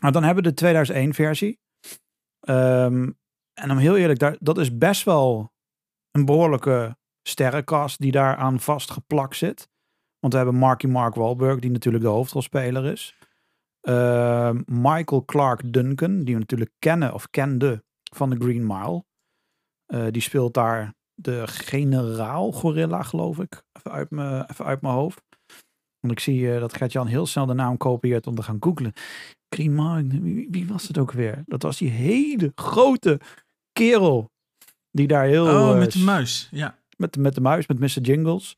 Nou, 0.01 0.13
dan 0.13 0.23
hebben 0.23 0.43
we 0.43 0.49
de 0.49 0.55
2001 0.55 1.13
versie. 1.13 1.59
Ehm, 2.39 3.09
en 3.53 3.71
om 3.71 3.77
heel 3.77 3.97
eerlijk, 3.97 4.19
daar, 4.19 4.35
dat 4.39 4.57
is 4.57 4.77
best 4.77 5.03
wel 5.03 5.53
een 6.11 6.25
behoorlijke 6.25 6.97
sterrenkast 7.21 7.99
die 7.99 8.11
daar 8.11 8.35
aan 8.35 8.59
vastgeplakt 8.59 9.35
zit. 9.35 9.69
Want 10.19 10.33
we 10.33 10.39
hebben 10.39 10.59
Marky 10.59 10.87
Mark 10.87 11.15
Wahlberg, 11.15 11.59
die 11.59 11.71
natuurlijk 11.71 12.03
de 12.03 12.09
hoofdrolspeler 12.09 12.85
is. 12.85 13.15
Ehm, 13.81 14.61
Michael 14.65 15.25
Clark 15.25 15.73
Duncan, 15.73 16.23
die 16.23 16.33
we 16.33 16.39
natuurlijk 16.39 16.71
kennen 16.79 17.13
of 17.13 17.29
kende 17.29 17.83
van 18.15 18.29
de 18.29 18.35
Green 18.35 18.67
Mile. 18.67 19.03
Eh, 19.85 20.05
die 20.11 20.21
speelt 20.21 20.53
daar 20.53 20.93
de 21.13 21.47
generaal 21.47 22.51
gorilla, 22.51 23.03
geloof 23.03 23.39
ik. 23.39 23.63
Even 23.71 23.91
uit 23.91 24.09
mijn, 24.09 24.45
even 24.49 24.65
uit 24.65 24.81
mijn 24.81 24.93
hoofd. 24.93 25.21
Want 26.01 26.13
ik 26.13 26.19
zie 26.19 26.53
eh, 26.53 26.59
dat 26.59 26.77
Gert-Jan 26.77 27.07
heel 27.07 27.25
snel 27.25 27.45
de 27.45 27.53
naam 27.53 27.77
kopieert 27.77 28.27
om 28.27 28.35
te 28.35 28.43
gaan 28.43 28.57
googlen. 28.59 28.93
Green 29.49 30.21
wie, 30.23 30.47
wie 30.51 30.67
was 30.67 30.87
het 30.87 30.97
ook 30.97 31.11
weer? 31.11 31.43
Dat 31.45 31.61
was 31.61 31.77
die 31.77 31.89
hele 31.89 32.51
grote 32.55 33.19
kerel. 33.71 34.31
Die 34.91 35.07
daar 35.07 35.25
heel... 35.25 35.45
Oh, 35.45 35.71
eh, 35.71 35.77
met 35.77 35.91
de 35.91 35.99
muis. 35.99 36.47
Ja. 36.51 36.77
met, 36.97 37.17
met 37.17 37.35
de 37.35 37.41
muis, 37.41 37.67
met 37.67 37.79
Mr. 37.79 38.01
Jingles. 38.01 38.57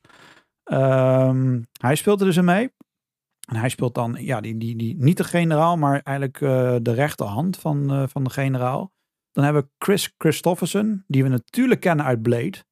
Ehm, 0.64 1.62
hij 1.80 1.94
speelt 1.94 2.20
er 2.20 2.26
dus 2.26 2.36
in 2.36 2.44
mee. 2.44 2.70
En 3.48 3.56
hij 3.56 3.68
speelt 3.68 3.94
dan, 3.94 4.16
ja, 4.20 4.40
die, 4.40 4.58
die, 4.58 4.76
die, 4.76 4.96
niet 4.96 5.16
de 5.16 5.24
generaal, 5.24 5.76
maar 5.76 6.00
eigenlijk 6.02 6.40
eh, 6.40 6.76
de 6.82 6.92
rechterhand 6.92 7.56
van, 7.56 8.08
van 8.08 8.24
de 8.24 8.30
generaal. 8.30 8.92
Dan 9.32 9.44
hebben 9.44 9.62
we 9.62 9.68
Chris 9.78 10.14
Christofferson, 10.18 11.04
die 11.06 11.22
we 11.22 11.28
natuurlijk 11.28 11.80
kennen 11.80 12.04
uit 12.04 12.22
Blade. 12.22 12.64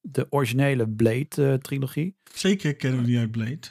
De 0.00 0.26
originele 0.30 0.88
Blade-trilogie. 0.88 2.16
Zeker 2.32 2.76
kennen 2.76 3.00
we 3.00 3.06
die 3.06 3.18
uit 3.18 3.30
Blade. 3.30 3.68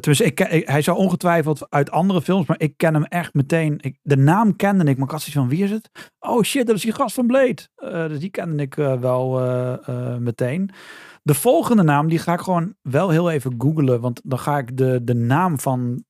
Tenminste, 0.00 0.24
ik, 0.24 0.38
hij 0.68 0.82
zou 0.82 0.98
ongetwijfeld 0.98 1.70
uit 1.70 1.90
andere 1.90 2.22
films, 2.22 2.46
maar 2.46 2.60
ik 2.60 2.76
ken 2.76 2.94
hem 2.94 3.04
echt 3.04 3.34
meteen. 3.34 3.78
Ik, 3.80 3.98
de 4.02 4.16
naam 4.16 4.56
kende 4.56 4.84
ik, 4.84 4.96
maar 4.96 5.04
ik 5.06 5.10
had 5.12 5.20
zoiets 5.22 5.38
van, 5.38 5.48
wie 5.48 5.64
is 5.64 5.70
het? 5.70 5.90
Oh 6.18 6.42
shit, 6.42 6.66
dat 6.66 6.76
is 6.76 6.82
die 6.82 6.92
gast 6.92 7.14
van 7.14 7.26
Blade. 7.26 7.68
Eh, 7.74 8.08
dus 8.08 8.18
die 8.18 8.30
kende 8.30 8.62
ik 8.62 8.76
eh, 8.76 9.00
wel 9.00 9.40
eh, 9.40 9.88
eh, 9.88 10.16
meteen. 10.16 10.70
De 11.22 11.34
volgende 11.34 11.82
naam, 11.82 12.08
die 12.08 12.18
ga 12.18 12.32
ik 12.32 12.40
gewoon 12.40 12.74
wel 12.82 13.10
heel 13.10 13.30
even 13.30 13.54
googlen, 13.58 14.00
want 14.00 14.20
dan 14.24 14.38
ga 14.38 14.58
ik 14.58 14.76
de, 14.76 15.00
de 15.04 15.14
naam 15.14 15.58
van... 15.60 16.04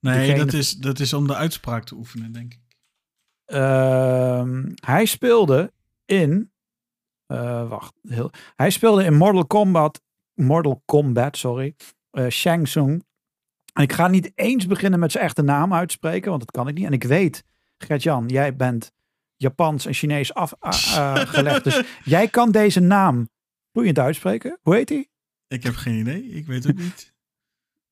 Nee, 0.00 0.18
Degene- 0.26 0.44
dat, 0.44 0.52
is, 0.52 0.72
dat 0.72 0.98
is 0.98 1.12
om 1.12 1.26
de 1.26 1.34
uitspraak 1.34 1.84
te 1.84 1.94
oefenen, 1.94 2.32
denk 2.32 2.52
ik. 2.52 2.60
ehm, 3.44 4.70
hij 4.74 5.04
speelde 5.04 5.72
in... 6.04 6.50
eh, 7.26 7.68
wacht, 7.68 7.94
heel, 8.08 8.30
hij 8.56 8.70
speelde 8.70 9.04
in 9.04 9.14
Mortal 9.16 9.46
Kombat 9.46 10.02
Mortal 10.34 10.82
Kombat, 10.84 11.36
sorry. 11.36 11.74
Eh 12.18 12.28
Shang 12.28 12.66
Tsung. 12.66 13.06
En 13.72 13.82
ik 13.82 13.92
ga 13.92 14.08
niet 14.08 14.32
eens 14.34 14.66
beginnen 14.66 15.00
met 15.00 15.12
zijn 15.12 15.24
echte 15.24 15.42
naam 15.42 15.74
uitspreken, 15.74 16.28
want 16.30 16.40
dat 16.40 16.50
kan 16.50 16.68
ik 16.68 16.74
niet. 16.74 16.86
En 16.86 16.92
ik 16.92 17.04
weet, 17.04 17.44
Gert-Jan, 17.78 18.26
jij 18.26 18.56
bent 18.56 18.92
Japans 19.36 19.86
en 19.86 19.94
Chinees 19.94 20.34
afgelegd. 20.34 21.64
dus 21.68 21.82
jij 22.04 22.28
kan 22.28 22.50
deze 22.50 22.80
naam 22.80 23.28
vloeiend 23.72 23.98
uitspreken. 23.98 24.58
Hoe 24.62 24.74
heet 24.74 24.88
hij? 24.88 25.08
Ik 25.48 25.62
heb 25.62 25.74
geen 25.74 25.94
idee. 25.98 26.22
Ik 26.22 26.46
weet 26.46 26.68
ook 26.68 26.76
niet. 26.76 27.14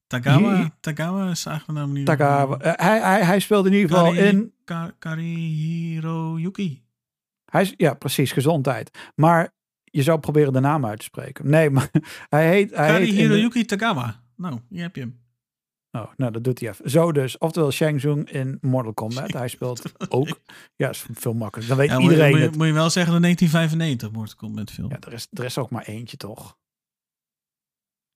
Tagawa, 0.06 0.76
Tagawa 0.80 1.30
is 1.30 1.46
eigenlijk 1.46 1.78
naam 1.78 1.92
niet. 1.92 2.06
Taka, 2.06 2.46
eh, 2.46 2.72
hij, 2.76 3.00
hij, 3.00 3.24
hij 3.24 3.40
speelde 3.40 3.68
in 3.68 3.74
ieder 3.74 3.90
geval 3.90 4.12
Kari- 4.12 4.26
in... 4.26 4.54
Ka 4.64 4.94
Karihiro 4.98 6.38
Yuki. 6.38 6.84
Hij 7.44 7.62
is, 7.62 7.74
ja, 7.76 7.94
precies, 7.94 8.32
gezondheid. 8.32 8.98
Maar 9.14 9.54
je 9.96 10.02
zou 10.02 10.18
proberen 10.18 10.52
de 10.52 10.60
naam 10.60 10.86
uit 10.86 10.98
te 10.98 11.04
spreken. 11.04 11.50
Nee, 11.50 11.70
maar 11.70 11.90
hij 12.28 12.48
heet... 12.48 12.76
Hij 12.76 12.86
heet 12.86 13.14
Karihiro 13.14 13.48
de- 13.48 13.64
Tagawa. 13.64 14.22
Nou, 14.36 14.60
hier 14.68 14.82
heb 14.82 14.94
je 14.96 15.00
hem. 15.00 15.24
Oh, 15.90 16.12
nou, 16.16 16.32
dat 16.32 16.44
doet 16.44 16.60
hij 16.60 16.68
even. 16.68 16.90
Zo 16.90 17.12
dus. 17.12 17.38
Oftewel 17.38 17.70
Shang 17.70 17.98
Tsung 17.98 18.30
in 18.30 18.58
Mortal 18.60 18.94
Kombat. 18.94 19.32
Hij 19.32 19.48
speelt 19.48 19.82
ook. 20.08 20.40
Ja, 20.76 20.88
is 20.88 21.06
veel 21.12 21.34
makkelijker. 21.34 21.76
Dan 21.76 21.86
weet 21.86 21.96
Ja, 21.96 22.02
iedereen 22.02 22.30
moet, 22.30 22.38
je, 22.38 22.44
het. 22.46 22.56
moet 22.56 22.66
je 22.66 22.72
wel 22.72 22.90
zeggen 22.90 23.12
de 23.14 23.20
1995 23.20 24.10
Mortal 24.18 24.36
Kombat 24.36 24.70
film. 24.70 24.90
Ja, 24.90 24.96
er 25.00 25.12
is, 25.12 25.26
er 25.32 25.44
is 25.44 25.58
ook 25.58 25.70
maar 25.70 25.84
eentje, 25.84 26.16
toch? 26.16 26.58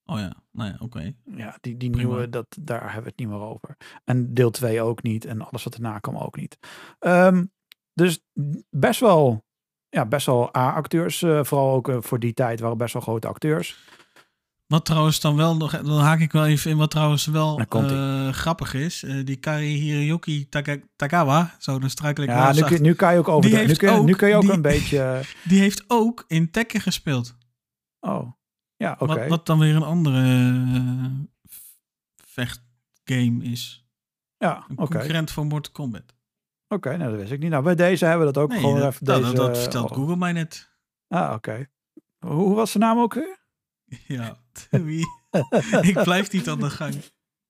Oh 0.05 0.19
ja, 0.19 0.33
nou 0.53 0.71
ja, 0.71 0.77
oké. 0.79 1.13
Ja, 1.25 1.59
die, 1.61 1.77
die 1.77 1.91
Prima. 1.91 2.07
nieuwe, 2.09 2.29
dat, 2.29 2.47
daar 2.61 2.83
hebben 2.83 3.03
we 3.03 3.09
het 3.09 3.19
niet 3.19 3.29
meer 3.29 3.41
over. 3.41 3.77
En 4.05 4.35
deel 4.35 4.51
2 4.51 4.83
ook 4.83 5.03
niet. 5.03 5.25
En 5.25 5.41
alles 5.41 5.65
wat 5.65 5.75
erna 5.75 5.99
kwam 5.99 6.17
ook 6.17 6.37
niet. 6.37 6.59
Ehm, 6.99 7.45
dus 7.93 8.21
best 8.71 9.01
wel, 9.01 9.45
ja, 9.91 10.07
best 10.07 10.27
wel 10.27 10.57
A-acteurs. 10.57 11.23
eh, 11.23 11.45
vooral 11.45 11.75
ook 11.75 11.89
eh, 11.89 11.97
voor 12.01 12.19
die 12.19 12.35
tijd 12.35 12.61
waren 12.61 12.79
best 12.79 12.93
wel 12.93 13.03
grote 13.03 13.29
acteurs. 13.29 13.79
Wat 14.67 14.85
trouwens 14.85 15.21
dan 15.21 15.37
wel 15.37 15.57
nog, 15.57 15.81
dan 15.83 15.99
haak 16.01 16.21
ik 16.21 16.33
wel 16.33 16.47
even 16.47 16.71
in 16.71 16.77
wat 16.77 16.91
trouwens 16.91 17.27
wel 17.27 17.59
eh, 17.69 18.29
grappig 18.29 18.75
is. 18.75 19.03
Eh, 19.03 19.25
die 19.25 19.37
Karihiro 19.37 20.01
Yuki 20.01 20.49
Taka- 20.49 20.77
Tagawa, 20.97 21.55
zo 21.59 21.79
dan 21.79 21.91
struikel 21.91 22.23
ik 22.23 22.29
Ja, 22.29 22.53
nu, 22.53 22.63
kun- 22.63 22.83
nu 22.83 22.95
kan 22.95 23.13
je 23.13 23.19
ook 23.19 23.29
over. 23.29 23.51
Nu 23.51 23.57
heeft 23.57 23.79
kun, 23.79 23.93
je- 23.95 24.03
nu 24.03 24.13
ook 24.13 24.19
kun 24.19 24.29
je 24.29 24.35
ook 24.35 24.43
die- 24.43 24.53
een 24.53 24.63
beetje. 24.63 24.99
eh, 25.03 25.19
Die 25.45 25.61
heeft 25.61 25.85
ook 25.89 26.25
in 26.29 26.51
Tekken 26.51 26.81
gespeeld. 26.81 27.37
Oh, 28.01 28.33
ja, 28.77 28.97
oké. 28.99 29.07
Wat, 29.19 29.29
wat 29.29 29.47
dan 29.47 29.59
weer 29.59 29.77
een 29.77 29.83
andere 29.83 30.23
eh, 30.23 31.05
vechtgame 32.25 33.45
is. 33.45 33.85
Ja, 34.39 34.65
Een 34.69 34.79
oké. 34.79 34.93
concurrent 34.93 35.31
voor 35.31 35.47
Mortal 35.47 35.73
Kombat. 35.73 36.15
Oké, 36.73 36.97
nou, 36.97 37.11
dat 37.11 37.21
wist 37.21 37.33
ik 37.33 37.39
niet. 37.41 37.51
Nou, 37.51 37.63
bij 37.63 37.75
deze 37.75 38.05
hebben 38.05 38.27
we 38.27 38.33
dat 38.33 38.43
ook 38.43 38.51
Nee, 38.51 38.59
gewoon 38.61 38.79
dat, 38.79 38.93
even. 38.93 39.05
dat, 39.05 39.23
deze, 39.23 39.35
dat, 39.35 39.59
vertelt 39.59 39.91
oh. 39.91 39.97
Google 39.97 40.17
mij 40.17 40.33
net. 40.33 40.71
Ah, 41.09 41.33
oké. 41.35 41.67
Hoe, 42.19 42.33
hoe 42.33 42.55
was 42.55 42.73
de 42.73 42.79
naam 42.79 42.99
ook 42.99 43.15
weer? 43.15 43.39
Ja, 44.07 44.37
wie? 44.71 45.07
ik 45.91 46.03
blijf 46.03 46.33
niet 46.33 46.49
aan 46.49 46.59
de 46.61 46.71
gang. 46.71 46.95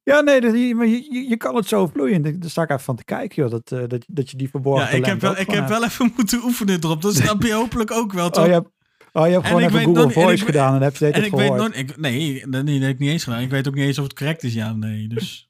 Ja, 0.02 0.20
nee, 0.20 0.40
dat, 0.40 0.52
je, 0.54 0.74
maar 0.74 0.86
je, 0.86 1.26
je- 1.28 1.36
kan 1.36 1.54
het 1.56 1.66
zo 1.68 1.86
vloeien. 1.86 2.22
Daar 2.22 2.50
sta 2.50 2.62
ik 2.62 2.68
even 2.70 2.82
van 2.82 2.96
te 2.96 3.04
kijken, 3.04 3.42
joh. 3.42 3.50
Dat, 3.50 3.72
eh, 3.72 3.88
dat, 3.88 4.04
dat 4.08 4.30
je 4.30 4.36
die 4.36 4.48
verborgen 4.50 4.86
Ja, 4.86 4.90
ik 4.90 5.04
heb 5.04 5.20
wel, 5.20 5.30
ik 5.30 5.46
heb 5.46 5.48
hebt. 5.56 5.68
wel 5.68 5.84
even 5.84 6.12
moeten 6.16 6.42
oefenen 6.44 6.78
erop. 6.84 7.02
Dat 7.02 7.14
snap 7.14 7.42
je 7.42 7.52
hopelijk 7.52 7.90
ook 7.90 8.12
wel, 8.12 8.30
toch? 8.30 8.42
Oh, 8.42 8.48
je 8.48 8.52
hebt, 8.54 8.68
oh, 9.12 9.26
je 9.26 9.32
hebt 9.32 9.46
gewoon 9.46 9.60
even 9.62 9.72
weet 9.74 9.84
Google 9.84 10.02
nog 10.02 10.12
en 10.12 10.22
Voice 10.22 10.44
gedaan 10.44 10.74
en 10.74 10.82
heb 10.82 10.96
je 10.96 11.04
het 11.04 11.14
en 11.14 11.24
ik 11.24 11.30
weet 11.30 11.40
gehoord. 11.40 11.58
nooit... 11.60 11.76
Ik, 11.76 11.96
nee, 11.96 12.46
dat, 12.50 12.64
nee, 12.64 12.74
dat 12.78 12.82
heb 12.86 12.94
ik 12.94 12.98
niet 12.98 13.10
eens 13.10 13.24
gedaan. 13.24 13.40
Ik 13.40 13.50
weet 13.50 13.68
ook 13.68 13.74
niet 13.74 13.84
eens 13.84 13.98
of 13.98 14.04
het 14.04 14.14
correct 14.14 14.42
is, 14.42 14.54
ja 14.54 14.70
of 14.70 14.76
nee. 14.76 15.08
Dus, 15.08 15.49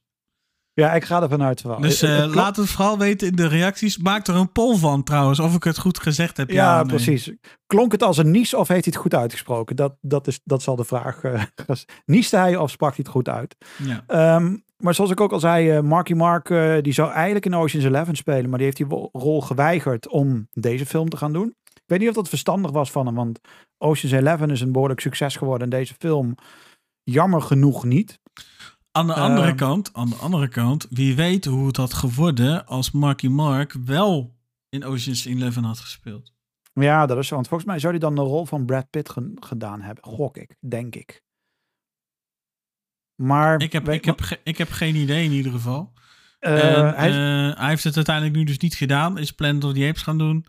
Ja, 0.73 0.93
ik 0.93 1.05
ga 1.05 1.23
ervan 1.23 1.43
uit 1.43 1.63
wel. 1.63 1.81
dus 1.81 2.03
eh, 2.03 2.27
laat 2.35 2.57
het 2.57 2.71
vooral 2.71 2.99
weten 2.99 3.29
in 3.29 3.37
de 3.37 3.47
reacties. 3.47 3.99
Maak 3.99 4.27
er 4.27 4.35
een 4.35 4.53
poll 4.53 4.77
van 4.77 5.03
trouwens, 5.03 5.41
of 5.41 5.55
ik 5.55 5.65
het 5.65 5.79
goed 5.79 5.99
gezegd 5.99 6.37
heb. 6.37 6.51
Ja, 6.51 6.83
precies. 6.83 7.33
Klonk 7.67 7.93
het 7.93 8.03
als 8.03 8.17
een 8.17 8.31
nies 8.31 8.55
of 8.55 8.69
heeft 8.69 8.85
hij 8.85 8.93
het 8.95 9.03
goed 9.03 9.15
uitgesproken? 9.15 9.77
Dat, 9.77 9.97
dat, 10.01 10.27
is, 10.27 10.41
dat 10.45 10.63
zal 10.63 10.77
de 10.77 10.85
vraag. 10.85 11.23
eh 11.23 11.43
nieste 12.05 12.37
hij 12.37 12.57
of 12.57 12.71
sprak 12.71 12.91
hij 12.91 12.99
het 13.03 13.13
goed 13.13 13.29
uit? 13.29 13.57
Ja. 13.85 14.05
Ehm, 14.07 14.57
maar 14.77 14.95
zoals 14.95 15.11
ik 15.11 15.21
ook 15.21 15.33
al 15.33 15.41
zei, 15.41 15.71
eh, 15.71 15.81
Marky 15.81 16.13
Mark 16.13 16.49
die 16.83 16.93
zou 16.93 17.11
eigenlijk 17.13 17.47
in 17.47 17.55
Ocean's 17.55 17.87
Eleven 17.87 18.17
spelen, 18.17 18.49
maar 18.49 18.59
die 18.59 18.67
heeft 18.67 18.77
die 18.77 19.09
rol 19.13 19.41
geweigerd 19.41 20.09
om 20.09 20.49
deze 20.53 20.87
film 20.87 21.09
te 21.09 21.17
gaan 21.17 21.33
doen. 21.33 21.55
Ik 21.75 21.83
weet 21.87 21.99
niet 21.99 22.09
of 22.09 22.15
dat 22.15 22.29
verstandig 22.29 22.71
was 22.71 22.91
van 22.91 23.07
hem, 23.07 23.15
want 23.15 23.41
Ocean's 23.79 24.17
Eleven 24.17 24.51
is 24.51 24.61
een 24.61 24.73
behoorlijk 24.73 25.01
succes 25.01 25.37
geworden 25.37 25.71
en 25.71 25.79
deze 25.79 25.95
film 25.99 26.35
jammer 27.03 27.43
genoeg 27.43 27.85
niet. 27.85 28.19
Aan 28.93 29.07
de 29.07 29.15
andere 29.15 29.47
Ehm. 29.47 29.57
kant, 29.57 29.91
aan 29.93 30.09
de 30.09 30.15
andere 30.17 30.49
kant, 30.49 30.87
wie 30.91 31.15
weet 31.17 31.45
hoe 31.45 31.67
het 31.67 31.77
had 31.77 31.93
geworden 31.95 32.67
als 32.67 32.91
Marky 32.91 33.27
Mark 33.29 33.73
wel 33.73 34.37
in 34.69 34.85
Ocean's 34.85 35.25
Eleven 35.25 35.65
had 35.65 35.79
gespeeld. 35.79 36.33
Ja, 36.73 37.07
dat 37.07 37.19
is 37.19 37.27
zo. 37.27 37.35
Want 37.35 37.49
volgens 37.49 37.69
mij 37.71 37.79
zou 37.79 37.93
hij 37.93 38.01
dan 38.01 38.15
de 38.15 38.21
rol 38.21 38.47
van 38.47 38.65
Brad 38.67 38.91
Pitt 38.91 39.09
ge- 39.11 39.33
gedaan 39.35 39.81
hebben. 39.81 40.05
Gok 40.05 40.37
ik, 40.37 40.57
denk 40.69 40.95
ik. 40.95 41.23
Maar 43.23 43.61
Ik 43.61 43.73
heb, 43.73 43.89
ik, 43.89 44.05
heb, 44.05 44.21
ge- 44.21 44.41
ik 44.45 44.59
heb 44.59 44.71
geen 44.71 44.95
idee 44.95 45.25
in 45.25 45.33
ieder 45.33 45.53
geval. 45.53 45.93
eh, 46.39 46.77
En, 46.79 46.95
hij, 46.95 47.09
eh, 47.51 47.59
hij 47.59 47.69
heeft 47.69 47.85
het 47.85 47.97
uiteindelijk 47.97 48.37
nu 48.37 48.45
dus 48.45 48.59
niet 48.59 48.75
gedaan. 48.75 49.19
Is 49.19 49.33
plan 49.33 49.59
dat 49.59 49.77
hij 49.77 49.89
apes 49.89 50.03
gaan 50.03 50.19
doen. 50.19 50.47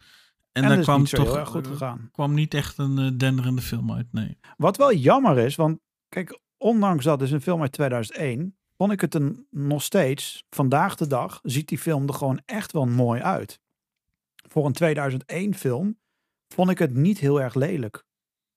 En, 0.52 0.64
en 0.64 0.70
daar 0.70 0.80
kwam 0.82 1.06
toch 1.06 1.48
goed 1.48 1.68
gegaan. 1.68 2.10
kwam 2.12 2.34
niet 2.34 2.54
echt 2.54 2.78
een 2.78 2.98
eh, 2.98 3.12
denderende 3.18 3.62
film 3.62 3.92
uit. 3.94 4.08
Nee. 4.12 4.38
Wat 4.58 4.78
wel 4.78 4.94
jammer 4.94 5.38
is, 5.38 5.56
want 5.56 5.80
kijk, 6.10 6.40
ondanks 6.62 7.04
dat 7.04 7.22
is 7.22 7.32
een 7.32 7.42
film 7.42 7.62
uit 7.62 7.72
2001, 7.72 8.56
vond 8.78 8.92
ik 8.92 9.02
het 9.02 9.16
een, 9.16 9.48
nog 9.50 9.84
steeds, 9.84 10.44
vandaag 10.50 10.96
de 10.96 11.08
dag, 11.08 11.40
ziet 11.44 11.68
die 11.68 11.78
film 11.78 12.08
er 12.08 12.14
gewoon 12.14 12.42
echt 12.46 12.72
wel 12.72 12.86
mooi 12.86 13.22
uit. 13.22 13.60
Voor 14.50 14.66
een 14.66 14.74
2001 14.74 15.56
film 15.56 16.00
vond 16.48 16.70
ik 16.70 16.80
het 16.80 16.94
niet 16.94 17.20
heel 17.20 17.42
erg 17.42 17.54
lelijk. 17.54 18.04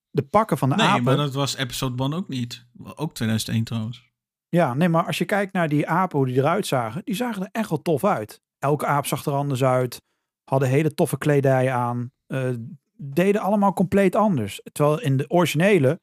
De 0.09 0.23
pakken 0.23 0.57
van 0.57 0.69
de 0.69 0.75
Nee, 0.75 0.85
apen. 0.87 1.03
maar 1.03 1.15
dat 1.17 1.33
was 1.33 1.55
episode 1.55 2.03
1 2.03 2.13
ook 2.13 2.27
niet. 2.27 2.65
Ook 2.95 3.13
2001 3.13 3.63
trouwens. 3.63 4.13
Ja, 4.49 4.73
nee, 4.73 4.89
maar 4.89 5.05
als 5.05 5.17
je 5.17 5.25
kijkt 5.25 5.53
naar 5.53 5.69
die 5.69 5.87
apen, 5.87 6.17
hoe 6.17 6.27
die 6.27 6.37
eruit 6.37 6.67
zagen, 6.67 7.01
die 7.05 7.15
zagen 7.15 7.41
er 7.41 7.49
echt 7.51 7.69
wel 7.69 7.81
tof 7.81 8.03
uit. 8.03 8.41
Elke 8.59 8.85
aap 8.85 9.05
zag 9.05 9.25
er 9.25 9.33
anders 9.33 9.63
uit, 9.63 10.01
hadden 10.43 10.69
hele 10.69 10.93
toffe 10.93 11.17
kledij 11.17 11.71
aan, 11.71 12.11
eh, 12.27 12.49
deden 12.97 13.41
allemaal 13.41 13.73
compleet 13.73 14.15
anders. 14.15 14.61
Terwijl 14.71 15.01
in 15.01 15.17
de 15.17 15.29
originele, 15.29 15.99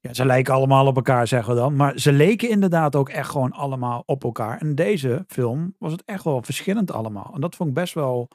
ja, 0.00 0.12
ze 0.14 0.24
lijken 0.24 0.54
allemaal 0.54 0.86
op 0.86 0.96
elkaar, 0.96 1.26
zeggen 1.26 1.54
we 1.54 1.60
dan, 1.60 1.76
maar 1.76 1.98
ze 1.98 2.12
leken 2.12 2.48
inderdaad 2.48 2.96
ook 2.96 3.08
echt 3.08 3.30
gewoon 3.30 3.52
allemaal 3.52 4.02
op 4.06 4.24
elkaar. 4.24 4.58
En 4.60 4.74
deze 4.74 5.24
film 5.28 5.74
was 5.78 5.92
het 5.92 6.04
echt 6.04 6.24
wel 6.24 6.42
verschillend 6.42 6.90
allemaal. 6.92 7.30
En 7.34 7.40
dat 7.40 7.54
vond 7.56 7.68
ik 7.68 7.74
best 7.74 7.94
wel 7.94 8.28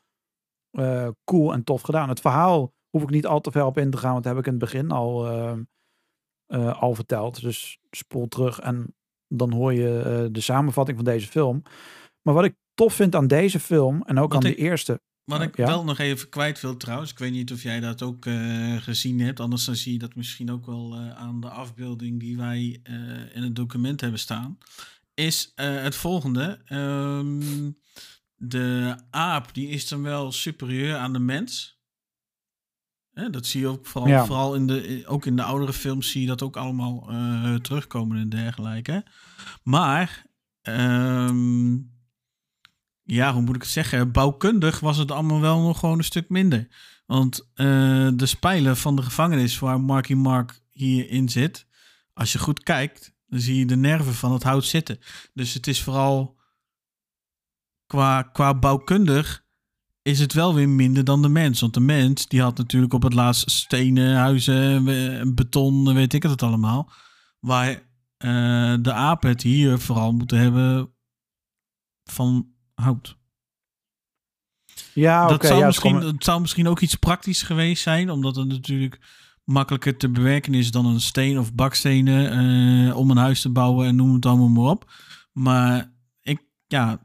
eh, 0.72 1.08
cool 1.24 1.54
en 1.54 1.64
tof 1.64 1.82
gedaan. 1.82 2.10
Het 2.10 2.20
verhaal 2.20 2.74
hoef 2.90 3.04
ik 3.04 3.10
niet 3.10 3.26
al 3.26 3.42
te 3.42 3.52
ver 3.52 3.66
op 3.66 3.78
in 3.78 3.90
te 3.92 3.98
gaan, 3.98 4.12
want 4.12 4.24
dat 4.24 4.34
heb 4.36 4.42
ik 4.46 4.48
in 4.52 4.60
het 4.60 4.72
begin 4.72 4.92
al, 4.92 5.28
eh, 5.28 5.58
eh, 6.46 6.82
al 6.82 6.96
verteld. 6.96 7.42
Dus 7.42 7.80
spoel 7.92 8.28
terug 8.28 8.60
en 8.60 8.96
dan 9.28 9.52
hoor 9.54 9.74
je 9.74 10.00
eh, 10.00 10.26
de 10.32 10.42
samenvatting 10.42 10.98
van 10.98 11.06
deze 11.06 11.28
film. 11.28 11.64
Maar 12.22 12.34
wat 12.34 12.44
ik 12.46 12.56
tof 12.74 12.94
vind 12.94 13.16
aan 13.16 13.28
deze 13.28 13.60
film 13.60 14.02
en 14.02 14.20
ook 14.20 14.34
Wat 14.34 14.44
aan 14.44 14.50
ik- 14.52 14.58
de 14.58 14.64
eerste. 14.64 15.02
Wat 15.26 15.42
ik 15.42 15.58
Ja? 15.58 15.66
wel 15.66 15.84
nog 15.84 15.98
even 16.00 16.30
kwijt 16.30 16.62
wil 16.62 16.78
trouwens. 16.78 17.12
Ik 17.12 17.18
weet 17.20 17.32
niet 17.32 17.52
of 17.52 17.64
jij 17.64 17.80
dat 17.80 18.02
ook 18.02 18.26
eh, 18.26 18.76
gezien 18.78 19.20
hebt. 19.20 19.40
Anders 19.40 19.66
dan 19.66 19.76
zie 19.76 19.94
je 19.94 20.00
dat 20.00 20.16
misschien 20.16 20.52
ook 20.52 20.66
wel 20.66 20.96
eh, 20.96 21.16
aan 21.16 21.40
de 21.42 21.50
afbeelding 21.50 22.20
die 22.20 22.38
wij 22.38 22.80
eh, 22.84 23.36
in 23.36 23.44
het 23.44 23.56
document 23.56 24.02
hebben 24.02 24.20
staan. 24.20 24.58
Is 25.14 25.52
het 25.56 25.96
volgende. 25.96 26.62
Ehm, 26.66 27.72
de 28.36 28.96
aap 29.10 29.54
die 29.54 29.68
is 29.68 29.88
dan 29.88 30.02
wel 30.02 30.32
superieur 30.32 30.96
aan 30.96 31.14
de 31.14 31.20
mens. 31.20 31.80
Hè, 33.14 33.30
dat 33.30 33.46
zie 33.46 33.62
je 33.62 33.68
ook 33.68 33.86
vooral, 33.86 34.10
Ja. 34.10 34.26
vooral 34.26 34.56
in 34.56 34.68
de, 34.68 35.04
ook 35.08 35.26
in 35.26 35.36
de 35.36 35.44
oudere 35.44 35.74
films 35.74 36.12
zie 36.12 36.22
je 36.22 36.28
dat 36.28 36.42
ook 36.42 36.58
allemaal 36.58 37.10
terugkomen 37.62 38.18
en 38.18 38.30
dergelijke. 38.30 39.06
Maar 39.64 40.26
ehm, 40.62 41.78
ja, 43.06 43.34
hoe 43.34 43.42
moet 43.42 43.56
ik 43.56 43.62
het 43.62 43.72
zeggen? 43.72 44.12
Bouwkundig 44.12 44.80
was 44.80 44.98
het 44.98 45.12
allemaal 45.12 45.42
wel 45.42 45.62
nog 45.62 45.80
gewoon 45.80 45.98
een 45.98 46.04
stuk 46.04 46.30
minder. 46.30 46.68
Want 47.06 47.50
eh, 47.54 47.66
de 48.14 48.26
spijlen 48.26 48.78
van 48.78 48.96
de 48.96 49.02
gevangenis 49.02 49.60
waar 49.60 49.82
Marky 49.82 50.14
Mark 50.14 50.62
hierin 50.72 51.30
zit, 51.30 51.68
als 52.14 52.32
je 52.32 52.40
goed 52.40 52.64
kijkt, 52.64 53.14
dan 53.28 53.40
zie 53.40 53.60
je 53.60 53.66
de 53.66 53.76
nerven 53.76 54.14
van 54.14 54.34
het 54.34 54.44
hout 54.44 54.66
zitten. 54.66 55.00
Dus 55.34 55.54
het 55.54 55.68
is 55.68 55.84
vooral 55.84 56.38
qua, 57.86 58.22
qua 58.22 58.54
bouwkundig 58.54 59.44
is 60.02 60.20
het 60.20 60.34
wel 60.34 60.54
weer 60.54 60.70
minder 60.70 61.04
dan 61.04 61.22
de 61.22 61.30
mens. 61.30 61.62
Want 61.62 61.74
de 61.74 61.80
mens 61.80 62.28
die 62.28 62.42
had 62.42 62.58
natuurlijk 62.58 62.94
op 62.94 63.04
het 63.04 63.14
laatst 63.14 63.52
stenen, 63.52 64.16
huizen, 64.16 65.36
beton, 65.36 65.94
weet 65.94 66.14
ik 66.14 66.24
het 66.24 66.44
allemaal. 66.44 66.92
Waar 67.40 67.70
eh, 68.18 68.76
de 68.82 68.94
aap 68.94 69.24
het 69.24 69.42
hier 69.42 69.80
vooral 69.80 70.14
moeten 70.14 70.38
hebben 70.38 70.94
van 72.04 72.55
hout. 72.76 73.18
Ja, 74.94 75.24
oké. 75.24 75.32
dat, 75.32 75.46
zou 75.46 75.60
ja, 75.60 75.66
misschien, 75.66 75.96
het 75.96 76.24
zou 76.24 76.42
misschien 76.42 76.68
ook 76.68 76.80
iets 76.80 76.96
praktisch 76.96 77.42
geweest 77.42 77.84
zijn, 77.84 78.10
omdat 78.10 78.36
het 78.36 78.48
natuurlijk 78.48 79.00
makkelijker 79.46 79.98
te 79.98 80.10
bewerken 80.10 80.54
is 80.54 80.72
dan 80.72 80.86
een 80.86 81.02
steen 81.02 81.40
of 81.40 81.54
bakstenen 81.54 82.32
eh, 82.32 82.98
om 82.98 83.12
een 83.12 83.18
huis 83.18 83.42
te 83.42 83.50
bouwen 83.50 83.88
en 83.88 83.96
noem 83.96 84.14
het 84.14 84.26
allemaal 84.26 84.48
maar 84.48 84.72
op. 84.72 84.92
Maar 85.32 85.94
ik, 86.22 86.42
ja, 86.68 87.00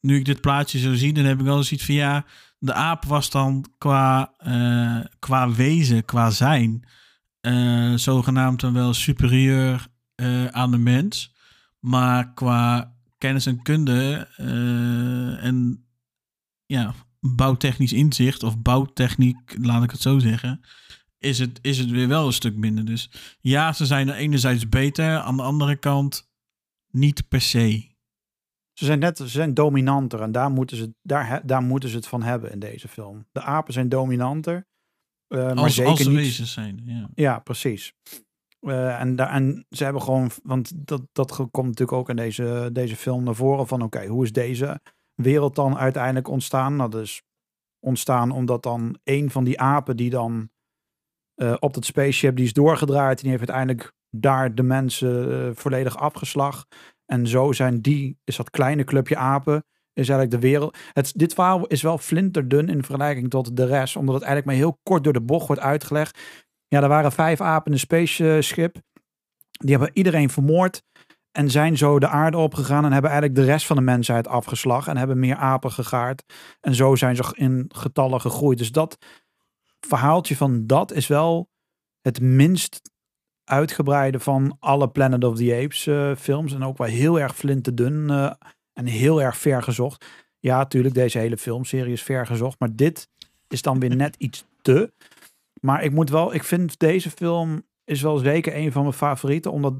nu 0.00 0.16
ik 0.16 0.24
dit 0.24 0.40
plaatje 0.40 0.78
zo 0.78 0.94
zie, 0.94 1.12
dan 1.12 1.24
heb 1.24 1.38
ik 1.38 1.44
wel 1.44 1.56
eens 1.56 1.72
iets 1.72 1.84
van 1.84 1.94
ja, 1.94 2.24
de 2.58 2.72
aap 2.72 3.04
was 3.04 3.30
dan 3.30 3.66
qua, 3.78 4.32
eh, 4.38 5.00
qua 5.18 5.50
wezen, 5.50 6.04
qua 6.04 6.30
zijn, 6.30 6.88
eh, 7.40 7.94
zogenaamd 7.94 8.60
dan 8.60 8.72
wel 8.72 8.94
superieur 8.94 9.86
aan 10.50 10.70
de 10.70 10.78
mens. 10.78 11.34
Maar 11.80 12.34
qua 12.34 12.95
kennis 13.18 13.46
en 13.46 13.62
kunde 13.62 14.28
eh, 14.36 15.44
en 15.44 15.86
ja, 16.66 16.94
bouwtechnisch 17.20 17.92
inzicht 17.92 18.42
of 18.42 18.58
bouwtechniek, 18.58 19.56
laat 19.60 19.82
ik 19.82 19.90
het 19.90 20.00
zo 20.00 20.18
zeggen, 20.18 20.60
is 21.18 21.38
het, 21.38 21.58
is 21.62 21.78
het 21.78 21.90
weer 21.90 22.08
wel 22.08 22.26
een 22.26 22.32
stuk 22.32 22.56
minder. 22.56 22.84
Dus 22.84 23.10
ja, 23.40 23.72
ze 23.72 23.86
zijn 23.86 24.08
er 24.08 24.14
enerzijds 24.14 24.68
beter, 24.68 25.18
aan 25.18 25.36
de 25.36 25.42
andere 25.42 25.76
kant 25.76 26.30
niet 26.90 27.28
per 27.28 27.40
se. 27.40 27.94
Ze 28.72 28.84
zijn 28.84 28.98
net 28.98 29.16
ze 29.18 29.28
zijn 29.28 29.54
dominanter 29.54 30.20
en 30.20 30.32
daar 30.32 30.50
moeten, 30.50 30.76
ze, 30.76 30.94
daar, 31.02 31.46
daar 31.46 31.62
moeten 31.62 31.88
ze 31.88 31.96
het 31.96 32.06
van 32.08 32.22
hebben 32.22 32.50
in 32.52 32.58
deze 32.58 32.88
film. 32.88 33.26
De 33.32 33.42
apen 33.42 33.72
zijn 33.72 33.88
dominanter. 33.88 34.66
eh, 35.28 35.38
maar 35.44 35.56
Als, 35.56 35.74
zeker 35.74 35.90
als 35.90 36.06
niet. 36.06 36.16
wezens 36.16 36.52
zijn, 36.52 36.80
ja. 36.84 37.08
Ja, 37.14 37.38
precies. 37.38 37.92
Eh, 38.60 39.00
en, 39.00 39.16
en 39.16 39.66
ze 39.70 39.84
hebben 39.84 40.02
gewoon, 40.02 40.30
want 40.42 40.86
dat, 40.86 41.02
dat 41.12 41.36
komt 41.36 41.66
natuurlijk 41.66 41.92
ook 41.92 42.08
in 42.08 42.16
deze, 42.16 42.68
deze 42.72 42.96
film 42.96 43.24
naar 43.24 43.34
voren 43.34 43.66
van 43.66 43.82
oké, 43.82 44.06
hoe 44.06 44.24
is 44.24 44.32
deze 44.32 44.80
wereld 45.14 45.54
dan 45.54 45.76
uiteindelijk 45.78 46.28
ontstaan? 46.28 46.76
Nou, 46.76 46.90
dat 46.90 47.02
is 47.02 47.22
ontstaan 47.80 48.30
omdat 48.30 48.62
dan 48.62 48.98
een 49.04 49.30
van 49.30 49.44
die 49.44 49.60
apen 49.60 49.96
die 49.96 50.10
dan 50.10 50.50
eh, 51.34 51.54
op 51.58 51.74
dat 51.74 51.84
spaceship, 51.84 52.36
die 52.36 52.44
is 52.44 52.52
doorgedraaid 52.52 53.16
en 53.16 53.22
die 53.22 53.36
heeft 53.38 53.50
uiteindelijk 53.50 53.92
daar 54.10 54.54
de 54.54 54.62
mensen 54.62 55.32
eh, 55.32 55.50
volledig 55.54 55.96
afgeslacht. 55.96 56.76
En 57.04 57.26
zo 57.26 57.52
zijn 57.52 57.80
die, 57.80 58.18
is 58.24 58.36
dat 58.36 58.50
kleine 58.50 58.84
clubje 58.84 59.16
apen, 59.16 59.64
is 59.92 60.08
eigenlijk 60.08 60.30
de 60.30 60.48
wereld. 60.48 60.78
Het, 60.92 61.12
dit 61.16 61.34
verhaal 61.34 61.66
is 61.66 61.82
wel 61.82 61.98
flinterdun 61.98 62.68
in 62.68 62.84
vergelijking 62.84 63.30
tot 63.30 63.56
de 63.56 63.66
rest, 63.66 63.96
omdat 63.96 64.14
het 64.14 64.24
eigenlijk 64.24 64.52
maar 64.52 64.66
heel 64.66 64.80
kort 64.82 65.04
door 65.04 65.12
de 65.12 65.20
bocht 65.20 65.46
wordt 65.46 65.62
uitgelegd. 65.62 66.18
Ja, 66.68 66.82
er 66.82 66.88
waren 66.88 67.12
vijf 67.12 67.40
apen 67.40 67.66
in 67.66 67.72
een 67.72 67.78
spaceship. 67.78 68.76
Die 69.50 69.70
hebben 69.70 69.90
iedereen 69.92 70.30
vermoord. 70.30 70.82
En 71.32 71.50
zijn 71.50 71.76
zo 71.76 71.98
de 71.98 72.08
aarde 72.08 72.36
opgegaan. 72.36 72.84
En 72.84 72.92
hebben 72.92 73.10
eigenlijk 73.10 73.40
de 73.40 73.52
rest 73.52 73.66
van 73.66 73.76
de 73.76 73.82
mensheid 73.82 74.28
afgeslagen. 74.28 74.92
En 74.92 74.98
hebben 74.98 75.18
meer 75.18 75.36
apen 75.36 75.72
gegaard. 75.72 76.24
En 76.60 76.74
zo 76.74 76.94
zijn 76.94 77.16
ze 77.16 77.32
in 77.32 77.64
getallen 77.68 78.20
gegroeid. 78.20 78.58
Dus 78.58 78.72
dat 78.72 78.98
verhaaltje 79.80 80.36
van 80.36 80.66
dat 80.66 80.92
is 80.92 81.06
wel 81.06 81.48
het 82.00 82.20
minst 82.20 82.80
uitgebreide 83.44 84.20
van 84.20 84.56
alle 84.60 84.88
Planet 84.88 85.24
of 85.24 85.36
the 85.36 85.60
Apes 85.62 85.86
eh, 85.86 86.14
films. 86.16 86.52
En 86.52 86.64
ook 86.64 86.78
wel 86.78 86.86
heel 86.86 87.20
erg 87.20 87.36
flinterdun 87.36 88.10
eh 88.10 88.30
en 88.76 88.86
heel 88.86 89.22
erg 89.22 89.36
ver 89.36 89.62
gezocht. 89.62 90.06
Ja, 90.38 90.56
natuurlijk, 90.56 90.94
deze 90.94 91.18
hele 91.18 91.36
filmserie 91.36 91.92
is 91.92 92.02
ver 92.02 92.26
gezocht. 92.26 92.58
Maar 92.58 92.76
dit 92.76 93.08
is 93.48 93.62
dan 93.62 93.80
weer 93.80 93.96
net 93.96 94.16
iets 94.16 94.44
te. 94.62 94.92
Maar 95.60 95.84
ik 95.84 95.92
moet 95.92 96.10
wel, 96.10 96.34
ik 96.34 96.44
vind 96.44 96.78
deze 96.78 97.10
film 97.10 97.62
is 97.84 98.02
wel 98.02 98.16
zeker 98.16 98.56
een 98.56 98.72
van 98.72 98.82
mijn 98.82 98.94
favorieten. 98.94 99.52
Omdat 99.52 99.74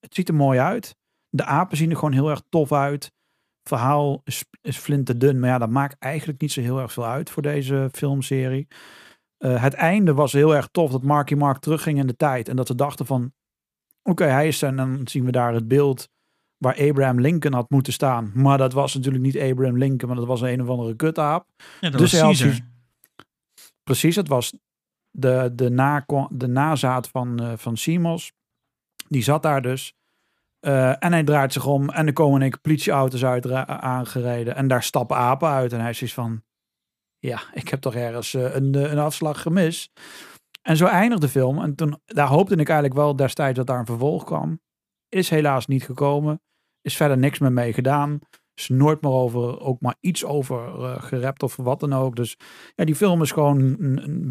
het 0.00 0.14
ziet 0.14 0.28
er 0.28 0.34
mooi 0.34 0.58
uit. 0.58 0.96
De 1.28 1.44
apen 1.44 1.76
zien 1.76 1.90
er 1.90 1.96
gewoon 1.96 2.12
heel 2.12 2.30
erg 2.30 2.42
tof 2.48 2.72
uit. 2.72 3.04
Het 3.04 3.68
verhaal 3.68 4.20
is, 4.24 4.44
is 4.60 4.76
flinterdun. 4.76 5.40
Maar 5.40 5.48
ja, 5.48 5.58
dat 5.58 5.70
maakt 5.70 5.98
eigenlijk 5.98 6.40
niet 6.40 6.52
zo 6.52 6.60
heel 6.60 6.80
erg 6.80 6.92
veel 6.92 7.06
uit 7.06 7.30
voor 7.30 7.42
deze 7.42 7.88
filmserie. 7.92 8.68
Eh, 9.36 9.62
het 9.62 9.74
einde 9.74 10.14
was 10.14 10.32
heel 10.32 10.54
erg 10.54 10.68
tof 10.70 10.90
dat 10.90 11.02
Marky 11.02 11.34
Mark 11.34 11.58
terugging 11.58 11.98
in 11.98 12.06
de 12.06 12.16
tijd. 12.16 12.48
En 12.48 12.56
dat 12.56 12.66
ze 12.66 12.74
dachten 12.74 13.06
van, 13.06 13.32
oké, 14.02 14.24
hij 14.24 14.48
is 14.48 14.62
er. 14.62 14.68
En 14.68 14.76
dan 14.76 15.08
zien 15.08 15.24
we 15.24 15.30
daar 15.30 15.54
het 15.54 15.68
beeld 15.68 16.08
waar 16.56 16.88
Abraham 16.88 17.20
Lincoln 17.20 17.54
had 17.54 17.70
moeten 17.70 17.92
staan. 17.92 18.30
Maar 18.34 18.58
dat 18.58 18.72
was 18.72 18.94
natuurlijk 18.94 19.24
niet 19.24 19.38
Abraham 19.38 19.78
Lincoln, 19.78 20.08
maar 20.08 20.16
dat 20.16 20.26
was 20.26 20.40
een 20.40 20.62
of 20.62 20.68
andere 20.68 20.96
kutaap. 20.96 21.46
Ja, 21.80 21.90
dat 21.90 22.00
Dus 22.00 22.12
was 22.12 22.20
Caesar. 22.20 22.58
Precies, 23.82 24.16
het 24.16 24.28
was 24.28 24.52
de, 25.10 25.50
de, 25.54 25.70
nako- 25.70 26.28
de 26.30 26.46
nazaat 26.46 27.08
van, 27.08 27.40
eh 27.40 27.52
van 27.56 27.76
Simos. 27.76 28.32
Die 29.08 29.22
zat 29.22 29.42
daar 29.42 29.62
dus. 29.62 29.94
Eh, 30.60 31.04
en 31.04 31.12
hij 31.12 31.24
draait 31.24 31.52
zich 31.52 31.66
om 31.66 31.90
en 31.90 32.06
er 32.06 32.12
komen 32.12 32.42
een 32.42 32.60
politieauto's 32.62 33.24
uit 33.24 33.50
aangereden. 33.66 34.54
En 34.54 34.68
daar 34.68 34.82
stappen 34.82 35.16
apen 35.16 35.48
uit. 35.48 35.72
En 35.72 35.80
hij 35.80 35.90
is 35.90 36.14
van, 36.14 36.42
ja, 37.18 37.40
ik 37.52 37.68
heb 37.68 37.80
toch 37.80 37.94
ergens 37.94 38.34
eh, 38.34 38.54
een, 38.54 38.74
eh, 38.74 38.90
een 38.90 38.98
afslag 38.98 39.42
gemist. 39.42 40.00
En 40.62 40.76
zo 40.76 40.86
eindigt 40.86 41.20
de 41.20 41.28
film. 41.28 41.62
En 41.62 41.74
toen, 41.74 42.00
daar 42.04 42.26
hoopte 42.26 42.54
ik 42.54 42.68
eigenlijk 42.68 42.98
wel 42.98 43.16
destijds 43.16 43.56
dat 43.56 43.66
daar 43.66 43.78
een 43.78 43.86
vervolg 43.86 44.24
kwam. 44.24 44.60
Is 45.08 45.30
helaas 45.30 45.66
niet 45.66 45.84
gekomen. 45.84 46.42
Is 46.80 46.96
verder 46.96 47.18
niks 47.18 47.38
meer 47.38 47.52
mee 47.52 47.72
gedaan. 47.72 48.18
Nooit 48.68 49.02
meer 49.02 49.12
over, 49.12 49.60
ook 49.60 49.80
maar 49.80 49.96
iets 50.00 50.24
over 50.24 50.84
eh 50.84 51.02
gerept 51.02 51.42
of 51.42 51.56
wat 51.56 51.80
dan 51.80 51.92
ook. 51.92 52.16
Dus 52.16 52.36
ja, 52.74 52.84
die 52.84 52.94
film 52.94 53.22
is 53.22 53.30
gewoon 53.32 53.76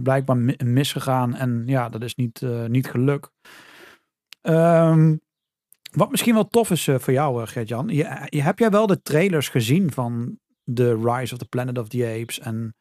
blijkbaar 0.03 0.38
mi- 0.38 0.56
misgegaan. 0.64 1.35
En 1.35 1.64
ja, 1.65 1.89
dat 1.89 2.03
is 2.03 2.15
niet, 2.15 2.41
eh, 2.41 2.65
niet 2.65 2.89
gelukt. 2.89 3.31
Ehm, 4.41 5.15
wat 5.91 6.11
misschien 6.11 6.34
wel 6.34 6.47
tof 6.47 6.72
is 6.72 6.88
eh, 6.88 6.99
voor 6.99 7.14
jou, 7.14 7.45
Gert-Jan. 7.47 7.88
Je, 7.88 8.26
je, 8.30 8.41
heb 8.41 8.60
jij 8.60 8.69
wel 8.69 8.88
de 8.88 9.01
trailers 9.01 9.49
gezien 9.49 9.91
van 9.91 10.39
The 10.73 10.95
Rise 10.95 11.34
of 11.34 11.39
the 11.39 11.47
Planet 11.49 11.77
of 11.77 11.88
the 11.88 12.18
Apes? 12.22 12.39
En 12.39 12.73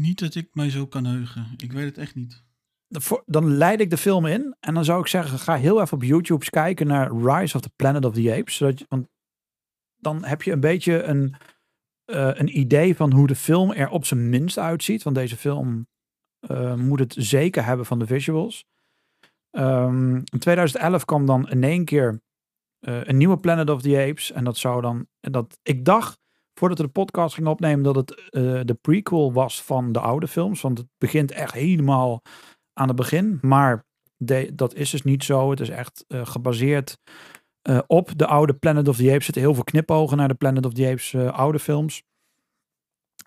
niet 0.00 0.18
dat 0.18 0.34
ik 0.34 0.48
mij 0.52 0.70
zo 0.70 0.86
kan 0.86 1.04
heugen. 1.04 1.46
Ik 1.56 1.72
weet 1.72 1.84
het 1.84 1.98
echt 1.98 2.14
niet. 2.14 2.46
Dan 3.24 3.56
leid 3.56 3.80
ik 3.80 3.90
de 3.90 3.96
film 3.96 4.26
in. 4.26 4.56
En 4.60 4.74
dan 4.74 4.84
zou 4.84 5.00
ik 5.00 5.06
zeggen, 5.06 5.38
ga 5.38 5.56
heel 5.56 5.80
even 5.80 5.96
op 5.96 6.02
YouTube 6.02 6.50
kijken 6.50 6.86
naar 6.86 7.12
Rise 7.12 7.56
of 7.56 7.62
the 7.62 7.70
Planet 7.76 8.04
of 8.04 8.14
the 8.14 8.34
Apes. 8.34 8.56
Zodat 8.56 8.78
je, 8.78 8.86
want 8.88 9.08
dan 9.96 10.24
heb 10.24 10.42
je 10.42 10.52
een 10.52 10.60
beetje 10.60 11.02
een, 11.02 11.34
eh, 12.04 12.30
een 12.32 12.58
idee 12.58 12.96
van 12.96 13.12
hoe 13.12 13.26
de 13.26 13.36
film 13.36 13.72
er 13.72 13.88
op 13.88 14.04
zijn 14.04 14.28
minst 14.28 14.58
uitziet. 14.58 15.02
Want 15.02 15.16
deze 15.16 15.36
film 15.36 15.86
eh, 16.38 16.74
moet 16.74 16.98
het 16.98 17.14
zeker 17.18 17.64
hebben 17.64 17.86
van 17.86 17.98
de 17.98 18.06
visuals. 18.06 18.64
Ehm, 19.50 20.14
in 20.14 20.38
2011 20.38 21.04
kwam 21.04 21.26
dan 21.26 21.48
in 21.48 21.64
één 21.64 21.84
keer 21.84 22.20
eh, 22.78 23.04
een 23.04 23.16
nieuwe 23.16 23.38
Planet 23.38 23.70
of 23.70 23.82
the 23.82 24.06
Apes. 24.08 24.32
En 24.32 24.44
dat 24.44 24.56
zou 24.56 24.80
dan, 24.80 25.06
dat, 25.20 25.58
ik 25.62 25.84
dacht 25.84 26.18
voordat 26.54 26.78
we 26.78 26.84
de 26.84 26.90
podcast 26.90 27.34
gingen 27.34 27.50
opnemen 27.50 27.82
dat 27.82 27.96
het 27.96 28.08
de 28.66 28.78
prequel 28.80 29.32
was 29.32 29.62
van 29.62 29.92
de 29.92 30.00
oude 30.00 30.28
films. 30.28 30.60
Want 30.60 30.78
het 30.78 30.86
begint 30.98 31.30
echt 31.30 31.52
helemaal 31.52 32.22
aan 32.78 32.88
het 32.88 32.96
begin. 32.96 33.38
Maar 33.42 33.84
de, 34.16 34.50
dat 34.54 34.74
is 34.74 34.90
dus 34.90 35.02
niet 35.02 35.24
zo. 35.24 35.50
Het 35.50 35.60
is 35.60 35.68
echt 35.68 36.04
eh, 36.08 36.26
gebaseerd 36.26 36.98
eh, 37.62 37.78
op 37.86 38.10
de 38.16 38.26
oude 38.26 38.54
Planet 38.54 38.88
of 38.88 38.96
the 38.96 39.02
Apes. 39.02 39.14
Er 39.14 39.22
zitten 39.22 39.42
heel 39.42 39.54
veel 39.54 39.64
knipogen 39.64 40.16
naar 40.16 40.28
de 40.28 40.34
Planet 40.34 40.66
of 40.66 40.72
the 40.72 40.86
Apes 40.86 41.14
eh, 41.14 41.32
oude 41.32 41.58
films. 41.58 42.02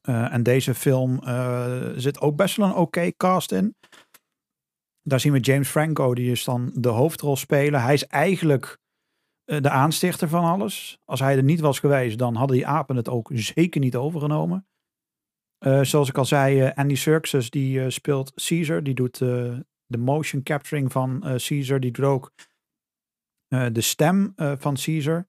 En 0.02 0.44
deze 0.44 0.74
film 0.74 1.20
zit 1.96 2.22
ook 2.22 2.36
best 2.36 2.56
wel 2.56 2.68
een 2.68 2.76
oké 2.76 3.12
cast 3.18 3.52
in. 3.52 3.76
Daar 5.04 5.20
zien 5.20 5.32
we 5.32 5.40
James 5.40 5.70
Franco, 5.70 6.14
die 6.14 6.32
is 6.32 6.44
dan 6.44 6.72
de 6.74 6.90
hoofdrol 6.90 7.36
spelen. 7.36 7.82
Hij 7.82 7.94
is 7.94 8.08
eigenlijk 8.08 8.78
de 9.46 9.70
aanstichter 9.70 10.30
van 10.30 10.44
alles. 10.44 11.00
Als 11.06 11.20
hij 11.20 11.38
er 11.38 11.44
niet 11.44 11.60
was 11.60 11.80
geweest, 11.80 12.18
dan 12.18 12.36
hadden 12.36 12.56
die 12.56 12.68
apen 12.68 12.96
het 12.96 13.10
ook 13.10 13.30
zeker 13.34 13.82
niet 13.82 13.96
overgenomen. 13.96 14.68
Eh, 15.62 15.82
zoals 15.82 16.10
ik 16.10 16.18
al 16.18 16.26
zei, 16.26 16.62
eh, 16.62 16.72
Andy 16.76 16.96
Serkis 16.96 17.50
die 17.50 17.82
eh, 17.82 17.90
speelt 17.90 18.34
Caesar. 18.48 18.84
Die 18.84 18.94
doet 18.94 19.18
de 19.18 19.98
motion 19.98 20.44
capturing 20.44 20.92
van 20.92 21.20
Caesar. 21.20 21.80
Die 21.80 21.92
doet 21.92 22.06
ook 22.06 22.32
de 23.48 23.82
stem 23.82 24.34
van 24.36 24.76
Caesar. 24.76 25.28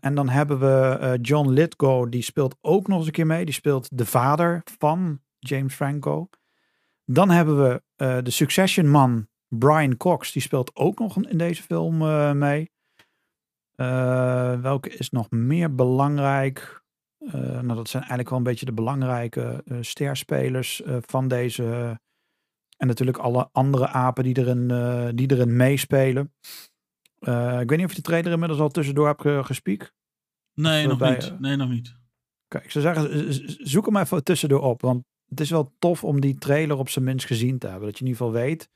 En 0.00 0.14
dan 0.14 0.28
hebben 0.28 0.58
we 0.58 1.18
John 1.22 1.48
Lithgow. 1.48 2.10
Die 2.10 2.22
speelt 2.22 2.56
ook 2.60 2.88
nog 2.88 2.98
eens 2.98 3.06
een 3.06 3.12
keer 3.12 3.26
mee. 3.26 3.44
Die 3.44 3.54
speelt 3.54 3.98
de 3.98 4.06
vader 4.06 4.62
van 4.78 5.20
James 5.38 5.74
Franco. 5.74 6.28
Dan 7.04 7.30
hebben 7.30 7.62
we 7.62 7.82
de 8.22 8.30
Succession 8.30 8.88
man 8.88 9.28
Brian 9.48 9.96
Cox. 9.96 10.32
Die 10.32 10.42
speelt 10.42 10.76
ook 10.76 10.98
nog 10.98 11.16
in 11.26 11.38
deze 11.38 11.62
film 11.62 11.98
mee. 12.38 12.70
Welke 14.60 14.90
is 14.90 15.10
nog 15.10 15.30
meer 15.30 15.74
belangrijk? 15.74 16.83
Eh, 17.26 17.40
nou, 17.60 17.74
dat 17.74 17.88
zijn 17.88 18.02
eigenlijk 18.02 18.28
wel 18.28 18.38
een 18.38 18.44
beetje 18.44 18.66
de 18.66 18.72
belangrijke 18.72 19.62
eh, 19.66 19.76
sterspelers 19.80 20.82
eh, 20.82 20.96
van 21.00 21.28
deze. 21.28 21.98
en 22.76 22.86
natuurlijk 22.86 23.18
alle 23.18 23.48
andere 23.52 23.88
apen 23.88 24.24
die 24.24 24.38
erin, 24.38 24.66
die 25.16 25.30
erin 25.30 25.56
meespelen. 25.56 26.34
Ik 27.60 27.68
weet 27.68 27.76
niet 27.76 27.84
of 27.84 27.90
je 27.90 27.96
de 27.96 28.02
trailer 28.02 28.32
inmiddels 28.32 28.60
al 28.60 28.68
tussendoor 28.68 29.06
hebt 29.06 29.20
ge- 29.20 29.40
gespiek. 29.44 29.92
Nee, 30.54 30.86
nog 30.86 30.98
bij, 30.98 31.10
niet. 31.10 31.40
Nee, 31.40 31.56
nog 31.56 31.68
niet. 31.68 31.96
Kijk, 32.48 32.64
ik 32.64 32.70
zou 32.70 32.84
zeggen, 32.84 33.34
zoek 33.68 33.86
hem 33.86 33.96
even 33.96 34.24
tussendoor 34.24 34.60
op. 34.60 34.80
Want 34.80 35.04
het 35.28 35.40
is 35.40 35.50
wel 35.50 35.74
tof 35.78 36.04
om 36.04 36.20
die 36.20 36.38
trailer 36.38 36.76
op 36.78 36.88
zijn 36.88 37.04
minst 37.04 37.26
gezien 37.26 37.58
te 37.58 37.66
hebben. 37.66 37.86
Dat 37.86 37.98
je 37.98 38.04
in 38.04 38.10
ieder 38.10 38.26
geval 38.26 38.40
weet 38.42 38.68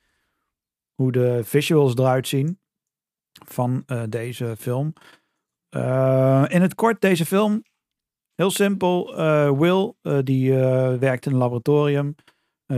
hoe 0.94 1.12
de 1.12 1.40
visuals 1.44 1.94
eruit 1.94 2.28
zien 2.28 2.60
van 3.46 3.84
deze 4.08 4.54
film. 4.58 4.92
In 6.50 6.62
het 6.62 6.74
kort, 6.74 7.00
deze 7.00 7.26
film, 7.26 7.62
heel 8.38 8.50
simpel. 8.50 9.16
eh, 9.16 9.58
Will, 9.58 9.94
eh, 10.02 10.18
die 10.22 10.60
eh, 10.60 10.94
werkt 10.94 11.26
in 11.26 11.32
een 11.32 11.38
laboratorium. 11.38 12.14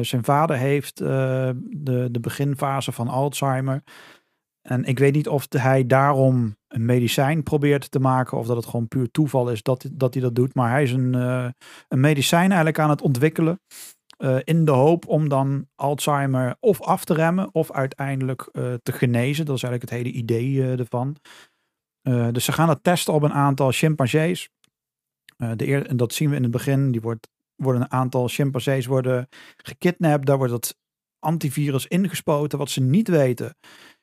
Zijn 0.01 0.24
vader 0.24 0.57
heeft 0.57 0.97
de, 0.97 2.09
de 2.11 2.20
beginfase 2.20 2.93
van 2.93 3.09
Alzheimer. 3.09 3.82
En 4.62 4.85
ik 4.85 4.99
weet 4.99 5.15
niet 5.15 5.28
of 5.28 5.47
hij 5.49 5.87
daarom 5.87 6.57
een 6.69 6.85
medicijn 6.85 7.43
probeert 7.43 7.91
te 7.91 8.01
maken. 8.01 8.39
Of 8.39 8.47
dat 8.47 8.57
het 8.57 8.66
gewoon 8.66 8.89
puur 8.89 9.11
toeval 9.11 9.51
is 9.51 9.62
dat, 9.62 9.89
dat 9.93 10.15
hij 10.15 10.23
dat 10.23 10.35
doet. 10.35 10.55
Maar 10.55 10.70
hij 10.70 10.82
is 10.82 10.93
een, 10.93 11.15
een 11.89 12.01
medicijn 12.01 12.47
eigenlijk 12.47 12.78
aan 12.78 12.91
het 12.91 13.03
ontwikkelen. 13.03 13.61
in 14.45 14.65
de 14.65 14.73
hoop 14.73 15.07
om 15.07 15.28
dan 15.28 15.66
Alzheimer 15.74 16.57
of 16.61 16.81
af 16.81 17.05
te 17.05 17.15
remmen 17.15 17.55
of 17.55 17.73
uiteindelijk 17.73 18.49
te 18.82 18.93
genezen. 18.93 19.45
Dat 19.47 19.57
is 19.57 19.62
eigenlijk 19.62 19.93
het 19.93 20.03
hele 20.03 20.19
idee 20.19 20.77
ervan. 20.77 21.16
Dus 22.32 22.45
ze 22.45 22.53
gaan 22.53 22.66
dat 22.66 22.82
testen 22.82 23.15
op 23.15 23.23
een 23.23 23.32
aantal 23.32 23.70
chimpansees. 23.70 24.51
Eh, 25.41 25.51
de 25.57 25.85
en 25.85 25.97
dat 25.97 26.12
zien 26.12 26.31
we 26.31 26.37
in 26.37 26.43
het 26.43 26.51
begin. 26.51 26.91
Die 26.91 27.01
wordt, 27.01 27.29
worden 27.57 27.83
een 27.83 27.91
aantal 27.91 28.29
chimpansees 28.29 28.87
worden 28.87 29.29
gekidnapt. 29.57 30.27
Daar 30.27 30.39
wordt 30.39 30.53
het 30.53 30.77
antivirus 31.19 31.87
ingespoten. 31.87 32.59
Wat 32.59 32.71
ze 32.71 32.81
niet 32.81 33.09
weten 33.09 33.57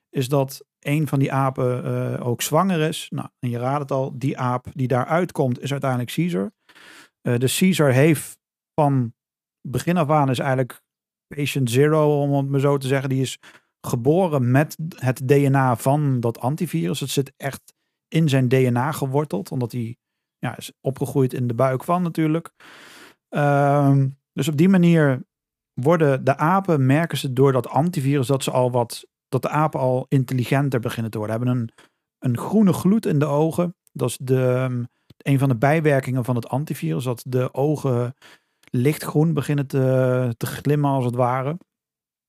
is 0.09 0.27
dat 0.30 0.65
een 0.80 1.07
van 1.07 1.19
die 1.19 1.31
apen 1.31 1.84
eh, 1.84 2.27
ook 2.27 2.41
zwanger 2.41 2.80
is. 2.80 3.07
Nou, 3.09 3.27
en 3.39 3.49
je 3.49 3.57
raadt 3.57 3.81
het 3.81 3.91
al, 3.91 4.14
die 4.18 4.38
aap 4.38 4.68
die 4.73 4.88
daaruit 4.88 5.31
komt 5.31 5.61
is 5.61 5.72
uiteindelijk 5.72 6.11
Caesar. 6.14 6.51
Eh 7.22 7.38
dus 7.38 7.57
Caesar 7.57 7.91
heeft 7.91 8.38
van 8.73 9.14
begin 9.61 9.97
af 9.97 10.09
aan 10.09 10.30
is 10.30 10.39
eigenlijk 10.39 10.81
patient 11.35 11.69
zero, 11.69 12.22
om 12.22 12.34
het 12.34 12.49
maar 12.49 12.59
zo 12.59 12.77
te 12.77 12.88
zeggen. 12.88 13.09
Die 13.09 13.22
is 13.22 13.39
geboren 13.81 14.51
met 14.51 14.77
het 14.95 15.27
DNA 15.27 15.76
van 15.76 16.19
dat 16.19 16.39
antivirus. 16.39 16.99
Het 16.99 17.09
zit 17.09 17.34
echt 17.38 17.73
in 18.07 18.30
zijn 18.30 18.47
DNA 18.47 18.91
geworteld, 18.91 19.51
omdat 19.51 19.72
hij 19.72 19.97
ja, 20.39 20.57
is 20.57 20.72
opgegroeid 20.81 21.34
in 21.34 21.47
de 21.47 21.53
buik 21.53 21.84
van 21.84 22.01
natuurlijk. 22.01 22.53
Ehm, 23.30 24.07
dus 24.34 24.47
op 24.47 24.57
die 24.57 24.69
manier 24.69 25.26
worden 25.73 26.23
de 26.23 26.38
apen, 26.38 26.85
merken 26.85 27.18
ze 27.18 27.34
door 27.34 27.51
dat 27.51 27.68
antivirus 27.68 28.27
dat 28.27 28.43
ze 28.43 28.51
al 28.51 28.72
wat, 28.72 29.05
dat 29.30 29.41
de 29.41 29.49
apen 29.49 29.80
al 29.80 30.05
intelligenter 30.09 30.80
beginnen 30.80 31.11
te 31.11 31.18
worden. 31.18 31.38
Hebben 31.38 31.57
een, 31.57 31.69
een 32.19 32.38
groene 32.38 32.73
gloed 32.73 33.05
in 33.05 33.19
de 33.19 33.26
ogen. 33.26 33.76
Dat 33.91 34.09
is 34.09 34.18
de, 34.22 34.43
ehm, 34.43 34.84
een 35.18 35.39
van 35.39 35.49
de 35.49 35.57
bijwerkingen 35.57 36.26
van 36.26 36.35
het 36.35 36.49
antivirus, 36.49 37.03
dat 37.03 37.23
de 37.27 37.53
ogen 37.53 38.14
lichtgroen 38.69 39.34
beginnen 39.34 39.68
te, 39.68 40.34
te 40.38 40.45
glimmen 40.45 40.89
als 40.89 41.05
het 41.05 41.15
ware. 41.15 41.57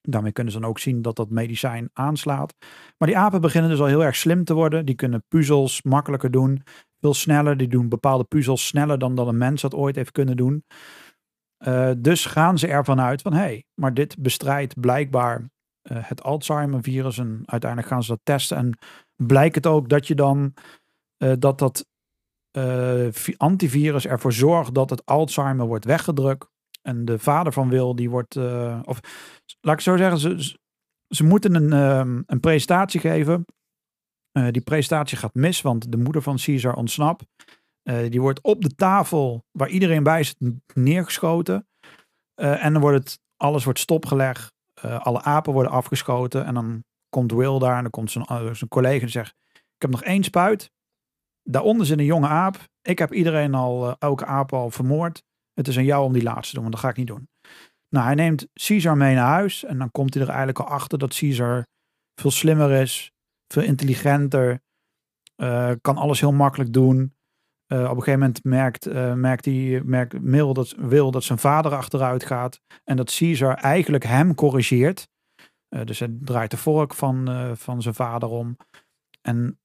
Daarmee 0.01 0.33
kunnen 0.33 0.53
ze 0.53 0.61
dan 0.61 0.69
ook 0.69 0.79
zien 0.79 1.03
dat 1.03 1.17
dat 1.17 1.31
medicijn 1.31 1.91
aanslaat. 1.93 2.55
Maar 2.99 3.09
die 3.09 3.19
apen 3.19 3.41
beginnen 3.41 3.71
dus 3.71 3.81
al 3.81 3.87
heel 3.87 4.05
erg 4.05 4.17
slim 4.17 4.45
te 4.45 4.55
worden. 4.55 4.87
Die 4.87 4.95
kunnen 4.95 5.25
puzzels 5.29 5.83
makkelijker 5.83 6.31
doen. 6.31 6.63
Veel 7.01 7.15
sneller. 7.15 7.57
Die 7.57 7.69
doen 7.69 7.89
bepaalde 7.89 8.25
puzzels 8.25 8.67
sneller 8.67 8.99
dan 8.99 9.15
dat 9.15 9.27
een 9.27 9.39
mens 9.39 9.63
dat 9.63 9.75
ooit 9.75 9.97
heeft 9.97 10.13
kunnen 10.13 10.37
doen. 10.37 10.65
Eh, 11.59 11.91
dus 11.99 12.27
gaan 12.27 12.59
ze 12.59 12.67
ervan 12.67 13.01
uit 13.01 13.23
van 13.23 13.33
hé, 13.33 13.39
hey, 13.39 13.65
maar 13.75 13.95
dit 13.95 14.19
bestrijdt 14.19 14.81
blijkbaar 14.81 15.51
eh, 15.83 15.97
het 16.01 16.23
Alzheimer-virus. 16.23 17.19
En 17.19 17.43
uiteindelijk 17.45 17.91
gaan 17.93 18.03
ze 18.03 18.11
dat 18.11 18.21
testen. 18.23 18.57
En 18.57 18.79
blijkt 19.17 19.55
het 19.55 19.67
ook 19.67 19.89
dat 19.89 20.07
je 20.07 20.15
dan 20.15 20.55
eh, 21.17 21.33
dat 21.39 21.59
dat 21.59 21.87
vi- 23.11 23.35
antivirus 23.37 24.07
ervoor 24.07 24.33
zorgt 24.33 24.75
dat 24.75 24.91
het 24.91 25.07
Alzheimer 25.07 25.67
wordt 25.67 25.85
weggedrukt. 25.85 26.49
En 26.83 27.05
de 27.05 27.19
vader 27.19 27.53
van 27.53 27.69
Wil, 27.69 27.95
die 27.95 28.11
wordt, 28.11 28.37
of 28.85 29.01
laat 29.61 29.75
ik 29.75 29.81
zo 29.81 29.97
zeggen, 29.97 30.19
ze, 30.19 30.43
ze- 30.43 30.59
ze 31.09 31.25
moeten 31.25 31.55
een, 31.55 31.73
ehm, 31.73 32.23
een 32.27 32.41
presentatie 32.41 33.01
geven. 33.01 33.45
Eh, 34.39 34.53
die 34.53 34.63
presentatie 34.63 35.19
gaat 35.19 35.35
mis, 35.35 35.63
want 35.63 35.93
de 35.93 35.97
moeder 35.97 36.23
van 36.23 36.37
Caesar 36.37 36.75
ontsnapt. 36.75 37.25
Eh, 37.83 38.11
die 38.11 38.21
wordt 38.21 38.41
op 38.41 38.63
de 38.63 38.75
tafel 38.75 39.45
waar 39.51 39.69
iedereen 39.69 40.03
bij 40.03 40.23
zit 40.23 40.37
neergeschoten. 40.75 41.69
Eh, 42.35 42.65
en 42.65 42.73
dan 42.73 42.83
wordt 42.83 42.99
het, 42.99 43.21
alles 43.37 43.65
wordt 43.65 43.79
stopgelegd. 43.79 44.57
Alle 44.81 45.23
apen 45.23 45.53
worden 45.53 45.73
afgeschoten. 45.73 46.45
En 46.45 46.55
dan 46.55 46.85
komt 47.09 47.33
Will 47.33 47.59
daar 47.59 47.77
en 47.77 47.83
dan 47.83 47.91
komt 47.91 48.11
zijn, 48.11 48.25
zijn 48.57 48.69
collega 48.69 49.05
en 49.05 49.11
zegt: 49.11 49.35
Ik 49.53 49.63
heb 49.79 49.91
nog 49.91 50.03
één 50.03 50.25
spuit. 50.25 50.71
Daaronder 51.43 51.87
zit 51.87 51.99
een 51.99 52.05
jonge 52.05 52.27
aap. 52.27 52.57
Ik 52.83 52.99
heb 52.99 53.13
iedereen 53.13 53.55
al, 53.55 53.99
elke 53.99 54.25
aap 54.25 54.53
al 54.53 54.71
vermoord. 54.71 55.23
Het 55.55 55.69
is 55.69 55.77
aan 55.77 55.85
jou 55.85 56.05
om 56.05 56.13
die 56.13 56.23
laatste 56.23 56.49
te 56.49 56.53
doen, 56.53 56.63
want 56.63 56.75
dat 56.75 56.83
ga 56.85 56.89
ik 56.89 56.97
niet 56.97 57.07
doen. 57.07 57.29
Nou, 57.89 58.07
hij 58.07 58.15
neemt 58.15 58.47
Caesar 58.53 58.97
mee 58.97 59.15
naar 59.15 59.27
huis. 59.27 59.65
En 59.65 59.79
dan 59.79 59.91
komt 59.91 60.15
hij 60.15 60.23
er 60.23 60.29
eigenlijk 60.29 60.59
al 60.59 60.67
achter 60.67 60.99
dat 60.99 61.19
Caesar 61.19 61.67
veel 62.15 62.31
slimmer 62.31 62.71
is. 62.71 63.13
Veel 63.49 63.63
intelligenter. 63.63 64.61
eh, 65.37 65.73
kan 65.81 65.97
alles 65.97 66.21
heel 66.21 66.33
makkelijk 66.33 66.73
doen. 66.73 67.15
Eh, 67.67 67.79
op 67.79 67.97
een 67.97 68.03
gegeven 68.03 68.19
moment 68.19 68.45
merkt, 68.45 68.87
eh, 68.87 69.15
merkt, 69.15 69.45
hij, 69.45 69.83
merkt 69.85 70.21
Mil 70.21 70.55
dat, 70.55 70.75
Wil 70.77 71.11
dat 71.11 71.25
zijn 71.25 71.39
vader 71.39 71.73
achteruit 71.73 72.25
gaat. 72.25 72.61
En 72.85 72.97
dat 72.97 73.17
Caesar 73.17 73.55
eigenlijk 73.55 74.05
hem 74.05 74.35
corrigeert. 74.35 75.09
Dus 75.85 75.99
hij 75.99 76.17
draait 76.21 76.51
de 76.51 76.57
vork 76.57 76.95
van, 76.95 77.29
van 77.57 77.83
zijn 77.83 77.95
vader 77.95 78.29
om. 78.29 78.57
En 79.21 79.61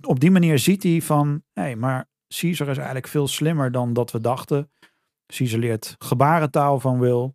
op 0.00 0.20
die 0.20 0.30
manier 0.30 0.58
ziet 0.58 0.82
hij 0.82 1.02
van, 1.02 1.42
hé, 1.52 1.74
maar 1.74 2.08
Caesar 2.28 2.68
is 2.68 2.76
eigenlijk 2.76 3.06
veel 3.06 3.28
slimmer 3.28 3.72
dan 3.72 3.92
dat 3.92 4.10
we 4.10 4.20
dachten. 4.20 4.70
Caesar 5.26 5.58
leert 5.58 5.96
gebarentaal 5.98 6.80
van 6.80 6.98
Will. 6.98 7.32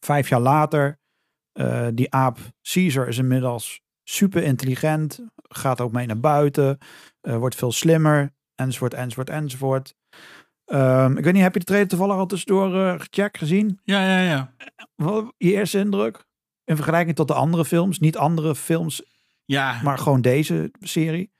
Vijf 0.00 0.28
jaar 0.28 0.40
later, 0.40 0.98
die 1.94 2.12
aap 2.12 2.38
Caesar 2.62 3.08
is 3.08 3.18
inmiddels 3.18 3.82
super 4.04 4.42
intelligent, 4.42 5.20
gaat 5.48 5.80
ook 5.80 5.92
mee 5.92 6.06
naar 6.06 6.20
buiten, 6.20 6.78
eh, 7.20 7.36
wordt 7.36 7.54
veel 7.54 7.72
slimmer, 7.72 8.32
enzovoort, 8.54 8.94
enzovoort, 8.94 9.30
enzovoort. 9.30 9.94
Ehm, 10.64 11.16
ik 11.16 11.24
weet 11.24 11.32
niet, 11.32 11.42
heb 11.42 11.52
je 11.52 11.58
de 11.58 11.64
trailer 11.64 11.88
toevallig 11.88 12.16
al 12.16 12.26
tussendoor 12.26 12.74
eh, 12.86 13.00
gecheckt, 13.00 13.38
gezien? 13.38 13.80
Ja, 13.84 14.02
ja, 14.06 14.20
ja. 14.30 14.54
Wat 14.94 15.32
je 15.38 15.52
eerste 15.52 15.78
indruk? 15.78 16.24
In 16.64 16.76
vergelijking 16.76 17.16
tot 17.16 17.28
de 17.28 17.34
andere 17.34 17.64
films, 17.64 17.98
niet 17.98 18.16
andere 18.16 18.54
films, 18.54 19.02
Ja, 19.44 19.80
maar 19.82 19.98
gewoon 19.98 20.20
deze 20.20 20.70
serie. 20.80 21.32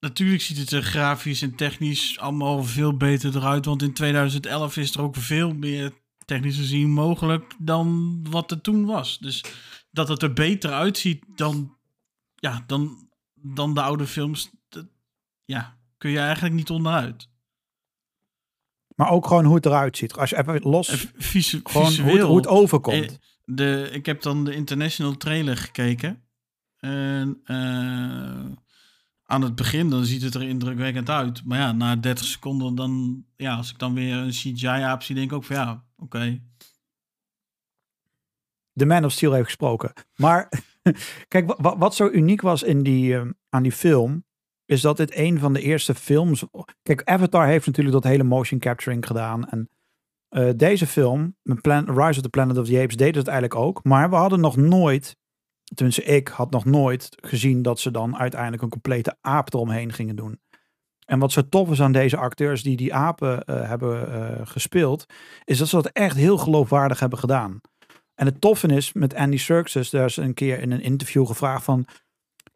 natuurlijk 0.00 0.42
ziet 0.42 0.58
het 0.58 0.70
er 0.70 0.82
grafisch 0.82 1.42
en 1.42 1.54
technisch 1.54 2.18
allemaal 2.18 2.64
veel 2.64 2.96
beter 2.96 3.36
eruit. 3.36 3.64
Want 3.64 3.82
in 3.82 3.92
2011 3.92 4.76
is 4.76 4.94
er 4.94 5.02
ook 5.02 5.16
veel 5.16 5.54
meer 5.54 5.92
technisch 6.24 6.56
gezien 6.56 6.90
mogelijk 6.90 7.54
dan 7.58 8.18
wat 8.30 8.50
er 8.50 8.60
toen 8.60 8.84
was. 8.84 9.18
Dus 9.18 9.44
dat 9.92 10.08
het 10.08 10.22
er 10.22 10.32
beter 10.32 10.72
uitziet 10.72 11.24
dan, 11.36 11.76
ja, 12.34 12.64
dan, 12.66 13.08
dan 13.34 13.74
de 13.74 13.82
oude 13.82 14.06
films, 14.06 14.50
dat, 14.68 14.86
ja, 15.44 15.76
kun 15.98 16.10
je 16.10 16.18
eigenlijk 16.18 16.54
niet 16.54 16.70
onderuit. 16.70 17.28
Maar 18.96 19.10
ook 19.10 19.26
gewoon 19.26 19.44
hoe 19.44 19.54
het 19.54 19.66
eruit 19.66 19.96
ziet. 19.96 20.12
Als 20.12 20.30
je 20.30 20.38
even 20.38 20.60
los, 20.62 20.88
En 20.88 20.98
visu- 21.16 21.60
gewoon 21.64 21.82
hoe 21.82 21.92
het, 21.92 22.02
visueel. 22.04 22.26
hoe 22.28 22.36
het 22.36 22.46
overkomt. 22.46 23.10
Eh, 23.10 23.16
De, 23.44 23.88
ik 23.92 24.06
heb 24.06 24.22
dan 24.22 24.44
de 24.44 24.54
international 24.54 25.16
trailer 25.16 25.56
gekeken. 25.56 26.22
En 26.76 27.40
eh, 27.44 28.44
aan 29.24 29.42
het 29.42 29.54
begin 29.54 29.90
dan 29.90 30.04
ziet 30.04 30.22
het 30.22 30.34
er 30.34 30.42
indrukwekkend 30.42 31.08
uit. 31.10 31.44
Maar 31.44 31.58
ja, 31.58 31.72
na 31.72 31.96
30 31.96 32.24
seconden 32.26 32.74
dan... 32.74 33.24
Ja, 33.36 33.54
als 33.56 33.70
ik 33.70 33.78
dan 33.78 33.94
weer 33.94 34.16
een 34.16 34.30
CGI-aap 34.30 35.02
zie, 35.02 35.14
denk 35.14 35.30
ik 35.30 35.36
ook 35.36 35.44
van 35.44 35.56
ja, 35.56 35.84
oké. 35.96 36.40
De 38.72 38.86
Man 38.86 39.04
of 39.04 39.12
Steel 39.12 39.32
heeft 39.32 39.44
gesproken. 39.44 39.92
Maar 40.16 40.48
kijk, 41.28 41.46
wa- 41.46 41.56
wa- 41.60 41.78
wat 41.78 41.94
zo 41.94 42.08
uniek 42.08 42.40
was 42.40 42.62
in 42.62 42.82
die, 42.82 43.14
ehm, 43.16 43.30
aan 43.48 43.62
die 43.62 43.72
film, 43.72 44.24
is 44.64 44.80
dat 44.80 44.96
dit 44.96 45.16
een 45.16 45.38
van 45.38 45.52
de 45.52 45.60
eerste 45.60 45.94
films. 45.94 46.44
Kijk, 46.82 47.02
Avatar 47.04 47.46
heeft 47.46 47.66
natuurlijk 47.66 47.94
dat 47.94 48.04
hele 48.12 48.22
motion 48.22 48.60
capturing 48.60 49.06
gedaan. 49.06 49.48
En 49.48 49.68
eh, 50.28 50.48
deze 50.56 50.86
film, 50.86 51.36
Plan, 51.60 51.84
Rise 51.84 52.16
of 52.18 52.22
the 52.22 52.28
Planet 52.28 52.58
of 52.58 52.66
the 52.66 52.80
Apes, 52.80 52.96
deed 52.96 53.14
het 53.14 53.26
eigenlijk 53.28 53.60
ook. 53.60 53.84
Maar 53.84 54.10
we 54.10 54.16
hadden 54.16 54.40
nog 54.40 54.56
nooit, 54.56 55.16
tenminste 55.74 56.02
ik 56.04 56.28
had 56.28 56.50
nog 56.50 56.64
nooit 56.64 57.08
gezien 57.20 57.62
dat 57.62 57.80
ze 57.80 57.90
dan 57.90 58.16
uiteindelijk 58.16 58.62
een 58.62 58.68
complete 58.68 59.16
aap 59.20 59.54
eromheen 59.54 59.92
gingen 59.92 60.16
doen. 60.16 60.40
En 61.04 61.18
wat 61.18 61.32
zo 61.32 61.48
tof 61.48 61.70
is 61.70 61.80
aan 61.82 61.92
deze 61.92 62.16
acteurs 62.16 62.62
die 62.62 62.76
die 62.76 62.94
apen 62.94 63.44
eh, 63.44 63.68
hebben 63.68 64.12
eh, 64.12 64.46
gespeeld, 64.46 65.04
is 65.44 65.58
dat 65.58 65.68
ze 65.68 65.76
dat 65.76 65.86
echt 65.86 66.16
heel 66.16 66.38
geloofwaardig 66.38 67.00
hebben 67.00 67.18
gedaan. 67.18 67.60
En 68.22 68.28
het 68.28 68.40
toffe 68.40 68.68
is, 68.68 68.92
met 68.92 69.14
Andy 69.14 69.36
Serkis, 69.36 69.90
daar 69.90 70.04
is 70.04 70.16
een 70.16 70.34
keer 70.34 70.60
in 70.60 70.70
een 70.70 70.80
interview 70.80 71.26
gevraagd 71.26 71.64
van, 71.64 71.86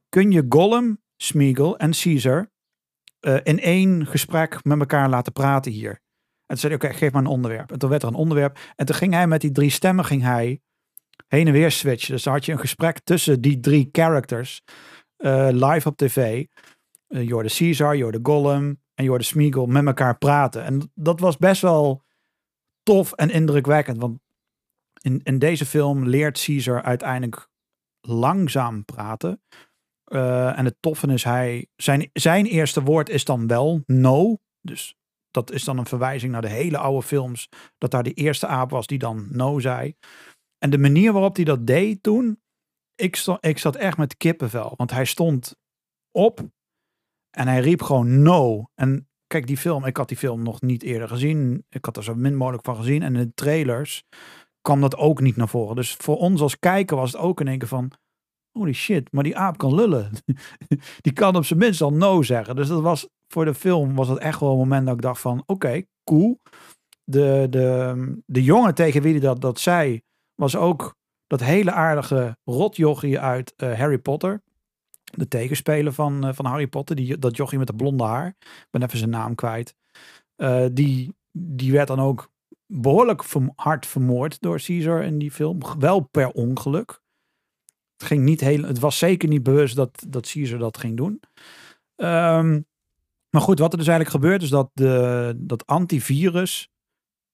kun 0.08 0.30
je 0.30 0.46
Gollum, 0.48 1.02
Smeagol 1.16 1.78
en 1.78 1.90
Caesar 1.90 2.50
eh, 3.20 3.36
in 3.42 3.60
één 3.60 4.06
gesprek 4.06 4.64
met 4.64 4.78
elkaar 4.78 5.08
laten 5.08 5.32
praten 5.32 5.72
hier? 5.72 5.90
En 5.90 6.00
toen 6.46 6.58
zei 6.58 6.74
oké, 6.74 6.92
geef 6.92 7.12
maar 7.12 7.22
een 7.22 7.28
onderwerp. 7.28 7.72
En 7.72 7.78
toen 7.78 7.90
werd 7.90 8.02
er 8.02 8.08
een 8.08 8.14
onderwerp. 8.14 8.58
En 8.76 8.86
toen 8.86 8.94
ging 8.94 9.12
hij 9.12 9.26
met 9.26 9.40
die 9.40 9.50
drie 9.50 9.70
stemmen, 9.70 10.04
ging 10.04 10.22
hij 10.22 10.60
heen 11.26 11.46
en 11.46 11.52
weer 11.52 11.70
switchen. 11.70 12.12
Dus 12.12 12.22
dan 12.22 12.32
had 12.32 12.44
je 12.44 12.52
een 12.52 12.58
gesprek 12.58 13.00
tussen 13.04 13.40
die 13.40 13.60
drie 13.60 13.88
characters, 13.92 14.62
eh, 15.16 15.48
live 15.50 15.88
op 15.88 15.96
tv. 15.96 16.44
Eh 17.06 17.22
je 17.22 17.32
hoorde 17.32 17.54
Caesar, 17.56 17.96
je 17.96 18.02
hoorde 18.02 18.20
Gollum 18.22 18.82
en 18.94 19.04
je 19.04 19.08
hoorde 19.08 19.24
Smeagol 19.24 19.66
met 19.66 19.86
elkaar 19.86 20.18
praten. 20.18 20.64
En 20.64 20.90
dat 20.94 21.20
was 21.20 21.36
best 21.36 21.62
wel 21.62 22.02
tof 22.82 23.12
en 23.12 23.30
indrukwekkend, 23.30 23.98
want 23.98 24.24
in, 25.06 25.20
in 25.22 25.38
deze 25.38 25.66
film 25.66 26.08
leert 26.08 26.44
Caesar 26.44 26.82
uiteindelijk 26.82 27.48
langzaam 28.00 28.84
praten. 28.84 29.42
Eh, 30.04 30.58
en 30.58 30.64
het 30.64 30.76
toffe 30.80 31.06
is, 31.06 31.24
hij, 31.24 31.66
zijn, 31.76 32.10
zijn 32.12 32.46
eerste 32.46 32.82
woord 32.82 33.08
is 33.08 33.24
dan 33.24 33.46
wel 33.46 33.82
no. 33.86 34.38
Dus 34.60 34.96
dat 35.30 35.52
is 35.52 35.64
dan 35.64 35.78
een 35.78 35.86
verwijzing 35.86 36.32
naar 36.32 36.42
de 36.42 36.48
hele 36.48 36.78
oude 36.78 37.06
films. 37.06 37.48
Dat 37.78 37.90
daar 37.90 38.02
de 38.02 38.12
eerste 38.12 38.46
aap 38.46 38.70
was 38.70 38.86
die 38.86 38.98
dan 38.98 39.26
no 39.30 39.58
zei. 39.58 39.94
En 40.58 40.70
de 40.70 40.78
manier 40.78 41.12
waarop 41.12 41.36
hij 41.36 41.44
dat 41.44 41.66
deed 41.66 42.02
toen. 42.02 42.40
Ik, 42.94 43.24
ik 43.40 43.58
zat 43.58 43.76
echt 43.76 43.96
met 43.96 44.16
kippenvel. 44.16 44.74
Want 44.76 44.90
hij 44.90 45.04
stond 45.04 45.56
op. 46.10 46.40
En 47.30 47.48
hij 47.48 47.60
riep 47.60 47.82
gewoon 47.82 48.22
no. 48.22 48.70
En 48.74 49.08
kijk, 49.26 49.46
die 49.46 49.56
film. 49.56 49.84
Ik 49.84 49.96
had 49.96 50.08
die 50.08 50.16
film 50.16 50.42
nog 50.42 50.60
niet 50.60 50.82
eerder 50.82 51.08
gezien. 51.08 51.64
Ik 51.68 51.84
had 51.84 51.96
er 51.96 52.04
zo 52.04 52.14
min 52.14 52.36
mogelijk 52.36 52.64
van 52.64 52.76
gezien. 52.76 53.02
En 53.02 53.16
in 53.16 53.22
de 53.22 53.34
trailers 53.34 54.04
kwam 54.66 54.80
dat 54.80 54.96
ook 54.96 55.20
niet 55.20 55.36
naar 55.36 55.48
voren. 55.48 55.76
Dus 55.76 55.94
voor 55.94 56.16
ons 56.16 56.40
als 56.40 56.58
kijker 56.58 56.96
was 56.96 57.12
het 57.12 57.20
ook 57.20 57.40
in 57.40 57.48
één 57.48 57.58
keer 57.58 57.68
van, 57.68 57.92
holy 58.52 58.72
shit, 58.72 59.12
maar 59.12 59.24
die 59.24 59.36
aap 59.36 59.58
kan 59.58 59.74
lullen. 59.74 60.10
die 61.06 61.12
kan 61.12 61.36
op 61.36 61.44
zijn 61.44 61.58
minst 61.58 61.80
al 61.80 61.92
no 61.92 62.22
zeggen. 62.22 62.56
Dus 62.56 62.68
dat 62.68 62.82
was 62.82 63.08
voor 63.28 63.44
de 63.44 63.54
film 63.54 63.94
was 63.94 64.08
dat 64.08 64.18
echt 64.18 64.40
wel 64.40 64.50
een 64.50 64.58
moment 64.58 64.86
dat 64.86 64.94
ik 64.94 65.00
dacht 65.00 65.20
van, 65.20 65.42
oké, 65.46 65.82
cool. 66.04 66.40
De, 67.04 67.46
de, 67.50 68.22
de 68.26 68.42
jongen 68.42 68.74
tegen 68.74 69.02
wie 69.02 69.12
hij 69.12 69.20
dat, 69.20 69.40
dat 69.40 69.60
zei, 69.60 70.02
was 70.34 70.56
ook 70.56 70.96
dat 71.26 71.40
hele 71.40 71.72
aardige 71.72 72.36
rotjochie 72.44 73.20
uit 73.20 73.52
eh, 73.56 73.78
Harry 73.78 73.98
Potter. 73.98 74.42
De 75.04 75.28
tegenspeler 75.28 75.92
van, 75.92 76.26
eh, 76.26 76.34
van 76.34 76.44
Harry 76.44 76.66
Potter, 76.66 76.96
die, 76.96 77.18
dat 77.18 77.36
jochie 77.36 77.58
met 77.58 77.66
de 77.66 77.74
blonde 77.74 78.04
haar. 78.04 78.26
Ik 78.38 78.66
ben 78.70 78.82
even 78.82 78.98
zijn 78.98 79.10
naam 79.10 79.34
kwijt. 79.34 79.74
Eh, 80.36 80.66
die, 80.72 81.14
die 81.32 81.72
werd 81.72 81.88
dan 81.88 82.00
ook 82.00 82.30
behoorlijk 82.66 83.24
hard 83.54 83.86
vermoord 83.86 84.40
door 84.40 84.60
Caesar 84.66 85.02
in 85.02 85.18
die 85.18 85.30
film. 85.30 85.60
Wel 85.78 86.00
per 86.00 86.30
ongeluk. 86.30 87.00
Het, 87.96 88.06
ging 88.06 88.24
niet 88.24 88.40
heel, 88.40 88.62
het 88.62 88.78
was 88.78 88.98
zeker 88.98 89.28
niet 89.28 89.42
bewust 89.42 89.76
dat, 89.76 90.04
dat 90.08 90.30
Caesar 90.30 90.58
dat 90.58 90.78
ging 90.78 90.96
doen. 90.96 91.20
Ehm, 91.96 92.60
maar 93.30 93.42
goed, 93.42 93.58
wat 93.58 93.72
er 93.72 93.78
dus 93.78 93.88
eigenlijk 93.88 94.16
gebeurt 94.16 94.42
is 94.42 94.48
dat 94.48 94.70
de, 94.72 95.34
dat 95.36 95.66
antivirus, 95.66 96.70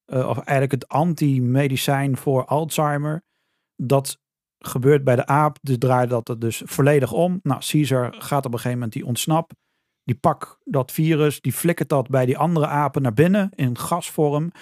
eh, 0.05 0.29
of 0.29 0.37
eigenlijk 0.37 0.73
het 0.73 0.89
anti-medicijn 0.89 2.17
voor 2.17 2.45
Alzheimer, 2.45 3.23
dat 3.77 4.21
gebeurt 4.59 5.05
bij 5.05 5.17
de 5.17 5.27
aap. 5.27 5.59
Dus 5.63 5.79
draait 5.79 6.11
dat 6.11 6.29
er 6.29 6.39
dus 6.39 6.63
volledig 6.65 7.13
om. 7.13 7.41
Nou, 7.43 7.61
Caesar 7.61 8.15
gaat 8.19 8.47
op 8.47 8.53
een 8.53 8.59
gegeven 8.59 8.73
moment, 8.73 8.93
die 8.93 9.07
ontsnapt. 9.07 9.55
Die 10.05 10.15
pakt 10.15 10.59
dat 10.65 10.93
virus, 10.93 11.41
die 11.41 11.53
flikkert 11.53 11.89
dat 11.89 12.09
bij 12.09 12.27
die 12.27 12.39
andere 12.39 12.67
apen 12.67 13.03
naar 13.03 13.15
binnen 13.15 13.51
in 13.55 13.79
gasvorm. 13.79 14.53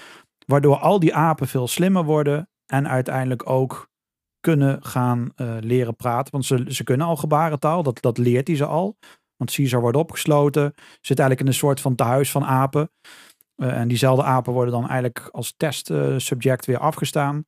Waardoor 0.50 0.76
al 0.76 1.00
die 1.00 1.14
apen 1.14 1.48
veel 1.48 1.68
slimmer 1.68 2.04
worden 2.04 2.48
en 2.66 2.88
uiteindelijk 2.88 3.50
ook 3.50 3.90
kunnen 4.40 4.82
gaan 4.82 5.32
eh, 5.34 5.56
leren 5.60 5.96
praten. 5.96 6.32
Want 6.32 6.44
ze, 6.44 6.64
ze 6.68 6.84
kunnen 6.84 7.06
al 7.06 7.16
gebarentaal, 7.16 7.82
dat, 7.82 8.02
dat 8.02 8.18
leert 8.18 8.46
hij 8.46 8.56
ze 8.56 8.64
al. 8.64 8.96
Want 9.36 9.52
Caesar 9.52 9.80
wordt 9.80 9.96
opgesloten, 9.96 10.74
zit 11.00 11.18
eigenlijk 11.18 11.40
in 11.40 11.46
een 11.46 11.58
soort 11.58 11.80
van 11.80 11.94
tehuis 11.94 12.30
van 12.30 12.44
apen. 12.44 12.90
Eh, 13.54 13.78
en 13.78 13.88
diezelfde 13.88 14.22
apen 14.22 14.52
worden 14.52 14.72
dan 14.72 14.88
eigenlijk 14.88 15.28
als 15.32 15.54
testsubject 15.56 16.66
weer 16.66 16.78
afgestaan. 16.78 17.44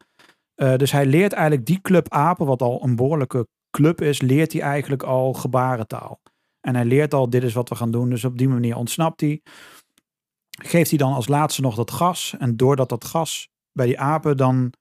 Eh, 0.54 0.76
dus 0.76 0.92
hij 0.92 1.06
leert 1.06 1.32
eigenlijk 1.32 1.66
die 1.66 1.80
club 1.80 2.08
apen, 2.08 2.46
wat 2.46 2.62
al 2.62 2.84
een 2.84 2.96
behoorlijke 2.96 3.48
club 3.70 4.00
is, 4.00 4.20
leert 4.20 4.52
hij 4.52 4.62
eigenlijk 4.62 5.02
al 5.02 5.32
gebarentaal. 5.32 6.20
En 6.60 6.74
hij 6.74 6.84
leert 6.84 7.14
al, 7.14 7.30
dit 7.30 7.42
is 7.42 7.52
wat 7.52 7.68
we 7.68 7.74
gaan 7.74 7.90
doen. 7.90 8.10
Dus 8.10 8.24
op 8.24 8.38
die 8.38 8.48
manier 8.48 8.76
ontsnapt 8.76 9.20
hij. 9.20 9.42
Geeft 10.60 10.88
hij 10.88 10.98
dan 10.98 11.12
als 11.12 11.28
laatste 11.28 11.60
nog 11.60 11.74
dat 11.74 11.90
gas. 11.90 12.34
En 12.38 12.56
doordat 12.56 12.88
dat 12.88 13.04
gas 13.04 13.48
bij 13.72 13.86
die 13.86 14.00
apen, 14.00 14.36
dan 14.36 14.72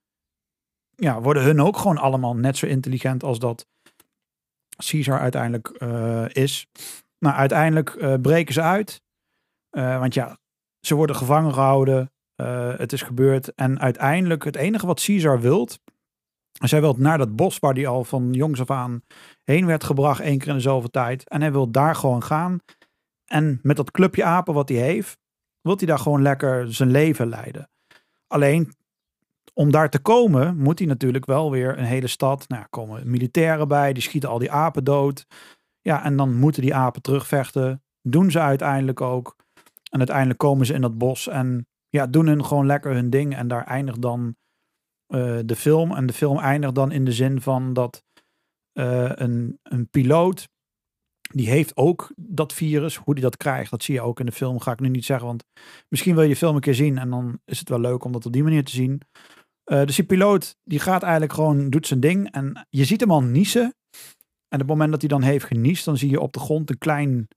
ja, 0.96 1.22
worden 1.22 1.44
hun 1.44 1.62
ook 1.62 1.78
gewoon 1.78 1.98
allemaal 1.98 2.36
net 2.36 2.58
zo 2.58 2.66
intelligent 2.66 3.24
als 3.24 3.40
dat 3.40 3.68
Caesar 4.90 5.20
uiteindelijk 5.20 5.68
eh, 5.68 6.26
is. 6.30 6.68
Nou, 7.20 7.36
uiteindelijk 7.36 7.90
eh, 7.90 8.14
breken 8.22 8.54
ze 8.54 8.62
uit. 8.62 9.02
Eh, 9.70 10.00
want 10.00 10.14
ja, 10.14 10.38
ze 10.80 10.96
worden 10.96 11.16
gevangen 11.16 11.54
gehouden. 11.54 12.12
Eh, 12.36 12.78
het 12.78 12.94
is 12.94 13.02
gebeurd. 13.02 13.54
En 13.54 13.80
uiteindelijk, 13.80 14.44
het 14.44 14.56
enige 14.56 14.86
wat 14.86 15.04
Caesar 15.04 15.40
wilt. 15.40 15.80
Zij 16.52 16.82
wil 16.82 16.96
naar 16.98 17.18
dat 17.18 17.36
bos 17.36 17.60
waar 17.60 17.74
hij 17.74 17.88
al 17.88 18.04
van 18.04 18.34
jongs 18.34 18.60
af 18.60 18.72
aan 18.72 19.04
heen 19.44 19.66
werd 19.66 19.84
gebracht, 19.84 20.20
één 20.20 20.38
keer 20.38 20.48
in 20.48 20.54
de 20.54 20.62
zoveel 20.62 20.90
tijd. 20.90 21.30
En 21.30 21.42
hij 21.42 21.52
wil 21.52 21.72
daar 21.72 21.96
gewoon 21.96 22.24
gaan. 22.24 22.60
En 23.26 23.60
met 23.64 23.76
dat 23.76 23.92
clubje 23.92 24.24
apen 24.24 24.54
wat 24.54 24.70
hij 24.70 24.78
heeft, 24.78 25.20
wil 25.62 25.78
hij 25.78 25.88
daar 25.88 26.00
gewoon 26.00 26.22
lekker 26.22 26.74
zijn 26.74 26.92
leven 26.92 27.30
leiden. 27.30 27.70
Alleen, 28.28 28.74
om 29.54 29.72
daar 29.72 29.90
te 29.90 30.00
komen, 30.00 30.58
moet 30.58 30.80
hij 30.80 30.88
natuurlijk 30.88 31.26
wel 31.26 31.52
weer 31.52 31.78
een 31.78 31.86
hele 31.86 32.08
stad. 32.08 32.48
Nou, 32.48 32.66
komen 32.70 33.10
militairen 33.10 33.68
bij, 33.68 33.94
die 33.94 34.04
schieten 34.04 34.30
al 34.30 34.40
die 34.40 34.52
apen 34.52 34.84
dood. 34.84 35.26
Ja, 35.82 36.04
en 36.04 36.18
dan 36.18 36.36
moeten 36.36 36.62
die 36.62 36.76
apen 36.76 37.02
terugvechten. 37.02 37.84
Doen 38.02 38.32
ze 38.32 38.40
uiteindelijk 38.40 39.02
ook. 39.02 39.36
En 39.92 39.98
uiteindelijk 39.98 40.40
komen 40.40 40.66
ze 40.66 40.74
in 40.74 40.82
dat 40.82 40.98
bos 40.98 41.28
en 41.28 41.68
ja, 41.90 42.08
doen 42.08 42.28
hun 42.28 42.46
gewoon 42.46 42.66
lekker 42.66 42.94
hun 42.94 43.10
ding. 43.10 43.36
En 43.36 43.48
daar 43.48 43.66
eindigt 43.66 44.02
dan 44.02 44.36
eh, 45.08 45.40
de 45.46 45.56
film. 45.56 45.96
En 45.96 46.06
de 46.06 46.14
film 46.14 46.38
eindigt 46.38 46.76
dan 46.76 46.92
in 46.92 47.06
de 47.06 47.12
zin 47.12 47.42
van 47.42 47.74
dat 47.74 48.04
eh, 48.74 49.12
een, 49.16 49.60
een 49.64 49.90
piloot, 49.90 50.50
die 51.34 51.50
heeft 51.50 51.78
ook 51.78 52.12
dat 52.16 52.54
virus. 52.54 52.96
Hoe 52.96 53.14
die 53.14 53.24
dat 53.24 53.38
krijgt, 53.38 53.72
dat 53.72 53.84
zie 53.84 53.94
je 53.94 54.02
ook 54.02 54.20
in 54.20 54.26
de 54.26 54.32
film. 54.32 54.60
Ga 54.60 54.72
ik 54.72 54.80
nu 54.80 54.90
niet 54.90 55.06
zeggen, 55.06 55.28
want 55.28 55.44
misschien 55.90 56.14
wil 56.14 56.24
je 56.24 56.30
de 56.30 56.36
film 56.36 56.56
een 56.56 56.62
keer 56.62 56.76
zien. 56.76 56.98
En 56.98 57.10
dan 57.10 57.40
is 57.46 57.60
het 57.60 57.70
wel 57.70 57.80
leuk 57.80 58.04
om 58.04 58.12
dat 58.12 58.26
op 58.26 58.34
die 58.34 58.44
manier 58.44 58.64
te 58.64 58.72
zien. 58.72 59.02
Eh, 59.64 59.86
dus 59.86 59.96
die 59.96 60.06
piloot, 60.06 60.58
die 60.64 60.80
gaat 60.80 61.04
eigenlijk 61.04 61.34
gewoon, 61.34 61.70
doet 61.70 61.88
zijn 61.88 62.00
ding. 62.00 62.32
En 62.32 62.68
je 62.70 62.86
ziet 62.86 63.00
hem 63.00 63.12
al 63.12 63.22
niezen. 63.22 63.76
En 64.48 64.62
op 64.62 64.68
het 64.68 64.68
moment 64.68 64.92
dat 64.92 65.02
hij 65.02 65.10
dan 65.10 65.22
heeft 65.22 65.46
geniest, 65.46 65.86
dan 65.86 65.98
zie 65.98 66.10
je 66.10 66.20
op 66.20 66.34
de 66.34 66.40
grond 66.40 66.70
een 66.70 66.78
klein 66.78 67.28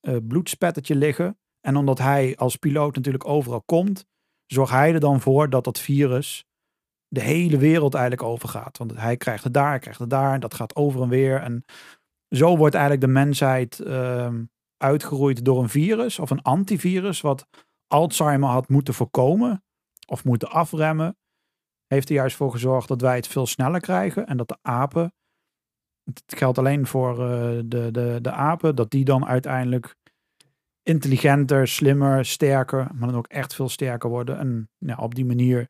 eh 0.00 0.16
bloedspettetje 0.28 0.96
liggen. 0.96 1.38
En 1.60 1.76
omdat 1.76 1.98
hij 1.98 2.36
als 2.36 2.56
piloot 2.56 2.94
natuurlijk 2.94 3.28
overal 3.28 3.62
komt, 3.62 4.06
zorgt 4.46 4.72
hij 4.72 4.94
er 4.94 5.00
dan 5.00 5.20
voor 5.20 5.50
dat 5.50 5.64
dat 5.64 5.80
virus 5.80 6.48
de 7.08 7.20
hele 7.20 7.58
wereld 7.58 7.94
eigenlijk 7.94 8.28
overgaat. 8.28 8.78
Want 8.78 8.96
hij 8.96 9.16
krijgt 9.16 9.44
het 9.44 9.54
daar, 9.54 9.68
hij 9.68 9.78
krijgt 9.78 10.00
het 10.00 10.10
daar, 10.10 10.34
en 10.34 10.40
dat 10.40 10.54
gaat 10.54 10.76
over 10.76 11.02
en 11.02 11.08
weer. 11.08 11.40
En 11.40 11.64
zo 12.30 12.56
wordt 12.56 12.74
eigenlijk 12.74 13.04
de 13.04 13.12
mensheid 13.12 13.80
ehm, 13.80 14.44
uitgeroeid 14.76 15.44
door 15.44 15.62
een 15.62 15.68
virus 15.68 16.18
of 16.18 16.30
een 16.30 16.42
antivirus, 16.42 17.20
wat 17.20 17.46
Alzheimer 17.86 18.48
had 18.48 18.68
moeten 18.68 18.94
voorkomen 18.94 19.64
of 20.06 20.24
moeten 20.24 20.50
afremmen. 20.50 21.16
Heeft 21.86 22.08
er 22.08 22.14
juist 22.14 22.36
voor 22.36 22.50
gezorgd 22.50 22.88
dat 22.88 23.00
wij 23.00 23.16
het 23.16 23.26
veel 23.26 23.46
sneller 23.46 23.80
krijgen 23.80 24.26
en 24.26 24.36
dat 24.36 24.48
de 24.48 24.58
apen, 24.62 25.12
het 26.04 26.22
geldt 26.26 26.58
alleen 26.58 26.86
voor 26.86 27.10
eh, 27.10 27.58
de, 27.64 27.90
de, 27.90 28.18
de 28.20 28.30
apen, 28.30 28.76
dat 28.76 28.90
die 28.90 29.04
dan 29.04 29.26
uiteindelijk 29.26 29.96
intelligenter, 30.82 31.68
slimmer, 31.68 32.24
sterker, 32.24 32.88
maar 32.94 33.08
dan 33.08 33.18
ook 33.18 33.26
echt 33.26 33.54
veel 33.54 33.68
sterker 33.68 34.10
worden. 34.10 34.38
En 34.38 34.70
ja, 34.78 34.96
op 34.96 35.14
die 35.14 35.24
manier 35.24 35.68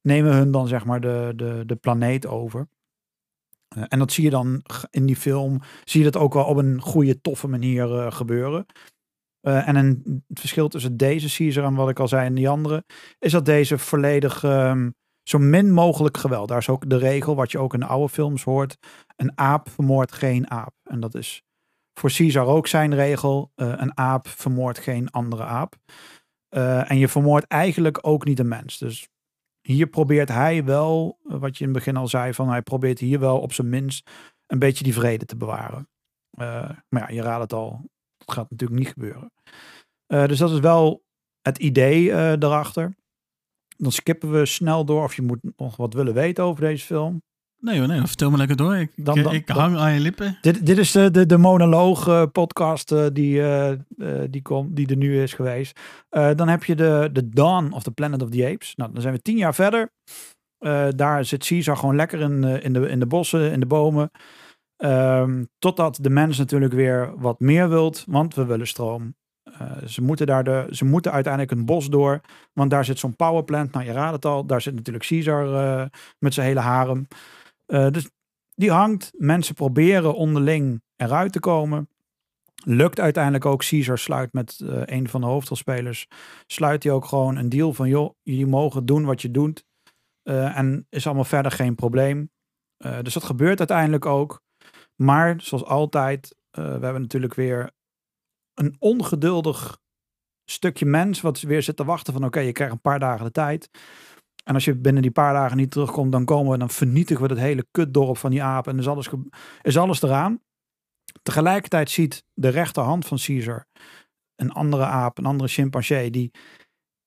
nemen 0.00 0.32
hun 0.32 0.50
dan 0.50 0.68
zeg 0.68 0.84
maar 0.84 1.00
de, 1.00 1.32
de, 1.36 1.62
de 1.66 1.76
planeet 1.76 2.26
over. 2.26 2.68
Eh, 3.68 3.82
en 3.88 3.98
dat 3.98 4.12
zie 4.12 4.24
je 4.24 4.30
dan 4.30 4.62
in 4.90 5.06
die 5.06 5.16
film, 5.16 5.60
zie 5.84 6.04
je 6.04 6.10
dat 6.10 6.22
ook 6.22 6.34
wel 6.34 6.44
op 6.44 6.56
een 6.56 6.80
goede, 6.80 7.20
toffe 7.20 7.48
manier 7.48 7.98
eh, 7.98 8.12
gebeuren. 8.12 8.66
Eh, 9.40 9.68
en 9.68 9.76
het 10.28 10.40
verschil 10.40 10.68
tussen 10.68 10.96
deze 10.96 11.36
Caesar 11.36 11.64
en 11.64 11.74
wat 11.74 11.88
ik 11.88 12.00
al 12.00 12.08
zei 12.08 12.26
en 12.26 12.34
die 12.34 12.48
andere, 12.48 12.84
is 13.18 13.32
dat 13.32 13.44
deze 13.44 13.78
volledig 13.78 14.44
ehm, 14.44 14.90
zo 15.22 15.38
min 15.38 15.72
mogelijk 15.72 16.16
geweld. 16.16 16.48
Daar 16.48 16.58
is 16.58 16.68
ook 16.68 16.90
de 16.90 16.96
regel, 16.96 17.34
wat 17.34 17.50
je 17.50 17.58
ook 17.58 17.74
in 17.74 17.80
de 17.80 17.86
oude 17.86 18.12
films 18.12 18.44
hoort, 18.44 18.76
een 19.16 19.38
aap 19.38 19.68
vermoordt 19.68 20.12
geen 20.12 20.50
aap. 20.50 20.74
En 20.82 21.00
dat 21.00 21.14
is 21.14 21.42
voor 22.00 22.12
Caesar 22.12 22.46
ook 22.46 22.66
zijn 22.66 22.94
regel, 22.94 23.52
een 23.54 23.96
aap 23.96 24.28
vermoordt 24.28 24.78
geen 24.78 25.10
andere 25.10 25.44
aap. 25.44 25.74
En 26.88 26.98
je 26.98 27.08
vermoordt 27.08 27.46
eigenlijk 27.46 27.98
ook 28.00 28.24
niet 28.24 28.38
een 28.38 28.48
mens. 28.48 28.78
Dus 28.78 29.08
hier 29.72 29.86
probeert 29.86 30.28
hij 30.28 30.64
wel, 30.64 31.18
eh, 31.28 31.38
wat 31.38 31.58
je 31.58 31.64
in 31.64 31.70
het 31.70 31.78
begin 31.78 31.96
al 31.96 32.08
zei, 32.08 32.34
van 32.34 32.48
hij 32.48 32.62
probeert 32.62 32.98
hier 32.98 33.20
wel 33.20 33.40
op 33.40 33.52
zijn 33.52 33.68
minst 33.68 34.10
een 34.46 34.58
beetje 34.58 34.84
die 34.84 34.92
vrede 34.92 35.24
te 35.24 35.36
bewaren. 35.36 35.88
Eh, 36.30 36.70
maar 36.88 37.02
ja, 37.02 37.08
je 37.08 37.22
raadt 37.22 37.42
het 37.42 37.52
al, 37.52 37.90
dat 38.16 38.34
gaat 38.34 38.50
natuurlijk 38.50 38.80
niet 38.80 38.88
gebeuren. 38.88 39.32
Eh, 40.06 40.26
dus 40.26 40.38
dat 40.38 40.50
is 40.50 40.58
wel 40.58 41.04
het 41.40 41.58
idee 41.58 42.12
eh 42.12 42.38
daarachter. 42.38 42.96
Dan 43.76 43.92
skippen 43.92 44.30
we 44.32 44.46
snel 44.46 44.84
door 44.84 45.04
of 45.04 45.14
je 45.14 45.22
moet 45.22 45.40
nog 45.56 45.76
wat 45.76 45.94
willen 45.94 46.14
weten 46.14 46.44
over 46.44 46.62
deze 46.62 46.84
film. 46.84 47.22
Nee, 47.60 47.78
hoor, 47.78 47.88
nee, 47.88 48.00
vertel 48.06 48.30
me 48.30 48.36
lekker 48.36 48.56
door. 48.56 48.76
Ik, 48.76 48.90
Dan- 48.96 49.16
ik, 49.16 49.22
dan- 49.24 49.32
ik 49.34 49.46
dan- 49.46 49.56
hang 49.56 49.76
aan 49.76 49.92
je 49.94 50.00
lippen. 50.00 50.38
Dit, 50.40 50.66
dit 50.66 50.78
is 50.78 50.92
de, 50.92 51.10
de, 51.10 51.26
de 51.26 51.38
monoloog 51.38 52.08
eh, 52.08 52.22
podcast 52.32 52.92
eh, 52.92 53.06
die, 53.12 53.40
eh, 53.40 53.70
eh, 53.70 53.78
die, 54.30 54.42
komt 54.42 54.76
die 54.76 54.86
er 54.86 54.96
nu 54.96 55.22
is 55.22 55.32
geweest. 55.32 55.80
Eh, 56.08 56.30
dan 56.36 56.48
heb 56.48 56.64
je 56.64 56.74
de, 56.76 57.08
de 57.12 57.28
Dawn 57.28 57.72
of 57.72 57.82
the 57.82 57.90
Planet 57.90 58.22
of 58.22 58.30
the 58.30 58.46
Apes. 58.52 58.74
Nou, 58.76 58.92
dan 58.92 59.02
zijn 59.02 59.14
we 59.14 59.22
tien 59.22 59.36
jaar 59.36 59.54
verder. 59.54 59.90
Eh, 60.58 60.86
daar 60.96 61.24
zit 61.24 61.46
Caesar 61.46 61.76
gewoon 61.76 61.96
lekker 61.96 62.20
in, 62.20 62.44
eh, 62.44 62.64
in, 62.64 62.72
de, 62.72 62.88
in 62.88 62.98
de 63.00 63.06
bossen, 63.06 63.52
in 63.52 63.60
de 63.60 63.66
bomen. 63.66 64.10
Ehm, 64.76 65.44
totdat 65.58 65.98
de 66.00 66.10
mens 66.10 66.38
natuurlijk 66.38 66.72
weer 66.72 67.12
wat 67.16 67.40
meer 67.40 67.68
wilt, 67.68 68.04
want 68.06 68.34
we 68.34 68.44
willen 68.44 68.66
stroom. 68.66 69.14
Eh, 69.58 69.70
ze, 69.86 70.02
moeten 70.02 70.26
daar 70.26 70.44
de, 70.44 70.66
ze 70.70 70.84
moeten 70.84 71.12
uiteindelijk 71.12 71.52
een 71.52 71.64
bos 71.66 71.88
door, 71.90 72.20
want 72.52 72.70
daar 72.70 72.84
zit 72.84 72.98
zo'n 72.98 73.16
powerplant. 73.16 73.72
Nou, 73.72 73.84
je 73.84 73.92
raadt 73.92 74.12
het 74.14 74.24
al, 74.24 74.46
daar 74.46 74.60
zit 74.60 74.74
natuurlijk 74.74 75.06
Caesar 75.06 75.54
eh, 75.54 75.86
met 76.18 76.34
zijn 76.34 76.46
hele 76.46 76.60
harem. 76.60 77.08
Eh, 77.68 77.90
dus 77.90 78.10
die 78.54 78.70
hangt. 78.70 79.12
Mensen 79.16 79.54
proberen 79.54 80.14
onderling 80.14 80.82
eruit 80.96 81.32
te 81.32 81.40
komen. 81.40 81.88
Lukt 82.64 83.00
uiteindelijk 83.00 83.44
ook. 83.44 83.64
Caesar 83.64 83.98
sluit 83.98 84.32
met 84.32 84.60
eh, 84.60 84.82
een 84.84 85.08
van 85.08 85.20
de 85.20 85.26
hoofdrolspelers. 85.26 86.08
Sluit 86.46 86.82
hij 86.82 86.92
ook 86.92 87.04
gewoon 87.04 87.36
een 87.36 87.48
deal 87.48 87.72
van: 87.72 87.88
joh, 87.88 88.14
jullie 88.22 88.46
mogen 88.46 88.86
doen 88.86 89.04
wat 89.04 89.22
je 89.22 89.30
doet. 89.30 89.64
Eh, 90.22 90.56
en 90.56 90.86
is 90.90 91.06
allemaal 91.06 91.24
verder 91.24 91.52
geen 91.52 91.74
probleem. 91.74 92.30
Dus 93.02 93.14
dat 93.14 93.24
gebeurt 93.24 93.58
uiteindelijk 93.58 94.06
ook. 94.06 94.42
Maar 94.94 95.40
zoals 95.40 95.64
altijd, 95.64 96.36
we 96.50 96.60
hebben 96.60 97.00
natuurlijk 97.00 97.34
weer 97.34 97.70
een 98.54 98.76
ongeduldig 98.78 99.78
stukje 100.44 100.86
mens. 100.86 101.20
wat 101.20 101.40
weer 101.40 101.62
zit 101.62 101.76
te 101.76 101.84
wachten 101.84 102.12
van: 102.12 102.24
oké, 102.24 102.40
je 102.40 102.52
krijgt 102.52 102.72
een 102.72 102.80
paar 102.80 102.98
dagen 102.98 103.24
de 103.24 103.30
tijd. 103.30 103.70
En 104.44 104.54
als 104.54 104.64
je 104.64 104.74
binnen 104.74 105.02
die 105.02 105.10
paar 105.10 105.32
dagen 105.32 105.56
niet 105.56 105.70
terugkomt, 105.70 106.12
dan 106.12 106.24
komen 106.24 106.52
we, 106.52 106.58
dan 106.58 106.70
vernietigen 106.70 107.22
we 107.22 107.28
dat 107.28 107.38
hele 107.38 107.66
kutdorp 107.70 108.16
van 108.16 108.30
die 108.30 108.42
apen. 108.42 108.72
En 108.72 108.78
is 108.78 108.88
alles, 108.88 109.08
is 109.62 109.78
alles 109.78 110.02
eraan. 110.02 110.40
Tegelijkertijd 111.22 111.90
ziet 111.90 112.24
de 112.34 112.48
rechterhand 112.48 113.06
van 113.06 113.18
Caesar 113.18 113.66
een 114.36 114.52
andere 114.52 114.84
aap, 114.84 115.18
een 115.18 115.26
andere 115.26 115.48
chimpansee, 115.48 116.10
die 116.10 116.30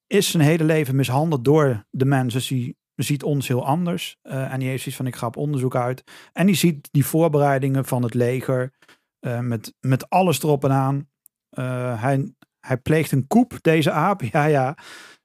is 0.08 0.32
zijn 0.32 0.44
hele 0.44 0.64
leven 0.64 0.96
mishandeld 0.96 1.46
door 1.46 1.86
de 1.90 2.06
mens. 2.06 2.34
Dus 2.34 2.48
die 2.48 2.78
ziet 2.96 3.24
ons 3.24 3.48
heel 3.48 3.66
anders. 3.66 4.18
Eh, 4.22 4.54
en 4.54 4.60
die 4.60 4.68
heeft 4.68 4.82
zoiets 4.82 5.02
van, 5.02 5.08
ik 5.08 5.16
ga 5.16 5.28
op 5.28 5.38
onderzoek 5.38 5.76
uit. 5.76 6.04
En 6.34 6.46
die 6.46 6.56
ziet 6.56 6.90
die 6.92 7.06
voorbereidingen 7.06 7.86
van 7.86 8.04
het 8.04 8.14
leger 8.14 8.74
eh, 9.20 9.40
met, 9.40 9.74
met 9.80 10.10
alles 10.10 10.44
erop 10.44 10.64
en 10.64 10.72
aan. 10.72 11.10
Eh, 11.50 12.02
hij, 12.02 12.34
hij 12.60 12.78
pleegt 12.78 13.12
een 13.12 13.28
koep, 13.28 13.58
deze 13.62 13.92
aap. 13.92 14.22
Ja, 14.32 14.46
ja. 14.46 14.78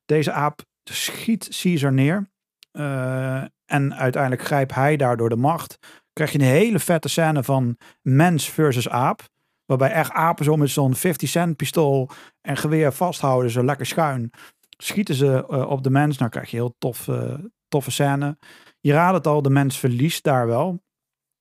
Deze 0.05 0.33
aap 0.33 0.65
schiet 0.95 1.59
Caesar 1.61 1.93
neer. 1.93 2.31
Eh, 2.71 3.43
en 3.67 3.95
uiteindelijk 3.95 4.43
grijpt 4.43 4.75
hij 4.75 4.97
daardoor 4.97 5.29
de 5.29 5.37
macht. 5.37 5.79
Krijg 6.13 6.33
je 6.33 6.39
een 6.39 6.45
hele 6.45 6.79
vette 6.79 7.09
scène 7.09 7.43
van 7.43 7.77
mens 8.03 8.51
versus 8.51 8.89
aap. 8.89 9.23
Waarbij 9.65 9.91
echt 9.91 10.13
apen 10.13 10.45
zo 10.45 10.57
met 10.57 10.71
zo'n 10.71 10.95
50 10.95 11.29
cent 11.29 11.57
pistool 11.57 12.11
en 12.41 12.57
geweer 12.57 12.93
vasthouden. 12.93 13.51
Zo 13.51 13.65
lekker 13.65 13.87
schuin. 13.87 14.31
Schieten 14.69 15.15
ze 15.15 15.47
eh, 15.51 15.71
op 15.71 15.83
de 15.83 15.91
mens. 15.91 16.19
Nou 16.19 16.31
krijg 16.31 16.51
je 16.51 16.57
heel 16.57 16.75
tof, 16.79 17.09
eh, 17.09 17.35
toffe 17.69 17.91
scène. 17.91 18.39
Je 18.81 18.93
raadt 18.93 19.17
het 19.17 19.27
al, 19.27 19.43
de 19.43 19.51
mens 19.51 19.79
verliest 19.79 20.25
daar 20.25 20.47
wel. 20.47 20.69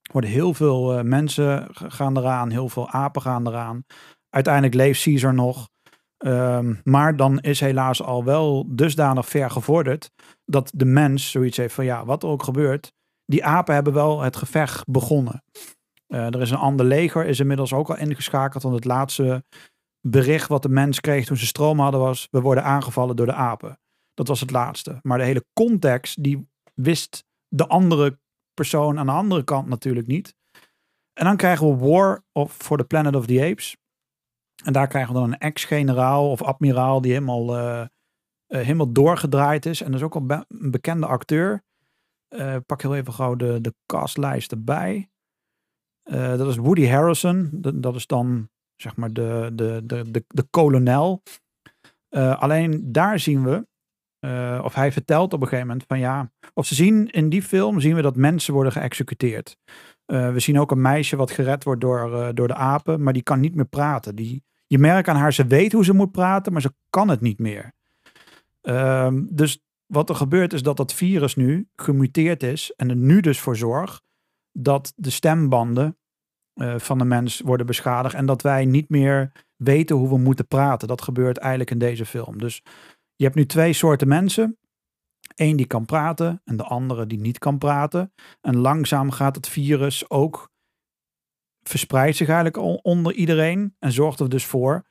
Er 0.02 0.12
worden 0.12 0.30
heel 0.30 0.54
veel 0.54 1.04
mensen 1.04 1.68
gaan 1.74 2.18
eraan. 2.18 2.50
Heel 2.50 2.70
veel 2.70 2.90
apen 2.90 3.22
gaan 3.22 3.48
eraan. 3.48 3.86
Uiteindelijk 4.30 4.74
leeft 4.74 5.04
Caesar 5.04 5.34
nog. 5.34 5.68
Ehm, 6.18 6.74
maar 6.84 7.16
dan 7.16 7.40
is 7.40 7.60
helaas 7.60 8.02
al 8.02 8.24
wel 8.24 8.66
dusdanig 8.68 9.28
ver 9.28 9.50
gevorderd. 9.50 10.12
Dat 10.46 10.72
de 10.76 10.86
mens 10.86 11.32
zoiets 11.32 11.58
heeft 11.58 11.74
van 11.74 11.86
ja, 11.86 12.06
wat 12.06 12.24
er 12.24 12.30
ook 12.30 12.44
gebeurt. 12.44 12.94
Die 13.26 13.46
apen 13.46 13.74
hebben 13.74 13.94
wel 13.94 14.22
het 14.22 14.36
gevecht 14.36 14.86
begonnen. 14.86 15.44
Eh, 16.08 16.26
er 16.26 16.42
is 16.42 16.52
een 16.52 16.58
ander 16.58 16.86
leger, 16.86 17.26
is 17.26 17.40
inmiddels 17.40 17.74
ook 17.74 17.90
al 17.90 17.98
ingeschakeld. 17.98 18.64
Want 18.64 18.76
het 18.76 18.86
laatste 18.86 19.44
bericht 20.08 20.48
wat 20.48 20.62
de 20.62 20.70
mens 20.70 21.00
kreeg 21.00 21.26
toen 21.26 21.38
ze 21.38 21.46
stroom 21.46 21.80
hadden 21.80 22.00
was... 22.00 22.28
we 22.32 22.42
worden 22.42 22.64
aangevallen 22.64 23.16
door 23.16 23.26
de 23.26 23.34
apen. 23.34 23.80
Dat 24.14 24.28
was 24.28 24.40
het 24.40 24.52
laatste. 24.52 25.00
Maar 25.02 25.18
de 25.18 25.24
hele 25.24 25.46
context, 25.54 26.24
die 26.24 26.48
wist 26.74 27.24
de 27.48 27.68
andere 27.68 28.20
persoon 28.54 29.00
aan 29.00 29.06
de 29.06 29.12
andere 29.12 29.44
kant 29.44 29.68
natuurlijk 29.68 30.08
niet. 30.08 30.36
En 31.14 31.26
dan 31.26 31.38
krijgen 31.38 31.68
we 31.68 31.86
War 31.86 32.24
of 32.32 32.54
for 32.54 32.78
the 32.78 32.84
Planet 32.84 33.16
of 33.16 33.26
the 33.26 33.44
Apes. 33.52 33.76
En 34.66 34.74
daar 34.74 34.88
krijgen 34.88 35.14
we 35.14 35.20
dan 35.20 35.32
een 35.32 35.40
ex-generaal 35.40 36.30
of 36.30 36.42
admiraal 36.42 37.02
die 37.02 37.12
helemaal, 37.12 37.58
eh, 37.58 37.82
eh, 37.82 37.88
helemaal 38.48 38.92
doorgedraaid 38.92 39.66
is. 39.66 39.82
En 39.82 39.92
dat 39.92 40.00
is 40.00 40.06
ook 40.06 40.16
al 40.16 40.46
een 40.48 40.72
bekende 40.72 41.06
acteur. 41.06 41.64
Eh, 42.28 42.56
pak 42.66 42.82
heel 42.82 42.96
even 42.96 43.14
gauw 43.14 43.36
de, 43.36 43.62
de 43.62 43.74
castlijst 43.86 44.52
erbij. 44.52 45.10
Dat 46.12 46.48
is 46.48 46.56
Woody 46.56 46.88
Harrelson. 46.88 47.50
Dat, 47.62 47.96
is 47.96 48.08
dan 48.08 48.50
zeg 48.76 48.96
maar 48.96 49.14
de, 49.14 49.52
de, 49.54 49.82
de, 49.86 50.12
de, 50.12 50.24
de 50.28 50.44
kolonel. 50.50 51.24
Alleen 52.10 52.92
daar 52.92 53.20
zien 53.20 53.44
we, 53.44 53.68
of 54.64 54.74
hij 54.74 54.92
vertelt 54.92 55.34
op 55.34 55.42
een 55.42 55.48
gegeven 55.48 55.68
moment 55.68 55.86
van 55.88 56.00
ja, 56.00 56.32
of 56.54 56.66
ze 56.66 56.76
zien 56.76 57.10
in 57.10 57.30
die 57.30 57.42
film 57.42 57.80
zien 57.80 57.96
we 57.96 58.02
dat 58.02 58.16
mensen 58.16 58.54
worden 58.54 58.72
geëxecuteerd. 58.72 59.58
We 60.06 60.40
zien 60.40 60.60
ook 60.60 60.72
een 60.72 60.82
meisje 60.82 61.16
wat 61.16 61.32
gered 61.32 61.64
wordt 61.64 61.82
door, 61.82 62.36
door 62.36 62.48
de 62.48 62.56
apen, 62.56 63.04
maar 63.04 63.14
die 63.14 63.24
kan 63.24 63.40
niet 63.40 63.56
meer 63.56 63.68
praten. 63.68 64.16
Die, 64.16 64.44
je 64.68 64.78
merkt 64.78 65.08
aan 65.08 65.16
haar, 65.16 65.34
ze 65.34 65.48
weet 65.48 65.72
hoe 65.72 65.86
ze 65.86 65.94
moet 65.94 66.12
praten, 66.12 66.52
maar 66.52 66.62
ze 66.62 66.74
kan 66.90 67.10
het 67.10 67.22
niet 67.22 67.40
meer. 67.40 67.74
Ehm, 68.62 69.24
dus 69.30 69.64
wat 69.86 70.10
er 70.10 70.16
gebeurt 70.16 70.54
is 70.54 70.64
dat 70.64 70.78
dat 70.78 70.94
virus 70.94 71.36
nu 71.36 71.70
gemuteerd 71.76 72.44
is 72.44 72.74
en 72.76 72.90
er 72.90 72.96
nu 72.96 73.20
dus 73.20 73.40
voor 73.40 73.58
zorgt 73.58 74.04
dat 74.52 74.94
de 74.96 75.10
stembanden 75.10 75.98
eh, 76.54 76.76
van 76.78 76.98
de 76.98 77.06
mens 77.06 77.42
worden 77.42 77.66
beschadigd 77.66 78.16
en 78.16 78.26
dat 78.26 78.42
wij 78.42 78.66
niet 78.66 78.90
meer 78.90 79.32
weten 79.56 79.96
hoe 79.96 80.10
we 80.10 80.18
moeten 80.18 80.48
praten. 80.48 80.88
Dat 80.88 81.02
gebeurt 81.02 81.38
eigenlijk 81.38 81.72
in 81.72 81.80
deze 81.80 82.06
film. 82.06 82.38
Dus 82.38 82.62
je 83.16 83.24
hebt 83.24 83.36
nu 83.36 83.46
twee 83.46 83.74
soorten 83.74 84.08
mensen. 84.08 84.58
Eén 85.36 85.56
die 85.56 85.68
kan 85.68 85.86
praten 85.86 86.42
en 86.44 86.58
de 86.58 86.64
andere 86.64 87.08
die 87.08 87.20
niet 87.20 87.38
kan 87.38 87.58
praten. 87.58 88.14
En 88.42 88.58
langzaam 88.58 89.12
gaat 89.12 89.36
het 89.36 89.48
virus 89.48 90.10
ook 90.10 90.52
verspreidt 91.70 92.18
zich 92.18 92.28
eigenlijk 92.28 92.58
on- 92.58 92.80
onder 92.82 93.14
iedereen 93.14 93.76
en 93.80 93.92
zorgt 93.92 94.20
er 94.20 94.30
dus 94.30 94.46
voor 94.46 94.86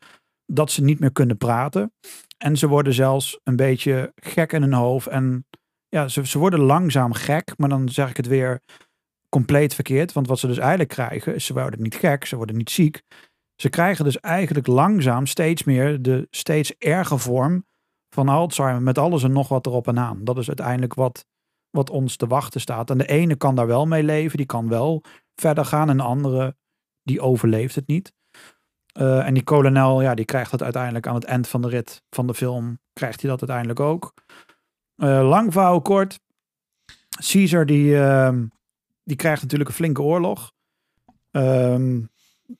dat 0.47 0.71
ze 0.71 0.83
niet 0.83 1.01
meer 1.01 1.13
kunnen 1.13 1.37
praten. 1.37 1.93
En 2.39 2.57
ze 2.57 2.69
worden 2.69 2.93
zelfs 2.93 3.41
een 3.43 3.57
beetje 3.57 4.13
gek 4.15 4.53
in 4.53 4.63
hun 4.63 4.73
hoofd. 4.73 5.07
En 5.07 5.47
ja, 5.89 6.09
ze, 6.09 6.27
ze 6.27 6.39
worden 6.39 6.61
langzaam 6.61 7.13
gek, 7.13 7.53
maar 7.57 7.69
dan 7.69 7.89
zeg 7.89 8.11
ik 8.11 8.17
het 8.17 8.27
weer 8.27 8.63
compleet 9.29 9.75
verkeerd. 9.75 10.13
Want 10.13 10.27
wat 10.27 10.39
ze 10.39 10.47
dus 10.47 10.59
eigenlijk 10.59 10.89
krijgen, 10.91 11.35
is 11.35 11.45
ze 11.45 11.53
worden 11.53 11.83
niet 11.83 11.95
gek, 11.95 12.25
ze 12.25 12.37
worden 12.37 12.57
niet 12.57 12.71
ziek. 12.71 13.03
Ze 13.57 13.69
krijgen 13.69 14.05
dus 14.05 14.21
eigenlijk 14.21 14.67
langzaam 14.67 15.27
steeds 15.27 15.65
meer 15.65 16.03
de 16.03 16.27
steeds 16.31 16.75
erger 16.79 17.19
vorm 17.19 17.67
van 18.15 18.29
Alzheimer 18.29 18.83
met 18.83 18.99
alles 18.99 19.23
en 19.23 19.33
nog 19.33 19.49
wat 19.49 19.67
erop 19.67 19.89
en 19.89 19.99
aan. 19.99 20.25
Dat 20.25 20.39
is 20.39 20.47
uiteindelijk 20.49 20.95
wat, 20.95 21.27
wat 21.71 21.91
ons 21.91 22.17
te 22.17 22.27
wachten 22.27 22.61
staat. 22.61 22.91
En 22.91 22.99
de 22.99 23.07
ene 23.07 23.37
kan 23.37 23.55
daar 23.55 23.67
wel 23.67 23.87
mee 23.87 24.03
leven, 24.03 24.37
die 24.37 24.47
kan 24.47 24.69
wel 24.69 25.03
verder 25.35 25.65
gaan. 25.65 25.89
En 25.89 25.97
de 25.97 26.03
andere, 26.03 26.57
die 27.05 27.21
overleeft 27.21 27.75
het 27.75 27.87
niet. 27.87 28.13
Eh, 28.93 29.27
en 29.27 29.35
die 29.35 29.43
kolonel, 29.43 30.03
ja, 30.03 30.15
die 30.15 30.25
krijgt 30.25 30.51
dat 30.51 30.63
uiteindelijk 30.63 31.07
aan 31.07 31.15
het 31.15 31.25
eind 31.25 31.49
van 31.49 31.63
de 31.63 31.69
rit 31.69 32.03
van 32.11 32.27
de 32.27 32.35
film, 32.35 32.79
krijgt 32.93 33.21
hij 33.21 33.31
dat 33.31 33.39
uiteindelijk 33.41 33.81
ook. 33.81 34.15
Eh, 34.97 35.29
lang 35.29 35.53
verhaal 35.53 35.83
kort. 35.83 36.21
Caesar, 37.31 37.67
die, 37.67 37.97
ehm, 37.99 38.47
die 39.05 39.17
krijgt 39.17 39.43
natuurlijk 39.43 39.71
een 39.71 39.77
flinke 39.77 40.03
oorlog. 40.03 40.53
Ehm, 41.31 42.03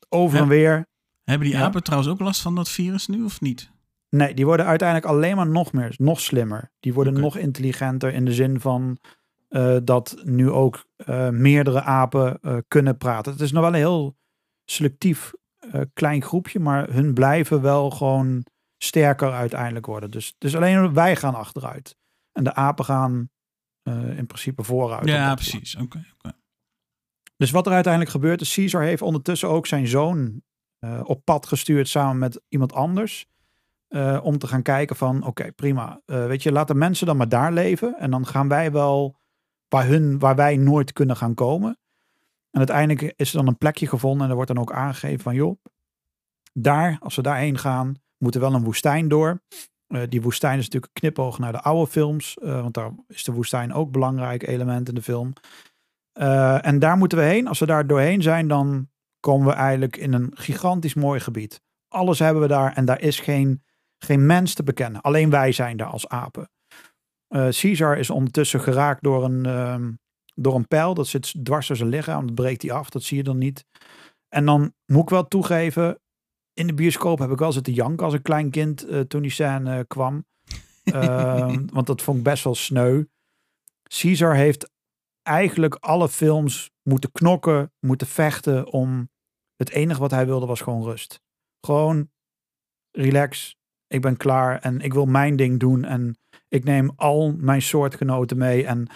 over 0.09 0.39
en 0.39 0.49
weer. 0.49 0.87
Hebben 1.25 1.49
die 1.49 1.57
Ja. 1.57 1.65
apen 1.65 1.83
trouwens 1.83 2.11
ook 2.13 2.21
last 2.21 2.43
van 2.43 2.55
dat 2.55 2.69
virus 2.69 3.07
nu 3.07 3.23
of 3.25 3.41
niet? 3.41 3.71
Nee, 4.09 4.35
die 4.35 4.45
worden 4.47 4.67
uiteindelijk 4.67 5.09
alleen 5.09 5.37
maar 5.37 5.49
nog 5.49 5.73
meer, 5.73 5.95
nog 5.97 6.21
slimmer. 6.21 6.71
Die 6.81 6.95
worden 6.95 7.21
nog 7.21 7.37
intelligenter 7.37 8.13
in 8.13 8.25
de 8.25 8.33
zin 8.33 8.61
van 8.61 8.99
eh, 9.49 9.77
dat 9.85 10.17
nu 10.25 10.51
ook 10.51 10.85
meerdere 11.31 11.83
apen 11.83 12.41
kunnen 12.69 12.97
praten. 12.97 13.33
Het 13.33 13.41
is 13.41 13.53
nog 13.53 13.63
wel 13.63 13.71
een 13.71 13.79
heel 13.79 14.17
selectief 14.65 15.33
eh, 15.73 15.81
klein 15.93 16.23
groepje, 16.23 16.61
maar 16.61 16.91
hun 16.91 17.15
blijven 17.15 17.61
wel 17.61 17.91
gewoon 17.91 18.47
sterker 18.77 19.33
uiteindelijk 19.33 19.87
worden. 19.87 20.11
Dus, 20.11 20.35
dus 20.39 20.57
alleen 20.57 20.95
wij 20.95 21.17
gaan 21.17 21.35
achteruit. 21.35 21.97
En 22.33 22.45
de 22.45 22.55
apen 22.55 22.85
gaan 22.85 23.31
eh, 23.83 24.19
in 24.19 24.27
principe 24.27 24.63
vooruit. 24.63 25.09
Ja, 25.09 25.35
precies. 25.35 25.77
Oké. 25.77 26.05
dus 27.37 27.51
wat 27.51 27.67
er 27.67 27.73
uiteindelijk 27.73 28.13
gebeurt 28.13 28.41
is, 28.41 28.55
Caesar 28.55 28.83
heeft 28.83 29.03
ondertussen 29.03 29.49
ook 29.49 29.67
zijn 29.67 29.87
zoon 29.87 30.43
eh, 30.79 31.01
op 31.03 31.25
pad 31.25 31.47
gestuurd 31.47 31.89
samen 31.89 32.19
met 32.19 32.41
iemand 32.49 32.73
anders. 32.73 33.27
om 34.23 34.39
te 34.39 34.47
gaan 34.47 34.63
kijken 34.63 34.97
van, 34.97 35.27
oké, 35.27 35.53
prima. 35.53 36.01
Weet 36.05 36.43
je, 36.43 36.53
laat 36.53 36.69
de 36.69 36.75
mensen 36.75 37.07
dan 37.07 37.17
maar 37.17 37.29
daar 37.29 37.53
leven. 37.53 37.99
En 37.99 38.11
dan 38.11 38.27
gaan 38.27 38.49
wij 38.49 38.73
wel 38.73 39.17
waar, 39.69 39.87
hun, 39.87 40.19
waar 40.19 40.37
wij 40.37 40.57
nooit 40.57 40.93
kunnen 40.93 41.17
gaan 41.17 41.35
komen. 41.35 41.79
En 42.55 42.61
uiteindelijk 42.61 43.13
is 43.17 43.31
er 43.31 43.37
dan 43.37 43.47
een 43.47 43.59
plekje 43.59 43.87
gevonden. 43.87 44.23
En 44.23 44.29
er 44.29 44.35
wordt 44.35 44.51
dan 44.51 44.61
ook 44.61 44.73
aangegeven 44.73 45.21
van, 45.21 45.35
joh, 45.35 45.61
daar, 46.53 46.99
als 47.01 47.17
we 47.17 47.23
daarheen 47.23 47.59
gaan, 47.59 47.95
moet 48.19 48.35
er 48.35 48.41
wel 48.41 48.55
een 48.55 48.65
woestijn 48.65 49.09
door. 49.09 49.43
Eh, 49.87 50.03
die 50.09 50.23
woestijn 50.23 50.59
is 50.59 50.65
natuurlijk 50.65 50.93
knipoog 50.93 51.39
naar 51.39 51.53
de 51.53 51.63
oude 51.63 51.91
films. 51.91 52.39
eh, 52.39 52.61
want 52.61 52.75
daar 52.75 52.91
is 53.09 53.25
de 53.25 53.33
woestijn 53.33 53.73
ook 53.73 53.87
een 53.87 53.93
belangrijk 53.93 54.47
element 54.47 54.89
in 54.89 54.95
de 54.95 55.03
film. 55.03 55.33
Eh, 56.13 56.67
en 56.67 56.79
daar 56.79 56.97
moeten 56.97 57.19
we 57.19 57.25
heen. 57.25 57.47
Als 57.47 57.59
we 57.59 57.67
daar 57.67 57.87
doorheen 57.87 58.23
zijn, 58.23 58.49
dan 58.49 58.89
komen 59.21 59.47
we 59.47 59.53
eigenlijk 59.53 59.97
in 59.97 60.13
een 60.13 60.31
gigantisch 60.35 60.95
mooi 60.95 61.21
gebied. 61.21 61.63
Alles 61.89 62.19
hebben 62.19 62.43
we 62.43 62.49
daar 62.49 62.73
en 62.73 62.85
daar 62.85 63.01
is 63.01 63.21
geen, 63.21 63.63
geen 63.99 64.27
mens 64.27 64.55
te 64.55 64.63
bekennen. 64.63 65.01
Alleen 65.01 65.31
wij 65.31 65.53
zijn 65.53 65.77
daar 65.77 65.89
als 65.89 66.09
apen. 66.09 66.49
Caesar 67.29 67.99
is 67.99 68.11
ondertussen 68.11 68.61
geraakt 68.61 69.03
door 69.03 69.25
een, 69.25 69.47
ehm, 69.47 69.93
door 70.35 70.55
een 70.55 70.69
pijl. 70.69 70.95
Dat 70.95 71.07
zit 71.07 71.45
dwars 71.45 71.67
door 71.67 71.77
zijn 71.77 71.89
lichaam. 71.89 72.27
Dat 72.27 72.35
breekt 72.35 72.63
hij 72.63 72.73
af. 72.73 72.91
Dat 72.91 73.03
zie 73.03 73.17
je 73.17 73.23
dan 73.23 73.39
niet. 73.39 73.65
En 74.29 74.45
dan 74.45 74.75
moet 74.87 75.03
ik 75.03 75.09
wel 75.09 75.29
toegeven. 75.29 76.01
In 76.53 76.67
de 76.67 76.75
bioscoop 76.75 77.19
heb 77.19 77.31
ik 77.31 77.39
wel 77.39 77.53
zitten 77.53 77.73
janken 77.73 78.05
als 78.05 78.15
een 78.15 78.23
klein 78.23 78.51
kind 78.51 78.85
eh, 78.85 79.01
toen 79.01 79.23
die 79.23 79.31
scène 79.31 79.85
kwam. 79.87 80.25
Ehm, 80.85 81.67
want 81.73 81.87
dat 81.87 82.03
vond 82.03 82.19
ik 82.19 82.25
best 82.25 82.45
wel 82.45 82.55
sneu. 82.55 83.05
Caesar 83.83 84.35
heeft 84.35 84.71
eigenlijk 85.23 85.75
alle 85.75 86.09
films 86.09 86.71
moeten 86.83 87.13
knokken, 87.13 87.73
moeten 87.81 88.07
vechten 88.07 88.67
om 88.73 89.09
het 89.57 89.71
enige 89.71 90.01
wat 90.01 90.11
hij 90.11 90.27
wilde 90.27 90.47
was 90.47 90.61
gewoon 90.61 90.83
rust. 90.83 91.21
Gewoon 91.61 92.11
relax, 92.91 93.57
ik 93.87 94.01
ben 94.01 94.17
klaar 94.17 94.61
en 94.61 94.81
ik 94.81 94.93
wil 94.93 95.07
mijn 95.07 95.37
ding 95.37 95.61
doen 95.61 95.85
en 95.85 96.19
ik 96.49 96.65
neem 96.65 96.93
al 96.97 97.33
mijn 97.37 97.63
soortgenoten 97.63 98.39
mee 98.39 98.67
en 98.67 98.87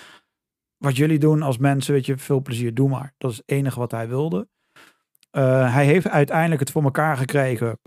wat 0.78 0.96
jullie 0.96 1.18
doen 1.18 1.42
als 1.42 1.59
mensen, 1.59 1.94
weet 1.94 2.06
je, 2.06 2.18
veel 2.18 2.42
plezier, 2.42 2.74
doe 2.74 2.88
maar. 2.88 3.14
Dat 3.18 3.30
is 3.30 3.36
het 3.36 3.48
enige 3.48 3.78
wat 3.78 3.90
hij 3.90 4.09
wilde. 4.09 4.48
Eh, 5.30 5.74
hij 5.74 5.86
heeft 5.86 6.09
uiteindelijk 6.09 6.60
het 6.60 6.70
voor 6.70 6.82
elkaar 6.82 7.16
gekregen 7.16 7.78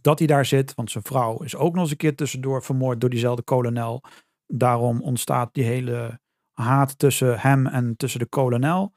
dat 0.00 0.18
hij 0.18 0.26
daar 0.26 0.46
zit, 0.46 0.74
want 0.74 0.90
zijn 0.90 1.04
vrouw 1.04 1.42
is 1.42 1.56
ook 1.56 1.72
nog 1.72 1.82
eens 1.82 1.90
een 1.90 1.96
keer 1.96 2.16
tussendoor 2.16 2.62
vermoord 2.62 3.00
door 3.00 3.10
diezelfde 3.10 3.42
kolonel. 3.42 4.02
daarom 4.46 5.02
ontstaat 5.02 5.54
die 5.54 5.64
hele 5.64 6.20
haat 6.52 6.98
tussen 6.98 7.38
hem 7.38 7.66
en 7.66 7.96
tussen 7.96 8.20
de 8.20 8.26
kolonel. 8.26 8.92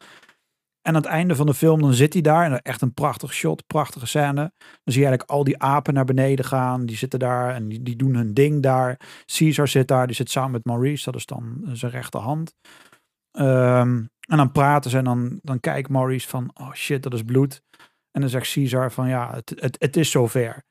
En 0.81 0.95
aan 0.95 1.01
het 1.01 1.05
einde 1.05 1.35
van 1.35 1.45
de 1.45 1.53
film, 1.53 1.81
dan 1.81 1.93
zit 1.93 2.13
hij 2.13 2.21
daar. 2.21 2.45
En 2.45 2.61
echt 2.61 2.81
een 2.81 2.93
prachtig 2.93 3.33
shot, 3.33 3.67
prachtige 3.67 4.05
scène. 4.05 4.51
Dan 4.59 4.93
zie 4.93 5.01
je 5.01 5.07
eigenlijk 5.07 5.29
al 5.29 5.43
die 5.43 5.57
apen 5.61 5.93
naar 5.93 6.05
beneden 6.05 6.45
gaan. 6.45 6.85
Die 6.85 6.97
zitten 6.97 7.19
daar 7.19 7.55
en 7.55 7.67
die, 7.67 7.81
die 7.81 7.95
doen 7.95 8.15
hun 8.15 8.33
ding 8.33 8.61
daar. 8.61 8.99
Caesar 9.25 9.67
zit 9.67 9.87
daar, 9.87 10.07
die 10.07 10.15
zit 10.15 10.29
samen 10.29 10.51
met 10.51 10.65
Maurice. 10.65 11.03
Dat 11.03 11.15
is 11.15 11.25
dan 11.25 11.61
zijn 11.71 11.91
rechterhand. 11.91 12.53
Ehm, 13.31 14.05
en 14.27 14.37
dan 14.37 14.51
praten 14.51 14.91
ze 14.91 14.97
en 14.97 15.03
dan, 15.03 15.39
dan 15.41 15.59
kijkt 15.59 15.89
Maurice 15.89 16.27
van, 16.27 16.51
oh 16.53 16.73
shit, 16.73 17.03
dat 17.03 17.13
is 17.13 17.23
bloed. 17.23 17.63
En 18.11 18.21
dan 18.21 18.29
zegt 18.29 18.53
Caesar 18.53 18.91
van, 18.91 19.07
ja, 19.07 19.33
het, 19.33 19.53
het, 19.55 19.75
het 19.79 19.97
is 19.97 20.11
zover. 20.11 20.63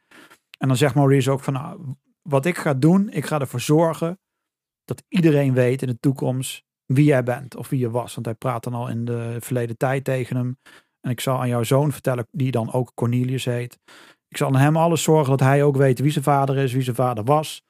En 0.59 0.69
dan 0.69 0.77
zegt 0.77 0.95
Maurice 0.95 1.31
ook 1.31 1.41
van, 1.41 1.53
nou, 1.53 1.95
wat 2.23 2.47
ik 2.47 2.59
ga 2.59 2.75
doen, 2.75 3.11
ik 3.11 3.27
ga 3.27 3.41
ervoor 3.41 3.61
zorgen 3.61 4.19
dat 4.85 5.03
iedereen 5.09 5.55
weet 5.55 5.83
in 5.83 5.89
de 5.89 5.99
toekomst 5.99 6.65
wie 6.87 7.05
jij 7.05 7.23
bent 7.23 7.57
of 7.57 7.69
wie 7.69 7.81
je 7.81 7.91
was. 7.91 8.15
Want 8.15 8.27
hij 8.27 8.35
praat 8.35 8.65
dan 8.65 8.75
al 8.75 8.89
in 8.89 9.05
de 9.05 9.37
verleden 9.41 9.77
tijd 9.77 10.05
tegen 10.05 10.37
hem. 10.37 10.59
En 11.01 11.11
ik 11.11 11.21
zal 11.21 11.41
aan 11.41 11.49
jouw 11.49 11.63
zoon 11.63 11.93
vertellen, 11.93 12.27
die 12.31 12.51
dan 12.51 12.73
ook 12.73 12.93
Cornelius 12.95 13.45
heet. 13.45 13.79
Ik 14.29 14.37
zal 14.37 14.49
aan 14.49 14.57
hem 14.57 14.77
alles 14.77 15.03
zorgen 15.03 15.31
dat 15.31 15.41
hij 15.41 15.63
ook 15.63 15.77
weet 15.77 15.99
wie 15.99 16.11
zijn 16.11 16.25
vader 16.25 16.57
is, 16.57 16.73
wie 16.73 16.83
zijn 16.83 16.97
vader 16.97 17.25
was. 17.25 17.63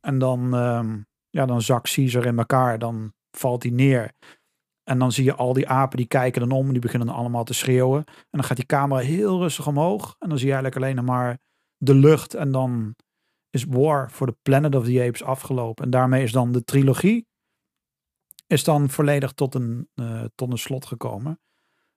En 0.00 0.18
dan, 0.18 0.54
um, 0.54 1.06
ja, 1.30 1.46
dan 1.46 1.62
zakt 1.62 1.92
Caesar 1.94 2.24
in 2.26 2.38
elkaar, 2.38 2.78
dan 2.78 3.12
valt 3.36 3.62
hij 3.62 3.72
neer. 3.72 4.12
En 4.82 4.98
dan 4.98 5.12
zie 5.12 5.24
je 5.24 5.34
al 5.34 5.52
die 5.52 5.68
apen 5.68 5.96
die 5.96 6.06
kijken 6.06 6.40
dan 6.40 6.58
om, 6.58 6.70
die 6.70 6.80
beginnen 6.80 7.08
dan 7.08 7.16
allemaal 7.16 7.44
te 7.44 7.54
schreeuwen. 7.54 8.04
En 8.06 8.24
dan 8.30 8.44
gaat 8.44 8.56
die 8.56 8.66
camera 8.66 9.00
heel 9.00 9.38
rustig 9.38 9.66
omhoog. 9.66 10.16
En 10.18 10.28
dan 10.28 10.38
zie 10.38 10.46
je 10.46 10.52
eigenlijk 10.52 10.84
alleen 10.84 11.04
maar 11.04 11.38
de 11.76 11.94
lucht. 11.94 12.34
En 12.34 12.52
dan 12.52 12.94
is 13.50 13.64
War 13.64 14.10
for 14.10 14.26
the 14.26 14.36
Planet 14.42 14.74
of 14.74 14.84
the 14.84 15.02
Apes 15.02 15.22
afgelopen. 15.22 15.84
En 15.84 15.90
daarmee 15.90 16.22
is 16.22 16.32
dan 16.32 16.52
de 16.52 16.64
trilogie 16.64 17.26
is 18.46 18.64
dan 18.64 18.90
volledig 18.90 19.32
tot 19.32 19.54
een, 19.54 19.88
uh, 19.94 20.24
tot 20.34 20.50
een 20.50 20.58
slot 20.58 20.86
gekomen. 20.86 21.40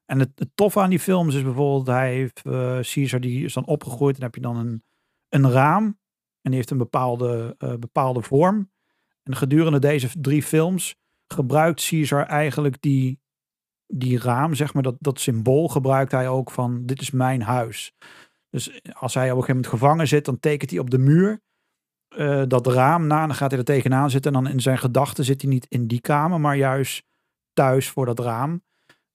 En 0.06 0.20
het, 0.20 0.32
het 0.36 0.50
toffe 0.56 0.80
aan 0.80 0.90
die 0.90 1.00
films 1.00 1.36
is 1.36 1.44
bijvoorbeeld, 1.44 1.88
hij 1.88 2.14
heeft, 2.14 2.42
uh, 2.46 2.80
Caesar 2.80 3.20
die 3.20 3.46
is 3.46 3.54
dan 3.54 3.66
opgegroeid 3.66 4.16
en 4.16 4.22
heb 4.22 4.36
je 4.36 4.42
dan 4.42 4.58
een, 4.58 4.84
een 5.30 5.52
raam. 5.52 5.84
En 6.42 6.54
die 6.54 6.56
heeft 6.56 6.70
een 6.70 6.78
bepaalde, 6.78 7.56
uh, 7.60 7.74
bepaalde 7.74 8.22
vorm. 8.22 8.72
En 9.24 9.36
gedurende 9.36 9.80
deze 9.80 10.10
drie 10.20 10.44
films 10.44 10.96
gebruikt 11.28 11.88
Caesar 11.88 12.26
eigenlijk 12.26 12.82
die, 12.82 13.20
die 13.88 14.20
raam, 14.20 14.56
zeg 14.56 14.74
maar, 14.74 14.84
dat, 14.84 14.96
dat 15.00 15.20
symbool 15.20 15.68
gebruikt 15.68 16.12
hij 16.12 16.28
ook 16.28 16.52
van 16.52 16.86
dit 16.86 17.02
is 17.02 17.12
mijn 17.12 17.42
huis. 17.42 17.94
Dus 18.50 18.82
als 18.94 19.14
hij 19.14 19.32
op 19.32 19.38
een 19.38 19.44
gegeven 19.44 19.56
moment 19.56 19.74
gevangen 19.74 20.08
zit, 20.08 20.26
dan 20.26 20.40
tekent 20.40 20.70
hij 20.70 20.80
op 20.80 20.90
de 20.90 20.98
muur 20.98 21.42
uh, 22.18 22.44
dat 22.48 22.68
raam 22.68 23.08
na. 23.08 23.22
En 23.22 23.28
dan 23.28 23.36
gaat 23.36 23.50
hij 23.50 23.60
er 23.60 23.66
tegenaan 23.66 24.10
zitten. 24.10 24.36
En 24.36 24.44
dan 24.44 24.52
in 24.52 24.60
zijn 24.60 24.78
gedachten 24.78 25.24
zit 25.24 25.42
hij 25.42 25.52
niet 25.52 25.66
in 25.70 25.88
die 25.88 26.02
kamer, 26.02 26.40
maar 26.40 26.56
juist 26.56 27.06
thuis 27.54 27.90
voor 27.90 28.06
dat 28.06 28.20
raam. 28.20 28.66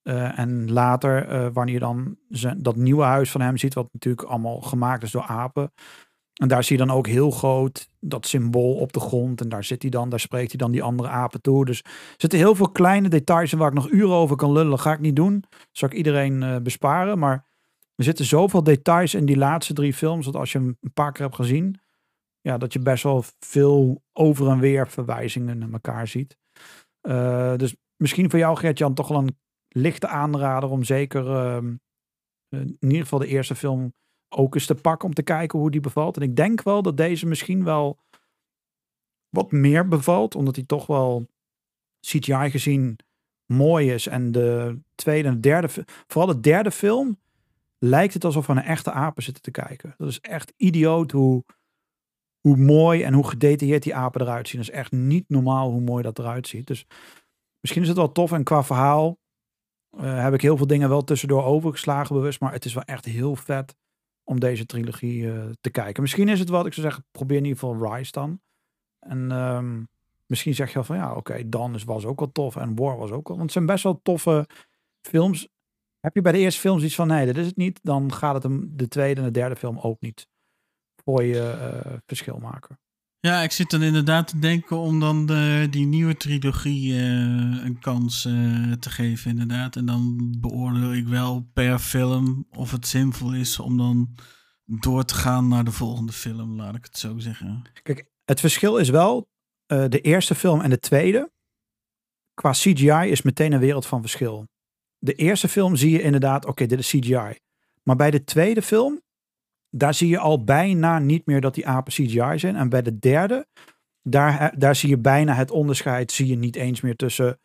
Uh, 0.02 0.38
en 0.38 0.72
later, 0.72 1.32
uh, 1.32 1.48
wanneer 1.52 1.74
je 1.74 1.80
dan 1.80 2.16
zijn, 2.28 2.62
dat 2.62 2.76
nieuwe 2.76 3.02
huis 3.02 3.30
van 3.30 3.40
hem 3.40 3.56
ziet, 3.56 3.74
wat 3.74 3.92
natuurlijk 3.92 4.28
allemaal 4.28 4.60
gemaakt 4.60 5.02
is 5.02 5.10
door 5.10 5.26
apen. 5.26 5.72
En 6.42 6.48
daar 6.48 6.64
zie 6.64 6.78
je 6.78 6.86
dan 6.86 6.96
ook 6.96 7.06
heel 7.06 7.30
groot 7.30 7.88
dat 8.00 8.26
symbool 8.26 8.74
op 8.74 8.92
de 8.92 9.00
grond. 9.00 9.40
En 9.40 9.48
daar 9.48 9.64
zit 9.64 9.82
hij 9.82 9.90
dan, 9.90 10.08
daar 10.08 10.20
spreekt 10.20 10.48
hij 10.48 10.58
dan 10.58 10.70
die 10.70 10.82
andere 10.82 11.08
apen 11.08 11.40
toe. 11.40 11.64
Dus 11.64 11.78
er 11.82 12.14
zitten 12.16 12.38
heel 12.38 12.54
veel 12.54 12.70
kleine 12.70 13.08
details 13.08 13.52
in 13.52 13.58
waar 13.58 13.68
ik 13.68 13.74
nog 13.74 13.90
uren 13.90 14.14
over 14.14 14.36
kan 14.36 14.52
lullen. 14.52 14.78
Ga 14.78 14.92
ik 14.92 15.00
niet 15.00 15.16
doen. 15.16 15.40
Dat 15.50 15.68
zal 15.72 15.88
ik 15.88 15.94
iedereen 15.94 16.62
besparen. 16.62 17.18
Maar 17.18 17.46
er 17.94 18.04
zitten 18.04 18.24
zoveel 18.24 18.62
details 18.62 19.14
in 19.14 19.24
die 19.24 19.36
laatste 19.36 19.72
drie 19.72 19.94
films. 19.94 20.24
Dat 20.24 20.36
als 20.36 20.52
je 20.52 20.58
hem 20.58 20.76
een 20.80 20.92
paar 20.92 21.12
keer 21.12 21.24
hebt 21.24 21.36
gezien, 21.36 21.80
ja, 22.40 22.58
dat 22.58 22.72
je 22.72 22.78
best 22.78 23.02
wel 23.02 23.24
veel 23.38 24.02
over 24.12 24.48
en 24.48 24.58
weer 24.58 24.88
verwijzingen 24.88 25.58
naar 25.58 25.72
elkaar 25.72 26.08
ziet. 26.08 26.36
Uh, 27.02 27.56
dus 27.56 27.76
misschien 27.96 28.30
voor 28.30 28.38
jou, 28.38 28.56
Gert-Jan, 28.56 28.94
toch 28.94 29.08
wel 29.08 29.18
een 29.18 29.38
lichte 29.68 30.06
aanrader 30.06 30.70
om 30.70 30.84
zeker 30.84 31.26
uh, 31.26 31.56
in 32.50 32.76
ieder 32.80 33.02
geval 33.02 33.18
de 33.18 33.26
eerste 33.26 33.54
film 33.54 33.92
ook 34.32 34.54
eens 34.54 34.66
te 34.66 34.74
pakken 34.74 35.08
om 35.08 35.14
te 35.14 35.22
kijken 35.22 35.58
hoe 35.58 35.70
die 35.70 35.80
bevalt. 35.80 36.16
En 36.16 36.22
ik 36.22 36.36
denk 36.36 36.62
wel 36.62 36.82
dat 36.82 36.96
deze 36.96 37.26
misschien 37.26 37.64
wel 37.64 37.98
wat 39.28 39.52
meer 39.52 39.88
bevalt, 39.88 40.34
omdat 40.34 40.56
hij 40.56 40.64
toch 40.64 40.86
wel 40.86 41.26
CGI 42.00 42.50
gezien 42.50 42.98
mooi 43.46 43.92
is. 43.92 44.06
En 44.06 44.32
de 44.32 44.78
tweede 44.94 45.28
en 45.28 45.34
de 45.34 45.40
derde, 45.40 45.68
vooral 46.06 46.34
de 46.34 46.40
derde 46.40 46.70
film, 46.70 47.18
lijkt 47.78 48.14
het 48.14 48.24
alsof 48.24 48.46
we 48.46 48.52
naar 48.52 48.64
echte 48.64 48.90
apen 48.90 49.22
zitten 49.22 49.42
te 49.42 49.50
kijken. 49.50 49.94
Dat 49.98 50.08
is 50.08 50.20
echt 50.20 50.52
idioot 50.56 51.10
hoe 51.10 51.44
hoe 52.40 52.56
mooi 52.56 53.02
en 53.02 53.12
hoe 53.12 53.28
gedetailleerd 53.28 53.82
die 53.82 53.94
apen 53.94 54.20
eruit 54.20 54.48
zien. 54.48 54.60
Dat 54.60 54.70
is 54.70 54.76
echt 54.76 54.92
niet 54.92 55.28
normaal 55.28 55.70
hoe 55.70 55.80
mooi 55.80 56.02
dat 56.02 56.18
eruit 56.18 56.48
ziet. 56.48 56.66
Dus 56.66 56.86
misschien 57.60 57.82
is 57.82 57.88
het 57.88 57.96
wel 57.96 58.12
tof. 58.12 58.32
En 58.32 58.44
qua 58.44 58.64
verhaal 58.64 59.18
uh, 59.96 60.22
heb 60.22 60.34
ik 60.34 60.40
heel 60.40 60.56
veel 60.56 60.66
dingen 60.66 60.88
wel 60.88 61.04
tussendoor 61.04 61.44
overgeslagen 61.44 62.16
bewust. 62.16 62.40
Maar 62.40 62.52
het 62.52 62.64
is 62.64 62.74
wel 62.74 62.82
echt 62.82 63.04
heel 63.04 63.36
vet 63.36 63.76
om 64.24 64.40
deze 64.40 64.66
trilogie 64.66 65.22
uh, 65.22 65.44
te 65.60 65.70
kijken. 65.70 66.02
Misschien 66.02 66.28
is 66.28 66.38
het 66.38 66.48
wat 66.48 66.66
ik 66.66 66.72
zou 66.72 66.86
zeggen, 66.86 67.06
probeer 67.10 67.36
in 67.36 67.44
ieder 67.44 67.58
geval 67.58 67.94
Rise 67.94 68.12
dan. 68.12 68.40
En 68.98 69.30
um, 69.30 69.88
misschien 70.26 70.54
zeg 70.54 70.68
je 70.68 70.74
wel 70.74 70.84
van 70.84 70.96
ja, 70.96 71.08
oké, 71.10 71.18
okay, 71.18 71.48
Dan 71.48 71.78
was 71.84 72.04
ook 72.04 72.18
wel 72.18 72.32
tof. 72.32 72.56
En 72.56 72.76
War 72.76 72.96
was 72.96 73.10
ook 73.10 73.28
wel. 73.28 73.36
Want 73.36 73.40
het 73.42 73.52
zijn 73.52 73.66
best 73.66 73.84
wel 73.84 74.00
toffe 74.02 74.48
films. 75.00 75.48
Heb 76.00 76.14
je 76.14 76.20
bij 76.20 76.32
de 76.32 76.38
eerste 76.38 76.60
films 76.60 76.82
iets 76.82 76.94
van 76.94 77.06
nee, 77.06 77.26
dit 77.26 77.36
is 77.36 77.46
het 77.46 77.56
niet. 77.56 77.80
Dan 77.82 78.12
gaat 78.12 78.34
het 78.34 78.42
hem 78.42 78.70
de 78.76 78.88
tweede 78.88 79.20
en 79.20 79.26
de 79.26 79.32
derde 79.32 79.56
film 79.56 79.78
ook 79.78 80.00
niet 80.00 80.28
voor 81.04 81.22
je 81.22 81.82
uh, 81.84 81.92
verschil 82.06 82.38
maken. 82.38 82.78
Ja, 83.26 83.42
ik 83.42 83.52
zit 83.52 83.70
dan 83.70 83.82
inderdaad 83.82 84.28
te 84.28 84.38
denken 84.38 84.76
om 84.76 85.00
dan 85.00 85.26
de, 85.26 85.66
die 85.70 85.86
nieuwe 85.86 86.16
trilogie 86.16 86.92
uh, 86.92 87.64
een 87.64 87.78
kans 87.80 88.24
uh, 88.24 88.72
te 88.72 88.90
geven, 88.90 89.30
inderdaad. 89.30 89.76
En 89.76 89.86
dan 89.86 90.34
beoordeel 90.38 90.94
ik 90.94 91.06
wel 91.06 91.48
per 91.52 91.78
film 91.78 92.46
of 92.50 92.70
het 92.70 92.86
zinvol 92.86 93.34
is 93.34 93.58
om 93.58 93.76
dan 93.76 94.14
door 94.64 95.04
te 95.04 95.14
gaan 95.14 95.48
naar 95.48 95.64
de 95.64 95.70
volgende 95.70 96.12
film, 96.12 96.56
laat 96.56 96.74
ik 96.74 96.84
het 96.84 96.98
zo 96.98 97.18
zeggen. 97.18 97.62
Kijk, 97.82 98.10
het 98.24 98.40
verschil 98.40 98.76
is 98.76 98.88
wel 98.88 99.28
uh, 99.72 99.84
de 99.88 100.00
eerste 100.00 100.34
film 100.34 100.60
en 100.60 100.70
de 100.70 100.78
tweede. 100.78 101.32
Qua 102.34 102.50
CGI 102.50 103.10
is 103.10 103.22
meteen 103.22 103.52
een 103.52 103.60
wereld 103.60 103.86
van 103.86 104.00
verschil. 104.00 104.48
De 104.98 105.14
eerste 105.14 105.48
film 105.48 105.76
zie 105.76 105.90
je 105.90 106.02
inderdaad, 106.02 106.46
oké, 106.46 106.66
dit 106.66 106.78
is 106.78 106.88
CGI. 106.88 107.38
Maar 107.82 107.96
bij 107.96 108.10
de 108.10 108.24
tweede 108.24 108.62
film 108.62 109.02
daar 109.74 109.94
zie 109.94 110.08
je 110.08 110.18
al 110.18 110.44
bijna 110.44 110.98
niet 110.98 111.26
meer 111.26 111.40
dat 111.40 111.54
die 111.54 111.66
apen 111.66 111.92
CGI 111.92 112.38
zijn. 112.38 112.56
En 112.56 112.68
bij 112.68 112.82
de 112.82 112.98
derde, 112.98 113.46
daar, 114.02 114.54
daar 114.58 114.76
zie 114.76 114.88
je 114.88 114.98
bijna 114.98 115.34
het 115.34 115.50
onderscheid, 115.50 116.12
zie 116.12 116.26
je 116.26 116.36
niet 116.36 116.56
eens 116.56 116.80
meer 116.80 116.96
tussen, 116.96 117.40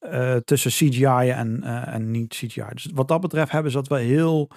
uh, 0.00 0.36
tussen 0.36 0.70
CGI 0.70 1.30
en, 1.30 1.60
uh, 1.64 1.94
en 1.94 2.10
niet 2.10 2.34
CGI. 2.34 2.68
Dus 2.72 2.90
wat 2.94 3.08
dat 3.08 3.20
betreft 3.20 3.52
hebben 3.52 3.70
ze 3.70 3.76
dat 3.76 3.88
wel 3.88 3.98
heel, 3.98 4.50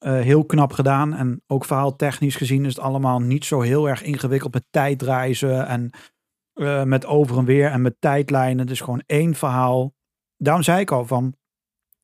uh, 0.00 0.20
heel 0.20 0.44
knap 0.44 0.72
gedaan. 0.72 1.14
En 1.14 1.42
ook 1.46 1.64
verhaaltechnisch 1.64 2.36
gezien 2.36 2.64
is 2.64 2.74
het 2.74 2.84
allemaal 2.84 3.20
niet 3.20 3.44
zo 3.44 3.60
heel 3.60 3.88
erg 3.88 4.02
ingewikkeld 4.02 4.54
met 4.54 4.66
tijdreizen 4.70 5.66
en 5.66 5.90
met 6.88 7.06
over 7.06 7.38
en 7.38 7.44
weer 7.44 7.70
en 7.70 7.82
met 7.82 7.96
tijdlijnen. 7.98 8.58
Het 8.58 8.70
is 8.70 8.80
gewoon 8.80 9.02
één 9.06 9.34
verhaal. 9.34 9.94
Daarom 10.36 10.62
zei 10.62 10.80
ik 10.80 10.90
al 10.90 11.06
van, 11.06 11.34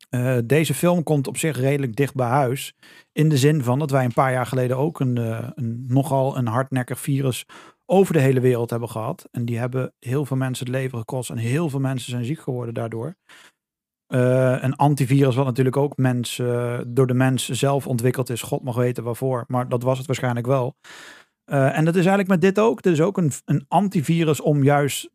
uh, 0.09 0.37
deze 0.45 0.73
film 0.73 1.03
komt 1.03 1.27
op 1.27 1.37
zich 1.37 1.59
redelijk 1.59 1.95
dicht 1.95 2.15
bij 2.15 2.27
huis. 2.27 2.73
In 3.11 3.29
de 3.29 3.37
zin 3.37 3.63
van 3.63 3.79
dat 3.79 3.91
wij 3.91 4.05
een 4.05 4.13
paar 4.13 4.31
jaar 4.31 4.45
geleden 4.45 4.77
ook 4.77 4.99
een, 4.99 5.15
uh, 5.15 5.49
een 5.55 5.85
nogal 5.87 6.37
een 6.37 6.47
hardnekkig 6.47 6.99
virus 6.99 7.45
over 7.85 8.13
de 8.13 8.19
hele 8.19 8.39
wereld 8.39 8.69
hebben 8.69 8.89
gehad. 8.89 9.27
En 9.31 9.45
die 9.45 9.57
hebben 9.57 9.93
heel 9.99 10.25
veel 10.25 10.37
mensen 10.37 10.65
het 10.65 10.75
leven 10.75 10.97
gekost. 10.97 11.29
En 11.29 11.37
heel 11.37 11.69
veel 11.69 11.79
mensen 11.79 12.11
zijn 12.11 12.25
ziek 12.25 12.39
geworden 12.39 12.73
daardoor. 12.73 13.15
Uh, 14.07 14.63
een 14.63 14.75
antivirus 14.75 15.35
wat 15.35 15.45
natuurlijk 15.45 15.77
ook 15.77 15.95
door 16.87 17.07
de 17.07 17.13
mens 17.13 17.49
zelf 17.49 17.87
ontwikkeld 17.87 18.29
is. 18.29 18.41
God 18.41 18.63
mag 18.63 18.75
weten 18.75 19.03
waarvoor. 19.03 19.43
Maar 19.47 19.69
dat 19.69 19.83
was 19.83 19.97
het 19.97 20.07
waarschijnlijk 20.07 20.47
wel. 20.47 20.75
en 21.45 21.85
dat 21.85 21.95
is 21.95 22.05
eigenlijk 22.05 22.27
met 22.27 22.41
dit 22.41 22.59
ook. 22.59 22.81
Dit 22.81 22.93
is 22.93 23.01
ook 23.01 23.17
een, 23.17 23.31
een 23.45 23.65
antivirus 23.67 24.41
om 24.41 24.63
juist 24.63 25.09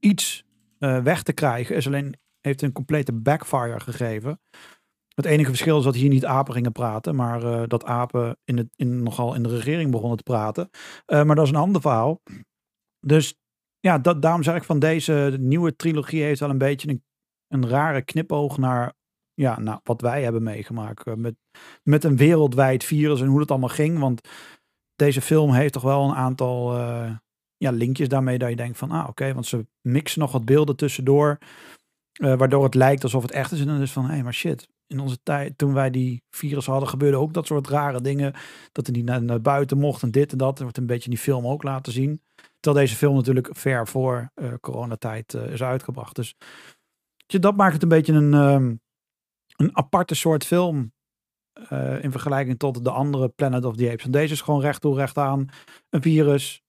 iets 0.00 0.44
weg 0.78 1.22
te 1.22 1.32
krijgen. 1.32 1.76
Is 1.76 1.86
alleen 1.86 2.14
heeft 2.40 2.62
een 2.62 2.72
complete 2.72 3.12
backfire 3.12 3.80
gegeven. 3.80 4.40
Het 5.14 5.26
enige 5.26 5.48
verschil 5.48 5.78
is 5.78 5.84
dat 5.84 5.94
hier 5.94 6.08
niet 6.08 6.24
apen 6.24 6.54
gingen 6.54 6.72
praten, 6.72 7.14
maar 7.14 7.42
uh, 7.42 7.62
dat 7.66 7.84
apen 7.84 8.38
in 8.44 8.56
het, 8.56 8.68
in, 8.76 9.02
nogal 9.02 9.34
in 9.34 9.42
de 9.42 9.48
regering 9.48 9.90
begonnen 9.90 10.16
te 10.16 10.22
praten. 10.22 10.70
Uh, 11.06 11.22
maar 11.22 11.36
dat 11.36 11.44
is 11.44 11.50
een 11.50 11.56
ander 11.56 11.80
verhaal. 11.80 12.22
Dus 13.00 13.38
ja, 13.80 13.98
dat, 13.98 14.22
daarom 14.22 14.42
zeg 14.42 14.56
ik 14.56 14.64
van 14.64 14.78
deze 14.78 15.36
nieuwe 15.40 15.76
trilogie 15.76 16.22
heeft 16.22 16.40
wel 16.40 16.50
een 16.50 16.58
beetje 16.58 16.88
een, 16.88 17.04
een 17.48 17.68
rare 17.68 18.02
knipoog 18.02 18.58
naar 18.58 18.92
ja, 19.34 19.60
nou, 19.60 19.80
wat 19.82 20.00
wij 20.00 20.22
hebben 20.22 20.42
meegemaakt. 20.42 21.06
Uh, 21.06 21.14
met, 21.14 21.34
met 21.82 22.04
een 22.04 22.16
wereldwijd 22.16 22.84
virus 22.84 23.20
en 23.20 23.26
hoe 23.26 23.40
het 23.40 23.50
allemaal 23.50 23.68
ging. 23.68 23.98
Want 23.98 24.28
deze 24.96 25.20
film 25.20 25.52
heeft 25.52 25.72
toch 25.72 25.82
wel 25.82 26.04
een 26.04 26.14
aantal 26.14 26.76
ja, 27.56 27.70
linkjes 27.70 28.08
daarmee 28.08 28.38
dat 28.38 28.48
je 28.48 28.56
denkt 28.56 28.78
van, 28.78 28.90
ah 28.90 29.08
oké, 29.08 29.34
want 29.34 29.46
ze 29.46 29.66
mixen 29.80 30.20
nog 30.20 30.32
wat 30.32 30.44
beelden 30.44 30.76
tussendoor. 30.76 31.38
Uh, 32.18 32.36
waardoor 32.36 32.64
het 32.64 32.74
lijkt 32.74 33.02
alsof 33.02 33.22
het 33.22 33.30
echt 33.30 33.52
is. 33.52 33.60
En 33.60 33.66
dan 33.66 33.80
is 33.80 33.92
van, 33.92 34.04
hé, 34.04 34.12
hey, 34.12 34.22
maar 34.22 34.34
shit. 34.34 34.68
In 34.86 35.00
onze 35.00 35.18
tijd, 35.22 35.58
toen 35.58 35.72
wij 35.72 35.90
die 35.90 36.22
virus 36.30 36.66
hadden, 36.66 36.88
gebeurde 36.88 37.16
ook 37.16 37.34
dat 37.34 37.46
soort 37.46 37.68
rare 37.68 38.00
dingen. 38.00 38.34
Dat 38.72 38.86
er 38.86 38.92
niet 38.92 39.04
naar, 39.04 39.40
buiten 39.40 39.78
mocht 39.78 40.02
en 40.02 40.10
dit 40.10 40.32
en 40.32 40.38
dat. 40.38 40.56
Er 40.56 40.62
wordt 40.62 40.78
een 40.78 40.86
beetje 40.86 41.04
in 41.04 41.10
die 41.10 41.18
film 41.18 41.46
ook 41.46 41.62
laten 41.62 41.92
zien. 41.92 42.22
Terwijl 42.60 42.84
deze 42.84 42.96
film 42.96 43.14
natuurlijk 43.14 43.48
ver 43.52 43.88
voor 43.88 44.30
eh, 44.34 44.52
coronatijd 44.60 45.34
eh, 45.34 45.52
is 45.52 45.62
uitgebracht. 45.62 46.16
Dus 46.16 46.34
dat 47.26 47.56
maakt 47.56 47.72
het 47.72 47.82
een 47.82 47.88
beetje 47.88 48.12
een, 48.12 48.34
ehm, 48.34 48.74
een 49.56 49.76
aparte 49.76 50.14
soort 50.14 50.44
film. 50.44 50.92
eh, 51.68 52.02
in 52.04 52.10
vergelijking 52.10 52.58
tot 52.58 52.84
de 52.84 52.90
andere 52.90 53.28
Planet 53.28 53.64
of 53.64 53.76
the 53.76 53.90
Apes. 53.90 54.04
En 54.04 54.10
deze 54.10 54.32
is 54.32 54.40
gewoon 54.40 54.60
recht 54.60 54.80
toe, 54.80 54.96
recht 54.96 55.18
aan. 55.18 55.48
Een 55.90 56.02
virus, 56.02 56.62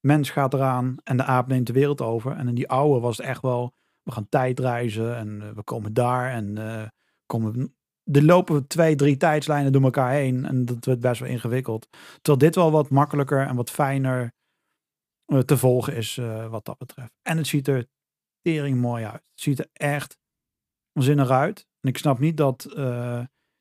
mens 0.00 0.30
gaat 0.30 0.54
eraan 0.54 0.96
en 1.04 1.16
de 1.16 1.22
aap 1.24 1.46
neemt 1.46 1.66
de 1.66 1.72
wereld 1.72 2.00
over. 2.00 2.32
En 2.32 2.48
in 2.48 2.54
die 2.54 2.68
oude 2.68 3.00
was 3.00 3.16
het 3.16 3.26
echt 3.26 3.42
wel, 3.42 3.74
we 4.06 4.12
gaan 4.12 4.28
tijdreizen 4.28 5.16
en 5.16 5.42
eh, 5.42 5.50
we 5.50 5.62
komen 5.62 5.92
daar 5.92 6.30
en 6.30 6.58
eh, 6.58 6.88
komen... 7.26 7.76
Er 8.12 8.24
lopen 8.24 8.66
twee, 8.66 8.94
drie 8.94 9.16
tijdslijnen 9.16 9.72
door 9.72 9.82
elkaar 9.82 10.12
heen 10.12 10.44
en 10.44 10.64
dat 10.64 10.84
werd 10.84 11.00
best 11.00 11.20
wel 11.20 11.28
ingewikkeld. 11.28 11.88
Terwijl 12.22 12.38
dit 12.38 12.54
wel 12.54 12.70
wat 12.70 12.90
makkelijker 12.90 13.46
en 13.46 13.56
wat 13.56 13.70
fijner 13.70 14.32
eh, 15.24 15.38
te 15.38 15.56
volgen 15.56 15.96
is 15.96 16.20
wat 16.50 16.64
dat 16.64 16.78
betreft. 16.78 17.12
En 17.22 17.36
het 17.36 17.46
ziet 17.46 17.68
er 17.68 17.86
tering 18.40 18.80
mooi 18.80 19.04
uit. 19.04 19.12
Het 19.30 19.40
ziet 19.40 19.58
er 19.58 19.68
echt 19.72 20.18
zinnig 20.92 21.30
uit. 21.30 21.66
En 21.80 21.88
ik 21.88 21.98
snap 21.98 22.18
niet 22.18 22.36
dat 22.36 22.62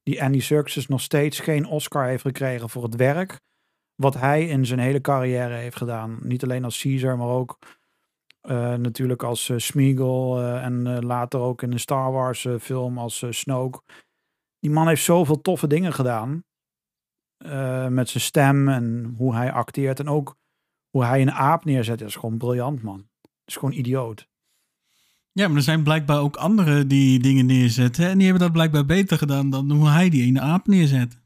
die 0.04 0.24
Andy 0.24 0.40
Serkis 0.40 0.88
nog 0.88 1.02
steeds 1.02 1.40
geen 1.40 1.66
Oscar 1.66 2.08
heeft 2.08 2.22
gekregen 2.22 2.70
voor 2.70 2.84
het 2.84 2.96
werk 2.96 3.42
wat 3.96 4.14
hij 4.14 4.48
in 4.48 4.66
zijn 4.66 4.80
hele 4.80 5.02
carrière 5.02 5.54
heeft 5.54 5.78
gedaan. 5.78 6.20
Niet 6.22 6.44
alleen 6.44 6.64
als 6.64 6.82
Caesar, 6.82 7.18
maar 7.18 7.28
ook 7.28 7.58
natuurlijk 8.78 9.24
als 9.24 9.50
eh, 9.50 9.58
Smeagol 9.58 10.40
eh, 10.42 10.64
en 10.64 10.88
eh, 10.88 11.02
later 11.02 11.40
ook 11.40 11.62
in 11.62 11.72
een 11.72 11.80
Star 11.80 12.12
Wars 12.12 12.46
eh, 12.46 12.56
film 12.60 12.98
als 12.98 13.22
eh, 13.22 13.32
Snoke. 13.32 13.82
Die 14.60 14.72
man 14.72 14.88
heeft 14.88 15.04
zoveel 15.04 15.42
toffe 15.42 15.68
dingen 15.68 15.94
gedaan. 15.94 16.44
Eh, 17.38 17.88
met 17.88 18.10
zijn 18.10 18.24
stem 18.24 18.70
en 18.70 19.14
hoe 19.18 19.36
hij 19.36 19.52
acteert 19.52 20.00
en 20.00 20.10
ook 20.10 20.36
hoe 20.90 21.06
hij 21.06 21.22
een 21.22 21.32
aap 21.32 21.66
neerzet. 21.66 22.02
is 22.02 22.16
gewoon 22.16 22.38
briljant, 22.38 22.82
man. 22.82 23.08
is 23.46 23.56
gewoon 23.56 23.74
idioot. 23.74 24.28
Ja, 25.32 25.48
maar 25.48 25.58
er 25.58 25.64
zijn 25.64 25.84
blijkbaar 25.84 26.20
ook 26.20 26.36
anderen 26.36 26.88
die 26.88 27.20
dingen 27.20 27.46
neerzetten. 27.46 28.08
En 28.08 28.18
die 28.18 28.24
hebben 28.28 28.44
dat 28.44 28.54
blijkbaar 28.54 28.86
beter 28.86 29.18
gedaan 29.18 29.50
dan 29.50 29.72
hoe 29.72 29.88
hij 29.88 30.10
die 30.10 30.24
ene 30.24 30.40
aap 30.40 30.68
neerzet. 30.68 31.20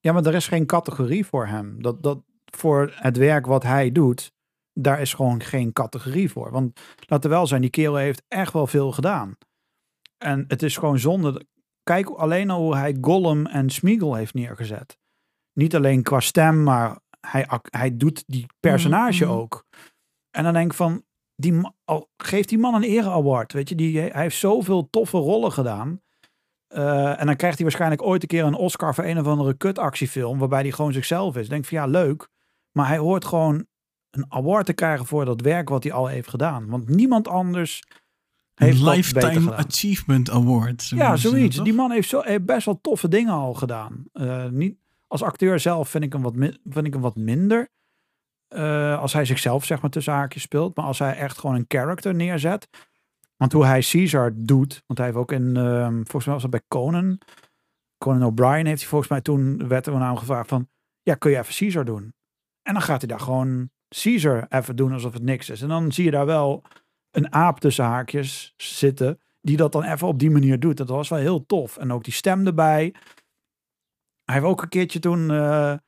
Ja, 0.00 0.12
maar 0.12 0.26
er 0.26 0.34
is 0.34 0.48
geen 0.48 0.66
categorie 0.66 1.26
voor 1.26 1.46
hem. 1.46 1.82
Dat, 1.82 2.02
dat, 2.02 2.22
voor 2.44 2.92
het 2.94 3.16
werk 3.16 3.46
wat 3.46 3.62
hij 3.62 3.92
doet, 3.92 4.32
daar 4.74 5.00
is 5.00 5.14
gewoon 5.14 5.42
geen 5.42 5.72
categorie 5.72 6.30
voor. 6.30 6.50
Want 6.50 6.80
laten 7.06 7.30
we 7.30 7.36
wel 7.36 7.46
zijn, 7.46 7.60
die 7.60 7.70
kerel 7.70 7.96
heeft 7.96 8.22
echt 8.28 8.52
wel 8.52 8.66
veel 8.66 8.92
gedaan. 8.92 9.36
En 10.18 10.44
het 10.48 10.62
is 10.62 10.76
gewoon 10.76 10.98
zonde. 10.98 11.46
Kijk 11.82 12.08
alleen 12.08 12.50
al 12.50 12.60
hoe 12.60 12.76
hij 12.76 12.96
Gollum 13.00 13.46
en 13.46 13.70
Smeagol 13.70 14.14
heeft 14.14 14.34
neergezet. 14.34 14.98
Niet 15.52 15.74
alleen 15.76 16.02
qua 16.02 16.20
stem, 16.20 16.62
maar 16.62 16.98
hij, 17.20 17.48
hij 17.70 17.96
doet 17.96 18.24
die 18.26 18.46
personage 18.60 19.24
Mhm. 19.24 19.32
ook. 19.34 19.64
En 20.30 20.44
dan 20.44 20.52
denk 20.52 20.70
ik 20.70 20.76
van, 20.76 21.04
die, 21.36 21.60
al, 21.84 22.10
geef 22.16 22.44
die 22.46 22.58
man 22.58 22.74
een 22.74 22.82
ere 22.82 23.10
award. 23.10 23.52
Weet 23.52 23.68
je, 23.68 23.74
die, 23.74 23.98
hij 23.98 24.22
heeft 24.22 24.36
zoveel 24.36 24.90
toffe 24.90 25.16
rollen 25.16 25.52
gedaan. 25.52 26.02
Eh, 26.66 27.20
en 27.20 27.26
dan 27.26 27.36
krijgt 27.36 27.56
hij 27.56 27.64
waarschijnlijk 27.66 28.02
ooit 28.02 28.22
een 28.22 28.28
keer 28.28 28.44
een 28.44 28.54
Oscar 28.54 28.94
voor 28.94 29.04
een 29.04 29.18
of 29.18 29.26
andere 29.26 29.54
kutactiefilm. 29.54 30.38
Waarbij 30.38 30.60
hij 30.60 30.70
gewoon 30.70 30.92
zichzelf 30.92 31.36
is. 31.36 31.48
Denk 31.48 31.64
van 31.64 31.78
ja, 31.78 31.86
leuk. 31.86 32.28
Maar 32.72 32.86
hij 32.88 32.98
hoort 32.98 33.24
gewoon 33.24 33.66
een 34.16 34.26
award 34.28 34.66
te 34.66 34.72
krijgen 34.72 35.06
voor 35.06 35.24
dat 35.24 35.40
werk 35.40 35.68
wat 35.68 35.82
hij 35.82 35.92
al 35.92 36.06
heeft 36.06 36.28
gedaan. 36.28 36.66
Want 36.66 36.88
niemand 36.88 37.28
anders 37.28 37.82
heeft 38.54 38.78
Een 38.78 38.84
dat 38.84 38.94
beter 38.94 39.28
Lifetime. 39.28 39.54
Achievement 39.54 40.30
Award. 40.30 40.82
zo 40.82 40.96
Ja, 40.96 41.16
zoiets. 41.16 41.62
Die 41.62 41.74
man 41.74 41.90
heeft, 41.90 42.08
zo, 42.08 42.20
heeft 42.20 42.44
best 42.44 42.66
wel 42.66 42.80
toffe 42.80 43.08
dingen 43.08 43.32
al 43.32 43.54
gedaan. 43.54 44.04
Eh, 44.12 44.48
niet, 44.48 44.76
als 45.06 45.22
acteur 45.22 45.60
zelf 45.60 45.88
vind 45.88 46.04
ik 46.04 46.12
hem 46.12 46.22
wat, 46.22 46.34
vind 46.64 46.86
ik 46.86 46.92
hem 46.92 47.02
wat 47.02 47.16
minder. 47.16 47.68
Eh, 48.48 49.00
als 49.00 49.12
hij 49.12 49.24
zichzelf 49.24 49.64
zeg 49.64 49.80
maar 49.80 49.90
tussen 49.90 50.12
haakjes 50.12 50.42
speelt. 50.42 50.76
Maar 50.76 50.84
als 50.84 50.98
hij 50.98 51.16
echt 51.16 51.38
gewoon 51.38 51.56
een 51.56 51.64
character 51.68 52.14
neerzet. 52.14 52.68
Want 53.36 53.52
hoe 53.52 53.64
hij 53.64 53.80
Caesar 53.80 54.32
doet. 54.36 54.82
Want 54.86 54.98
hij 54.98 55.08
heeft 55.08 55.18
ook 55.18 55.32
in, 55.32 55.56
ehm, 55.56 55.94
volgens 55.94 56.24
mij 56.24 56.34
was 56.34 56.42
dat 56.42 56.50
bij 56.50 56.62
Conan. 56.68 57.18
Conan 57.98 58.24
O'Brien 58.24 58.66
heeft 58.66 58.80
hij 58.80 58.88
volgens 58.88 59.10
mij 59.10 59.20
toen, 59.20 59.68
werd 59.68 59.86
er 59.86 60.00
hem 60.00 60.16
gevraagd 60.16 60.48
van. 60.48 60.68
Ja, 61.02 61.14
kun 61.14 61.30
je 61.30 61.38
even 61.38 61.54
Caesar 61.54 61.84
doen? 61.84 62.14
En 62.62 62.72
dan 62.72 62.82
gaat 62.82 63.00
hij 63.00 63.08
daar 63.08 63.20
gewoon 63.20 63.70
Caesar 64.02 64.46
even 64.48 64.76
doen 64.76 64.92
alsof 64.92 65.12
het 65.12 65.22
niks 65.22 65.50
is. 65.50 65.62
En 65.62 65.68
dan 65.68 65.92
zie 65.92 66.04
je 66.04 66.10
daar 66.10 66.26
wel 66.26 66.62
een 67.10 67.32
aap 67.32 67.60
tussen 67.60 67.84
haakjes 67.84 68.54
zitten. 68.56 69.20
Die 69.40 69.56
dat 69.56 69.72
dan 69.72 69.82
even 69.82 70.08
op 70.08 70.18
die 70.18 70.30
manier 70.30 70.60
doet. 70.60 70.76
Dat 70.76 70.88
was 70.88 71.08
wel 71.08 71.18
heel 71.18 71.46
tof. 71.46 71.76
En 71.76 71.92
ook 71.92 72.04
die 72.04 72.12
stem 72.12 72.46
erbij. 72.46 72.94
Hij 74.24 74.34
heeft 74.34 74.46
ook 74.46 74.62
een 74.62 74.68
keertje 74.68 74.98
toen 74.98 75.30
eh, 75.30 75.72
eh, 75.72 75.78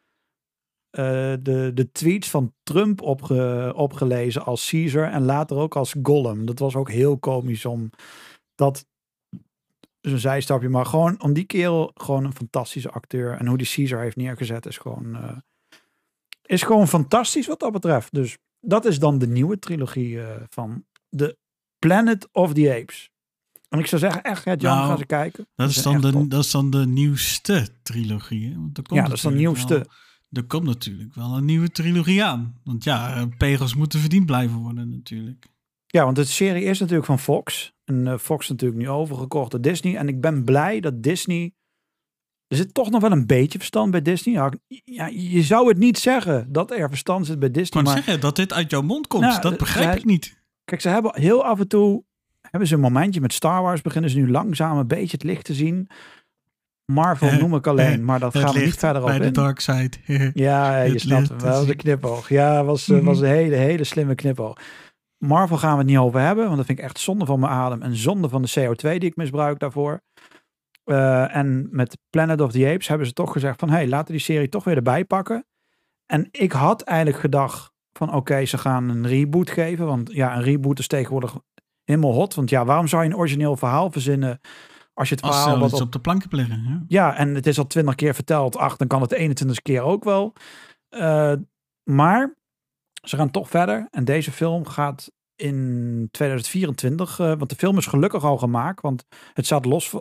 de, 1.42 1.70
de 1.74 1.90
tweets 1.92 2.30
van 2.30 2.54
Trump 2.62 3.02
opge, 3.02 3.72
opgelezen 3.76 4.44
als 4.44 4.70
Caesar. 4.70 5.10
En 5.10 5.24
later 5.24 5.56
ook 5.56 5.76
als 5.76 5.94
Gollum. 6.02 6.46
Dat 6.46 6.58
was 6.58 6.74
ook 6.74 6.90
heel 6.90 7.18
komisch 7.18 7.64
om 7.64 7.90
dat 8.54 8.86
een 10.00 10.18
zijstapje, 10.18 10.68
maar 10.68 10.86
gewoon 10.86 11.22
om 11.22 11.32
die 11.32 11.44
kerel 11.44 11.90
gewoon 11.94 12.24
een 12.24 12.34
fantastische 12.34 12.90
acteur 12.90 13.36
en 13.36 13.46
hoe 13.46 13.56
die 13.58 13.70
Caesar 13.74 14.00
heeft 14.00 14.16
neergezet 14.16 14.66
is 14.66 14.78
gewoon 14.78 15.16
eh, 15.16 15.36
is 16.46 16.62
gewoon 16.62 16.88
fantastisch 16.88 17.46
wat 17.46 17.60
dat 17.60 17.72
betreft. 17.72 18.14
Dus 18.14 18.38
dat 18.60 18.84
is 18.84 18.98
dan 18.98 19.18
de 19.18 19.26
nieuwe 19.26 19.58
trilogie 19.58 20.20
eh, 20.20 20.42
van 20.48 20.84
The 21.16 21.38
Planet 21.78 22.28
of 22.32 22.52
the 22.52 22.74
Apes. 22.80 23.10
En 23.68 23.78
ik 23.78 23.86
zou 23.86 24.00
zeggen, 24.00 24.22
echt, 24.22 24.44
Jan, 24.44 24.58
Nou, 24.60 24.90
ga 24.90 24.96
ze 24.96 25.06
kijken. 25.06 25.48
Dat 25.54 25.70
is, 25.70 25.82
dan 25.82 26.00
de, 26.00 26.28
dat 26.28 26.44
is 26.44 26.50
dan 26.50 26.70
de 26.70 26.86
nieuwste 26.86 27.68
trilogie. 27.82 28.48
Hè? 28.48 28.54
Want 28.54 28.76
er 28.76 28.82
komt 28.82 29.00
Ja, 29.00 29.06
dat 29.06 29.16
is 29.16 29.22
de 29.22 29.30
nieuwste. 29.30 29.74
Wel, 29.74 29.84
er 30.30 30.44
komt 30.44 30.64
natuurlijk 30.64 31.14
wel 31.14 31.36
een 31.36 31.44
nieuwe 31.44 31.70
trilogie 31.70 32.24
aan. 32.24 32.60
Want 32.64 32.84
ja, 32.84 33.16
eh, 33.16 33.22
pegels 33.38 33.74
moeten 33.74 34.00
verdiend 34.00 34.26
blijven 34.26 34.56
worden 34.56 34.90
natuurlijk. 34.90 35.46
Ja, 35.86 36.04
want 36.04 36.16
de 36.16 36.24
serie 36.24 36.64
is 36.64 36.78
natuurlijk 36.78 37.06
van 37.06 37.18
Fox. 37.18 37.74
En 37.84 38.06
eh, 38.06 38.18
Fox 38.18 38.42
is 38.42 38.50
natuurlijk 38.50 38.80
nu 38.80 38.88
overgekocht 38.88 39.50
door 39.50 39.60
Disney. 39.60 39.96
En 39.96 40.08
ik 40.08 40.20
ben 40.20 40.44
blij 40.44 40.80
dat 40.80 41.02
Disney... 41.02 41.54
Er 42.48 42.56
zit 42.56 42.74
toch 42.74 42.90
nog 42.90 43.00
wel 43.00 43.12
een 43.12 43.26
beetje 43.26 43.58
verstand 43.58 43.90
bij 43.90 44.02
Disney. 44.02 44.50
Ja, 44.84 45.06
je 45.06 45.42
zou 45.42 45.68
het 45.68 45.78
niet 45.78 45.98
zeggen 45.98 46.52
dat 46.52 46.70
er 46.70 46.88
verstand 46.88 47.26
zit 47.26 47.38
bij 47.38 47.50
Disney. 47.50 47.82
Maar 47.82 47.92
zeggen 47.96 48.20
dat 48.20 48.36
dit 48.36 48.52
uit 48.52 48.70
jouw 48.70 48.82
mond 48.82 49.06
komt. 49.06 49.22
Nou, 49.22 49.40
dat 49.40 49.52
eh, 49.52 49.58
begrijp 49.58 49.96
ik 49.98 50.04
niet. 50.04 50.36
kijk, 50.64 50.80
ze 50.80 50.88
hebben 50.88 51.20
heel 51.20 51.44
af 51.44 51.60
en 51.60 51.68
toe... 51.68 52.04
Hebben 52.40 52.68
ze 52.68 52.74
een 52.74 52.80
momentje 52.80 53.20
met 53.20 53.32
Star 53.32 53.62
Wars. 53.62 53.82
Beginnen 53.82 54.10
ze 54.10 54.16
nu 54.16 54.30
langzaam 54.30 54.78
een 54.78 54.86
beetje 54.86 55.16
het 55.16 55.22
licht 55.22 55.44
te 55.44 55.54
zien. 55.54 55.88
Marvel 56.92 57.28
Eh, 57.28 57.38
noem 57.38 57.54
ik 57.54 57.66
alleen. 57.66 57.92
eh, 57.92 57.98
Maar 57.98 58.20
dat 58.20 58.36
gaan 58.38 58.54
we 58.54 58.60
niet 58.60 58.74
verder 58.76 59.02
op 59.02 59.08
bij 59.08 59.18
de 59.18 59.30
dark 59.30 59.60
side. 59.60 59.90
Ja, 60.34 60.82
je 60.82 60.98
snapt 60.98 61.42
wel. 61.42 61.66
De 61.66 61.74
knipoog. 61.74 62.28
Ja, 62.28 62.64
was, 62.64 62.86
was 62.86 63.20
een 63.20 63.26
hele, 63.26 63.56
hele 63.56 63.84
slimme 63.84 64.14
knipoog. 64.14 64.58
Marvel 65.18 65.56
gaan 65.56 65.72
we 65.72 65.78
het 65.78 65.86
niet 65.86 65.98
over 65.98 66.20
hebben, 66.20 66.44
want 66.44 66.56
dat 66.56 66.66
vind 66.66 66.78
ik 66.78 66.84
echt 66.84 66.98
zonde 66.98 67.24
van 67.26 67.40
mijn 67.40 67.52
adem 67.52 67.82
en 67.82 67.96
zonde 67.96 68.28
van 68.28 68.42
de 68.42 68.50
CO2 68.60 68.80
die 68.98 69.08
ik 69.10 69.16
misbruik 69.16 69.58
daarvoor. 69.58 70.00
Eh, 70.86 71.36
en 71.36 71.68
met 71.70 71.98
Planet 72.10 72.40
of 72.40 72.52
the 72.52 72.68
Apes 72.68 72.88
hebben 72.88 73.06
ze 73.06 73.12
toch 73.12 73.32
gezegd 73.32 73.58
van, 73.58 73.70
hey, 73.70 73.88
laten 73.88 74.12
die 74.12 74.22
serie 74.22 74.48
toch 74.48 74.64
weer 74.64 74.76
erbij 74.76 75.04
pakken. 75.04 75.46
En 76.06 76.28
ik 76.30 76.52
had 76.52 76.82
eigenlijk 76.82 77.18
gedacht 77.18 77.72
van, 77.92 78.14
oké, 78.14 78.44
ze 78.44 78.58
gaan 78.58 78.88
een 78.88 79.06
reboot 79.06 79.50
geven, 79.50 79.86
want 79.86 80.12
ja, 80.12 80.36
een 80.36 80.42
reboot 80.42 80.78
is 80.78 80.86
tegenwoordig 80.86 81.34
helemaal 81.84 82.12
hot. 82.12 82.34
Want 82.34 82.50
ja, 82.50 82.64
waarom 82.64 82.86
zou 82.86 83.02
je 83.02 83.08
een 83.10 83.16
origineel 83.16 83.56
verhaal 83.56 83.90
verzinnen 83.90 84.40
als 84.94 85.08
je 85.08 85.14
het 85.14 85.24
verhaal 85.24 85.58
wat 85.58 85.72
op 85.72 85.80
op 85.80 85.92
de 85.92 85.98
planken 85.98 86.28
leggen. 86.36 86.62
Ja. 86.64 86.84
ja, 86.88 87.16
en 87.16 87.34
het 87.34 87.46
is 87.46 87.58
al 87.58 87.66
twintig 87.66 87.94
keer 87.94 88.14
verteld. 88.14 88.56
Ach, 88.56 88.76
dan 88.76 88.86
kan 88.86 89.00
het 89.00 89.10
de 89.10 89.16
21 89.16 89.62
keer 89.62 89.82
ook 89.82 90.04
wel. 90.04 90.32
Eh, 90.88 91.32
maar 91.82 92.36
ze 93.02 93.16
gaan 93.16 93.30
toch 93.30 93.48
verder. 93.48 93.88
En 93.90 94.04
deze 94.04 94.32
film 94.32 94.66
gaat 94.66 95.12
in 95.36 96.08
2024. 96.10 97.18
eh, 97.18 97.26
want 97.26 97.50
de 97.50 97.56
film 97.56 97.78
is 97.78 97.86
gelukkig 97.86 98.24
al 98.24 98.38
gemaakt. 98.38 98.82
Want 98.82 99.06
het 99.32 99.44
staat 99.44 99.64
los. 99.64 99.94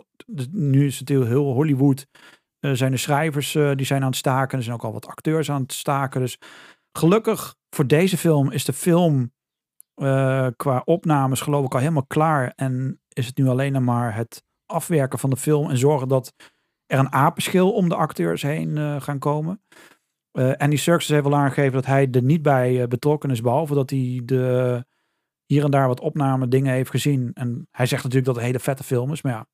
Nu 0.52 0.86
is 0.86 0.98
het 0.98 1.08
heel, 1.08 1.52
Hollywood. 1.52 2.06
eh, 2.60 2.72
zijn 2.72 2.90
de 2.90 2.96
schrijvers 2.96 3.54
eh, 3.54 3.72
die 3.74 3.86
zijn 3.86 4.02
aan 4.02 4.08
het 4.08 4.16
staken. 4.16 4.58
Er 4.58 4.64
zijn 4.64 4.76
ook 4.76 4.84
al 4.84 4.92
wat 4.92 5.06
acteurs 5.06 5.50
aan 5.50 5.62
het 5.62 5.72
staken. 5.72 6.20
Dus 6.20 6.38
gelukkig 6.92 7.56
voor 7.70 7.86
deze 7.86 8.16
film 8.16 8.50
is 8.50 8.64
de 8.64 8.72
film 8.72 9.32
eh, 9.94 10.46
qua 10.56 10.82
opnames 10.84 11.40
geloof 11.40 11.64
ik 11.64 11.72
al 11.74 11.80
helemaal 11.80 12.06
klaar. 12.06 12.52
En 12.56 13.00
is 13.08 13.26
het 13.26 13.36
nu 13.36 13.46
alleen 13.48 13.84
maar 13.84 14.14
het 14.14 14.44
afwerken 14.66 15.18
van 15.18 15.30
de 15.30 15.36
film 15.36 15.70
en 15.70 15.78
zorgen 15.78 16.08
dat 16.08 16.34
er 16.86 16.98
een 16.98 17.12
apenschil 17.12 17.72
om 17.72 17.88
de 17.88 17.94
acteurs 17.94 18.42
heen 18.42 19.02
gaan 19.02 19.18
komen. 19.18 19.62
Eh 20.32 20.52
Andy 20.52 20.76
Serkis 20.76 21.08
heeft 21.08 21.22
wel 21.22 21.36
aangegeven 21.36 21.72
dat 21.72 21.86
hij 21.86 22.08
er 22.10 22.22
niet 22.22 22.42
bij 22.42 22.88
betrokken 22.88 23.30
is, 23.30 23.40
behalve 23.40 23.74
dat 23.74 23.90
hij 23.90 24.22
de, 24.24 24.84
hier 25.46 25.64
en 25.64 25.70
daar 25.70 25.88
wat 25.88 26.00
opname 26.00 26.48
dingen 26.48 26.72
heeft 26.72 26.90
gezien. 26.90 27.30
En 27.34 27.68
hij 27.70 27.86
zegt 27.86 28.02
natuurlijk 28.02 28.26
dat 28.26 28.34
het 28.34 28.44
een 28.44 28.50
hele 28.50 28.64
vette 28.64 28.84
film 28.84 29.12
is, 29.12 29.22
maar 29.22 29.32
ja, 29.32 29.46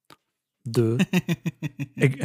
de. 0.63 0.97
ik, 1.95 2.17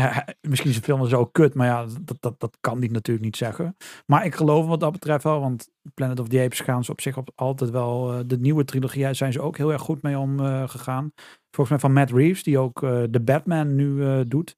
misschien 0.41 0.69
is 0.69 0.75
de 0.75 0.81
film 0.81 1.07
zo 1.07 1.25
kut, 1.25 1.53
maar 1.53 1.67
ja, 1.67 1.85
dat, 2.01 2.17
dat, 2.19 2.39
dat 2.39 2.57
kan 2.61 2.79
hij 2.79 2.87
natuurlijk 2.87 3.25
niet 3.25 3.37
zeggen. 3.37 3.75
Maar 4.05 4.25
ik 4.25 4.35
geloof 4.35 4.65
wat 4.65 4.79
dat 4.79 4.91
betreft 4.91 5.23
wel, 5.23 5.39
want 5.39 5.69
Planet 5.93 6.19
of 6.19 6.27
the 6.27 6.41
Apes 6.41 6.59
gaan 6.59 6.83
ze 6.83 6.91
op 6.91 7.01
zich 7.01 7.17
op, 7.17 7.31
altijd 7.35 7.69
wel. 7.69 8.13
eh, 8.13 8.19
de 8.25 8.39
nieuwe 8.39 8.63
trilogie 8.65 9.13
zijn 9.13 9.31
ze 9.33 9.41
ook 9.41 9.57
heel 9.57 9.71
erg 9.71 9.81
goed 9.81 10.01
mee 10.01 10.17
omgegaan. 10.17 11.11
Volgens 11.51 11.69
mij 11.69 11.79
van 11.79 11.93
Matt 11.93 12.11
Reeves, 12.11 12.43
die 12.43 12.57
ook 12.59 12.83
eh, 12.83 13.03
de 13.09 13.21
Batman 13.21 13.75
nu 13.75 14.03
eh, 14.05 14.19
doet. 14.27 14.57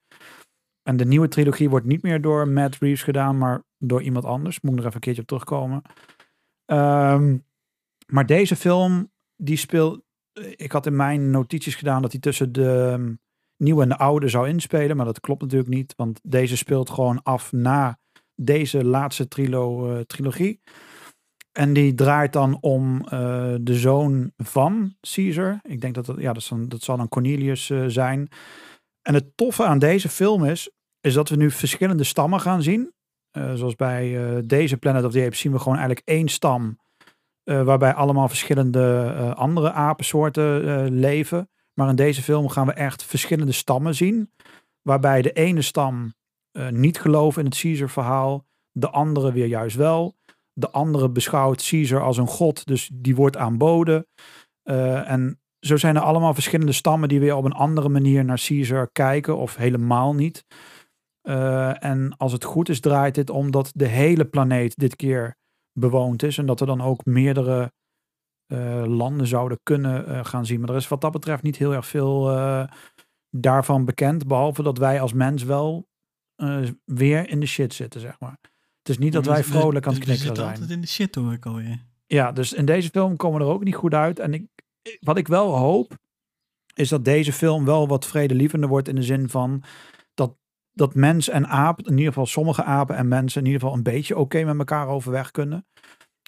En 0.84 0.98
de 0.98 1.06
nieuwe 1.06 1.28
trilogie 1.28 1.70
wordt 1.70 1.86
niet 1.86 2.02
meer 2.02 2.22
door 2.22 2.48
Matt 2.48 2.78
Reeves 2.78 3.04
gedaan, 3.04 3.38
maar 3.38 3.64
door 3.78 4.02
iemand 4.02 4.26
anders. 4.26 4.62
Moet 4.62 4.72
ik 4.72 4.78
nog 4.78 4.86
even 4.86 4.96
een 4.96 5.02
keertje 5.02 5.22
op 5.22 5.28
terugkomen. 5.28 5.82
Ehm, 6.66 7.38
Maar 8.08 8.26
deze 8.26 8.56
film, 8.56 9.12
die 9.36 9.58
speelt... 9.58 10.02
Ik 10.56 10.72
had 10.72 10.86
in 10.86 10.96
mijn 10.96 11.32
notities 11.32 11.76
gedaan 11.76 12.02
dat 12.02 12.12
hij 12.12 12.22
tussen 12.22 12.52
de 12.52 12.90
ehm, 12.92 13.14
nieuwe 13.60 13.82
en 13.82 13.90
de 13.90 13.98
oude 13.98 14.28
zou 14.28 14.48
inspelen. 14.48 14.96
Maar 14.96 15.06
dat 15.06 15.20
klopt 15.20 15.42
natuurlijk 15.42 15.70
niet. 15.70 15.94
Want 15.96 16.20
deze 16.24 16.58
speelt 16.58 16.90
gewoon 16.90 17.24
af 17.24 17.52
na 17.52 18.00
deze 18.36 18.86
laatste 18.86 19.28
trilo, 19.28 19.92
eh, 19.92 20.00
trilogie. 20.00 20.62
En 21.52 21.74
die 21.74 21.94
draait 21.94 22.34
dan 22.34 22.58
om 22.62 23.06
eh, 23.08 23.54
de 23.62 23.76
zoon 23.76 24.32
van 24.38 24.96
Caesar. 25.02 25.60
Ik 25.64 25.82
denk 25.82 25.96
dat 25.96 26.06
dat, 26.06 26.16
ja, 26.20 26.34
dat, 26.34 26.84
zal, 26.84 26.98
dan 26.98 27.08
Cornelius 27.08 27.70
eh, 27.70 27.84
zijn. 27.88 28.30
En 29.02 29.14
het 29.14 29.38
toffe 29.38 29.64
aan 29.64 29.80
deze 29.80 30.10
film 30.10 30.46
is, 30.46 30.72
is 31.02 31.14
dat 31.14 31.30
we 31.30 31.36
nu 31.36 31.52
verschillende 31.52 32.04
stammen 32.04 32.40
gaan 32.40 32.64
zien. 32.64 32.94
Zoals 33.54 33.76
bij 33.76 34.42
deze 34.46 34.78
Planet 34.78 35.04
of 35.04 35.12
the 35.12 35.26
Apes 35.26 35.40
zien 35.40 35.52
we 35.52 35.60
gewoon 35.60 35.78
eigenlijk 35.78 36.08
één 36.08 36.28
stam. 36.28 36.80
waarbij 37.44 37.94
allemaal 37.94 38.28
verschillende 38.28 39.14
andere 39.36 39.72
apensoorten 39.72 40.90
leven. 41.00 41.50
Maar 41.80 41.90
in 41.90 41.96
deze 41.96 42.22
film 42.22 42.50
gaan 42.50 42.66
we 42.66 42.74
echt 42.74 43.04
verschillende 43.04 43.52
stammen 43.52 43.96
zien. 43.96 44.32
Waarbij 44.82 45.22
de 45.22 45.32
ene 45.32 45.62
stam 45.62 46.14
eh, 46.52 46.70
niet 46.70 47.00
gelooft 47.00 47.38
in 47.38 47.46
het 47.46 47.60
Caesar 47.60 47.90
verhaal. 47.90 48.46
De 48.72 48.90
andere 48.90 49.32
weer 49.32 49.46
juist 49.46 49.76
wel. 49.76 50.16
De 50.54 50.70
andere 50.70 51.10
beschouwt 51.10 51.68
Caesar 51.70 52.02
als 52.02 52.18
een 52.18 52.28
god. 52.28 52.66
Dus 52.66 52.90
die 52.94 53.16
wordt 53.16 53.38
aanboden. 53.38 54.08
Eh, 54.64 55.10
en 55.10 55.42
zo 55.60 55.78
zijn 55.78 55.96
er 55.96 56.02
allemaal 56.02 56.34
verschillende 56.34 56.72
stammen 56.72 57.10
die 57.10 57.20
weer 57.20 57.36
op 57.36 57.46
een 57.46 57.52
andere 57.52 57.90
manier 57.90 58.26
naar 58.26 58.42
Caesar 58.48 58.92
kijken. 58.92 59.38
Of 59.38 59.56
helemaal 59.56 60.16
niet. 60.16 60.46
Eh, 61.22 61.84
en 61.84 62.18
als 62.18 62.32
het 62.32 62.44
goed 62.44 62.70
is, 62.70 62.80
draait 62.80 63.16
dit 63.16 63.30
om 63.30 63.52
dat 63.52 63.72
de 63.76 63.88
hele 63.88 64.26
planeet 64.26 64.78
dit 64.78 64.96
keer 64.96 65.36
bewoond 65.74 66.24
is. 66.24 66.38
En 66.38 66.46
dat 66.46 66.60
er 66.60 66.68
dan 66.68 66.82
ook 66.82 67.06
meerdere 67.06 67.72
landen 68.88 69.28
zouden 69.28 69.60
kunnen 69.64 70.06
eh, 70.08 70.26
gaan 70.26 70.46
zien. 70.46 70.60
Maar 70.60 70.70
er 70.70 70.76
is 70.76 70.88
wat 70.88 71.02
dat 71.02 71.12
betreft 71.12 71.44
niet 71.44 71.56
heel 71.58 71.74
erg 71.74 71.86
veel 71.88 72.32
eh, 72.32 72.64
daarvan 73.30 73.86
bekend. 73.86 74.28
Behalve 74.28 74.64
dat 74.64 74.78
wij 74.78 75.02
als 75.02 75.14
mens 75.14 75.44
wel 75.44 75.88
eh, 76.36 76.60
weer 76.86 77.30
in 77.30 77.40
de 77.40 77.46
shit 77.46 77.74
zitten, 77.74 78.02
zeg 78.02 78.20
maar. 78.20 78.38
Het 78.78 78.90
is 78.90 78.98
niet 78.98 79.14
dat 79.14 79.26
wij 79.26 79.36
We- 79.44 79.52
we- 79.52 79.58
vrolijk 79.60 79.86
aan 79.86 79.92
het 79.94 80.00
we 80.00 80.06
knikken 80.06 80.26
zitten 80.26 80.44
zijn. 80.44 80.56
altijd 80.56 80.76
in 80.76 80.82
de 80.82 80.88
shit 80.88 81.16
hoor 81.16 81.34
ik 81.34 81.46
alweer. 81.46 81.86
Ja, 82.06 82.32
dus 82.32 82.54
in 82.54 82.66
deze 82.66 82.90
film 82.90 83.16
komen 83.16 83.40
we 83.40 83.46
er 83.46 83.52
ook 83.52 83.64
niet 83.64 83.76
goed 83.76 83.94
uit. 83.94 84.20
En 84.20 84.34
ik, 84.34 84.46
wat 85.00 85.18
ik 85.18 85.28
wel 85.28 85.58
hoop, 85.58 85.98
is 86.74 86.90
dat 86.90 87.06
deze 87.06 87.34
film 87.34 87.66
wel 87.66 87.88
wat 87.88 88.06
vredelievender 88.06 88.70
wordt 88.70 88.88
in 88.88 88.96
de 88.96 89.04
zin 89.04 89.30
van 89.30 89.64
dat, 90.14 90.36
dat 90.72 90.96
mens 90.96 91.30
en 91.30 91.48
aap, 91.48 91.80
in 91.80 91.92
ieder 91.92 92.08
geval 92.08 92.26
sommige 92.26 92.64
apen 92.64 92.96
en 92.96 93.08
mensen, 93.08 93.40
in 93.42 93.46
ieder 93.48 93.62
geval 93.62 93.76
een 93.78 93.84
beetje 93.84 94.18
oké 94.18 94.44
met 94.44 94.58
elkaar 94.58 94.88
overweg 94.88 95.32
kunnen. 95.32 95.66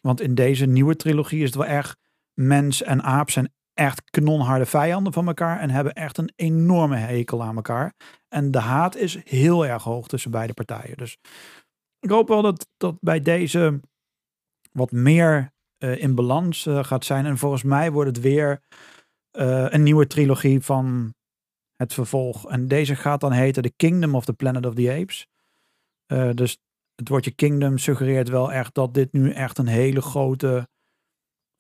Want 0.02 0.22
in 0.22 0.36
deze 0.36 0.66
nieuwe 0.66 0.96
trilogie 0.96 1.40
is 1.40 1.46
het 1.46 1.56
wel 1.56 1.66
echt, 1.66 1.98
mens 2.34 2.84
en 2.84 3.04
aap 3.04 3.30
zijn 3.30 3.54
echt 3.74 4.10
knonharde 4.10 4.66
vijanden 4.66 5.14
van 5.14 5.28
elkaar 5.28 5.60
en 5.60 5.70
hebben 5.70 5.94
echt 5.94 6.18
een 6.18 6.32
enorme 6.36 6.96
hekel 6.96 7.44
aan 7.44 7.56
elkaar. 7.56 7.94
En 8.28 8.52
de 8.52 8.60
haat 8.60 8.96
is 8.96 9.18
heel 9.24 9.66
erg 9.66 9.84
hoog 9.84 10.08
tussen 10.08 10.32
beide 10.32 10.54
partijen. 10.54 10.98
Dus 10.98 11.18
ik 12.00 12.10
hoop 12.10 12.28
wel 12.28 12.42
dat, 12.42 12.68
dat 12.78 12.98
bij 13.00 13.20
deze 13.20 13.80
wat 14.72 14.92
meer 14.92 15.54
eh, 15.78 16.02
in 16.02 16.16
balans 16.16 16.66
eh, 16.66 16.84
gaat 16.84 17.06
zijn. 17.06 17.26
En 17.26 17.38
volgens 17.38 17.64
mij 17.64 17.92
wordt 17.92 18.16
het 18.16 18.20
weer 18.20 18.62
eh, 19.32 19.66
een 19.70 19.84
nieuwe 19.84 20.08
trilogie 20.08 20.62
van 20.62 21.14
het 21.76 21.94
vervolg. 21.94 22.50
En 22.50 22.68
deze 22.68 22.96
gaat 22.96 23.22
dan 23.22 23.32
heten 23.32 23.64
The 23.64 23.74
Kingdom 23.76 24.16
of 24.16 24.26
the 24.26 24.34
Planet 24.34 24.66
of 24.66 24.74
the 24.74 24.92
Apes. 24.92 25.28
Dus 26.36 26.58
het 26.96 27.10
woordje 27.10 27.32
Kingdom 27.32 27.78
suggereert 27.78 28.30
wel 28.30 28.52
echt 28.52 28.74
dat 28.74 28.94
dit 28.94 29.14
nu 29.14 29.32
echt 29.32 29.58
een 29.58 29.68
hele 29.68 30.02
grote 30.02 30.70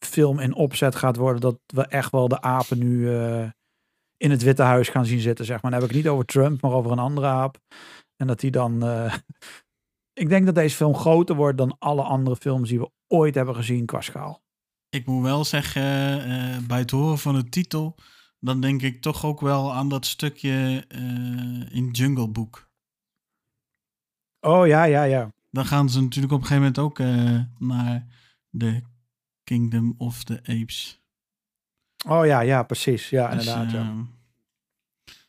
film 0.06 0.40
in 0.40 0.54
opzet 0.54 0.96
gaat 0.96 1.16
worden. 1.16 1.42
Dat 1.42 1.60
we 1.66 1.86
echt 1.86 2.12
wel 2.12 2.28
de 2.28 2.42
apen 2.42 2.78
nu 2.78 3.16
eh, 3.16 3.50
in 4.18 4.32
het 4.32 4.44
Witte 4.44 4.62
Huis 4.62 4.90
gaan 4.90 5.06
zien 5.06 5.20
zitten, 5.20 5.46
zeg 5.46 5.62
maar. 5.62 5.72
Dan 5.72 5.80
heb 5.80 5.90
ik 5.90 5.96
het 5.96 6.04
niet 6.06 6.14
over 6.14 6.26
Trump, 6.26 6.62
maar 6.62 6.72
over 6.72 6.92
een 6.92 7.00
andere 7.00 7.28
aap. 7.28 7.60
En 8.16 8.28
dat 8.28 8.40
die 8.40 8.52
dan... 8.52 8.84
eh, 8.84 9.16
ik 10.24 10.30
denk 10.30 10.46
dat 10.46 10.56
deze 10.56 10.76
film 10.76 10.96
groter 10.96 11.36
wordt 11.36 11.58
dan 11.58 11.76
alle 11.80 12.02
andere 12.04 12.36
films 12.36 12.70
die 12.70 12.80
we 12.80 12.92
ooit 13.08 13.36
hebben 13.36 13.56
gezien 13.56 13.86
qua 13.86 14.02
schaal. 14.02 14.44
Ik 14.90 15.06
moet 15.06 15.24
wel 15.24 15.46
zeggen, 15.46 15.84
eh, 16.24 16.58
bij 16.68 16.80
het 16.80 16.92
horen 16.92 17.18
van 17.18 17.36
de 17.36 17.50
titel, 17.50 17.96
dan 18.40 18.62
denk 18.62 18.82
ik 18.82 19.02
toch 19.02 19.26
ook 19.26 19.40
wel 19.42 19.74
aan 19.74 19.90
dat 19.90 20.06
stukje 20.06 20.86
in 21.72 21.90
Jungle 21.92 22.28
Book. 22.30 22.70
Oh 24.40 24.68
ja, 24.68 24.84
ja, 24.84 25.04
ja. 25.04 25.34
Dan 25.50 25.66
gaan 25.66 25.90
ze 25.90 26.02
natuurlijk 26.02 26.34
op 26.34 26.42
een 26.42 26.46
gegeven 26.46 26.74
moment 26.74 26.80
ook 26.80 26.98
naar 27.60 28.08
de 28.50 28.82
Kingdom 29.52 29.94
of 29.98 30.24
the 30.24 30.40
Apes. 30.44 31.02
Oh 32.08 32.26
ja, 32.26 32.40
ja, 32.40 32.64
precies. 32.64 33.10
Ja, 33.10 33.36
Dus, 33.36 33.46
inderdaad. 33.46 33.72
ja. 33.72 33.80
eh, 33.80 34.00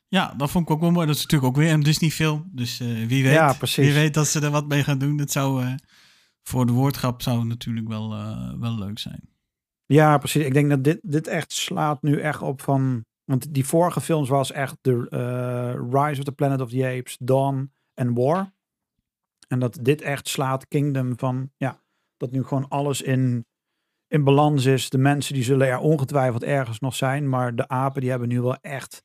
ja, 0.08 0.34
dat 0.36 0.50
vond 0.50 0.64
ik 0.68 0.74
ook 0.74 0.80
wel 0.80 0.90
mooi. 0.90 1.06
Dat 1.06 1.16
is 1.16 1.22
natuurlijk 1.22 1.50
ook 1.50 1.62
weer 1.62 1.72
een 1.72 1.82
Disney 1.82 2.10
film. 2.10 2.50
Dus 2.52 2.80
eh, 2.80 3.06
wie 3.06 3.22
weet, 3.22 3.32
Ja, 3.32 3.56
wie 3.76 3.92
weet 3.92 4.14
dat 4.14 4.26
ze 4.26 4.40
er 4.40 4.50
wat 4.50 4.68
mee 4.68 4.84
gaan 4.84 4.98
doen. 4.98 5.16
Dat 5.16 5.30
zou 5.30 5.62
eh, 5.62 5.74
voor 6.42 6.66
de 6.66 6.72
woordgrap 6.72 7.22
zou 7.22 7.44
natuurlijk 7.44 7.88
wel, 7.88 8.12
eh, 8.12 8.52
wel 8.58 8.78
leuk 8.78 8.98
zijn. 8.98 9.28
ja, 9.86 10.18
precies. 10.18 10.44
Ik 10.44 10.52
denk 10.52 10.70
dat 10.70 10.84
dit, 10.84 10.98
dit 11.02 11.26
echt 11.26 11.52
slaat 11.52 12.02
nu 12.02 12.20
echt 12.20 12.42
op 12.42 12.60
van... 12.60 13.04
Want 13.24 13.54
die 13.54 13.66
vorige 13.66 14.00
films 14.00 14.28
was 14.28 14.52
echt 14.52 14.76
de 14.80 14.98
Rise 15.90 16.18
of 16.18 16.24
the 16.24 16.32
Planet 16.32 16.60
of 16.60 16.70
the 16.70 16.86
Apes, 16.98 17.16
Dawn 17.20 17.72
en 17.94 18.14
War. 18.14 18.52
En 19.48 19.58
dat 19.58 19.78
dit 19.82 20.00
echt 20.00 20.28
slaat 20.28 20.68
Kingdom 20.68 21.18
van... 21.18 21.50
Ja, 21.56 21.80
dat 22.16 22.30
nu 22.30 22.44
gewoon 22.44 22.68
alles 22.68 23.02
in, 23.02 23.46
in 24.12 24.24
balans 24.24 24.64
is. 24.64 24.90
De 24.90 24.98
mensen 24.98 25.34
die 25.34 25.42
zullen 25.42 25.66
er 25.66 25.78
ongetwijfeld 25.78 26.42
ergens 26.42 26.80
nog 26.80 26.94
zijn. 26.94 27.28
Maar 27.28 27.54
de 27.54 27.68
apen 27.68 28.00
die 28.00 28.10
hebben 28.10 28.28
nu 28.28 28.40
wel 28.40 28.56
echt... 28.56 29.04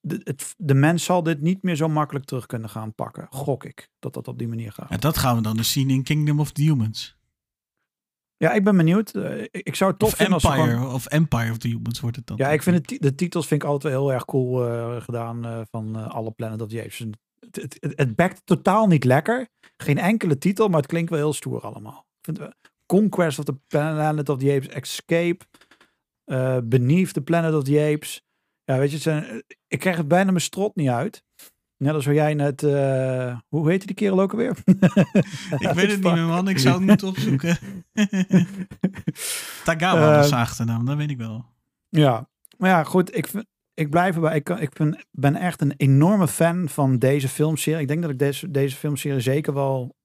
De, 0.00 0.20
het, 0.24 0.54
de 0.56 0.74
mens 0.74 1.04
zal 1.04 1.22
dit 1.22 1.40
niet 1.40 1.62
meer 1.62 1.76
zo 1.76 1.88
makkelijk 1.88 2.24
terug 2.24 2.46
kunnen 2.46 2.68
gaan 2.68 2.94
pakken. 2.94 3.26
Gok 3.30 3.64
ik 3.64 3.88
dat 3.98 4.14
dat 4.14 4.28
op 4.28 4.38
die 4.38 4.48
manier 4.48 4.72
gaat. 4.72 4.90
En 4.90 5.00
dat 5.00 5.16
gaan 5.16 5.36
we 5.36 5.42
dan 5.42 5.56
dus 5.56 5.72
zien 5.72 5.90
in 5.90 6.02
Kingdom 6.02 6.40
of 6.40 6.52
the 6.52 6.62
Humans. 6.62 7.16
Ja, 8.36 8.52
ik 8.52 8.64
ben 8.64 8.76
benieuwd. 8.76 9.10
Eh, 9.10 9.42
ik- 9.50 9.74
zou 9.74 9.90
het 9.90 9.98
tof 9.98 10.10
Of 10.10 10.16
vinden 10.16 10.34
als 10.34 10.44
Empire, 10.44 10.76
gewoon... 10.76 10.92
of 10.92 11.06
Empire 11.06 11.50
of 11.50 11.58
the 11.58 11.68
Humans 11.68 12.00
wordt 12.00 12.16
het 12.16 12.26
dan. 12.26 12.36
Ja, 12.36 12.48
ik 12.48 12.62
vind 12.62 12.76
het, 12.76 13.02
de 13.02 13.14
titels 13.14 13.46
vind 13.46 13.62
ik 13.62 13.68
altijd 13.68 13.92
wel 13.92 14.02
heel 14.02 14.12
erg 14.12 14.24
cool 14.24 14.68
eh, 14.68 15.02
gedaan 15.02 15.44
eh, 15.44 15.60
van 15.70 16.10
alle 16.10 16.30
Planet 16.30 16.62
of 16.62 16.68
the 16.68 16.80
Apes. 16.80 16.98
Het, 16.98 17.56
het, 17.56 17.92
het, 17.96 18.16
backt 18.16 18.42
totaal 18.44 18.86
niet 18.86 19.04
lekker. 19.04 19.48
Geen 19.76 19.98
enkele 19.98 20.38
titel, 20.38 20.68
maar 20.68 20.80
het 20.80 20.90
klinkt 20.90 21.10
wel 21.10 21.18
heel 21.18 21.32
stoer 21.32 21.60
allemaal. 21.60 22.06
Ik 22.20 22.24
vind, 22.24 22.38
Conquest 22.92 23.38
of 23.38 23.44
the 23.44 23.56
Planet 23.66 24.28
of 24.28 24.38
the 24.38 24.52
Apes, 24.52 24.68
Escape, 24.68 25.38
eh, 26.24 26.58
Beneath 26.64 27.12
the 27.12 27.20
Planet 27.20 27.54
of 27.54 27.64
the 27.64 27.92
Apes. 27.94 28.26
Ja, 28.64 28.78
weet 28.78 28.90
je, 28.90 28.98
zijn, 28.98 29.24
eh, 29.24 29.36
ik 29.68 29.78
krijg 29.78 29.96
het 29.96 30.08
bijna 30.08 30.30
mijn 30.30 30.42
strot 30.42 30.76
niet 30.76 30.88
uit. 30.88 31.24
Net 31.76 31.94
als 31.94 32.04
hoe 32.04 32.14
jij 32.14 32.34
net, 32.34 32.62
eh, 32.62 33.38
hoe 33.48 33.70
heette 33.70 33.86
die 33.86 33.94
kerel 33.94 34.20
ook 34.20 34.30
alweer? 34.32 34.56
Ik 34.64 35.68
weet 35.74 35.90
het 35.90 36.02
niet 36.02 36.12
meer, 36.12 36.26
man. 36.26 36.48
Ik 36.48 36.58
zou 36.58 36.76
het 36.78 36.86
moeten 36.88 37.08
opzoeken. 37.08 37.58
Tagawa 39.64 40.16
was 40.16 40.28
zijn 40.28 40.40
achternaam, 40.40 40.84
dat 40.84 40.96
weet 40.96 41.10
ik 41.10 41.16
wel. 41.18 41.44
Ja, 41.88 42.28
maar 42.56 42.70
ja, 42.70 42.84
goed. 42.84 43.16
Ik, 43.16 43.28
ik 43.74 43.90
blijf 43.90 44.14
erbij. 44.14 44.36
Ik, 44.36 44.44
kan- 44.44 44.60
ik 44.60 44.72
ben, 44.72 45.04
ben 45.10 45.36
echt 45.36 45.60
een 45.60 45.74
enorme 45.76 46.28
fan 46.28 46.68
van 46.68 46.98
deze 46.98 47.28
filmserie. 47.28 47.80
Ik 47.80 47.88
denk 47.88 48.02
dat 48.02 48.10
ik 48.10 48.18
deze, 48.18 48.50
deze 48.50 48.76
filmserie 48.76 49.20
zeker 49.20 49.54
wel, 49.54 49.96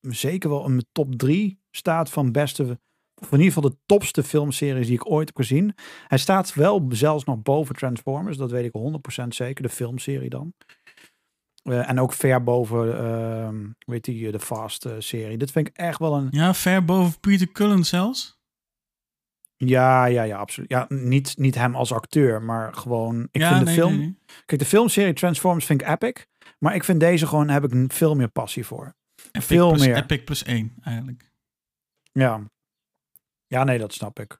zeker 0.00 0.50
wel 0.50 0.64
in 0.64 0.70
mijn 0.70 0.86
top 0.92 1.14
drie 1.14 1.60
staat 1.76 2.10
van 2.10 2.32
beste, 2.32 2.78
of 3.14 3.32
in 3.32 3.38
ieder 3.38 3.52
geval 3.52 3.70
de 3.70 3.76
topste 3.86 4.22
filmseries 4.22 4.86
die 4.86 4.94
ik 4.94 5.10
ooit 5.10 5.26
heb 5.26 5.36
gezien. 5.36 5.74
Hij 6.06 6.18
staat 6.18 6.54
wel 6.54 6.86
zelfs 6.88 7.24
nog 7.24 7.42
boven 7.42 7.74
Transformers. 7.74 8.36
Dat 8.36 8.50
weet 8.50 8.64
ik 8.64 8.72
100% 9.22 9.26
zeker. 9.28 9.62
De 9.62 9.68
filmserie 9.68 10.30
dan. 10.30 10.54
Eh, 11.62 11.88
en 11.88 12.00
ook 12.00 12.12
ver 12.12 12.42
boven, 12.42 12.98
ehm 12.98 13.66
weet 13.86 14.04
die, 14.04 14.32
de 14.32 14.40
Fast-serie. 14.40 15.38
Dit 15.38 15.50
vind 15.50 15.68
ik 15.68 15.76
echt 15.76 15.98
wel 15.98 16.14
een, 16.14 16.28
Ja, 16.30 16.54
ver 16.54 16.84
boven 16.84 17.20
Peter 17.20 17.52
Cullen 17.52 17.84
zelfs. 17.84 18.36
Ja, 19.56 20.04
ja, 20.04 20.22
ja, 20.22 20.38
absoluut. 20.38 20.70
Ja, 20.70 20.86
niet, 20.88 21.38
niet 21.38 21.54
hem 21.54 21.74
als 21.74 21.92
acteur, 21.92 22.42
maar 22.42 22.74
gewoon. 22.74 23.28
Ik 23.30 23.40
ja, 23.40 23.48
vind 23.48 23.58
de 23.58 23.64
nee, 23.64 23.74
film. 23.74 23.98
nee. 23.98 24.18
Kijk, 24.46 24.60
de 24.60 24.66
filmserie 24.66 25.12
Transformers 25.12 25.64
vind 25.64 25.80
ik 25.80 25.88
epic. 25.88 26.26
Maar 26.58 26.74
ik 26.74 26.84
vind 26.84 27.00
deze 27.00 27.26
gewoon, 27.26 27.48
heb 27.48 27.64
ik 27.64 27.92
veel 27.92 28.14
meer 28.14 28.28
passie 28.28 28.66
voor. 28.66 28.94
Epic 29.32 29.46
Veel 29.46 29.74
meer. 29.74 29.96
Epic 29.96 30.24
plus 30.24 30.42
één, 30.42 30.74
eigenlijk. 30.82 31.30
Ja. 32.18 32.40
Ja, 33.46 33.64
nee, 33.64 33.78
dat 33.78 33.92
snap 33.92 34.20
ik. 34.20 34.38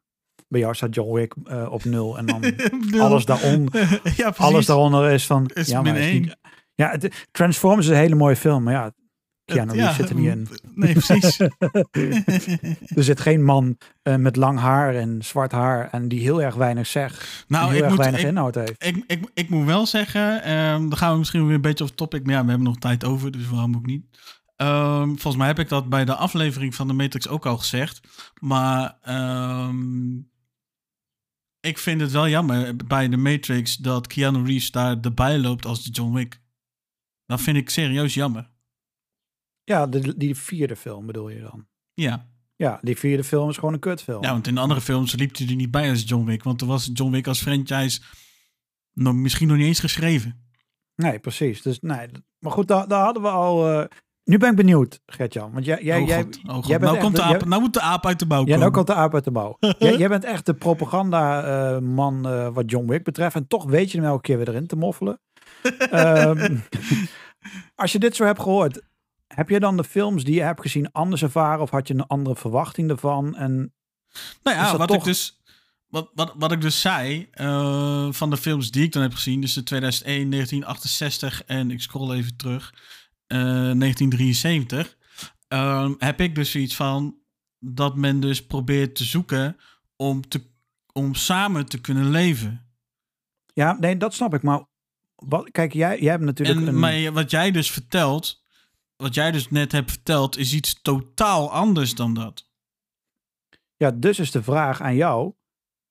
Bij 0.48 0.60
jou 0.60 0.74
staat 0.74 0.94
John 0.94 1.12
Wick 1.14 1.34
eh, 1.44 1.72
op 1.72 1.84
nul. 1.84 2.18
En 2.18 2.26
dan 2.26 2.42
alles, 3.04 3.24
daaron, 3.24 3.68
ja, 4.16 4.32
alles 4.36 4.66
daaronder 4.66 5.10
is 5.10 5.26
van. 5.26 5.50
Is 5.54 5.68
ja, 5.68 5.82
maar 5.82 5.96
is 5.96 6.12
niet- 6.12 6.36
ja, 6.74 6.90
het, 6.90 7.26
Transformers 7.30 7.86
is 7.86 7.92
een 7.92 7.98
hele 7.98 8.14
mooie 8.14 8.36
film. 8.36 8.62
Maar 8.62 8.72
ja, 8.72 8.92
Keanu 9.44 9.72
Reeves 9.72 9.96
zit 9.96 10.08
er 10.08 10.14
niet 10.14 10.26
in. 10.28 10.48
Nee, 10.74 10.92
precies. 10.92 11.38
er 12.96 13.04
zit 13.04 13.20
geen 13.20 13.44
man 13.44 13.78
eh, 14.02 14.16
met 14.16 14.36
lang 14.36 14.58
haar 14.58 14.94
en 14.94 15.24
zwart 15.24 15.52
haar. 15.52 15.88
En 15.90 16.08
die 16.08 16.20
heel 16.20 16.42
erg 16.42 16.54
weinig 16.54 16.86
zegt. 16.86 17.44
nou, 17.48 17.66
heel 17.66 17.76
ik 17.76 17.80
erg 17.80 17.90
moet, 17.90 17.98
weinig 17.98 18.20
ik, 18.20 18.26
inhoud 18.26 18.54
heeft. 18.54 18.84
ik, 18.84 19.04
ik, 19.06 19.30
ik 19.34 19.48
moet 19.48 19.66
wel 19.66 19.86
zeggen, 19.86 20.42
ehm, 20.42 20.80
dan 20.88 20.96
gaan 20.96 21.12
we 21.12 21.18
misschien 21.18 21.46
weer 21.46 21.54
een 21.54 21.60
beetje 21.60 21.84
off 21.84 21.92
topic, 21.94 22.24
maar 22.24 22.34
ja, 22.34 22.42
we 22.42 22.48
hebben 22.48 22.66
nog 22.66 22.78
tijd 22.78 23.04
over, 23.04 23.30
dus 23.30 23.48
waarom 23.48 23.76
ook 23.76 23.86
niet. 23.86 24.04
Ehm, 24.56 25.06
volgens 25.06 25.36
mij 25.36 25.46
heb 25.46 25.58
ik 25.58 25.68
dat 25.68 25.88
bij 25.88 26.04
de 26.04 26.14
aflevering 26.14 26.74
van 26.74 26.86
de 26.86 26.92
Matrix 26.92 27.28
ook 27.28 27.46
al 27.46 27.58
gezegd. 27.58 28.00
Maar 28.40 28.98
ehm, 29.00 30.16
ik 31.60 31.78
vind 31.78 32.00
het 32.00 32.10
wel 32.12 32.28
jammer 32.28 32.76
bij 32.76 33.08
de 33.08 33.16
Matrix 33.16 33.76
dat 33.76 34.06
Keanu 34.06 34.44
Reeves 34.44 34.70
daar 34.70 35.00
erbij 35.00 35.38
loopt 35.38 35.66
als 35.66 35.84
de 35.84 35.90
John 35.90 36.14
Wick. 36.14 36.40
Dat 37.26 37.40
vind 37.40 37.56
ik 37.56 37.70
serieus 37.70 38.14
jammer. 38.14 38.50
Ja, 39.64 39.86
de, 39.86 40.16
die 40.16 40.34
vierde 40.36 40.76
film 40.76 41.06
bedoel 41.06 41.28
je 41.28 41.40
dan? 41.40 41.66
Ja. 41.94 42.30
Ja, 42.56 42.78
die 42.82 42.96
vierde 42.96 43.24
film 43.24 43.48
is 43.48 43.56
gewoon 43.56 43.74
een 43.74 43.80
kutfilm. 43.80 44.22
ja, 44.22 44.30
want 44.32 44.46
in 44.46 44.54
de 44.54 44.60
andere 44.60 44.80
films 44.80 45.14
liep 45.14 45.36
hij 45.36 45.46
er 45.46 45.54
niet 45.54 45.70
bij 45.70 45.90
als 45.90 46.02
John 46.06 46.24
Wick. 46.24 46.42
Want 46.42 46.60
er 46.60 46.66
was 46.66 46.90
John 46.92 47.12
Wick 47.12 47.26
als 47.26 47.42
franchise 47.42 48.00
nog, 48.92 49.14
misschien 49.14 49.48
nog 49.48 49.56
niet 49.56 49.66
eens 49.66 49.80
geschreven. 49.80 50.48
Nee, 50.94 51.18
precies. 51.18 51.62
Dus, 51.62 51.80
nee, 51.80 52.08
maar 52.38 52.52
goed, 52.52 52.68
daar, 52.68 52.88
daar 52.88 53.04
hadden 53.04 53.22
we 53.22 53.28
al... 53.28 53.80
eh, 53.80 53.88
nu 54.26 54.38
ben 54.38 54.50
ik 54.50 54.56
benieuwd, 54.56 55.00
Gertjan. 55.06 55.52
Want 55.52 55.64
jij, 55.64 55.82
jij, 55.82 56.00
oh 56.00 56.06
jij, 56.08 56.22
god, 56.22 56.38
oh 56.46 56.54
god. 56.54 56.66
jij 56.66 56.78
bent 56.78 56.90
Nou, 56.92 57.02
komt 57.02 57.16
de 57.16 57.22
de- 57.22 57.26
aap, 57.28 57.40
jij- 57.40 57.48
nou 57.48 57.60
moet 57.62 57.72
de 57.74 57.80
aap 57.80 58.06
uit 58.06 58.18
de 58.18 58.26
bouw 58.26 58.38
Ja, 58.38 58.44
komen. 58.44 58.60
nou 58.60 58.72
komt 58.72 58.86
de 58.86 58.94
aap 58.94 59.14
uit 59.14 59.24
de 59.24 59.30
mouw. 59.30 59.56
jij, 59.78 59.96
jij 59.96 60.08
bent 60.08 60.24
echt 60.24 60.46
de 60.46 60.54
propaganda-man 60.54 62.26
eh, 62.28 62.48
wat 62.54 62.70
John 62.70 62.86
Wick 62.88 63.04
betreft. 63.04 63.34
En 63.34 63.46
toch 63.46 63.64
weet 63.64 63.90
je 63.90 63.98
hem 63.98 64.06
elke 64.06 64.20
keer 64.22 64.36
weer 64.36 64.48
erin 64.48 64.66
te 64.66 64.76
moffelen. 64.76 65.20
Ehm, 65.90 66.56
als 67.74 67.92
je 67.92 67.98
dit 67.98 68.16
zo 68.16 68.24
hebt 68.24 68.40
gehoord, 68.42 68.82
heb 69.26 69.48
je 69.48 69.60
dan 69.60 69.76
de 69.76 69.84
films 69.84 70.24
die 70.24 70.34
je 70.34 70.42
hebt 70.42 70.60
gezien 70.60 70.92
anders 70.92 71.22
ervaren? 71.22 71.60
Of 71.62 71.70
had 71.70 71.88
je 71.88 71.94
een 71.94 72.06
andere 72.06 72.36
verwachting 72.36 72.90
ervan? 72.90 73.36
En 73.36 73.74
Nou 74.42 74.56
ja, 74.56 74.76
wat 74.76 74.88
toch- 74.88 74.96
ik 74.96 75.04
dus. 75.04 75.40
Wat, 75.86 76.10
wat, 76.14 76.34
wat 76.36 76.52
ik 76.52 76.60
dus 76.60 76.80
zei, 76.80 77.28
eh, 77.30 78.06
van 78.10 78.30
de 78.30 78.36
films 78.36 78.70
die 78.70 78.82
ik 78.84 78.92
dan 78.92 79.02
heb 79.02 79.12
gezien, 79.14 79.40
dus 79.40 79.52
de 79.54 79.62
2001, 79.62 80.30
1968 80.30 81.42
en 81.44 81.70
ik 81.70 81.80
scroll 81.80 82.10
even 82.16 82.36
terug, 82.36 82.74
eh, 82.74 82.80
1973, 83.26 84.96
ehm, 85.48 85.94
heb 85.98 86.20
ik 86.20 86.34
dus 86.34 86.50
zoiets 86.50 86.76
van 86.76 87.18
dat 87.58 87.96
men 87.96 88.20
dus 88.20 88.46
probeert 88.46 88.94
te 88.94 89.04
zoeken 89.04 89.56
om, 89.96 90.28
te, 90.28 90.42
om 90.92 91.14
samen 91.14 91.66
te 91.66 91.80
kunnen 91.80 92.10
leven. 92.10 92.66
ja, 93.52 93.76
nee, 93.80 93.96
dat 93.96 94.14
snap 94.14 94.34
ik. 94.34 94.42
Maar 94.42 94.64
wat, 95.14 95.50
kijk, 95.50 95.72
jij, 95.72 96.00
jij 96.00 96.10
hebt 96.10 96.24
natuurlijk 96.24 96.60
En 96.60 96.66
een... 96.66 96.78
maar 96.78 97.12
wat 97.12 97.30
jij 97.30 97.50
dus 97.50 97.70
vertelt, 97.70 98.44
wat 98.96 99.14
jij 99.14 99.30
dus 99.30 99.50
net 99.50 99.72
hebt 99.72 99.90
verteld, 99.90 100.38
is 100.38 100.54
iets 100.54 100.82
totaal 100.82 101.52
anders 101.52 101.94
dan 101.94 102.14
dat. 102.14 102.50
Ja, 103.76 103.90
dus 103.90 104.18
is 104.18 104.30
de 104.30 104.42
vraag 104.42 104.80
aan 104.80 104.94
jou. 104.94 105.34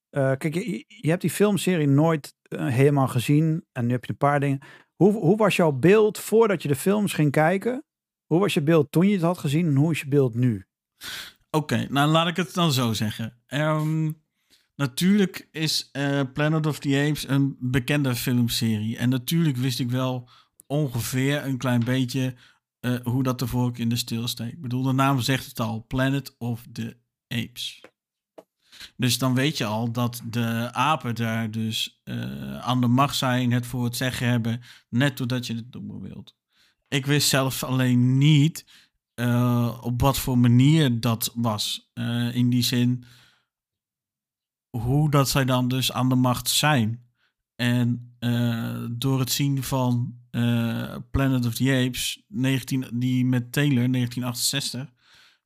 Eh, 0.10 0.32
kijk, 0.38 0.54
je, 0.54 0.86
je 0.88 1.10
hebt 1.10 1.22
die 1.22 1.30
filmserie 1.30 1.88
nooit 1.88 2.36
eh, 2.42 2.68
helemaal 2.68 3.08
gezien. 3.08 3.66
En 3.72 3.86
nu 3.86 3.92
heb 3.92 4.06
je 4.06 4.12
een 4.12 4.18
paar 4.18 4.40
dingen. 4.40 4.60
Hoe, 4.96 5.14
hoe 5.14 5.38
was 5.38 5.56
jouw 5.56 5.72
beeld 5.72 6.20
voordat 6.20 6.62
je 6.62 6.68
de 6.68 6.76
films 6.76 7.14
ging 7.14 7.32
kijken? 7.32 7.84
Hoe 8.26 8.40
was 8.40 8.54
je 8.54 8.62
beeld 8.62 8.92
toen 8.92 9.08
je 9.08 9.14
het 9.14 9.22
had 9.22 9.38
gezien? 9.38 9.68
En 9.68 9.76
hoe 9.76 9.92
is 9.92 10.00
je 10.00 10.08
beeld 10.08 10.36
nu? 10.36 10.66
Oké, 11.52 11.88
nou 11.90 12.10
laat 12.10 12.28
ik 12.28 12.36
het 12.36 12.54
dan 12.54 12.72
zo 12.72 12.94
zeggen. 12.94 13.42
Ehm, 13.46 14.12
natuurlijk 14.76 15.48
is 15.52 15.90
eh, 15.92 16.22
Planet 16.34 16.66
of 16.66 16.80
the 16.80 17.06
Apes 17.08 17.28
een 17.28 17.58
bekende 17.60 18.16
filmserie. 18.16 18.98
En 18.98 19.10
natuurlijk 19.10 19.58
wist 19.58 19.80
ik 19.80 19.90
wel 19.90 20.30
ongeveer 20.68 21.46
een 21.46 21.58
klein 21.58 21.84
beetje 21.84 22.36
eh, 22.80 22.96
hoe 23.04 23.24
dat 23.24 23.40
de 23.40 23.48
vork 23.48 23.78
in 23.78 23.90
de 23.90 23.96
steel. 23.96 24.24
Ik 24.24 24.62
bedoel, 24.62 24.84
de 24.84 24.92
naam 24.92 25.22
zegt 25.22 25.46
het 25.46 25.60
al. 25.60 25.86
Planet 25.88 26.36
of 26.38 26.66
the 26.72 26.98
Apes. 27.28 27.82
Dus 28.98 29.18
dan 29.18 29.34
weet 29.34 29.58
je 29.58 29.66
al 29.66 29.92
dat 29.92 30.22
de 30.30 30.70
apen 30.72 31.16
daar 31.16 31.52
dus 31.52 32.02
eh, 32.04 32.58
aan 32.58 32.82
de 32.82 32.88
macht 32.88 33.16
zijn, 33.16 33.52
het 33.52 33.66
voor 33.66 33.84
het 33.84 33.96
zeggen 33.96 34.28
hebben, 34.28 34.62
net 34.90 35.18
doordat 35.18 35.48
je 35.48 35.56
het 35.56 35.74
noemen 35.74 36.02
wilt. 36.02 36.36
Ik 36.88 37.06
wist 37.06 37.30
zelf 37.30 37.64
alleen 37.64 38.18
niet 38.18 38.66
eh, 39.14 39.78
op 39.82 40.02
wat 40.02 40.20
voor 40.20 40.38
manier 40.38 41.00
dat 41.00 41.32
was. 41.36 41.90
Eh, 41.94 42.36
in 42.36 42.50
die 42.50 42.64
zin, 42.64 43.04
hoe 44.70 45.10
dat 45.10 45.30
zij 45.30 45.46
dan 45.46 45.68
dus 45.68 45.92
aan 45.92 46.10
de 46.10 46.16
macht 46.16 46.50
zijn. 46.50 47.04
En 47.56 48.18
door 48.92 49.20
het 49.20 49.32
zien 49.32 49.64
van 49.64 50.20
Planet 51.12 51.46
of 51.46 51.56
the 51.56 51.86
Apes, 51.86 52.24
19, 52.28 52.86
die 52.94 53.26
met 53.26 53.52
Taylor, 53.52 53.92
1968, 53.92 54.94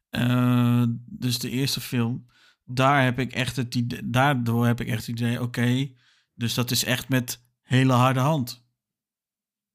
eh, 0.10 0.84
dus 1.06 1.40
de 1.40 1.50
eerste 1.50 1.82
film, 1.82 2.26
daar 2.72 3.04
heb 3.04 3.20
ik 3.20 3.32
echt 3.32 3.56
het 3.56 3.76
idee, 3.76 4.10
daardoor 4.10 4.66
heb 4.66 4.82
ik 4.82 4.88
echt 4.88 5.08
het 5.08 5.20
idee, 5.20 5.42
oké, 5.42 5.92
dus 6.34 6.54
dat 6.54 6.72
is 6.72 6.84
echt 6.84 7.10
met 7.10 7.46
hele 7.62 7.94
harde 7.94 8.20
hand. 8.20 8.68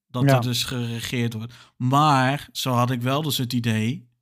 Dat 0.06 0.24
Ja. 0.24 0.34
er 0.36 0.42
dus 0.42 0.64
geregeerd 0.64 1.32
wordt. 1.32 1.54
Maar 1.76 2.48
zo 2.52 2.72
had 2.72 2.90
ik 2.90 3.02
wel 3.02 3.22
dus 3.22 3.38
het 3.38 3.52
idee 3.52 4.12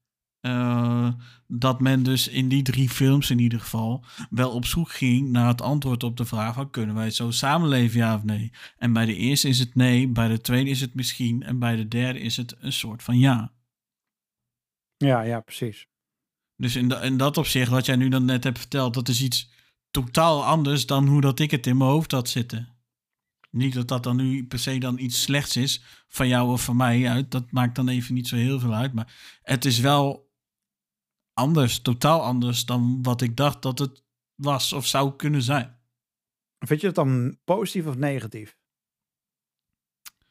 eh, 0.41 1.13
dat 1.47 1.81
men 1.81 2.03
dus 2.03 2.29
in 2.29 2.49
die 2.49 2.63
drie 2.63 2.89
films 2.89 3.31
in 3.31 3.39
ieder 3.39 3.61
geval 3.61 4.05
wel 4.31 4.51
op 4.51 4.65
zoek 4.65 4.91
ging 4.91 5.31
naar 5.31 5.47
het 5.47 5.61
antwoord 5.61 6.03
op 6.03 6.17
de 6.17 6.25
vraag 6.25 6.55
van 6.55 6.71
kunnen 6.71 6.95
wij 6.95 7.11
zo 7.11 7.31
samenleven 7.31 7.99
ja 7.99 8.15
of 8.15 8.25
nee. 8.25 8.53
En 8.77 8.93
bij 8.93 9.05
de 9.07 9.17
eerste 9.17 9.49
is 9.49 9.59
het 9.59 9.75
nee, 9.75 10.09
bij 10.09 10.29
de 10.29 10.41
tweede 10.41 10.71
is 10.71 10.81
het 10.81 10.95
misschien 10.95 11.43
en 11.43 11.59
bij 11.59 11.77
de 11.77 11.89
derde 11.89 12.21
is 12.21 12.37
het 12.37 12.55
een 12.59 12.73
soort 12.73 13.03
van 13.03 13.19
ja. 13.19 13.53
Ja, 14.97 15.23
ja, 15.23 15.41
precies. 15.41 15.87
Dus 16.63 16.77
in, 16.77 16.89
da- 16.89 17.01
in 17.01 17.17
dat 17.17 17.37
opzicht, 17.37 17.71
wat 17.71 17.87
jij 17.87 17.97
nu 17.97 18.09
dan 18.09 18.25
net 18.25 18.45
hebt 18.45 18.59
verteld, 18.59 18.95
dat 18.95 19.09
is 19.09 19.23
iets 19.23 19.51
totaal 19.91 20.45
anders 20.45 20.87
dan 20.87 21.07
hoe 21.09 21.21
dat 21.21 21.39
ik 21.39 21.51
het 21.51 21.67
in 21.67 21.77
mijn 21.77 21.91
hoofd 21.91 22.11
had 22.13 22.29
zitten. 22.29 22.69
Niet 23.51 23.75
dat 23.75 23.89
dat 23.89 24.03
dan 24.03 24.17
nu 24.17 24.47
per 24.47 24.59
se 24.59 24.79
dan 24.79 24.99
iets 24.99 25.23
slechts 25.23 25.57
is 25.57 25.83
van 26.09 26.29
jou 26.29 26.51
of 26.51 26.65
van 26.65 26.77
mij 26.77 27.09
uit. 27.09 27.31
Dat 27.31 27.51
maakt 27.51 27.75
dan 27.75 27.89
even 27.89 28.15
niet 28.15 28.29
zo 28.29 28.37
heel 28.37 28.59
veel 28.61 28.75
uit. 28.75 28.93
Maar 28.93 29.39
het 29.43 29.65
is 29.65 29.79
wel 29.79 30.31
anders, 31.33 31.81
totaal 31.81 32.23
anders 32.23 32.65
dan 32.65 33.03
wat 33.03 33.21
ik 33.21 33.37
dacht 33.37 33.63
dat 33.63 33.79
het 33.79 34.05
was 34.35 34.73
of 34.73 34.87
zou 34.87 35.17
kunnen 35.17 35.43
zijn. 35.43 35.81
Vind 36.59 36.81
je 36.81 36.87
het 36.87 36.97
dan 36.97 37.39
positief 37.45 37.87
of 37.87 37.97
negatief? 37.97 38.57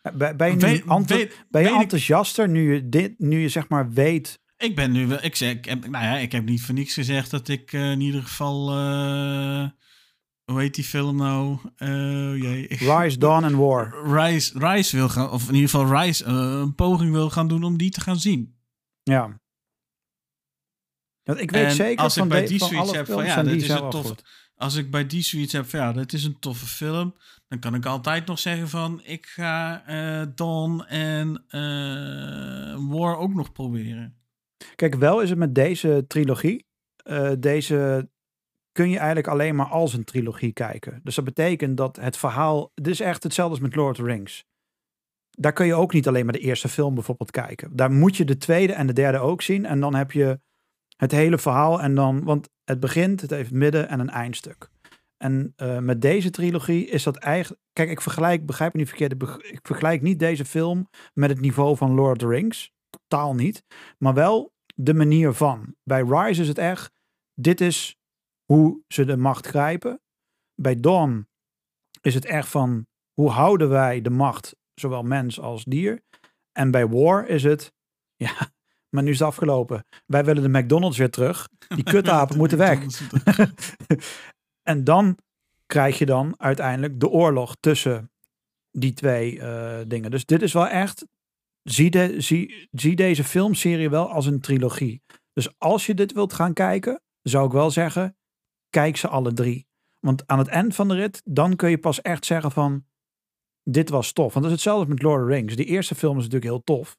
Ben, 0.02 0.38
ben 0.38 0.48
je, 0.52 0.58
Weet- 0.58 0.86
weet- 1.18 1.46
ben 1.50 1.62
je 1.62 1.68
enthousiaster 1.82 2.50
nu 2.50 2.74
je, 2.74 2.90
dit, 2.90 3.20
nu 3.20 3.40
je 3.40 3.50
zeg 3.50 3.68
maar 3.70 3.92
weet... 3.92 4.40
Ik 4.62 4.76
ben 4.76 4.92
nu 4.92 5.08
wel. 5.08 5.24
Ik, 5.24 5.36
zeg, 5.36 5.52
ik, 5.52 5.66
heb, 5.66 5.88
nou 5.88 6.06
ja, 6.06 6.18
ik 6.18 6.32
heb 6.32 6.46
niet 6.46 6.62
voor 6.62 6.74
niks 6.74 6.94
gezegd 6.94 7.32
dat 7.32 7.48
ik 7.48 7.74
eh, 7.74 7.92
in 7.92 8.02
ieder 8.02 8.24
geval. 8.24 8.70
eh, 8.70 9.70
hoe 10.44 10.60
heet 10.60 10.76
die 10.76 10.84
film 10.84 11.16
nou? 11.16 11.60
Eh, 11.76 12.42
jee. 12.42 12.68
Rise, 12.68 13.18
Dawn 13.18 13.44
and 13.44 13.56
War. 13.56 14.12
Rise, 14.14 14.60
Rise 14.60 14.96
wil 14.96 15.10
gaan, 15.10 15.30
of 15.30 15.48
in 15.48 15.54
ieder 15.54 15.70
geval 15.70 16.02
Rise 16.02 16.26
een 16.26 16.76
poging 16.76 17.12
wil 17.12 17.30
gaan 17.30 17.48
doen 17.48 17.64
om 17.64 17.78
die 17.78 17.92
te 17.92 18.02
gaan 18.02 18.20
zien. 18.20 18.56
Ja. 19.04 19.40
Want 21.24 21.40
ik 21.40 21.52
weet 21.52 21.66
En 21.66 21.72
zeker 21.72 22.04
als 22.04 22.14
ik 22.14 22.20
van, 22.20 22.28
bij 22.28 22.42
de, 22.42 22.48
die 22.48 22.60
zoiets 22.60 22.92
heb 22.92 23.06
van, 23.06 23.26
ja, 23.26 23.44
die 23.44 23.56
is 23.56 23.70
een. 23.70 24.18
Als 24.56 24.76
ik 24.76 24.92
bij 24.92 25.08
die 25.08 25.22
zoiets 25.22 25.54
heb 25.54 25.70
van 25.70 25.80
ja, 25.80 25.94
dit 25.94 26.14
is 26.14 26.24
een 26.24 26.40
toffe 26.40 26.66
film, 26.66 27.16
dan 27.48 27.60
kan 27.60 27.76
ik 27.76 27.86
altijd 27.86 28.26
nog 28.26 28.40
zeggen 28.40 28.70
van 28.70 29.02
ik 29.04 29.26
ga 29.26 29.84
Dawn 30.36 30.82
en 30.82 31.46
War 32.90 33.18
ook 33.18 33.34
nog 33.34 33.52
proberen. 33.52 34.21
Kijk, 34.76 34.96
wel 34.96 35.22
is 35.22 35.30
het 35.30 35.40
met 35.40 35.56
deze 35.56 36.06
trilogie. 36.08 36.66
eh, 37.04 37.32
deze 37.40 38.10
kun 38.72 38.90
je 38.90 38.98
eigenlijk 38.98 39.28
alleen 39.28 39.56
maar 39.56 39.66
als 39.66 39.94
een 39.94 40.04
trilogie 40.04 40.54
kijken. 40.54 41.00
Dus 41.04 41.16
dat 41.16 41.26
betekent 41.26 41.78
dat 41.78 41.96
het 41.96 42.18
verhaal... 42.18 42.72
Dit 42.74 42.88
is 42.88 43.00
echt 43.00 43.24
hetzelfde 43.24 43.54
als 43.54 43.64
met 43.64 43.76
Lord 43.76 44.00
of 44.00 44.06
the 44.06 44.12
Rings. 44.12 44.46
Daar 45.30 45.54
kun 45.54 45.66
je 45.66 45.74
ook 45.74 45.94
niet 45.94 46.08
alleen 46.08 46.24
maar 46.24 46.34
de 46.34 46.40
eerste 46.40 46.70
film 46.70 46.94
bijvoorbeeld 46.94 47.32
kijken. 47.32 47.76
Daar 47.76 47.92
moet 47.92 48.18
je 48.18 48.26
de 48.26 48.38
tweede 48.38 48.74
en 48.74 48.88
de 48.88 48.94
derde 48.94 49.18
ook 49.18 49.42
zien. 49.42 49.66
En 49.66 49.80
dan 49.80 49.96
heb 49.96 50.12
je 50.12 50.40
het 50.98 51.12
hele 51.12 51.38
verhaal. 51.38 51.82
En 51.82 51.96
dan, 51.96 52.24
want 52.24 52.50
het 52.64 52.80
begint, 52.80 53.22
het 53.22 53.30
heeft 53.30 53.52
midden 53.52 53.90
en 53.90 54.00
een 54.00 54.10
eindstuk. 54.10 54.70
En 55.18 55.54
eh, 55.56 55.78
met 55.78 56.02
deze 56.02 56.30
trilogie 56.30 56.86
is 56.86 57.04
dat 57.04 57.18
eigenlijk... 57.18 57.62
Kijk, 57.74 57.90
ik 57.90 58.02
vergelijk, 58.02 58.46
begrijp 58.46 58.74
me 58.74 58.80
niet 58.80 58.90
verkeerd. 58.90 59.14
Ik 59.52 59.60
vergelijk 59.64 60.02
niet 60.02 60.20
deze 60.20 60.46
film 60.46 60.88
met 61.14 61.30
het 61.30 61.40
niveau 61.40 61.78
van 61.78 61.94
Lord 61.94 62.12
of 62.12 62.18
the 62.18 62.28
Rings. 62.28 62.72
Totaal 63.12 63.36
niet. 63.36 63.64
Maar 63.98 64.14
wel 64.14 64.54
de 64.76 64.94
manier 64.94 65.34
van. 65.34 65.76
Bij 65.84 66.02
Rise 66.02 66.42
is 66.42 66.48
het 66.48 66.58
echt, 66.58 66.92
dit 67.34 67.62
is 67.62 67.98
hoe 68.46 68.82
ze 68.88 69.06
de 69.06 69.18
macht 69.18 69.48
grijpen. 69.48 70.02
Bij 70.56 70.76
Dawn 70.76 71.28
is 72.02 72.14
het 72.14 72.26
echt 72.26 72.48
van, 72.48 72.88
hoe 73.14 73.30
houden 73.30 73.70
wij 73.70 74.02
de 74.02 74.10
macht, 74.10 74.56
zowel 74.74 75.04
mens 75.04 75.40
als 75.40 75.64
dier. 75.64 76.04
En 76.52 76.72
bij 76.72 76.88
War 76.88 77.28
is 77.28 77.44
het, 77.44 77.74
ja, 78.16 78.34
maar 78.94 79.04
nu 79.04 79.10
is 79.10 79.20
het 79.20 79.28
afgelopen. 79.28 79.86
Wij 80.06 80.26
willen 80.26 80.52
de 80.52 80.60
McDonald's 80.60 80.98
weer 80.98 81.12
terug. 81.12 81.50
Die 81.68 81.84
kutapen 81.84 82.38
moeten 82.38 82.58
weg. 82.68 83.02
en 84.72 84.84
dan 84.84 85.18
krijg 85.66 85.98
je 85.98 86.06
dan 86.06 86.34
uiteindelijk 86.38 87.00
de 87.00 87.10
oorlog 87.10 87.56
tussen 87.60 88.12
die 88.72 88.94
twee 88.94 89.40
eh, 89.40 89.80
dingen. 89.88 90.12
Dus 90.12 90.26
dit 90.26 90.42
is 90.42 90.54
wel 90.54 90.68
echt, 90.68 91.06
zie, 91.64 91.90
de, 91.90 92.22
zie, 92.22 92.68
zie 92.72 92.96
deze 92.96 93.24
filmserie 93.24 93.90
wel 93.90 94.10
als 94.10 94.26
een 94.26 94.42
trilogie. 94.42 95.04
Dus 95.34 95.50
als 95.58 95.86
je 95.86 95.94
dit 95.94 96.14
wilt 96.14 96.34
gaan 96.34 96.54
kijken, 96.54 97.02
zou 97.22 97.46
ik 97.46 97.52
wel 97.52 97.72
zeggen, 97.72 98.18
kijk 98.70 98.98
ze 98.98 99.08
alle 99.08 99.34
drie. 99.34 99.68
Want 100.00 100.28
aan 100.28 100.38
het 100.38 100.48
eind 100.48 100.76
van 100.76 100.88
de 100.88 100.96
rit, 100.96 101.22
dan 101.26 101.56
kun 101.56 101.70
je 101.70 101.78
pas 101.78 102.02
echt 102.02 102.26
zeggen 102.26 102.52
van, 102.52 102.86
dit 103.64 103.90
was 103.90 104.12
tof. 104.12 104.34
Want 104.34 104.46
dat 104.46 104.54
is 104.54 104.62
hetzelfde 104.62 104.90
met 104.90 105.02
Lord 105.02 105.22
of 105.22 105.28
the 105.28 105.34
Rings. 105.34 105.56
Die 105.56 105.66
eerste 105.66 105.96
film 105.96 106.18
is 106.18 106.24
natuurlijk 106.24 106.52
heel 106.52 106.64
tof. 106.64 106.98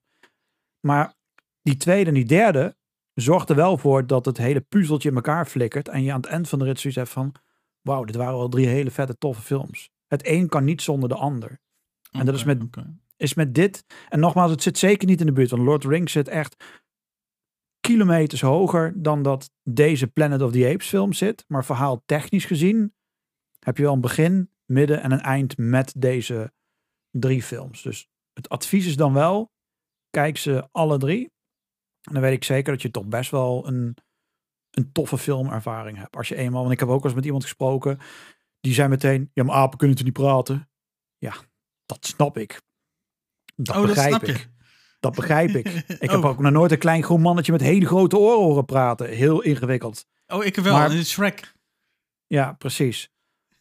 Maar 0.80 1.14
die 1.62 1.76
tweede 1.76 2.08
en 2.08 2.14
die 2.14 2.24
derde 2.24 2.76
zorgt 3.14 3.48
er 3.48 3.56
wel 3.56 3.78
voor 3.78 4.06
dat 4.06 4.24
het 4.24 4.36
hele 4.36 4.60
puzzeltje 4.60 5.08
in 5.08 5.14
elkaar 5.14 5.46
flikkert. 5.46 5.88
En 5.88 6.02
je 6.02 6.12
aan 6.12 6.20
het 6.20 6.30
eind 6.30 6.48
van 6.48 6.58
de 6.58 6.64
rit 6.64 6.80
zoiets 6.80 6.98
hebt 6.98 7.10
van, 7.10 7.34
wauw, 7.80 8.04
dit 8.04 8.16
waren 8.16 8.38
wel 8.38 8.48
drie 8.48 8.66
hele 8.66 8.90
vette 8.90 9.18
toffe 9.18 9.42
films. 9.42 9.90
Het 10.06 10.26
een 10.26 10.48
kan 10.48 10.64
niet 10.64 10.82
zonder 10.82 11.08
de 11.08 11.14
ander. 11.14 11.60
En 12.10 12.26
dat 12.26 12.34
is 12.34 12.44
met-. 12.44 12.62
Is 13.22 13.34
met 13.34 13.54
dit, 13.54 13.84
en 14.08 14.20
nogmaals, 14.20 14.50
het 14.50 14.62
zit 14.62 14.78
zeker 14.78 15.08
niet 15.08 15.20
in 15.20 15.26
de 15.26 15.32
buurt. 15.32 15.50
Want 15.50 15.62
Lord 15.62 15.84
Rings 15.84 16.12
zit 16.12 16.28
echt 16.28 16.64
kilometers 17.80 18.40
hoger 18.40 19.02
dan 19.02 19.22
dat 19.22 19.50
deze 19.62 20.06
Planet 20.06 20.42
of 20.42 20.52
the 20.52 20.68
Apes 20.72 20.88
film 20.88 21.12
zit. 21.12 21.44
Maar 21.48 21.64
verhaal 21.64 22.02
technisch 22.06 22.44
gezien 22.44 22.94
heb 23.58 23.76
je 23.76 23.82
wel 23.82 23.92
een 23.92 24.00
begin, 24.00 24.50
midden 24.64 25.02
en 25.02 25.12
een 25.12 25.20
eind 25.20 25.56
met 25.56 25.94
deze 25.96 26.52
drie 27.10 27.42
films. 27.42 27.82
Dus 27.82 28.08
het 28.32 28.48
advies 28.48 28.86
is 28.86 28.96
dan 28.96 29.12
wel, 29.12 29.52
kijk 30.10 30.36
ze 30.36 30.68
alle 30.72 30.98
drie. 30.98 31.32
En 32.02 32.12
dan 32.12 32.22
weet 32.22 32.32
ik 32.32 32.44
zeker 32.44 32.72
dat 32.72 32.82
je 32.82 32.90
toch 32.90 33.06
best 33.06 33.30
wel 33.30 33.66
een, 33.66 33.96
een 34.70 34.92
toffe 34.92 35.18
filmervaring 35.18 35.98
hebt. 35.98 36.16
Als 36.16 36.28
je 36.28 36.36
eenmaal, 36.36 36.60
want 36.60 36.72
ik 36.72 36.80
heb 36.80 36.88
ook 36.88 36.94
wel 36.94 37.04
eens 37.04 37.14
met 37.14 37.24
iemand 37.24 37.42
gesproken, 37.42 37.98
die 38.60 38.74
zei 38.74 38.88
meteen, 38.88 39.30
ja 39.32 39.44
maar 39.44 39.56
apen 39.56 39.78
kunnen 39.78 39.96
toch 39.96 40.04
niet 40.04 40.14
praten? 40.14 40.70
Ja, 41.18 41.34
dat 41.86 42.06
snap 42.06 42.38
ik. 42.38 42.60
Dat 43.56 43.76
oh, 43.76 43.82
dat 43.82 43.94
begrijp 43.94 44.08
snap 44.08 44.24
ik. 44.24 44.48
Dat 45.00 45.14
begrijp 45.14 45.50
ik. 45.50 45.68
Ik 45.98 46.10
heb 46.10 46.18
oh. 46.24 46.24
ook 46.24 46.38
nog 46.38 46.52
nooit 46.52 46.72
een 46.72 46.78
klein 46.78 47.02
groen 47.02 47.20
mannetje 47.20 47.52
met 47.52 47.60
hele 47.60 47.86
grote 47.86 48.16
oren 48.16 48.44
horen 48.44 48.64
praten. 48.64 49.08
Heel 49.08 49.42
ingewikkeld. 49.42 50.06
Oh, 50.26 50.44
ik 50.44 50.56
wel. 50.56 50.72
Maar- 50.72 50.94
in 50.94 51.04
Shrek. 51.04 51.52
Ja, 52.26 52.52
precies. 52.52 53.10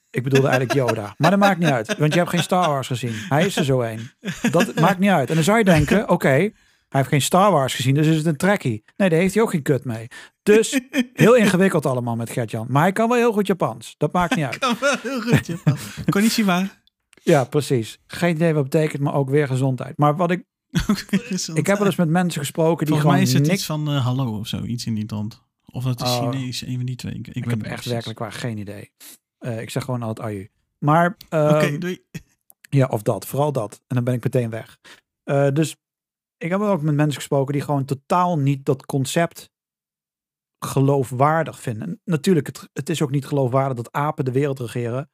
Ik 0.09 0.23
bedoelde 0.23 0.47
eigenlijk 0.47 0.79
Yoda. 0.79 1.13
Maar 1.17 1.29
dat 1.29 1.39
maakt 1.39 1.59
niet 1.59 1.69
uit. 1.69 1.97
Want 1.97 2.13
je 2.13 2.19
hebt 2.19 2.31
geen 2.31 2.43
Star 2.43 2.67
Wars 2.69 2.87
gezien. 2.87 3.13
Hij 3.29 3.45
is 3.45 3.55
er 3.55 3.65
zo 3.65 3.81
een. 3.81 4.11
Dat 4.51 4.75
maakt 4.79 4.99
niet 4.99 5.09
uit. 5.09 5.29
En 5.29 5.35
dan 5.35 5.43
zou 5.43 5.57
je 5.57 5.63
denken, 5.63 6.09
oké, 6.15 6.27
hij 6.27 6.51
heeft 6.89 7.09
geen 7.09 7.21
Star 7.21 7.51
Wars 7.51 7.75
gezien, 7.75 7.93
dus 7.93 8.07
is 8.07 8.15
het 8.15 8.25
een 8.25 8.37
trekkie. 8.37 8.83
Nee, 8.97 9.09
daar 9.09 9.19
heeft 9.19 9.33
hij 9.33 9.43
ook 9.43 9.49
geen 9.49 9.61
kut 9.61 9.85
mee. 9.85 10.07
Dus 10.43 10.79
heel 11.13 11.35
ingewikkeld 11.35 11.85
allemaal 11.85 12.15
met 12.15 12.29
Gert-Jan. 12.29 12.65
Maar 12.69 12.81
hij 12.81 12.91
kan 12.91 13.09
wel 13.09 13.17
heel 13.17 13.33
goed 13.33 13.47
Japans. 13.47 13.95
Dat 13.97 14.13
maakt 14.13 14.35
niet 14.35 14.45
uit. 14.45 14.57
Kan 14.57 14.75
wel 14.79 14.95
heel 15.01 15.21
goed. 15.21 15.47
Ja. 15.47 15.55
Konnichiwa. 16.09 16.69
Ja, 17.23 17.43
precies. 17.43 17.99
Geen 18.07 18.35
idee 18.35 18.53
wat 18.53 18.63
betekent, 18.63 19.01
maar 19.01 19.13
ook 19.13 19.29
weer 19.29 19.47
gezondheid. 19.47 19.97
Maar 19.97 20.15
wat 20.15 20.31
ik... 20.31 20.43
Ik 21.53 21.67
heb 21.67 21.77
wel 21.77 21.85
eens 21.85 21.95
met 21.95 22.09
mensen 22.09 22.41
gesproken 22.41 22.85
die 22.85 22.95
Volgens 22.95 22.99
gewoon 22.99 23.13
mij 23.13 23.21
is 23.21 23.33
het 23.33 23.41
niks... 23.41 23.53
iets 23.53 23.65
van 23.65 23.87
eh, 23.87 24.05
hallo 24.05 24.39
of 24.39 24.47
zo. 24.47 24.63
Iets 24.63 24.85
in 24.85 24.93
die 24.93 25.05
trant. 25.05 25.41
Of 25.65 25.83
dat 25.83 26.01
is 26.01 26.09
Oh. 26.09 26.29
Chinees. 26.29 26.61
Een 26.61 26.75
van 26.75 26.85
die 26.85 26.95
twee. 26.95 27.13
Ik, 27.13 27.27
ik, 27.27 27.43
heb 27.43 27.61
echt 27.61 27.73
precies. 27.73 27.91
werkelijk 27.91 28.19
waar 28.19 28.31
geen 28.31 28.57
idee. 28.57 28.91
Eh, 29.37 29.61
ik 29.61 29.69
zeg 29.69 29.83
gewoon 29.83 30.01
altijd 30.01 30.27
aju. 30.27 30.49
Maar 30.77 31.17
ehm, 31.29 31.55
Oké, 31.55 31.77
doei. 31.77 32.03
ja, 32.69 32.87
of 32.87 33.01
dat. 33.01 33.27
Vooral 33.27 33.51
dat. 33.51 33.81
En 33.87 33.95
dan 33.95 34.03
ben 34.03 34.13
ik 34.13 34.23
meteen 34.23 34.49
weg. 34.49 34.79
Eh, 35.23 35.47
dus 35.53 35.75
ik 36.37 36.49
heb 36.49 36.59
ook 36.59 36.81
met 36.81 36.95
mensen 36.95 37.15
gesproken 37.15 37.53
die 37.53 37.61
gewoon 37.61 37.85
totaal 37.85 38.37
niet 38.37 38.65
dat 38.65 38.85
concept 38.85 39.51
geloofwaardig 40.59 41.59
vinden. 41.59 41.87
En 41.87 42.01
natuurlijk, 42.05 42.47
het, 42.47 42.69
het 42.73 42.89
is 42.89 43.01
ook 43.01 43.11
niet 43.11 43.25
geloofwaardig 43.25 43.77
dat 43.77 43.91
apen 43.91 44.25
de 44.25 44.31
wereld 44.31 44.59
regeren. 44.59 45.09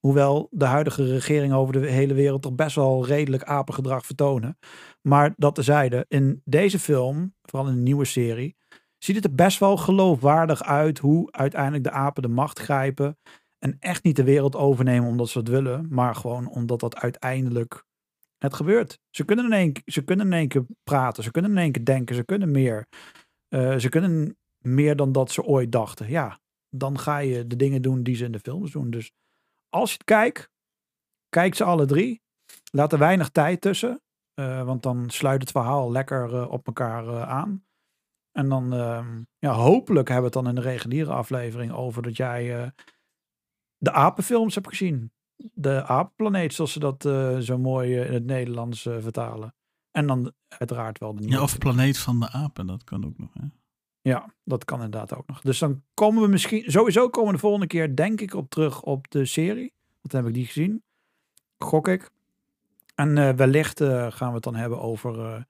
Hoewel 0.00 0.48
de 0.50 0.64
huidige 0.64 1.04
regering 1.04 1.52
over 1.52 1.72
de 1.72 1.86
hele 1.86 2.14
wereld 2.14 2.42
toch 2.42 2.54
best 2.54 2.76
wel 2.76 3.06
redelijk 3.06 3.42
apengedrag 3.42 4.06
vertonen. 4.06 4.58
Maar 5.02 5.34
dat 5.36 5.54
tezijde, 5.54 6.04
in 6.08 6.42
deze 6.44 6.78
film, 6.78 7.34
vooral 7.42 7.68
in 7.68 7.74
de 7.74 7.80
nieuwe 7.80 8.04
serie, 8.04 8.56
ziet 8.98 9.16
het 9.16 9.24
er 9.24 9.34
best 9.34 9.58
wel 9.58 9.76
geloofwaardig 9.76 10.62
uit 10.62 10.98
hoe 10.98 11.32
uiteindelijk 11.32 11.84
de 11.84 11.90
apen 11.90 12.22
de 12.22 12.28
macht 12.28 12.58
grijpen. 12.58 13.18
En 13.58 13.76
echt 13.78 14.02
niet 14.02 14.16
de 14.16 14.24
wereld 14.24 14.56
overnemen 14.56 15.08
omdat 15.08 15.28
ze 15.28 15.38
het 15.38 15.48
willen, 15.48 15.86
maar 15.90 16.14
gewoon 16.14 16.48
omdat 16.48 16.80
dat 16.80 16.96
uiteindelijk 16.96 17.84
het 18.38 18.54
gebeurt. 18.54 18.98
Ze 19.10 19.24
kunnen 19.24 19.44
in 19.44 19.52
één, 19.52 19.72
ze 19.84 20.04
kunnen 20.04 20.26
in 20.26 20.32
één 20.32 20.48
keer 20.48 20.64
praten, 20.84 21.22
ze 21.22 21.30
kunnen 21.30 21.50
in 21.50 21.58
één 21.58 21.72
keer 21.72 21.84
denken, 21.84 22.14
ze 22.14 22.24
kunnen 22.24 22.50
meer. 22.50 22.86
Eh, 23.48 23.76
ze 23.76 23.88
kunnen 23.88 24.36
meer 24.58 24.96
dan 24.96 25.12
dat 25.12 25.30
ze 25.30 25.42
ooit 25.42 25.72
dachten. 25.72 26.08
Ja, 26.08 26.38
dan 26.68 26.98
ga 26.98 27.18
je 27.18 27.46
de 27.46 27.56
dingen 27.56 27.82
doen 27.82 28.02
die 28.02 28.14
ze 28.14 28.24
in 28.24 28.32
de 28.32 28.38
films 28.38 28.70
doen. 28.70 28.90
Dus 28.90 29.12
als 29.70 29.90
je 29.90 29.96
het 29.96 30.04
kijkt, 30.04 30.50
kijk 31.28 31.54
ze 31.54 31.64
alle 31.64 31.86
drie. 31.86 32.22
Laat 32.70 32.92
er 32.92 32.98
weinig 32.98 33.28
tijd 33.28 33.60
tussen, 33.60 34.02
eh, 34.34 34.62
want 34.62 34.82
dan 34.82 35.10
sluit 35.10 35.40
het 35.40 35.50
verhaal 35.50 35.90
lekker 35.90 36.34
eh, 36.34 36.50
op 36.50 36.66
elkaar 36.66 37.08
eh, 37.08 37.28
aan. 37.28 37.64
En 38.32 38.48
dan, 38.48 38.72
ehm, 38.72 39.22
ja, 39.38 39.52
hopelijk 39.52 40.08
hebben 40.08 40.30
we 40.30 40.38
het 40.38 40.44
dan 40.46 40.56
in 40.56 40.62
de 40.62 40.68
reguliere 40.70 41.12
aflevering 41.12 41.72
over 41.72 42.02
dat 42.02 42.16
jij 42.16 42.72
de 43.76 43.92
apenfilms 43.92 44.54
hebt 44.54 44.68
gezien. 44.68 45.12
De 45.36 45.84
apenplaneet, 45.84 46.54
zoals 46.54 46.72
ze 46.72 46.78
dat 46.78 47.02
zo 47.44 47.58
mooi 47.58 47.96
in 47.96 48.12
het 48.12 48.24
Nederlands 48.24 48.82
vertalen. 48.82 49.54
En 49.90 50.06
dan 50.06 50.32
uiteraard 50.48 50.98
wel 50.98 51.14
de 51.14 51.20
nieuwe. 51.20 51.34
Ja, 51.34 51.42
of 51.42 51.58
Planeet 51.58 51.98
van 51.98 52.20
de 52.20 52.30
Apen. 52.30 52.66
Dat 52.66 52.84
kan 52.84 53.06
ook 53.06 53.18
nog. 53.18 53.30
Hè? 53.34 53.46
Ja, 54.02 54.34
dat 54.44 54.64
kan 54.64 54.82
inderdaad 54.82 55.14
ook 55.14 55.26
nog. 55.26 55.40
Dus 55.40 55.58
dan 55.58 55.82
komen 55.94 56.22
we 56.22 56.28
misschien, 56.28 56.70
sowieso 56.70 57.08
komen 57.08 57.28
we 57.28 57.34
de 57.34 57.40
volgende 57.40 57.66
keer 57.66 57.96
denk 57.96 58.20
ik 58.20 58.34
op 58.34 58.50
terug 58.50 58.82
op 58.82 59.10
de 59.10 59.24
serie. 59.24 59.72
Want 60.00 60.12
dan 60.12 60.20
heb 60.20 60.28
ik 60.28 60.34
die 60.34 60.46
gezien. 60.46 60.82
Gok 61.58 61.88
ik. 61.88 62.10
En 62.94 63.18
eh, 63.18 63.34
wellicht 63.34 63.80
eh, 63.80 64.10
gaan 64.10 64.28
we 64.28 64.34
het 64.34 64.42
dan 64.42 64.54
hebben 64.54 64.80
over 64.80 65.24
eh, 65.24 65.42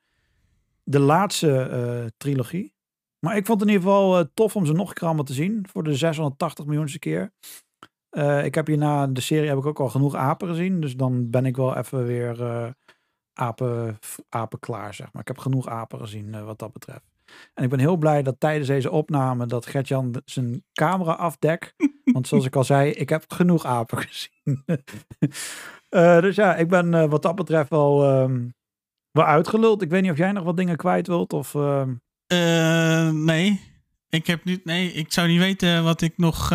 de 0.82 0.98
laatste 0.98 2.12
trilogie. 2.16 2.74
Maar 3.18 3.36
ik 3.36 3.47
vond 3.47 3.60
het 3.60 3.68
in 3.68 3.74
ieder 3.74 3.90
geval 3.90 4.24
tof 4.35 4.56
om 4.56 4.66
ze 4.66 4.72
nog 4.72 4.89
een 4.89 4.94
keer 4.94 5.06
allemaal 5.06 5.24
te 5.24 5.32
zien. 5.32 5.66
Voor 5.68 5.82
de 5.82 5.94
680 5.94 6.64
miljoenste 6.64 6.98
keer. 6.98 7.32
Ik 8.44 8.55
heb 8.55 8.66
hierna 8.66 9.06
de 9.06 9.20
serie 9.20 9.48
heb 9.48 9.59
ik 9.59 9.66
ook 9.66 9.81
al 9.81 9.89
genoeg 9.89 10.14
apen 10.14 10.48
gezien. 10.48 10.81
Dus 10.81 10.97
dan 10.97 11.31
ben 11.31 11.47
ik 11.47 11.56
wel 11.56 11.77
even 11.77 12.05
weer 12.05 12.74
apen, 13.32 13.98
apen 14.28 14.59
klaar, 14.59 14.94
zeg 14.94 15.12
maar. 15.12 15.22
Ik 15.22 15.28
heb 15.28 15.39
genoeg 15.39 15.68
apen 15.68 15.98
gezien 15.98 16.44
wat 16.44 16.59
dat 16.59 16.72
betreft. 16.72 17.10
En 17.55 17.65
ik 17.65 17.70
ben 17.70 17.78
heel 17.78 17.97
blij 17.97 18.23
dat 18.23 18.40
tijdens 18.40 18.69
deze 18.69 18.90
opname 18.90 19.47
dat 19.47 19.66
Gertjan 19.66 20.23
zijn 20.24 20.65
camera 20.73 21.12
afdekt. 21.12 21.74
Want 22.12 22.28
zoals 22.28 22.44
ik 22.44 22.57
al 22.57 22.65
zei, 22.65 22.90
ik 22.90 23.09
heb 23.09 23.24
genoeg 23.28 23.65
apen 23.65 23.98
gezien. 24.09 24.65
Eh, 25.89 26.20
dus 26.20 26.36
ja, 26.36 26.57
ik 26.57 26.69
ben 26.69 26.94
eh, 26.94 27.09
wat 27.09 27.23
dat 27.23 27.35
betreft 27.35 27.70
wel, 27.70 28.05
ehm, 28.05 28.48
wel 29.11 29.24
uitgeluld. 29.24 29.82
Ik 29.82 29.90
weet 29.90 30.02
niet 30.02 30.11
of 30.11 30.16
jij 30.16 30.32
nog 30.32 30.44
wat 30.44 30.57
dingen 30.57 30.77
kwijt 30.77 31.07
wilt. 31.07 31.32
Of, 31.32 31.55
ehm, 31.55 31.94
Eh, 32.27 33.11
nee. 33.11 33.69
Ik 34.09 34.27
heb 34.27 34.44
niet. 34.44 34.65
Nee, 34.65 34.93
ik 34.93 35.12
zou 35.12 35.28
niet 35.28 35.39
weten 35.39 35.85
wat 35.85 36.01
ik 36.01 36.12
nog. 36.16 36.51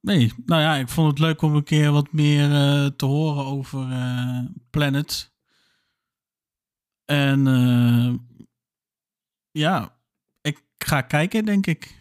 Nee, 0.00 0.32
nou 0.46 0.62
ja, 0.62 0.74
ik 0.74 0.88
vond 0.88 1.10
het 1.10 1.18
leuk 1.18 1.42
om 1.42 1.54
een 1.54 1.64
keer 1.64 1.90
wat 1.90 2.12
meer 2.12 2.48
te 2.96 3.06
horen 3.06 3.44
over 3.44 3.86
Planet. 4.70 5.32
En 7.04 7.46
ja, 9.58 9.96
ik 10.42 10.62
ga 10.78 11.00
kijken, 11.00 11.44
denk 11.44 11.66
ik. 11.66 11.94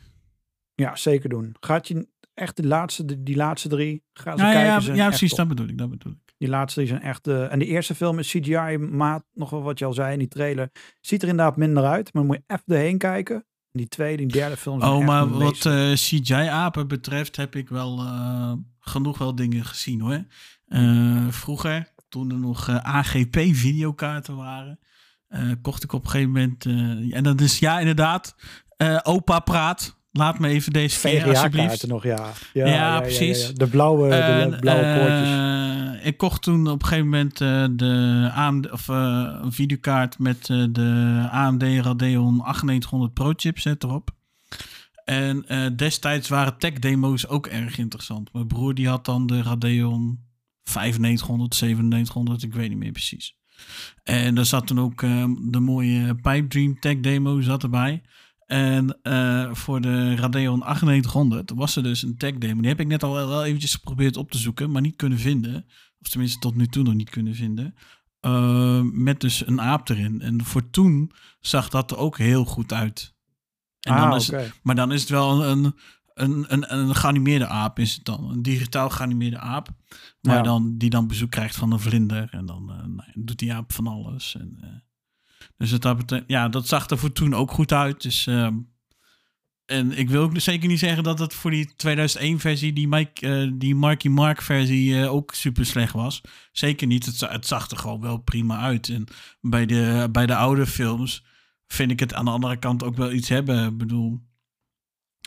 ja, 0.75 0.95
zeker 0.95 1.30
doen. 1.30 1.55
Gaat 1.59 1.88
je 1.88 2.07
echt 2.34 2.55
de 2.55 2.67
laatste, 2.67 3.23
die, 3.23 3.35
laatste 3.35 3.67
drie, 3.69 4.03
ga 4.13 4.38
ze 4.38 4.43
Ja, 4.43 4.51
kijken. 4.51 4.71
ja, 4.71 4.80
zijn 4.80 4.95
ja 4.97 5.07
precies, 5.07 5.34
dat 5.34 5.47
bedoel 5.47 5.67
ik. 5.67 5.77
Dat 5.77 5.89
bedoel 5.89 6.11
ik. 6.13 6.34
Die 6.38 6.49
laatste 6.49 6.80
die 6.80 6.89
zijn 6.89 7.01
echt. 7.01 7.27
eh, 7.27 7.51
en 7.51 7.59
die 7.59 7.67
eerste 7.67 7.95
film 7.95 8.19
is 8.19 8.30
CGI-maat, 8.30 9.23
nog 9.34 9.49
wel 9.49 9.61
wat 9.61 9.80
je 9.80 9.85
al 9.85 9.93
zei 9.93 10.13
in 10.13 10.19
die 10.19 10.27
trailer. 10.27 10.69
Ziet 11.01 11.21
er 11.23 11.27
inderdaad 11.30 11.57
minder 11.57 11.84
uit, 11.84 12.13
maar 12.13 12.23
dan 12.23 12.25
moet 12.25 12.35
je 12.47 12.53
even 12.55 12.75
erheen 12.75 12.97
kijken. 12.97 13.45
Die 13.71 13.88
tweede, 13.88 14.17
die 14.17 14.27
derde 14.31 14.57
film. 14.57 14.80
zijn 14.81 14.91
Oh, 14.91 15.05
maar 15.05 15.30
wat 15.30 15.39
meester. 15.39 15.89
eh, 15.89 15.93
CGI-apen 15.95 16.88
betreft 16.88 17.35
heb 17.35 17.55
ik 17.55 17.69
wel 17.69 17.99
eh, 17.99 18.53
genoeg 18.80 19.17
wel 19.17 19.35
dingen 19.35 19.65
gezien 19.65 19.99
hoor. 20.01 20.25
Vroeger, 21.31 21.93
toen 22.09 22.31
er 22.31 22.38
nog 22.39 22.69
AGP-videokaarten 22.69 24.35
waren, 24.35 24.80
eh, 25.34 25.51
kocht 25.61 25.84
ik 25.84 25.93
op 25.93 26.03
een 26.03 26.10
gegeven 26.10 26.31
moment. 26.31 26.65
eh, 26.65 27.15
en 27.18 27.23
dat 27.23 27.41
is 27.41 27.60
ja, 27.60 27.80
inderdaad, 27.80 28.35
eh, 28.77 28.99
opa 29.03 29.39
praat. 29.39 30.01
Laat 30.11 30.39
me 30.39 30.47
even 30.47 30.73
deze 30.73 30.99
keer 30.99 31.27
alsjeblieft. 31.27 31.88
Nog, 31.88 32.03
ja. 32.03 32.31
Ja, 32.53 32.68
Ja, 32.68 33.01
precies. 33.01 33.53
De 33.53 33.68
blauwe, 33.68 34.10
de 34.10 34.57
blauwe 34.60 34.99
poortjes. 34.99 36.05
ik 36.05 36.18
kocht 36.18 36.41
toen 36.41 36.68
op 36.68 36.81
een 36.81 36.88
gegeven 36.88 37.10
moment 37.10 37.38
de 37.77 38.30
AMD, 38.34 38.72
of, 38.72 38.88
een 38.88 39.51
videokaart 39.51 40.19
met 40.19 40.45
de 40.45 41.27
AMD 41.31 41.64
Radeon 41.64 42.35
9800 42.35 43.14
Pro 43.14 43.34
chipset 43.35 43.84
erop. 43.84 44.11
En 45.05 45.45
destijds 45.76 46.30
waren 46.30 46.57
tech 46.57 46.73
demo's 46.73 47.27
ook 47.27 47.47
erg 47.47 47.77
interessant. 47.77 48.34
Mijn 48.34 48.47
broer 48.47 48.73
die 48.73 48.88
had 48.88 49.05
dan 49.05 49.27
de 49.27 49.41
Radeon 49.41 50.19
9500, 50.64 51.61
9700, 51.61 52.43
ik 52.43 52.53
weet 52.53 52.69
niet 52.69 52.77
meer 52.77 52.91
precies. 52.91 53.35
En 54.03 54.35
daar 54.35 54.45
zat 54.45 54.68
toen 54.68 54.80
ook 54.80 55.02
eh, 55.02 55.26
de 55.41 55.60
mooie 55.60 56.15
Pipe 56.15 56.48
Dream 56.48 56.80
tech 56.80 56.99
demo 56.99 57.41
zat 57.41 57.64
erbij. 57.64 58.02
En 58.45 58.99
eh, 59.02 59.53
voor 59.53 59.81
de 59.81 60.15
Radeon 60.15 60.60
9800 60.60 61.52
was 61.56 61.76
er 61.76 61.84
dus 61.84 62.03
een 62.03 62.18
tech 62.18 62.38
demo. 62.38 62.60
Die 62.61 62.69
heb 62.69 62.80
ik 62.80 62.88
net 62.88 63.03
al 63.03 63.14
wel, 63.14 63.45
eventjes 63.45 63.73
geprobeerd 63.73 64.18
op 64.18 64.31
te 64.31 64.38
zoeken, 64.38 64.72
maar 64.72 64.81
niet 64.81 64.95
kunnen 64.95 65.19
vinden. 65.19 65.65
Of 65.99 66.10
tenminste 66.10 66.40
tot 66.40 66.56
nu 66.56 66.68
toe 66.68 66.84
nog 66.84 66.94
niet 66.94 67.10
kunnen 67.10 67.35
vinden. 67.35 67.76
Eh, 68.19 68.81
met 68.81 69.19
dus 69.22 69.48
een 69.48 69.61
aap 69.61 69.90
erin. 69.90 70.22
En 70.22 70.44
voor 70.44 70.69
toen 70.69 71.11
zag 71.40 71.69
dat 71.69 71.91
er 71.91 71.98
ook 71.98 72.18
heel 72.18 72.45
goed 72.45 72.73
uit. 72.73 73.14
En 73.80 73.94
ah, 73.94 74.02
dan 74.02 74.15
is, 74.15 74.31
maar 74.61 74.76
dan 74.76 74.91
is 74.91 75.02
het 75.02 75.10
wel 75.10 75.45
een, 75.45 75.76
een, 76.14 76.45
een, 76.48 76.73
een 76.77 76.95
geanimeerde 76.95 77.48
aap, 77.48 77.80
is 77.80 77.94
het 77.95 78.06
dan. 78.06 78.30
Een 78.31 78.41
digitaal 78.41 78.90
geanimeerde 78.90 79.38
aap. 79.40 79.69
Maar 80.22 80.35
Ja. 80.35 80.41
dan, 80.41 80.77
die 80.77 80.90
dan 80.90 81.07
bezoek 81.07 81.31
krijgt 81.31 81.56
van 81.56 81.72
een 81.72 81.80
vlinder. 81.80 82.27
En 82.31 82.45
dan 82.45 82.69
eh, 82.72 82.77
nou 82.85 83.10
doet 83.14 83.40
die 83.40 83.53
aap 83.53 83.73
van 83.73 83.88
alles. 83.88 84.35
En, 84.40 84.57
eh, 84.61 84.69
Dus 85.57 85.72
het, 85.72 85.81
dat, 85.81 85.98
betekent- 85.98 86.30
ja, 86.30 86.49
dat 86.49 86.68
zag 86.68 86.90
er 86.90 86.98
voor 86.98 87.11
toen 87.11 87.34
ook 87.34 87.52
goed 87.52 87.72
uit. 87.72 88.02
Dus, 88.02 88.27
ehm, 88.27 88.56
en 89.65 89.98
ik 89.98 90.10
wil 90.10 90.22
ook 90.23 90.40
zeker 90.40 90.68
niet 90.68 90.80
zeggen 90.80 91.03
dat 91.03 91.19
het 91.19 91.34
voor 91.34 91.52
die 91.52 91.69
2001-versie, 91.76 92.73
die, 92.73 92.88
Mike, 92.88 93.27
eh, 93.27 93.52
die 93.53 93.76
Marky 93.76 94.07
Mark-versie, 94.07 95.07
ook 95.07 95.34
super 95.34 95.65
slecht 95.65 95.94
was. 95.94 96.22
Zeker 96.52 96.88
niet. 96.88 97.06
Het, 97.06 97.19
het 97.19 97.48
zag 97.48 97.69
er 97.69 97.77
gewoon 97.77 98.02
wel 98.02 98.18
prima 98.18 98.60
uit. 98.60 98.90
En 98.90 99.06
bij 99.41 99.65
de, 99.65 100.10
bij 100.11 100.26
de 100.26 100.35
oude 100.35 100.65
films 100.65 101.23
vind 101.68 101.91
ik 101.91 101.99
het 101.99 102.14
aan 102.14 102.26
de 102.26 102.31
andere 102.31 102.57
kant 102.57 102.84
ook 102.84 102.95
wel 102.95 103.11
iets 103.11 103.30
hebben. 103.30 103.68
Ik 103.68 103.77
bedoel, 103.77 104.22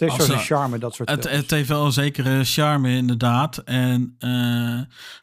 Het 0.05 0.11
Als 0.11 0.27
zo'n 0.27 0.39
charme, 0.39 0.79
dat 0.79 0.95
soort 0.95 1.09
het, 1.11 1.31
het 1.31 1.51
heeft 1.51 1.69
wel 1.69 1.85
een 1.85 1.93
zekere 1.93 2.45
charme, 2.45 2.91
inderdaad. 2.91 3.59
En 3.59 4.15
eh, 4.19 4.81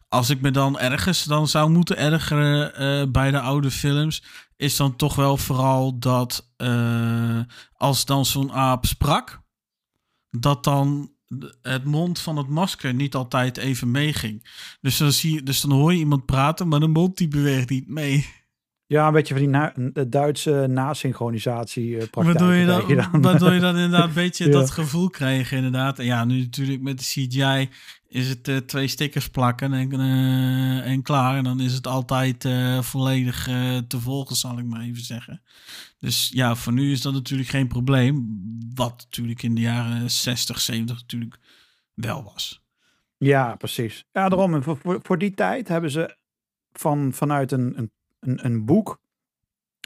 als 0.09 0.29
ik 0.29 0.41
me 0.41 0.51
dan 0.51 0.79
ergens 0.79 1.23
dan 1.23 1.47
zou 1.47 1.69
moeten 1.69 1.97
ergeren 1.97 2.75
eh, 2.75 3.11
bij 3.11 3.31
de 3.31 3.39
oude 3.39 3.71
films, 3.71 4.23
is 4.57 4.75
dan 4.75 4.95
toch 4.95 5.15
wel 5.15 5.37
vooral 5.37 5.99
dat 5.99 6.51
eh, 6.57 7.39
als 7.73 8.05
dan 8.05 8.25
zo'n 8.25 8.51
aap 8.51 8.85
sprak, 8.85 9.41
dat 10.29 10.63
dan 10.63 11.11
het 11.61 11.83
mond 11.83 12.19
van 12.19 12.37
het 12.37 12.47
masker 12.47 12.93
niet 12.93 13.15
altijd 13.15 13.57
even 13.57 13.91
meeging. 13.91 14.49
Dus 14.81 14.97
dan, 14.97 15.11
zie 15.11 15.33
je, 15.33 15.43
dus 15.43 15.61
dan 15.61 15.71
hoor 15.71 15.93
je 15.93 15.99
iemand 15.99 16.25
praten, 16.25 16.67
maar 16.67 16.79
de 16.79 16.87
mond 16.87 17.17
die 17.17 17.27
beweegt 17.27 17.69
niet 17.69 17.87
mee. 17.87 18.42
Ja, 18.85 19.07
een 19.07 19.13
beetje 19.13 19.33
van 19.33 19.43
die 19.43 19.51
na- 19.51 19.73
Duitse 20.07 20.65
nasynchronisatie 20.69 21.97
eh 21.97 22.09
praktijk. 22.09 22.39
Waardoor 22.39 22.53
je, 22.53 22.65
dan, 22.65 23.21
waardoor 23.21 23.53
je 23.53 23.59
dan 23.59 23.75
inderdaad 23.75 24.07
een 24.07 24.13
beetje 24.13 24.45
Ja. 24.51 24.51
dat 24.51 24.71
gevoel 24.71 25.09
krijgt, 25.09 25.51
inderdaad. 25.51 25.99
En 25.99 26.05
ja, 26.05 26.25
nu 26.25 26.39
natuurlijk 26.39 26.81
met 26.81 26.97
de 26.97 27.03
CGI 27.03 27.69
is 28.07 28.29
het 28.29 28.47
eh, 28.47 28.57
twee 28.57 28.87
stickers 28.87 29.29
plakken 29.29 29.73
en, 29.73 29.91
eh, 29.91 30.91
en 30.91 31.01
klaar. 31.01 31.37
En 31.37 31.43
dan 31.43 31.59
is 31.59 31.73
het 31.73 31.87
altijd 31.87 32.47
volledig 32.81 33.43
te 33.87 33.99
volgen, 33.99 34.35
zal 34.35 34.59
ik 34.59 34.65
maar 34.65 34.81
even 34.81 35.03
zeggen. 35.03 35.41
Dus 35.99 36.29
ja, 36.33 36.55
voor 36.55 36.73
nu 36.73 36.91
is 36.91 37.01
dat 37.01 37.13
natuurlijk 37.13 37.49
geen 37.49 37.67
probleem. 37.67 38.41
Wat 38.75 39.01
natuurlijk 39.09 39.43
in 39.43 39.55
de 39.55 39.61
jaren 39.61 40.11
60, 40.11 40.59
70 40.59 40.95
natuurlijk 40.97 41.37
wel 41.93 42.23
was. 42.23 42.61
Ja, 43.17 43.55
precies. 43.55 44.05
Ja, 44.11 44.29
daarom. 44.29 44.63
Voor, 44.63 44.99
voor 45.03 45.17
die 45.17 45.33
tijd 45.33 45.67
hebben 45.67 45.91
ze 45.91 46.17
van, 46.71 47.13
vanuit 47.13 47.51
een, 47.51 47.73
een, 47.77 47.91
een, 48.23 48.45
een 48.45 48.65
boek, 48.65 49.01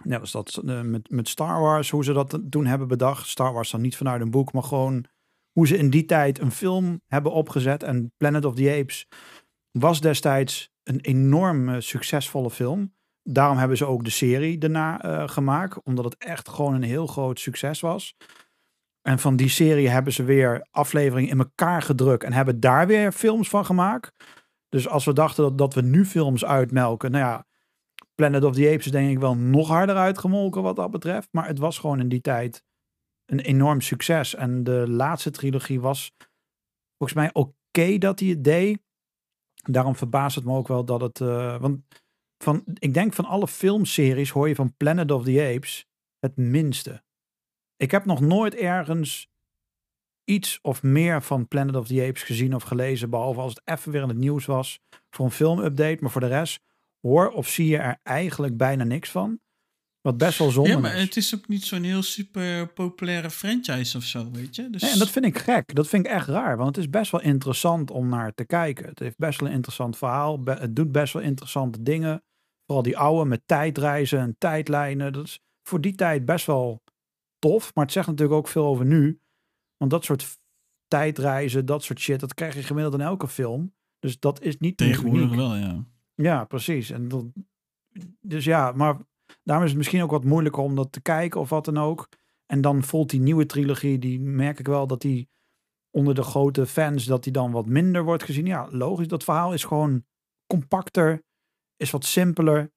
net 0.04 0.20
als 0.20 0.32
dat 0.32 0.62
eh, 0.66 0.82
met, 0.82 1.10
met 1.10 1.28
Star 1.28 1.62
Wars, 1.62 1.90
hoe 1.90 2.04
ze 2.04 2.14
dat 2.14 2.40
toen 2.50 2.66
hebben 2.66 2.88
bedacht. 2.88 3.28
Star 3.28 3.54
Wars 3.54 3.72
dan 3.72 3.82
niet 3.82 3.98
vanuit 3.98 4.22
een 4.22 4.32
boek, 4.32 4.54
maar 4.54 4.64
gewoon 4.64 5.06
hoe 5.52 5.68
ze 5.68 5.78
in 5.78 5.90
die 5.90 6.06
tijd 6.06 6.40
een 6.40 6.52
film 6.52 7.02
hebben 7.08 7.32
opgezet. 7.32 7.84
En 7.84 8.12
Planet 8.18 8.46
of 8.46 8.56
the 8.56 8.76
Apes 8.80 9.08
was 9.72 10.02
destijds 10.02 10.72
een 10.84 11.00
enorm 11.00 11.82
succesvolle 11.82 12.52
film. 12.52 12.94
Daarom 13.24 13.58
hebben 13.58 13.78
ze 13.78 13.86
ook 13.86 14.04
de 14.04 14.10
serie 14.10 14.58
daarna 14.58 15.02
eh, 15.02 15.28
gemaakt, 15.28 15.84
omdat 15.84 16.06
het 16.06 16.18
echt 16.18 16.50
gewoon 16.50 16.74
een 16.74 16.84
heel 16.84 17.08
groot 17.08 17.40
succes 17.40 17.80
was. 17.80 18.16
En 19.02 19.20
van 19.20 19.36
die 19.36 19.50
serie 19.50 19.90
hebben 19.90 20.14
ze 20.14 20.24
weer 20.24 20.68
afleveringen 20.72 21.30
in 21.30 21.40
elkaar 21.40 21.82
gedrukt 21.82 22.24
en 22.24 22.34
hebben 22.34 22.60
daar 22.60 22.88
weer 22.88 23.12
films 23.12 23.50
van 23.50 23.66
gemaakt. 23.66 24.14
Dus 24.70 24.88
als 24.88 25.06
we 25.06 25.14
dachten 25.14 25.44
dat, 25.44 25.58
dat 25.58 25.74
we 25.74 25.82
nu 25.82 26.06
films 26.06 26.46
uitmelken, 26.46 27.12
nou 27.12 27.24
ja, 27.24 27.46
Planet 28.22 28.44
of 28.44 28.56
the 28.56 28.70
Apes 28.70 28.86
is 28.86 28.92
denk 28.92 29.12
ik 29.12 29.20
wel 29.20 29.36
nog 29.36 29.68
harder 29.68 29.96
uitgemolken 29.96 30.62
wat 30.62 30.76
dat 30.76 30.92
betreft. 30.92 31.28
Maar 31.32 31.48
het 31.48 31.60
was 31.60 31.80
gewoon 31.80 32.00
in 32.00 32.10
die 32.10 32.22
tijd 32.22 32.64
een 33.26 33.40
enorm 33.40 33.82
succes. 33.82 34.36
En 34.36 34.64
de 34.64 34.90
laatste 34.90 35.32
trilogie 35.32 35.82
was 35.82 36.12
volgens 36.98 37.20
mij 37.20 37.30
oké 37.34 37.98
dat 37.98 38.20
hij 38.20 38.30
het 38.30 38.44
deed. 38.44 38.80
Daarom 39.64 39.96
verbaast 39.96 40.36
het 40.36 40.46
me 40.46 40.54
ook 40.54 40.68
wel 40.68 40.86
dat 40.86 41.02
het. 41.02 41.22
eh, 41.22 41.60
want 41.60 41.80
van, 42.44 42.64
ik 42.74 42.94
denk 42.94 43.14
van 43.14 43.26
alle 43.26 43.48
filmseries 43.48 44.30
hoor 44.30 44.48
je 44.48 44.56
van 44.56 44.76
Planet 44.78 45.12
of 45.12 45.24
the 45.24 45.54
Apes 45.56 45.88
het 46.20 46.38
minste. 46.38 47.04
Ik 47.76 47.92
heb 47.92 48.06
nog 48.06 48.20
nooit 48.20 48.56
ergens 48.56 49.30
iets 50.24 50.60
of 50.62 50.84
meer 50.84 51.22
van 51.22 51.48
Planet 51.48 51.76
of 51.76 51.88
the 51.88 52.06
Apes 52.08 52.24
gezien 52.24 52.56
of 52.56 52.64
gelezen. 52.64 53.10
Behalve 53.10 53.40
als 53.40 53.54
het 53.54 53.62
even 53.66 53.92
weer 53.92 54.02
in 54.02 54.08
het 54.08 54.18
nieuws 54.18 54.46
was 54.46 54.80
voor 55.10 55.26
een 55.26 55.32
filmupdate. 55.32 55.98
Maar 56.02 56.12
voor 56.12 56.22
de 56.22 56.28
rest 56.28 56.66
hoor 57.02 57.30
of 57.30 57.48
zie 57.48 57.68
je 57.68 57.78
er 57.78 58.00
eigenlijk 58.04 58.58
bijna 58.58 58.84
niks 58.84 59.10
van. 59.10 59.40
Wat 60.02 60.18
best 60.18 60.38
wel 60.40 60.50
zonde 60.52 60.70
Ja, 60.70 60.80
maar 60.80 60.96
is. 60.96 61.02
het 61.02 61.16
is 61.16 61.36
ook 61.36 61.48
niet 61.48 61.64
zo'n 61.64 61.84
heel 61.84 62.02
super 62.02 62.74
populaire 62.74 63.30
franchise 63.30 63.98
of 63.98 64.04
zo, 64.04 64.32
weet 64.32 64.56
je. 64.56 64.70
Dus 64.70 64.82
Nee, 64.82 64.92
en 64.92 65.00
dat 65.00 65.10
vind 65.10 65.26
ik 65.26 65.38
gek. 65.38 65.76
Dat 65.76 65.88
vind 65.88 66.06
ik 66.06 66.12
echt 66.12 66.28
raar. 66.28 66.58
Want 66.58 66.76
het 66.76 66.86
is 66.86 66.90
best 66.90 67.12
wel 67.12 67.22
interessant 67.22 67.92
om 67.92 68.10
naar 68.10 68.34
te 68.34 68.46
kijken. 68.46 68.86
Het 68.86 69.00
heeft 69.00 69.18
best 69.18 69.40
wel 69.40 69.50
een 69.50 69.56
interessant 69.56 69.98
verhaal. 69.98 70.42
Het 70.46 70.76
doet 70.76 70.92
best 70.92 71.14
wel 71.14 71.22
interessante 71.22 71.84
dingen. 71.84 72.24
Vooral 72.66 72.84
die 72.84 72.98
oude 72.98 73.30
met 73.30 73.42
tijdreizen 73.46 74.20
en 74.20 74.36
tijdlijnen. 74.38 75.14
Dat 75.14 75.26
is 75.26 75.40
voor 75.70 75.82
die 75.82 75.96
tijd 75.96 76.26
best 76.26 76.46
wel 76.46 76.84
tof. 77.40 77.76
Maar 77.76 77.84
het 77.84 77.94
zegt 77.94 78.08
natuurlijk 78.08 78.38
ook 78.38 78.48
veel 78.48 78.66
over 78.66 78.86
nu. 78.86 79.20
Want 79.78 79.92
dat 79.92 80.06
soort 80.06 80.38
tijdreizen, 80.88 81.66
dat 81.66 81.84
soort 81.84 82.00
shit, 82.00 82.20
dat 82.20 82.34
krijg 82.34 82.56
je 82.56 82.64
gemiddeld 82.64 82.94
in 82.94 83.02
elke 83.02 83.28
film. 83.28 83.74
Dus 84.00 84.20
dat 84.20 84.42
is 84.42 84.58
niet 84.58 84.78
tegenwoordig 84.78 85.26
uniek. 85.26 85.36
wel, 85.36 85.56
ja. 85.56 85.86
Ja, 86.22 86.46
precies. 86.46 86.90
En 86.90 87.08
dat, 87.08 87.26
dus 88.22 88.46
ja, 88.46 88.72
maar 88.72 88.98
daarom 89.44 89.64
is 89.66 89.70
het 89.72 89.78
misschien 89.78 90.04
ook 90.04 90.12
wat 90.12 90.24
moeilijker 90.24 90.64
om 90.64 90.76
dat 90.76 90.92
te 90.92 91.02
kijken 91.02 91.40
of 91.40 91.50
wat 91.50 91.66
dan 91.66 91.78
ook. 91.78 92.10
En 92.46 92.62
dan 92.62 92.84
voelt 92.84 93.10
die 93.10 93.20
nieuwe 93.20 93.46
trilogie, 93.46 94.00
die 94.00 94.20
merk 94.20 94.60
ik 94.60 94.68
wel 94.68 94.88
dat 94.88 95.02
die 95.02 95.30
onder 95.92 96.16
de 96.16 96.24
grote 96.24 96.66
fans, 96.66 97.06
dat 97.06 97.24
die 97.24 97.32
dan 97.34 97.52
wat 97.52 97.66
minder 97.66 98.04
wordt 98.04 98.24
gezien. 98.24 98.46
Ja, 98.46 98.68
logisch. 98.72 99.08
Dat 99.08 99.24
verhaal 99.24 99.54
is 99.54 99.64
gewoon 99.64 100.06
compacter, 100.48 101.24
is 101.76 101.92
wat 101.92 102.06
simpeler, 102.06 102.72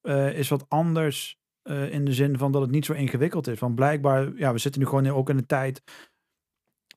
eh, 0.00 0.38
is 0.38 0.48
wat 0.48 0.64
anders. 0.68 1.38
eh, 1.62 1.92
in 1.92 2.04
de 2.04 2.12
zin 2.12 2.38
van 2.38 2.52
dat 2.52 2.62
het 2.62 2.70
niet 2.70 2.84
zo 2.84 2.92
ingewikkeld 2.92 3.46
is. 3.46 3.58
Want 3.58 3.74
blijkbaar, 3.74 4.36
ja, 4.36 4.52
we 4.52 4.58
zitten 4.58 4.80
nu 4.80 4.86
gewoon 4.86 5.06
ook 5.08 5.28
in 5.30 5.36
een 5.38 5.46
tijd. 5.46 5.82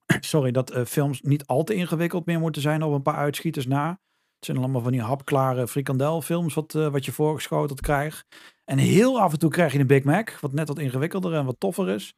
Sorry, 0.19 0.51
dat 0.51 0.71
eh, 0.71 0.85
films 0.85 1.21
niet 1.21 1.45
al 1.45 1.63
te 1.63 1.73
ingewikkeld 1.73 2.25
meer 2.25 2.39
moeten 2.39 2.61
zijn 2.61 2.83
op 2.83 2.93
een 2.93 3.01
paar 3.01 3.15
uitschieters 3.15 3.67
na. 3.67 3.99
Het 4.37 4.45
zijn 4.45 4.57
allemaal 4.57 4.81
van 4.81 4.91
die 4.91 5.01
hapklare 5.01 5.67
frikandelfilms 5.67 6.53
wat, 6.53 6.75
eh, 6.75 6.87
wat 6.87 7.05
je 7.05 7.11
voorgeschoteld 7.11 7.81
krijgt. 7.81 8.25
En 8.65 8.77
heel 8.77 9.19
af 9.19 9.31
en 9.31 9.39
toe 9.39 9.49
krijg 9.49 9.73
je 9.73 9.79
een 9.79 9.87
Big 9.87 10.03
Mac, 10.03 10.29
wat 10.39 10.53
net 10.53 10.67
wat 10.67 10.79
ingewikkelder 10.79 11.33
en 11.33 11.45
wat 11.45 11.59
toffer 11.59 11.89
is. 11.89 12.15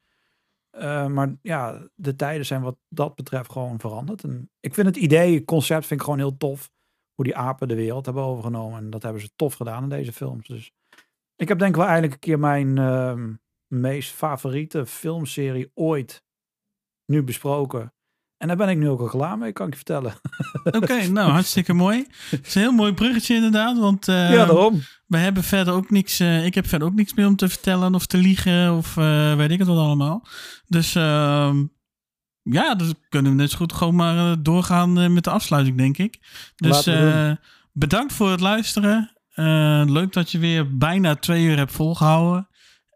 Eh, 0.70 1.08
maar 1.08 1.36
ja, 1.42 1.88
de 1.96 2.16
tijden 2.16 2.46
zijn 2.46 2.62
wat 2.62 2.78
dat 2.90 3.16
betreft 3.16 3.52
gewoon 3.52 3.80
veranderd. 3.80 4.24
En 4.24 4.52
ik 4.60 4.74
vind 4.74 4.88
het 4.88 4.96
idee, 4.96 5.36
het 5.36 5.46
concept 5.46 5.86
vind 5.86 6.00
ik 6.00 6.06
gewoon 6.06 6.20
heel 6.20 6.38
tof. 6.38 6.72
Hoe 7.14 7.26
die 7.26 7.36
apen 7.36 7.68
de 7.68 7.76
wereld 7.76 8.06
hebben 8.06 8.24
overgenomen. 8.24 8.78
En 8.78 8.90
dat 8.90 9.04
hebben 9.04 9.22
ze 9.22 9.32
tof 9.36 9.54
gedaan 9.54 9.84
in 9.84 9.90
deze 9.90 10.14
films. 10.14 10.48
Dus 10.48 10.72
ik 11.36 11.48
heb 11.48 11.60
denk 11.60 11.76
wel 11.76 11.86
eigenlijk 11.86 12.14
een 12.14 12.20
keer 12.20 12.40
mijn 12.40 12.78
ehm, 12.78 13.34
meest 13.68 14.12
favoriete 14.12 14.86
filmserie 14.86 15.72
ooit 15.74 16.24
nu 17.06 17.24
besproken. 17.24 17.94
En 18.40 18.48
daar 18.48 18.58
ben 18.58 18.70
ik 18.70 18.78
nu 18.78 18.90
ook 18.90 19.00
al 19.00 19.08
klaar 19.08 19.38
mee, 19.38 19.52
kan 19.52 19.68
ik 19.68 19.72
je 19.72 19.78
vertellen. 19.78 20.14
Oké, 20.82 21.08
nou 21.08 21.32
hartstikke 21.32 21.74
mooi. 21.74 22.06
Het 22.30 22.48
is 22.48 22.56
een 22.56 22.62
heel 22.62 22.72
mooi 22.72 22.94
bruggetje 22.94 23.36
inderdaad, 23.36 23.78
want 23.78 24.08
eh, 24.08 24.34
ja, 24.34 24.46
daarom. 24.46 24.82
we 25.06 25.18
hebben 25.18 25.44
verder 25.44 25.74
ook 25.74 25.90
niks, 25.90 26.20
eh, 26.20 26.46
ik 26.46 26.56
heb 26.56 26.68
verder 26.68 26.88
ook 26.88 26.94
niks 26.94 27.14
meer 27.14 27.28
om 27.28 27.36
te 27.36 27.50
vertellen 27.50 27.96
of 27.96 28.06
te 28.06 28.18
liegen 28.18 28.76
of 28.78 28.98
eh, 28.98 29.36
weet 29.36 29.52
ik 29.52 29.60
het 29.60 29.68
wat 29.68 29.78
allemaal. 29.78 30.28
Dus 30.68 30.96
ehm, 30.96 31.66
ja, 32.42 32.76
dus 32.76 32.94
kunnen 33.10 33.32
we 33.32 33.38
net 33.38 33.52
zo 33.52 33.58
goed 33.58 33.74
gewoon 33.74 33.96
maar 33.96 34.44
doorgaan 34.44 35.14
met 35.14 35.24
de 35.24 35.30
afsluiting, 35.30 35.78
denk 35.78 35.98
ik. 35.98 36.20
Dus 36.56 36.90
bedankt 37.72 38.14
voor 38.14 38.32
het 38.32 38.40
luisteren. 38.40 39.12
Leuk 39.86 40.14
dat 40.14 40.32
je 40.32 40.40
weer 40.40 40.78
bijna 40.78 41.16
twee 41.16 41.46
uur 41.46 41.58
hebt 41.58 41.72
volgehouden. 41.72 42.48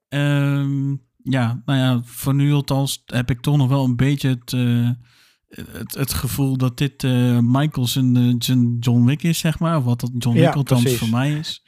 Ehm, 0.10 0.90
ja, 1.24 1.62
nou 1.66 1.80
ja, 1.80 2.02
voor 2.04 2.36
nu 2.36 2.54
althans 2.54 3.04
heb 3.06 3.30
ik 3.30 3.42
toch 3.42 3.58
nog 3.58 3.68
wel 3.68 3.84
een 3.84 3.96
beetje 3.96 4.30
het, 4.30 4.54
het, 5.72 5.94
het 5.94 6.14
gevoel 6.14 6.58
dat 6.58 6.78
dit 6.78 7.04
eh 7.04 7.38
Michael 7.42 7.88
zijn, 7.88 8.16
eh, 8.16 8.34
zijn 8.40 8.78
John 8.80 9.06
Wick 9.06 9.24
is, 9.24 9.38
zeg 9.40 9.60
maar. 9.60 9.78
Of 9.78 9.84
wat 9.84 10.00
dat 10.00 10.12
John 10.18 10.38
Ja, 10.38 10.46
Wick 10.46 10.56
althans 10.56 10.82
precies. 10.82 11.00
voor 11.00 11.10
mij 11.10 11.32
is. 11.34 11.63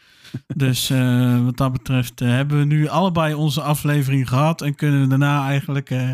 Dus 0.55 0.89
eh, 0.89 1.43
wat 1.43 1.57
dat 1.57 1.71
betreft 1.71 2.21
eh, 2.21 2.27
hebben 2.27 2.57
we 2.57 2.65
nu 2.65 2.87
allebei 2.87 3.33
onze 3.33 3.61
aflevering 3.61 4.29
gehad. 4.29 4.61
En 4.61 4.75
kunnen 4.75 5.01
we 5.01 5.07
daarna 5.07 5.47
eigenlijk 5.47 5.89
eh, 5.89 6.09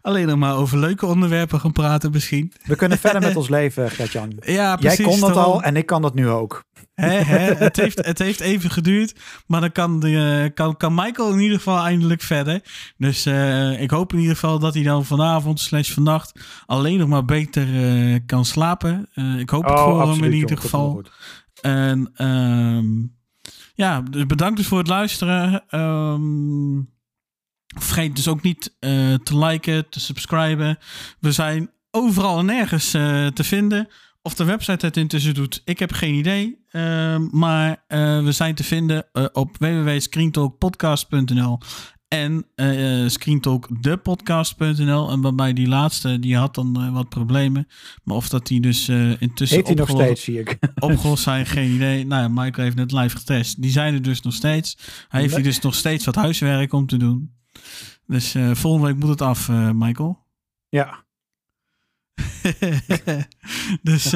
alleen 0.00 0.26
nog 0.26 0.36
maar 0.36 0.56
over 0.56 0.78
leuke 0.78 1.06
onderwerpen 1.06 1.60
gaan 1.60 1.72
praten 1.72 2.10
misschien. 2.10 2.52
We 2.64 2.76
kunnen 2.76 2.98
verder 2.98 3.20
met 3.20 3.36
ons 3.42 3.48
leven, 3.48 3.90
Gertjan. 3.90 4.32
Ja, 4.40 4.76
precies. 4.76 4.98
Jij 4.98 5.06
kon 5.06 5.20
dat 5.20 5.34
daarom. 5.34 5.52
al 5.52 5.62
en 5.62 5.76
ik 5.76 5.86
kan 5.86 6.02
dat 6.02 6.14
nu 6.14 6.28
ook. 6.28 6.64
Het, 6.94 7.76
heeft, 7.76 8.04
het 8.04 8.18
heeft 8.18 8.40
even 8.40 8.70
geduurd, 8.70 9.14
maar 9.46 9.60
dan 9.60 9.72
kan, 9.72 10.00
de, 10.00 10.50
kan, 10.54 10.76
kan 10.76 10.94
Michael 10.94 11.32
in 11.32 11.40
ieder 11.40 11.56
geval 11.56 11.84
eindelijk 11.84 12.22
verder. 12.22 12.60
Dus 12.96 13.26
ik 13.78 13.90
hoop 13.90 14.12
in 14.12 14.18
ieder 14.18 14.34
geval 14.34 14.58
dat 14.58 14.74
hij 14.74 14.82
dan 14.82 15.04
vanavond 15.04 15.60
slash 15.60 15.92
vannacht 15.92 16.40
alleen 16.66 16.98
nog 16.98 17.08
maar 17.08 17.24
beter 17.24 17.66
kan 18.26 18.44
slapen. 18.44 19.08
Ik 19.38 19.50
hoop 19.50 19.64
het 19.64 19.72
Oh, 19.72 19.84
voor 19.84 20.12
hem 20.12 20.24
in 20.24 20.32
ieder 20.32 20.58
geval. 20.58 21.02
En 21.60 22.10
ehm, 22.14 22.86
ja, 23.74 24.00
dus 24.00 24.26
bedankt 24.26 24.56
dus 24.56 24.66
voor 24.66 24.78
het 24.78 24.88
luisteren. 24.88 25.64
Ehm, 25.68 26.80
vergeet 27.66 28.16
dus 28.16 28.28
ook 28.28 28.42
niet 28.42 28.76
eh, 28.78 29.14
te 29.14 29.38
liken, 29.38 29.88
te 29.88 30.00
subscriben. 30.00 30.78
We 31.20 31.32
zijn 31.32 31.70
overal 31.90 32.38
en 32.38 32.46
nergens 32.46 32.94
eh, 32.94 33.26
te 33.26 33.44
vinden. 33.44 33.88
Of 34.22 34.34
de 34.34 34.44
website 34.44 34.86
het 34.86 34.96
intussen 34.96 35.34
doet, 35.34 35.62
ik 35.64 35.78
heb 35.78 35.92
geen 35.92 36.14
idee. 36.14 36.64
Ehm, 36.68 37.28
maar 37.30 37.84
eh, 37.86 38.24
we 38.24 38.32
zijn 38.32 38.54
te 38.54 38.64
vinden 38.64 39.06
op 39.32 39.56
www.screentalkpodcast.nl 39.58 41.58
en 42.12 42.46
eh 42.54 43.08
screentalkdepodcast.nl. 43.08 45.10
En 45.10 45.36
bij 45.36 45.52
die 45.52 45.68
laatste, 45.68 46.18
die 46.18 46.36
had 46.36 46.54
dan 46.54 46.82
eh, 46.82 46.92
wat 46.92 47.08
problemen. 47.08 47.68
Maar 48.04 48.16
of 48.16 48.28
dat 48.28 48.46
die 48.46 48.60
dus 48.60 48.88
intussen 49.18 49.56
Heet 49.56 49.66
hij 49.66 49.74
nog 49.76 49.90
opgelost- 49.90 50.04
steeds, 50.04 50.24
zie 50.24 50.40
ik. 50.40 50.58
opgelost 50.90 51.22
zijn, 51.22 51.46
geen 51.46 51.70
idee. 51.70 52.06
Nou 52.06 52.22
ja, 52.22 52.28
Michael 52.28 52.64
heeft 52.64 52.76
net 52.76 52.92
live 52.92 53.16
getest. 53.16 53.62
Die 53.62 53.70
zijn 53.70 53.94
er 53.94 54.02
dus 54.02 54.20
nog 54.20 54.34
steeds. 54.34 54.76
Hij 55.08 55.20
heeft 55.20 55.34
hier 55.34 55.44
dus 55.44 55.60
nog 55.60 55.74
steeds 55.74 56.04
wat 56.04 56.14
huiswerk 56.14 56.72
om 56.72 56.86
te 56.86 56.96
doen. 56.96 57.34
Dus 58.06 58.34
volgende 58.52 58.86
week 58.86 58.96
moet 58.96 59.08
het 59.08 59.22
af, 59.22 59.48
Michael. 59.72 60.20
Ja, 60.68 61.04
dus 63.82 64.10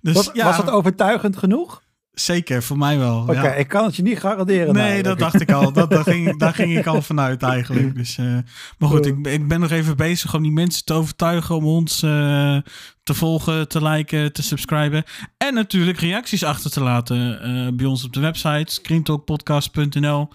dus 0.00 0.14
was, 0.14 0.30
ja, 0.32 0.44
was 0.44 0.56
het 0.56 0.70
overtuigend 0.70 1.36
genoeg? 1.36 1.82
Zeker, 2.20 2.62
voor 2.62 2.78
mij 2.78 2.98
wel. 2.98 3.20
Oké, 3.20 3.32
ja. 3.32 3.54
ik 3.54 3.68
kan 3.68 3.84
het 3.84 3.96
je 3.96 4.02
niet 4.02 4.18
garanderen. 4.18 4.74
Nee, 4.74 5.02
dat 5.02 5.18
dacht 5.18 5.40
ik 5.40 5.52
al. 5.52 5.72
Dat, 5.72 5.90
daar, 5.90 6.02
ging, 6.02 6.38
daar 6.38 6.54
ging 6.54 6.78
ik 6.78 6.86
al 6.86 7.02
vanuit 7.12 7.42
eigenlijk. 7.42 7.94
Dus, 7.94 8.18
eh, 8.18 8.38
maar 8.78 8.88
goed, 8.88 9.06
ik, 9.06 9.26
ik 9.26 9.48
ben 9.48 9.60
nog 9.60 9.70
even 9.70 9.96
bezig 9.96 10.34
om 10.34 10.42
die 10.42 10.52
mensen 10.52 10.84
te 10.84 10.92
overtuigen 10.92 11.56
om 11.56 11.64
ons 11.64 12.02
eh, 12.02 12.56
te 13.02 13.14
volgen, 13.14 13.68
te 13.68 13.82
liken, 13.82 14.32
te 14.32 14.42
subscriben. 14.42 15.04
En 15.36 15.54
natuurlijk 15.54 15.98
reacties 15.98 16.44
achter 16.44 16.70
te 16.70 16.82
laten 16.82 17.42
eh, 17.42 17.72
bij 17.72 17.86
ons 17.86 18.04
op 18.04 18.12
de 18.12 18.20
website 18.20 18.72
screentalkpodcast.nl. 18.72 20.28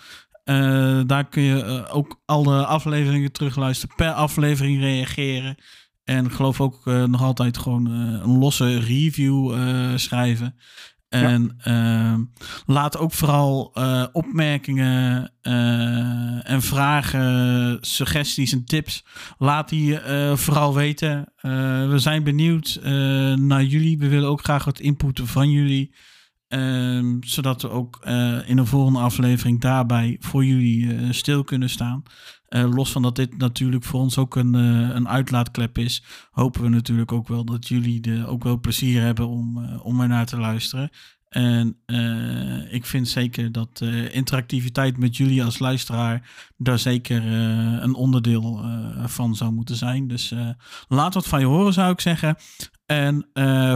Daar 1.05 1.29
kun 1.29 1.43
je 1.43 1.87
ook 1.91 2.21
alle 2.25 2.65
afleveringen 2.65 3.31
terugluisteren, 3.31 3.95
per 3.95 4.11
aflevering 4.11 4.79
reageren. 4.79 5.55
En 6.03 6.31
geloof 6.31 6.61
ook 6.61 6.85
nog 6.85 7.21
altijd 7.21 7.57
gewoon 7.57 7.85
een 7.85 8.37
losse 8.37 8.79
review 8.79 9.57
schrijven. 9.97 10.55
En 11.13 11.55
ehm, 11.63 12.23
laat 12.65 12.97
ook 12.97 13.11
vooral 13.11 13.71
eh, 13.73 14.05
opmerkingen 14.11 15.31
eh, 15.41 16.49
en 16.49 16.61
vragen, 16.61 17.77
suggesties 17.81 18.51
en 18.51 18.65
tips. 18.65 19.05
Laat 19.37 19.69
die 19.69 19.99
eh, 19.99 20.35
vooral 20.35 20.73
weten. 20.73 21.31
We 21.89 21.95
zijn 21.95 22.23
benieuwd 22.23 22.79
naar 23.35 23.63
jullie. 23.63 23.97
We 23.97 24.07
willen 24.07 24.29
ook 24.29 24.43
graag 24.43 24.65
wat 24.65 24.79
input 24.79 25.21
van 25.23 25.49
jullie. 25.49 25.95
Ehm, 26.47 27.17
zodat 27.19 27.61
we 27.61 27.69
ook 27.69 27.99
in 28.45 28.57
een 28.57 28.67
volgende 28.67 28.99
aflevering 28.99 29.61
daarbij 29.61 30.17
voor 30.19 30.45
jullie 30.45 31.13
stil 31.13 31.43
kunnen 31.43 31.69
staan. 31.69 32.03
Eh, 32.53 32.73
los 32.73 32.91
van 32.91 33.01
dat 33.01 33.15
dit 33.15 33.37
natuurlijk 33.37 33.83
voor 33.83 33.99
ons 33.99 34.17
ook 34.17 34.35
een, 34.35 34.55
eh, 34.55 34.95
een 34.95 35.07
uitlaatklep 35.07 35.77
is, 35.77 36.03
hopen 36.31 36.61
we 36.61 36.69
natuurlijk 36.69 37.11
ook 37.11 37.27
wel 37.27 37.45
dat 37.45 37.67
jullie 37.67 38.01
er 38.01 38.27
ook 38.27 38.43
wel 38.43 38.59
plezier 38.59 39.01
hebben 39.01 39.27
om, 39.27 39.63
eh, 39.63 39.85
om 39.85 40.01
er 40.01 40.07
naar 40.07 40.25
te 40.25 40.37
luisteren. 40.37 40.89
En 41.29 41.77
ik 42.69 42.85
vind 42.85 43.07
zeker 43.07 43.51
dat 43.51 43.81
interactiviteit 44.11 44.97
met 44.97 45.17
jullie 45.17 45.43
als 45.43 45.59
luisteraar 45.59 46.29
daar 46.57 46.79
zeker 46.79 47.25
een 47.83 47.93
onderdeel 47.93 48.65
van 49.05 49.35
zou 49.35 49.51
moeten 49.51 49.75
zijn. 49.75 50.07
Dus 50.07 50.33
laat 50.87 51.13
wat 51.13 51.27
van 51.27 51.39
je 51.39 51.45
horen, 51.45 51.73
zou 51.73 51.91
ik 51.91 52.01
zeggen. 52.01 52.35
En 52.85 53.27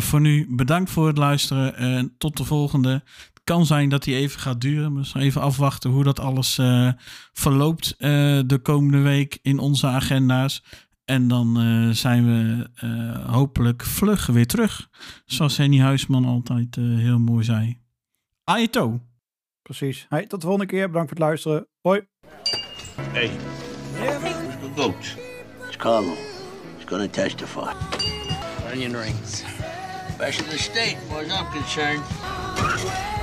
voor 0.02 0.22
nu 0.22 0.48
bedankt 0.50 0.90
voor 0.90 1.08
het 1.08 1.18
luisteren 1.18 1.76
en 1.76 2.14
tot 2.18 2.38
de 2.38 2.44
volgende. 2.44 3.04
Het 3.48 3.56
kan 3.56 3.66
zijn 3.66 3.90
dat 3.90 4.04
die 4.04 4.16
even 4.16 4.40
gaat 4.40 4.62
duren. 4.62 4.96
We 4.96 5.04
zullen 5.04 5.28
even 5.28 5.42
afwachten 5.42 5.90
hoe 5.90 6.04
dat 6.04 6.20
alles 6.20 6.58
eh, 6.58 6.90
verloopt 7.34 7.96
eh, 7.98 8.10
de 8.46 8.60
komende 8.62 9.00
week 9.00 9.40
in 9.42 9.60
onze 9.60 9.88
agenda's. 9.88 10.64
En 11.06 11.28
dan 11.28 11.60
eh, 11.60 11.90
zijn 11.96 12.26
we 12.26 12.70
eh, 12.76 13.34
hopelijk 13.34 13.84
vlug 13.84 14.26
weer 14.26 14.48
terug. 14.48 14.90
Zoals 15.26 15.58
Henny 15.58 15.80
Huisman 15.80 16.26
altijd 16.26 16.78
eh, 16.78 16.84
heel 16.84 17.20
mooi 17.20 17.44
zei. 17.44 17.82
Aito. 18.44 19.00
Precies. 19.62 20.06
Hey, 20.10 20.26
tot 20.26 20.42
de 20.42 20.48
volgende 20.48 20.72
keer. 20.72 20.88
Bedankt 20.88 21.10
voor 21.10 21.18
het 21.18 21.28
luisteren. 21.28 21.68
Hoi. 21.82 22.08
Hey, 23.12 23.32
vote? 24.76 24.98
It's 25.68 25.78
Carlo. 25.78 26.14
He's 26.78 26.86
gonna 26.86 27.08
testify. 27.08 27.74
Onion 28.74 28.96
rings. 28.96 29.44
In 30.20 30.50
the 30.50 30.58
state, 30.58 30.98
as 30.98 31.04
far 31.10 31.20
as 31.20 31.40
I'm 31.40 31.52
concerned. 31.52 33.17